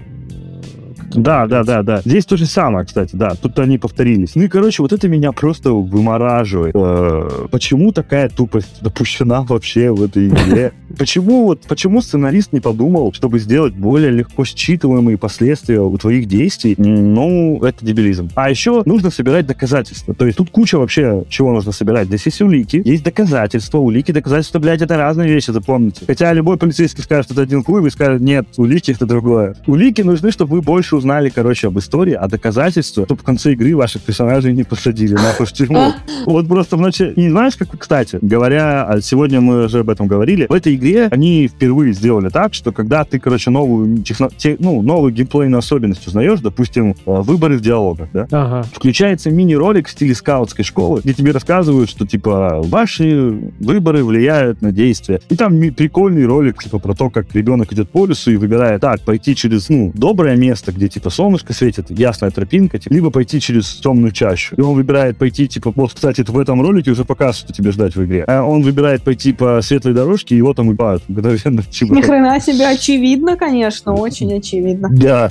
Да, 1.15 1.47
да, 1.47 1.65
да, 1.65 1.83
да. 1.83 2.01
Здесь 2.05 2.25
то 2.25 2.37
же 2.37 2.47
самое, 2.47 2.87
кстати, 2.87 3.15
да. 3.15 3.35
Тут 3.41 3.59
они 3.59 3.79
повторились. 3.79 4.35
Ну 4.35 4.43
и, 4.43 4.49
короче, 4.49 4.83
вот 4.83 4.93
это 4.93 5.09
меня 5.09 5.33
просто 5.33 5.73
вымораживает. 5.73 6.75
Э, 6.75 7.47
Почему 7.51 7.93
такая 7.93 8.29
тупость 8.29 8.83
допущена 8.83 9.43
вообще 9.43 9.91
в 9.91 10.03
этой 10.03 10.29
игре? 10.29 10.73
Почему 10.99 11.45
вот, 11.45 11.63
почему 11.69 12.03
сценарист 12.03 12.53
не 12.53 12.59
подумал, 12.59 13.13
чтобы 13.13 13.39
сделать 13.39 13.75
более 13.75 14.11
легко 14.11 14.43
считываемые 14.45 15.19
последствия 15.19 15.81
у 15.81 15.97
твоих 15.97 16.27
действий? 16.27 16.75
Ну, 16.77 17.61
это 17.63 17.85
дебилизм. 17.85 18.31
А 18.35 18.51
еще 18.51 18.83
нужно 18.87 19.11
собирать 19.11 19.47
доказательства. 19.47 20.15
То 20.15 20.27
есть 20.27 20.39
тут 20.39 20.51
куча 20.51 20.79
вообще 20.79 21.25
чего 21.29 21.53
нужно 21.53 21.71
собирать. 21.71 22.09
Здесь 22.09 22.27
есть 22.27 22.43
улики, 22.43 22.83
есть 22.85 23.05
доказательства. 23.05 23.79
Улики, 23.79 24.11
доказательства, 24.11 24.59
блядь, 24.59 24.83
это 24.83 24.97
разные 24.97 25.33
вещи, 25.33 25.53
запомните. 25.53 26.05
Хотя 26.07 26.33
любой 26.33 26.57
полицейский 26.57 27.05
скажет, 27.05 27.27
что 27.27 27.35
это 27.35 27.43
один 27.43 27.63
хуй, 27.63 27.81
вы 27.81 27.91
скажете, 27.91 28.25
нет, 28.25 28.47
улики 28.57 28.91
это 28.91 29.07
другое. 29.07 29.55
Улики 29.67 30.03
нужны, 30.03 30.33
чтобы 30.33 30.57
вы 30.57 30.63
больше 30.63 30.97
узнали, 31.01 31.29
короче, 31.31 31.67
об 31.69 31.79
истории, 31.79 32.15
а 32.15 32.29
доказательства, 32.29 33.05
чтобы 33.05 33.21
в 33.21 33.25
конце 33.25 33.53
игры 33.53 33.75
ваших 33.75 34.03
персонажей 34.03 34.53
не 34.53 34.65
посадили 34.65 35.15
нахуй 35.15 35.47
в 35.47 35.53
тюрьму. 35.53 35.93
Вот 36.27 36.47
просто 36.49 36.77
в 36.77 36.81
начале... 36.81 37.13
И 37.15 37.29
знаешь, 37.29 37.57
как, 37.57 37.69
кстати, 37.79 38.19
говоря, 38.21 38.85
а 38.85 39.01
сегодня 39.01 39.41
мы 39.41 39.65
уже 39.65 39.81
об 39.81 39.89
этом 39.91 40.07
говорили, 40.07 40.47
в 40.49 40.53
этой 40.53 40.75
игре 40.75 41.09
они 41.11 41.49
впервые 41.49 41.93
сделали 41.95 42.29
так, 42.29 42.53
что 42.55 42.73
когда 42.73 43.05
ты, 43.05 43.19
короче, 43.19 43.51
новую, 43.51 43.97
техно- 44.03 44.31
те- 44.37 44.57
ну, 44.59 44.83
новую 44.83 45.13
геймплейную 45.13 45.59
особенность 45.59 46.07
узнаешь, 46.07 46.41
допустим, 46.41 46.91
э, 46.91 46.95
выборы 47.05 47.57
в 47.57 47.63
диалогах, 47.63 48.09
да, 48.13 48.27
Ага. 48.31 48.63
включается 48.75 49.31
мини-ролик 49.31 49.89
в 49.89 49.91
стиле 49.91 50.15
скаутской 50.15 50.65
школы, 50.65 51.01
где 51.03 51.15
тебе 51.15 51.33
рассказывают, 51.33 51.89
что, 51.89 52.07
типа, 52.07 52.61
ваши 52.65 53.41
выборы 53.59 54.05
влияют 54.05 54.61
на 54.63 54.73
действия. 54.73 55.21
И 55.31 55.37
там 55.37 55.59
прикольный 55.73 56.27
ролик, 56.27 56.63
типа, 56.63 56.79
про 56.79 56.95
то, 56.95 57.09
как 57.11 57.35
ребенок 57.35 57.73
идет 57.73 57.89
по 57.89 58.05
лесу 58.07 58.31
и 58.33 58.37
выбирает, 58.37 58.81
так, 58.83 59.01
пойти 59.01 59.35
через, 59.35 59.69
ну, 59.71 59.91
доброе 59.95 60.37
место, 60.37 60.71
где, 60.73 60.89
типа, 60.91 61.11
солнышко 61.11 61.53
светит, 61.53 61.87
ясная 61.91 62.31
тропинка, 62.31 62.79
типа, 62.79 62.93
либо 62.93 63.11
пойти 63.11 63.41
через 63.41 63.75
темную 63.77 64.13
чащу. 64.13 64.55
И 64.57 64.61
он 64.61 64.75
выбирает 64.75 65.17
пойти, 65.17 65.49
типа, 65.49 65.73
вот, 65.75 65.93
кстати, 65.95 66.23
в 66.27 66.39
этом 66.39 66.61
ролике 66.63 66.91
уже 66.91 67.05
показывают, 67.05 67.37
что 67.37 67.53
тебе 67.53 67.73
ждать 67.73 67.97
в 67.97 68.05
игре. 68.05 68.25
А 68.27 68.43
он 68.43 68.63
выбирает 68.63 69.03
пойти 69.03 69.33
по 69.33 69.61
светлой 69.63 69.95
дорожке, 69.95 70.35
и 70.35 70.39
его 70.39 70.55
там 70.55 70.69
убивают 70.69 71.03
мгновенно. 71.09 71.63
Типа, 71.71 71.93
Ни 71.95 72.03
хрена 72.03 72.41
себе 72.41 72.69
очевидно, 72.69 73.37
конечно, 73.37 73.95
очень 73.95 74.33
очевидно. 74.37 74.89
да. 74.91 75.31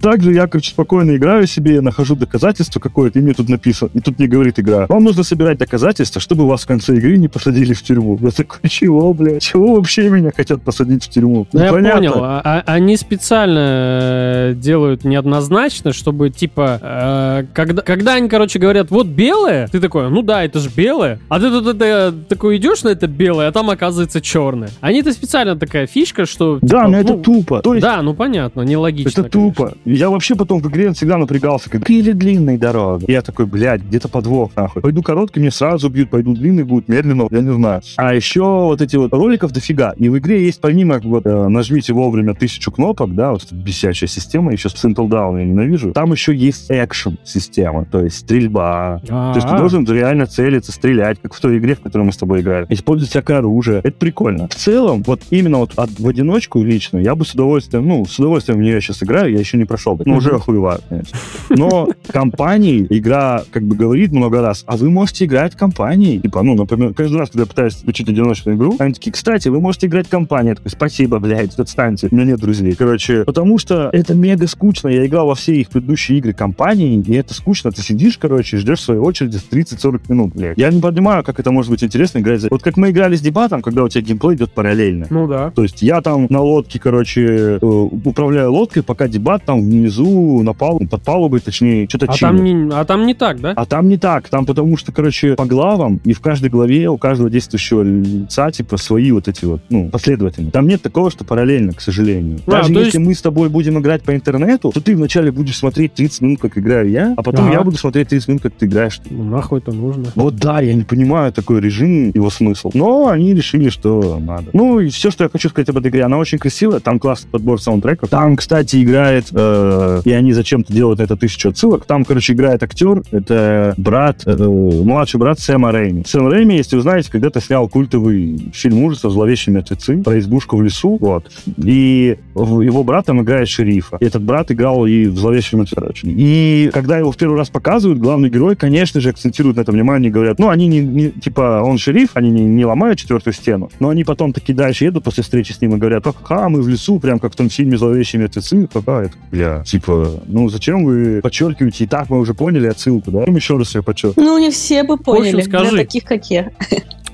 Также 0.00 0.32
я, 0.32 0.46
короче, 0.46 0.70
спокойно 0.70 1.16
играю 1.16 1.46
себе, 1.46 1.80
нахожу 1.80 2.16
доказательство 2.16 2.80
какое-то, 2.80 3.18
и 3.18 3.22
мне 3.22 3.32
тут 3.34 3.48
написано, 3.48 3.90
и 3.94 4.00
тут 4.00 4.18
мне 4.18 4.28
говорит 4.28 4.58
игра, 4.60 4.86
вам 4.88 5.04
нужно 5.04 5.22
собирать 5.22 5.58
доказательства, 5.58 6.20
чтобы 6.20 6.46
вас 6.46 6.62
в 6.62 6.66
конце 6.66 6.96
игры 6.96 7.16
не 7.16 7.28
посадили 7.28 7.74
в 7.74 7.82
тюрьму. 7.82 8.18
Я 8.20 8.30
такой, 8.30 8.68
чего, 8.68 9.12
бля? 9.14 9.40
Чего 9.40 9.74
вообще 9.74 10.08
меня 10.08 10.30
хотят 10.34 10.62
посадить 10.62 11.04
в 11.04 11.08
тюрьму? 11.08 11.46
Ну, 11.52 11.60
я 11.60 11.70
понял. 11.72 12.12
А- 12.16 12.40
а- 12.44 12.62
они 12.66 12.96
специально 12.96 14.50
э, 14.50 14.54
делают 14.84 15.04
неоднозначно, 15.04 15.92
чтобы, 15.92 16.28
типа, 16.28 16.78
э, 16.82 17.44
когда, 17.54 17.82
когда 17.82 18.14
они, 18.14 18.28
короче, 18.28 18.58
говорят, 18.58 18.90
вот 18.90 19.06
белое, 19.06 19.66
ты 19.68 19.80
такой, 19.80 20.10
ну 20.10 20.22
да, 20.22 20.44
это 20.44 20.58
же 20.58 20.68
белое. 20.74 21.18
А 21.28 21.40
ты 21.40 21.48
тут 21.50 21.66
это, 21.66 22.14
такой 22.28 22.58
идешь 22.58 22.82
на 22.82 22.90
это 22.90 23.06
белое, 23.06 23.48
а 23.48 23.52
там 23.52 23.70
оказывается 23.70 24.20
черное. 24.20 24.68
Они 24.80 25.00
это 25.00 25.12
специально 25.12 25.56
такая 25.56 25.86
фишка, 25.86 26.26
что... 26.26 26.58
Да, 26.60 26.80
типа, 26.80 26.88
но 26.88 26.98
это 26.98 27.12
ну, 27.14 27.22
тупо. 27.22 27.62
То 27.62 27.74
есть, 27.74 27.82
Да, 27.82 28.02
ну 28.02 28.14
понятно, 28.14 28.60
нелогично. 28.60 29.08
это 29.08 29.30
конечно. 29.30 29.40
тупо. 29.40 29.74
Я 29.86 30.10
вообще 30.10 30.34
потом 30.34 30.60
в 30.60 30.68
игре 30.68 30.92
всегда 30.92 31.16
напрягался, 31.16 31.70
когда 31.70 31.86
или 31.88 32.12
длинной 32.12 32.58
дорога. 32.58 33.04
Я 33.08 33.22
такой, 33.22 33.46
блядь, 33.46 33.82
где-то 33.82 34.08
подвох, 34.08 34.50
нахуй. 34.54 34.82
Пойду 34.82 35.02
короткий, 35.02 35.40
мне 35.40 35.50
сразу 35.50 35.88
бьют, 35.88 36.10
пойду 36.10 36.34
длинный, 36.34 36.64
будет 36.64 36.88
медленно, 36.88 37.26
я 37.30 37.40
не 37.40 37.54
знаю. 37.54 37.80
А 37.96 38.14
еще 38.14 38.42
вот 38.42 38.82
эти 38.82 38.96
вот 38.96 39.12
роликов 39.12 39.52
дофига. 39.52 39.94
И 39.96 40.08
в 40.08 40.18
игре 40.18 40.44
есть 40.44 40.60
помимо, 40.60 41.00
вот, 41.02 41.24
э, 41.24 41.48
нажмите 41.48 41.92
вовремя 41.92 42.34
тысячу 42.34 42.70
кнопок, 42.70 43.14
да, 43.14 43.32
вот 43.32 43.44
эта 43.44 43.54
бесячая 43.54 44.08
система, 44.08 44.52
еще 44.52 44.68
с 44.74 44.84
Simple 44.84 45.08
Down 45.08 45.38
я 45.38 45.44
ненавижу. 45.44 45.92
Там 45.92 46.12
еще 46.12 46.34
есть 46.34 46.66
экшен 46.70 47.18
система, 47.24 47.84
то 47.84 48.00
есть 48.00 48.18
стрельба, 48.18 49.00
то 49.06 49.32
есть 49.34 49.46
ты 49.46 49.52
А-а. 49.54 49.58
должен 49.58 49.84
реально 49.86 50.26
целиться, 50.26 50.72
стрелять, 50.72 51.18
как 51.20 51.34
в 51.34 51.40
той 51.40 51.58
игре, 51.58 51.74
в 51.74 51.80
которой 51.80 52.02
мы 52.02 52.12
с 52.12 52.16
тобой 52.16 52.40
играли. 52.40 52.66
Использовать 52.68 53.10
всякое 53.10 53.38
оружие. 53.38 53.80
Это 53.82 53.92
прикольно. 53.92 54.48
В 54.48 54.54
целом, 54.54 55.02
вот 55.06 55.22
именно 55.30 55.58
вот 55.58 55.72
от, 55.76 55.90
в 55.98 56.08
одиночку 56.08 56.62
лично, 56.62 56.98
я 56.98 57.14
бы 57.14 57.24
с 57.24 57.34
удовольствием, 57.34 57.86
ну, 57.86 58.04
с 58.04 58.18
удовольствием 58.18 58.58
в 58.58 58.62
нее 58.62 58.80
сейчас 58.80 59.02
играю, 59.02 59.32
я 59.32 59.38
еще 59.38 59.56
не 59.56 59.64
прошел. 59.64 60.00
Ну, 60.04 60.16
уже 60.16 60.30
охуеваю, 60.30 60.80
конечно. 60.88 61.16
Но 61.50 61.88
компании, 62.08 62.86
игра 62.90 63.42
как 63.50 63.62
бы 63.64 63.76
говорит 63.76 64.12
много 64.12 64.40
раз, 64.40 64.64
а 64.66 64.76
вы 64.76 64.90
можете 64.90 65.24
играть 65.24 65.54
компанией. 65.54 66.20
Типа, 66.20 66.42
ну, 66.42 66.54
например, 66.54 66.94
каждый 66.94 67.18
раз, 67.18 67.30
когда 67.30 67.42
я 67.42 67.46
пытаюсь 67.46 67.74
включить 67.74 68.08
одиночную 68.08 68.56
игру, 68.56 68.76
они 68.78 68.94
такие, 68.94 69.12
кстати, 69.12 69.48
вы 69.48 69.60
можете 69.60 69.86
играть 69.86 70.08
компанией. 70.08 70.50
Я 70.50 70.54
такой, 70.56 70.70
спасибо, 70.70 71.18
блядь, 71.18 71.58
отстаньте. 71.58 72.08
У 72.10 72.14
меня 72.14 72.24
нет 72.26 72.40
друзей. 72.40 72.74
Короче, 72.74 73.24
потому 73.24 73.58
что 73.58 73.90
это 73.92 74.14
мега 74.14 74.46
скучно. 74.46 74.63
Я 74.88 75.06
играл 75.06 75.26
во 75.26 75.34
все 75.34 75.54
их 75.56 75.68
предыдущие 75.70 76.18
игры 76.18 76.32
компании, 76.32 77.02
и 77.06 77.14
это 77.14 77.34
скучно. 77.34 77.70
Ты 77.70 77.82
сидишь, 77.82 78.18
короче, 78.18 78.58
ждешь 78.58 78.80
своей 78.80 79.00
очереди 79.00 79.38
30-40 79.50 80.02
минут, 80.08 80.34
блядь. 80.34 80.56
Я 80.58 80.70
не 80.70 80.80
понимаю, 80.80 81.22
как 81.24 81.40
это 81.40 81.50
может 81.50 81.70
быть 81.70 81.82
интересно 81.84 82.18
играть 82.18 82.40
за... 82.40 82.48
Вот 82.50 82.62
как 82.62 82.76
мы 82.76 82.90
играли 82.90 83.16
с 83.16 83.20
дебатом, 83.20 83.62
когда 83.62 83.82
у 83.84 83.88
тебя 83.88 84.02
геймплей 84.02 84.36
идет 84.36 84.52
параллельно. 84.52 85.06
Ну 85.10 85.26
да. 85.26 85.50
То 85.50 85.62
есть 85.62 85.82
я 85.82 86.00
там 86.00 86.26
на 86.30 86.40
лодке, 86.40 86.78
короче, 86.78 87.58
э, 87.60 87.66
управляю 87.66 88.52
лодкой, 88.52 88.82
пока 88.82 89.08
дебат 89.08 89.44
там 89.44 89.60
внизу, 89.60 90.42
на 90.42 90.52
палубе, 90.52 90.86
под 90.86 91.02
палубой, 91.02 91.40
точнее, 91.40 91.86
что-то 91.88 92.06
А 92.06 92.14
чилит. 92.14 92.20
там, 92.20 92.44
не, 92.44 92.74
а 92.74 92.84
там 92.84 93.06
не 93.06 93.14
так, 93.14 93.40
да? 93.40 93.52
А 93.56 93.66
там 93.66 93.88
не 93.88 93.96
так, 93.98 94.28
там 94.28 94.46
потому 94.46 94.76
что, 94.76 94.92
короче, 94.92 95.34
по 95.34 95.44
главам 95.44 96.00
и 96.04 96.12
в 96.12 96.20
каждой 96.20 96.50
главе 96.50 96.88
у 96.88 96.98
каждого 96.98 97.30
действующего 97.30 97.82
лица, 97.82 98.50
типа, 98.50 98.76
свои 98.76 99.10
вот 99.12 99.28
эти 99.28 99.44
вот, 99.44 99.60
ну, 99.68 99.88
последовательно. 99.88 100.50
Там 100.50 100.66
нет 100.66 100.82
такого, 100.82 101.10
что 101.10 101.24
параллельно, 101.24 101.72
к 101.72 101.80
сожалению. 101.80 102.38
А, 102.46 102.50
Даже 102.50 102.72
если 102.72 102.98
мы 102.98 103.14
с 103.14 103.22
тобой 103.22 103.48
будем 103.48 103.78
играть 103.78 104.02
по 104.02 104.14
интернету, 104.14 104.53
нету, 104.54 104.70
то 104.72 104.80
ты 104.80 104.96
вначале 104.96 105.30
будешь 105.30 105.56
смотреть 105.58 105.94
30 105.94 106.20
минут, 106.22 106.40
как 106.40 106.58
играю 106.58 106.88
я, 106.88 107.14
а 107.16 107.22
потом 107.22 107.46
Ага. 107.46 107.54
я 107.54 107.62
буду 107.62 107.76
смотреть 107.76 108.08
30 108.08 108.28
минут, 108.28 108.42
как 108.42 108.52
ты 108.54 108.66
играешь. 108.66 109.00
Ну, 109.10 109.24
нахуй 109.24 109.58
это 109.58 109.72
нужно. 109.72 110.06
Вот 110.14 110.36
да, 110.36 110.60
я 110.60 110.74
не 110.74 110.82
понимаю 110.82 111.32
такой 111.32 111.60
режим, 111.60 112.10
его 112.14 112.30
смысл. 112.30 112.70
Но 112.74 113.08
они 113.08 113.34
решили, 113.34 113.68
что 113.68 114.18
надо. 114.18 114.50
Ну 114.52 114.80
и 114.80 114.88
все, 114.88 115.10
что 115.10 115.24
я 115.24 115.30
хочу 115.30 115.48
сказать 115.48 115.68
об 115.68 115.78
этой 115.78 115.90
игре, 115.90 116.04
она 116.04 116.18
очень 116.18 116.38
красивая, 116.38 116.80
там 116.80 116.98
классный 116.98 117.30
подбор 117.30 117.60
саундтреков. 117.60 118.08
Там, 118.08 118.36
кстати, 118.36 118.82
играет, 118.82 119.26
э, 119.32 120.02
и 120.04 120.12
они 120.12 120.32
зачем-то 120.32 120.72
делают 120.72 121.00
это 121.00 121.16
тысячу 121.16 121.50
отсылок, 121.50 121.84
там, 121.86 122.04
короче, 122.04 122.32
играет 122.32 122.62
актер, 122.62 123.02
это 123.10 123.74
брат, 123.76 124.22
э, 124.26 124.36
младший 124.36 125.18
брат 125.18 125.38
Сэма 125.40 125.72
Рэйми. 125.72 126.04
Сэм 126.06 126.28
Рэйми, 126.28 126.56
если 126.56 126.76
вы 126.76 126.82
знаете, 126.82 127.10
когда-то 127.10 127.40
снял 127.40 127.68
культовый 127.68 128.50
фильм 128.52 128.82
ужасов 128.84 129.12
«Зловещие 129.12 129.54
мертвецы» 129.54 130.02
про 130.02 130.18
избушку 130.18 130.56
в 130.56 130.62
лесу, 130.62 130.96
вот. 131.00 131.30
И 131.56 132.16
его 132.34 132.84
братом 132.84 133.22
играет 133.22 133.48
шерифа. 133.48 133.96
И 134.00 134.04
этот 134.04 134.22
брат 134.22 134.33
играл 134.50 134.86
и 134.86 135.06
в 135.06 135.16
«Зловещем 135.18 135.58
мертвеце». 135.58 135.80
короче. 135.80 136.06
И 136.08 136.70
когда 136.72 136.98
его 136.98 137.12
в 137.12 137.16
первый 137.16 137.36
раз 137.36 137.50
показывают, 137.50 137.98
главный 137.98 138.30
герой, 138.30 138.56
конечно 138.56 139.00
же, 139.00 139.10
акцентирует 139.10 139.56
на 139.56 139.62
это 139.62 139.72
внимание 139.72 140.10
и 140.10 140.12
говорят, 140.12 140.38
ну, 140.38 140.48
они 140.48 140.66
не, 140.66 140.80
не- 140.80 141.10
типа, 141.10 141.62
он 141.64 141.78
шериф, 141.78 142.10
они 142.14 142.30
не, 142.30 142.42
не 142.42 142.64
ломают 142.64 142.98
четвертую 142.98 143.34
стену, 143.34 143.70
но 143.80 143.88
они 143.88 144.04
потом 144.04 144.32
таки 144.32 144.52
дальше 144.52 144.84
едут 144.84 145.04
после 145.04 145.22
встречи 145.22 145.52
с 145.52 145.60
ним 145.60 145.74
и 145.74 145.78
говорят, 145.78 146.04
ха 146.22 146.48
мы 146.48 146.62
в 146.62 146.68
лесу, 146.68 146.98
прям 146.98 147.18
как 147.18 147.32
в 147.32 147.36
том 147.36 147.48
фильме 147.48 147.76
«Зловещие 147.76 148.20
мертвецы», 148.20 148.68
ха 148.72 149.02
это, 149.02 149.14
бля, 149.30 149.62
типа, 149.64 150.22
ну, 150.26 150.48
зачем 150.48 150.84
вы 150.84 151.20
подчеркиваете, 151.22 151.84
и 151.84 151.86
так 151.86 152.10
мы 152.10 152.18
уже 152.18 152.34
поняли 152.34 152.66
отсылку, 152.66 153.10
да? 153.10 153.22
Еще 153.24 153.56
раз 153.56 153.74
ее 153.74 153.82
подчеркивать? 153.82 154.24
Ну, 154.24 154.38
не 154.38 154.50
все 154.50 154.82
бы 154.84 154.96
поняли, 154.96 155.42
скажи. 155.42 155.70
для 155.70 155.78
таких, 155.78 156.04
как 156.04 156.30
я. 156.30 156.50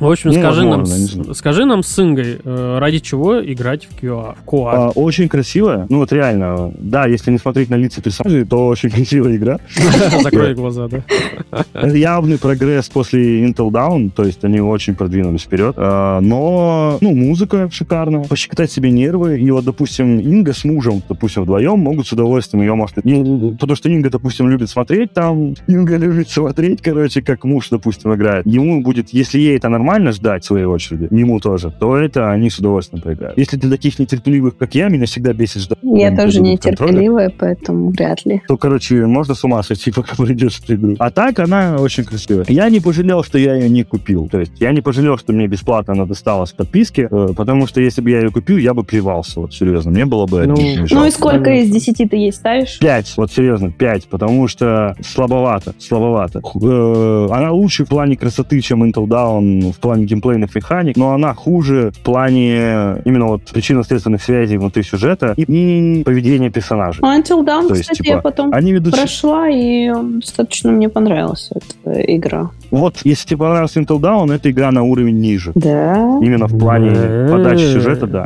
В 0.00 0.10
общем, 0.10 0.30
Ну, 0.30 0.38
скажи, 0.38 0.62
нам, 0.62 0.80
возможно, 0.80 1.06
знаю. 1.24 1.34
скажи 1.34 1.64
нам 1.66 1.82
с 1.82 1.98
Ингой, 1.98 2.38
э, 2.42 2.78
ради 2.78 3.00
чего 3.00 3.38
играть 3.44 3.84
в 3.86 4.02
QA, 4.02 4.34
в 4.34 4.44
Коа. 4.46 4.72
А, 4.72 4.88
очень 4.90 5.28
красивая, 5.28 5.84
ну, 5.90 5.98
вот 5.98 6.10
реально, 6.12 6.72
да, 6.78 7.06
если 7.06 7.30
не 7.30 7.36
смотреть 7.38 7.68
на 7.68 7.74
лица 7.74 8.00
персонажей, 8.00 8.46
то 8.46 8.66
очень 8.66 8.88
красивая 8.96 9.36
игра. 9.36 9.58
Закрой 10.22 10.54
глаза, 10.54 10.88
да. 10.88 11.02
Это 11.74 11.96
явный 11.96 12.38
прогресс 12.38 12.88
после 12.88 13.44
Intel 13.44 13.68
Down, 13.70 14.10
то 14.10 14.24
есть 14.24 14.42
они 14.42 14.60
очень 14.60 14.94
продвинулись 14.94 15.42
вперед. 15.42 15.74
А, 15.76 16.20
но, 16.20 16.96
ну, 17.02 17.14
музыка 17.14 17.68
шикарная, 17.70 18.24
пощекотать 18.24 18.72
себе 18.72 18.90
нервы. 18.90 19.38
И 19.38 19.50
вот, 19.50 19.64
допустим, 19.64 20.18
Инга 20.18 20.54
с 20.54 20.64
мужем, 20.64 21.02
допустим, 21.08 21.42
вдвоем 21.42 21.78
могут 21.78 22.06
с 22.06 22.12
удовольствием 22.12 22.62
ее, 22.62 22.74
может, 22.74 22.94
потому 22.94 23.76
что 23.76 23.90
Инга, 23.90 24.08
допустим, 24.08 24.48
любит 24.48 24.70
смотреть 24.70 25.12
там, 25.12 25.54
Инга 25.66 25.98
любит 25.98 26.30
смотреть, 26.30 26.80
короче, 26.80 27.20
как 27.20 27.44
муж, 27.44 27.68
допустим, 27.70 28.14
играет. 28.14 28.46
Ему 28.46 28.80
будет, 28.80 29.10
если 29.10 29.38
ей 29.38 29.58
это 29.58 29.68
нормально 29.68 29.89
ждать 30.12 30.44
в 30.44 30.46
своей 30.46 30.64
очереди, 30.64 31.08
ему 31.10 31.40
тоже, 31.40 31.70
то 31.70 31.96
это 31.96 32.30
они 32.30 32.50
с 32.50 32.58
удовольствием 32.58 33.02
проиграют. 33.02 33.36
Если 33.38 33.56
для 33.56 33.70
таких 33.70 33.98
нетерпеливых, 33.98 34.56
как 34.56 34.74
я, 34.74 34.88
меня 34.88 35.06
всегда 35.06 35.32
бесит 35.32 35.62
ждать. 35.62 35.78
Я 35.82 36.16
тоже 36.16 36.40
нетерпеливая, 36.40 37.32
поэтому 37.36 37.90
вряд 37.90 38.24
ли. 38.24 38.42
то, 38.46 38.56
короче, 38.56 39.06
можно 39.06 39.34
с 39.34 39.44
ума 39.44 39.62
сойти, 39.62 39.90
пока 39.94 40.16
придешь 40.16 40.60
эту 40.62 40.74
игру. 40.74 40.96
А 40.98 41.10
так 41.10 41.38
она 41.38 41.76
очень 41.78 42.04
красивая. 42.04 42.44
Я 42.48 42.68
не 42.68 42.80
пожалел, 42.80 43.24
что 43.24 43.38
я 43.38 43.54
ее 43.54 43.68
не 43.68 43.84
купил. 43.84 44.28
То 44.28 44.40
есть 44.40 44.52
я 44.60 44.72
не 44.72 44.80
пожалел, 44.80 45.18
что 45.18 45.32
мне 45.32 45.46
бесплатно 45.46 45.94
она 45.94 46.04
досталась 46.06 46.52
в 46.52 46.56
подписке, 46.56 47.08
э, 47.10 47.28
потому 47.36 47.66
что 47.66 47.80
если 47.80 48.00
бы 48.00 48.10
я 48.10 48.20
ее 48.20 48.30
купил, 48.30 48.56
я 48.58 48.74
бы 48.74 48.84
плевался, 48.84 49.40
вот 49.40 49.54
серьезно. 49.54 49.90
Мне 49.90 50.06
было 50.06 50.26
бы 50.26 50.46
Ну, 50.46 50.56
Ну 50.90 51.06
и 51.06 51.10
сколько 51.10 51.50
из 51.50 51.70
десяти 51.70 52.06
ты 52.06 52.16
ей 52.16 52.32
ставишь? 52.32 52.78
Пять, 52.78 53.12
вот 53.16 53.32
серьезно, 53.32 53.70
пять, 53.72 54.06
потому 54.06 54.48
что 54.48 54.96
слабовато, 55.02 55.74
слабовато. 55.78 56.40
Э, 56.62 57.28
она 57.30 57.52
лучше 57.52 57.84
в 57.84 57.88
плане 57.88 58.16
красоты, 58.16 58.60
чем 58.60 58.84
Intel 58.84 59.06
Down, 59.06 59.72
в 59.72 59.79
плане 59.80 60.04
геймплейных 60.04 60.54
механик, 60.54 60.96
но 60.96 61.12
она 61.12 61.34
хуже 61.34 61.90
в 61.94 62.00
плане 62.00 63.00
именно 63.04 63.26
вот 63.26 63.42
причинно-следственных 63.52 64.22
связей 64.22 64.58
внутри 64.58 64.82
сюжета 64.82 65.34
и, 65.36 65.42
и 65.42 66.02
поведения 66.04 66.50
персонажей. 66.50 67.00
Ну, 67.02 67.08
Until 67.18 67.44
Dawn, 67.44 67.68
То 67.68 67.74
есть, 67.74 67.82
кстати, 67.82 67.98
типа, 68.02 68.08
я 68.08 68.18
потом 68.18 68.52
Они 68.52 68.72
ведут 68.72 68.94
прошла, 68.94 69.48
и 69.48 69.90
достаточно 70.20 70.70
мне 70.72 70.88
понравилась 70.88 71.50
эта 71.54 72.00
игра. 72.14 72.50
Вот, 72.70 72.98
если 73.04 73.26
тебе 73.28 73.38
понравился 73.38 73.80
Intel 73.80 73.98
Down, 73.98 74.32
это 74.32 74.50
игра 74.50 74.70
на 74.70 74.82
уровень 74.82 75.18
ниже. 75.18 75.52
Да? 75.54 75.96
Именно 76.22 76.46
в 76.46 76.58
плане 76.58 76.90
Э. 76.94 77.28
подачи 77.30 77.64
сюжета, 77.64 78.06
да. 78.06 78.24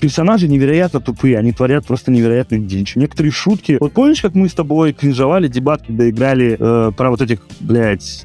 Персонажи 0.00 0.48
невероятно 0.48 1.00
тупые, 1.00 1.38
они 1.38 1.52
творят 1.52 1.86
просто 1.86 2.10
невероятную 2.10 2.62
дичь. 2.62 2.96
Некоторые 2.96 3.32
шутки... 3.32 3.76
Вот 3.80 3.92
помнишь, 3.92 4.22
как 4.22 4.34
мы 4.34 4.48
с 4.48 4.54
тобой 4.54 4.92
кринжовали 4.92 5.48
дебат, 5.48 5.82
когда 5.86 6.08
играли 6.08 6.56
э, 6.58 6.92
про 6.96 7.10
вот 7.10 7.20
этих, 7.20 7.40
блядь, 7.60 8.24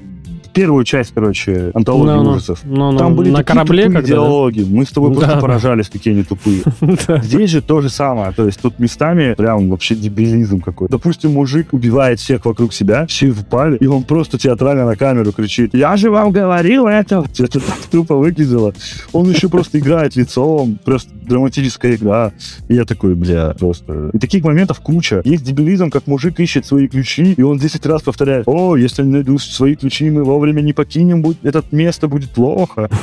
первую 0.58 0.84
часть, 0.86 1.12
короче, 1.14 1.72
антологии 1.76 2.12
Ну, 2.14 2.24
ну, 2.24 2.32
ужасов? 2.32 2.62
ну, 2.66 2.92
ну, 2.92 2.98
Там 2.98 3.16
были 3.16 3.30
на 3.30 3.38
такие 3.38 3.54
корабле, 3.54 3.84
тупые 3.84 4.02
когда... 4.02 4.16
диалоги. 4.16 4.66
Мы 4.68 4.86
с 4.86 4.90
тобой 4.90 5.12
Да, 5.12 5.16
просто 5.18 5.36
да. 5.36 5.42
поражались, 5.42 5.90
какие 5.90 6.14
они 6.16 6.24
тупые. 6.24 6.64
Здесь 7.22 7.52
же 7.52 7.62
то 7.62 7.82
же 7.82 7.90
самое. 7.90 8.32
То 8.32 8.46
есть 8.48 8.60
тут 8.60 8.80
местами 8.80 9.36
прям 9.36 9.70
вообще 9.70 9.94
дебилизм 9.94 10.62
какой-то. 10.62 10.92
Допустим, 10.92 11.34
мужик 11.34 11.74
убивает 11.74 12.20
всех 12.20 12.46
вокруг 12.46 12.74
себя, 12.74 13.06
все 13.06 13.28
упали, 13.28 13.78
и 13.78 13.86
он 13.86 14.02
просто 14.04 14.40
театрально 14.40 14.86
на 14.88 14.96
камеру 14.96 15.32
кричит 15.32 15.76
«Я 15.76 15.96
же 15.96 16.10
вам 16.10 16.32
говорил 16.32 16.88
это!» 16.88 17.24
Это 17.38 17.60
так 17.60 17.78
тупо 17.92 18.16
выглядело. 18.16 18.74
Он 19.14 19.30
еще 19.30 19.50
просто 19.50 19.78
играет 19.78 20.16
лицом, 20.16 20.80
просто 20.84 21.12
драматическая 21.28 21.96
игра. 21.96 22.32
И 22.68 22.74
я 22.74 22.86
такой, 22.86 23.14
бля, 23.14 23.54
просто... 23.60 24.10
И 24.14 24.18
таких 24.18 24.44
моментов 24.44 24.80
куча. 24.80 25.22
Есть 25.24 25.44
дебилизм, 25.44 25.92
как 25.92 26.08
мужик 26.08 26.40
ищет 26.40 26.66
свои 26.66 26.88
ключи, 26.88 27.34
и 27.34 27.44
он 27.44 27.60
10 27.60 27.86
раз 27.86 28.02
повторяет 28.02 28.44
«О, 28.48 28.76
если 28.76 29.04
не 29.04 29.12
найду 29.12 29.38
свои 29.38 29.76
ключи, 29.76 30.10
мы 30.10 30.24
вовремя 30.24 30.47
не 30.52 30.74
покинем, 30.74 31.22
будет, 31.22 31.46
это 31.46 31.64
место 31.72 32.08
будет 32.08 32.30
плохо». 32.32 32.90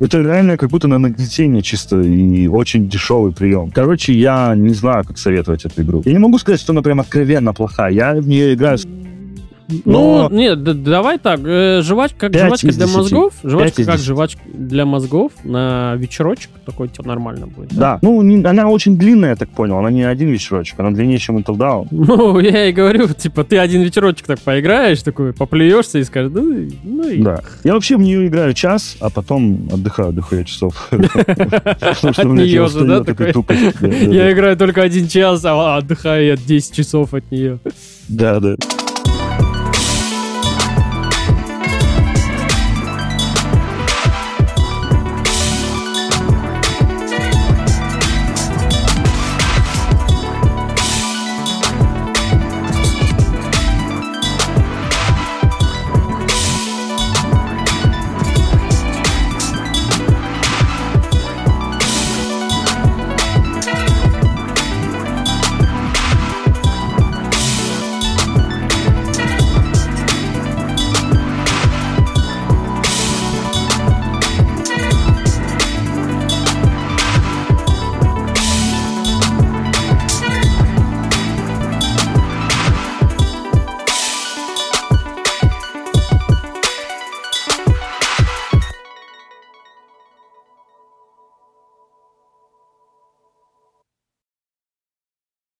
Это 0.00 0.20
реально 0.20 0.56
как 0.56 0.68
будто 0.68 0.88
на 0.88 0.98
нагнетение 0.98 1.62
чисто 1.62 2.00
и 2.00 2.48
очень 2.48 2.88
дешевый 2.88 3.30
прием. 3.30 3.70
Короче, 3.70 4.12
я 4.12 4.52
не 4.56 4.74
знаю, 4.74 5.04
как 5.04 5.16
советовать 5.16 5.64
эту 5.64 5.82
игру. 5.82 6.02
Я 6.04 6.12
не 6.12 6.18
могу 6.18 6.38
сказать, 6.38 6.58
что 6.58 6.72
она 6.72 6.82
прям 6.82 6.98
откровенно 6.98 7.52
плохая. 7.52 7.92
Я 7.92 8.14
в 8.14 8.26
нее 8.26 8.54
играю 8.54 8.78
Ну, 9.84 10.28
Но- 10.28 10.36
нет, 10.36 10.62
д- 10.62 10.74
давай 10.74 11.18
так. 11.18 11.40
э, 11.44 11.80
жвачка 11.82 12.28
как 12.30 12.34
жвачка 12.34 12.72
для 12.72 12.86
мозгов. 12.86 13.34
Жвачка 13.44 13.84
как 13.84 13.98
жвачка 13.98 14.40
для 14.52 14.84
мозгов 14.86 15.32
на 15.44 15.94
вечерочек. 15.96 16.50
Такой 16.66 16.88
тебе 16.88 17.06
нормально 17.08 17.46
будет. 17.46 17.72
Да. 17.74 17.98
Ну, 18.02 18.22
не- 18.22 18.44
она 18.44 18.68
очень 18.68 18.96
длинная, 18.96 19.30
я 19.30 19.36
так 19.36 19.48
понял. 19.50 19.78
Она 19.78 19.90
не 19.90 20.02
один 20.02 20.28
вечерочек, 20.28 20.78
она 20.80 20.90
длиннее, 20.90 21.18
чем 21.18 21.38
Intel 21.38 21.56
Down. 21.56 21.88
Ну, 22.12 22.38
я 22.40 22.66
и 22.68 22.72
говорю, 22.72 23.08
типа, 23.08 23.44
ты 23.44 23.58
один 23.58 23.82
вечерочек 23.82 24.26
так 24.26 24.38
поиграешь, 24.40 25.02
такой, 25.02 25.32
поплюешься 25.32 25.98
и 25.98 26.04
скажешь, 26.04 26.32
ну, 26.34 26.68
ну 26.84 27.08
и... 27.08 27.22
Да. 27.22 27.40
Я 27.64 27.74
вообще 27.74 27.96
в 27.96 28.00
нее 28.00 28.26
играю 28.26 28.52
час, 28.54 28.96
а 29.00 29.08
потом 29.10 29.68
отдыхаю 29.72 30.12
дохуя 30.12 30.44
часов. 30.44 30.88
От 30.90 32.24
нее 32.24 32.68
же, 32.68 32.84
да, 32.84 33.02
такой? 33.04 33.32
Да, 33.32 33.42
да, 33.80 33.88
Я 33.88 34.32
играю 34.32 34.56
только 34.56 34.82
один 34.82 35.08
час, 35.08 35.44
а 35.44 35.76
отдыхаю 35.78 36.26
я 36.26 36.36
10 36.36 36.74
часов 36.74 37.14
от 37.14 37.30
нее. 37.30 37.58
Да, 38.08 38.40
да. 38.40 38.56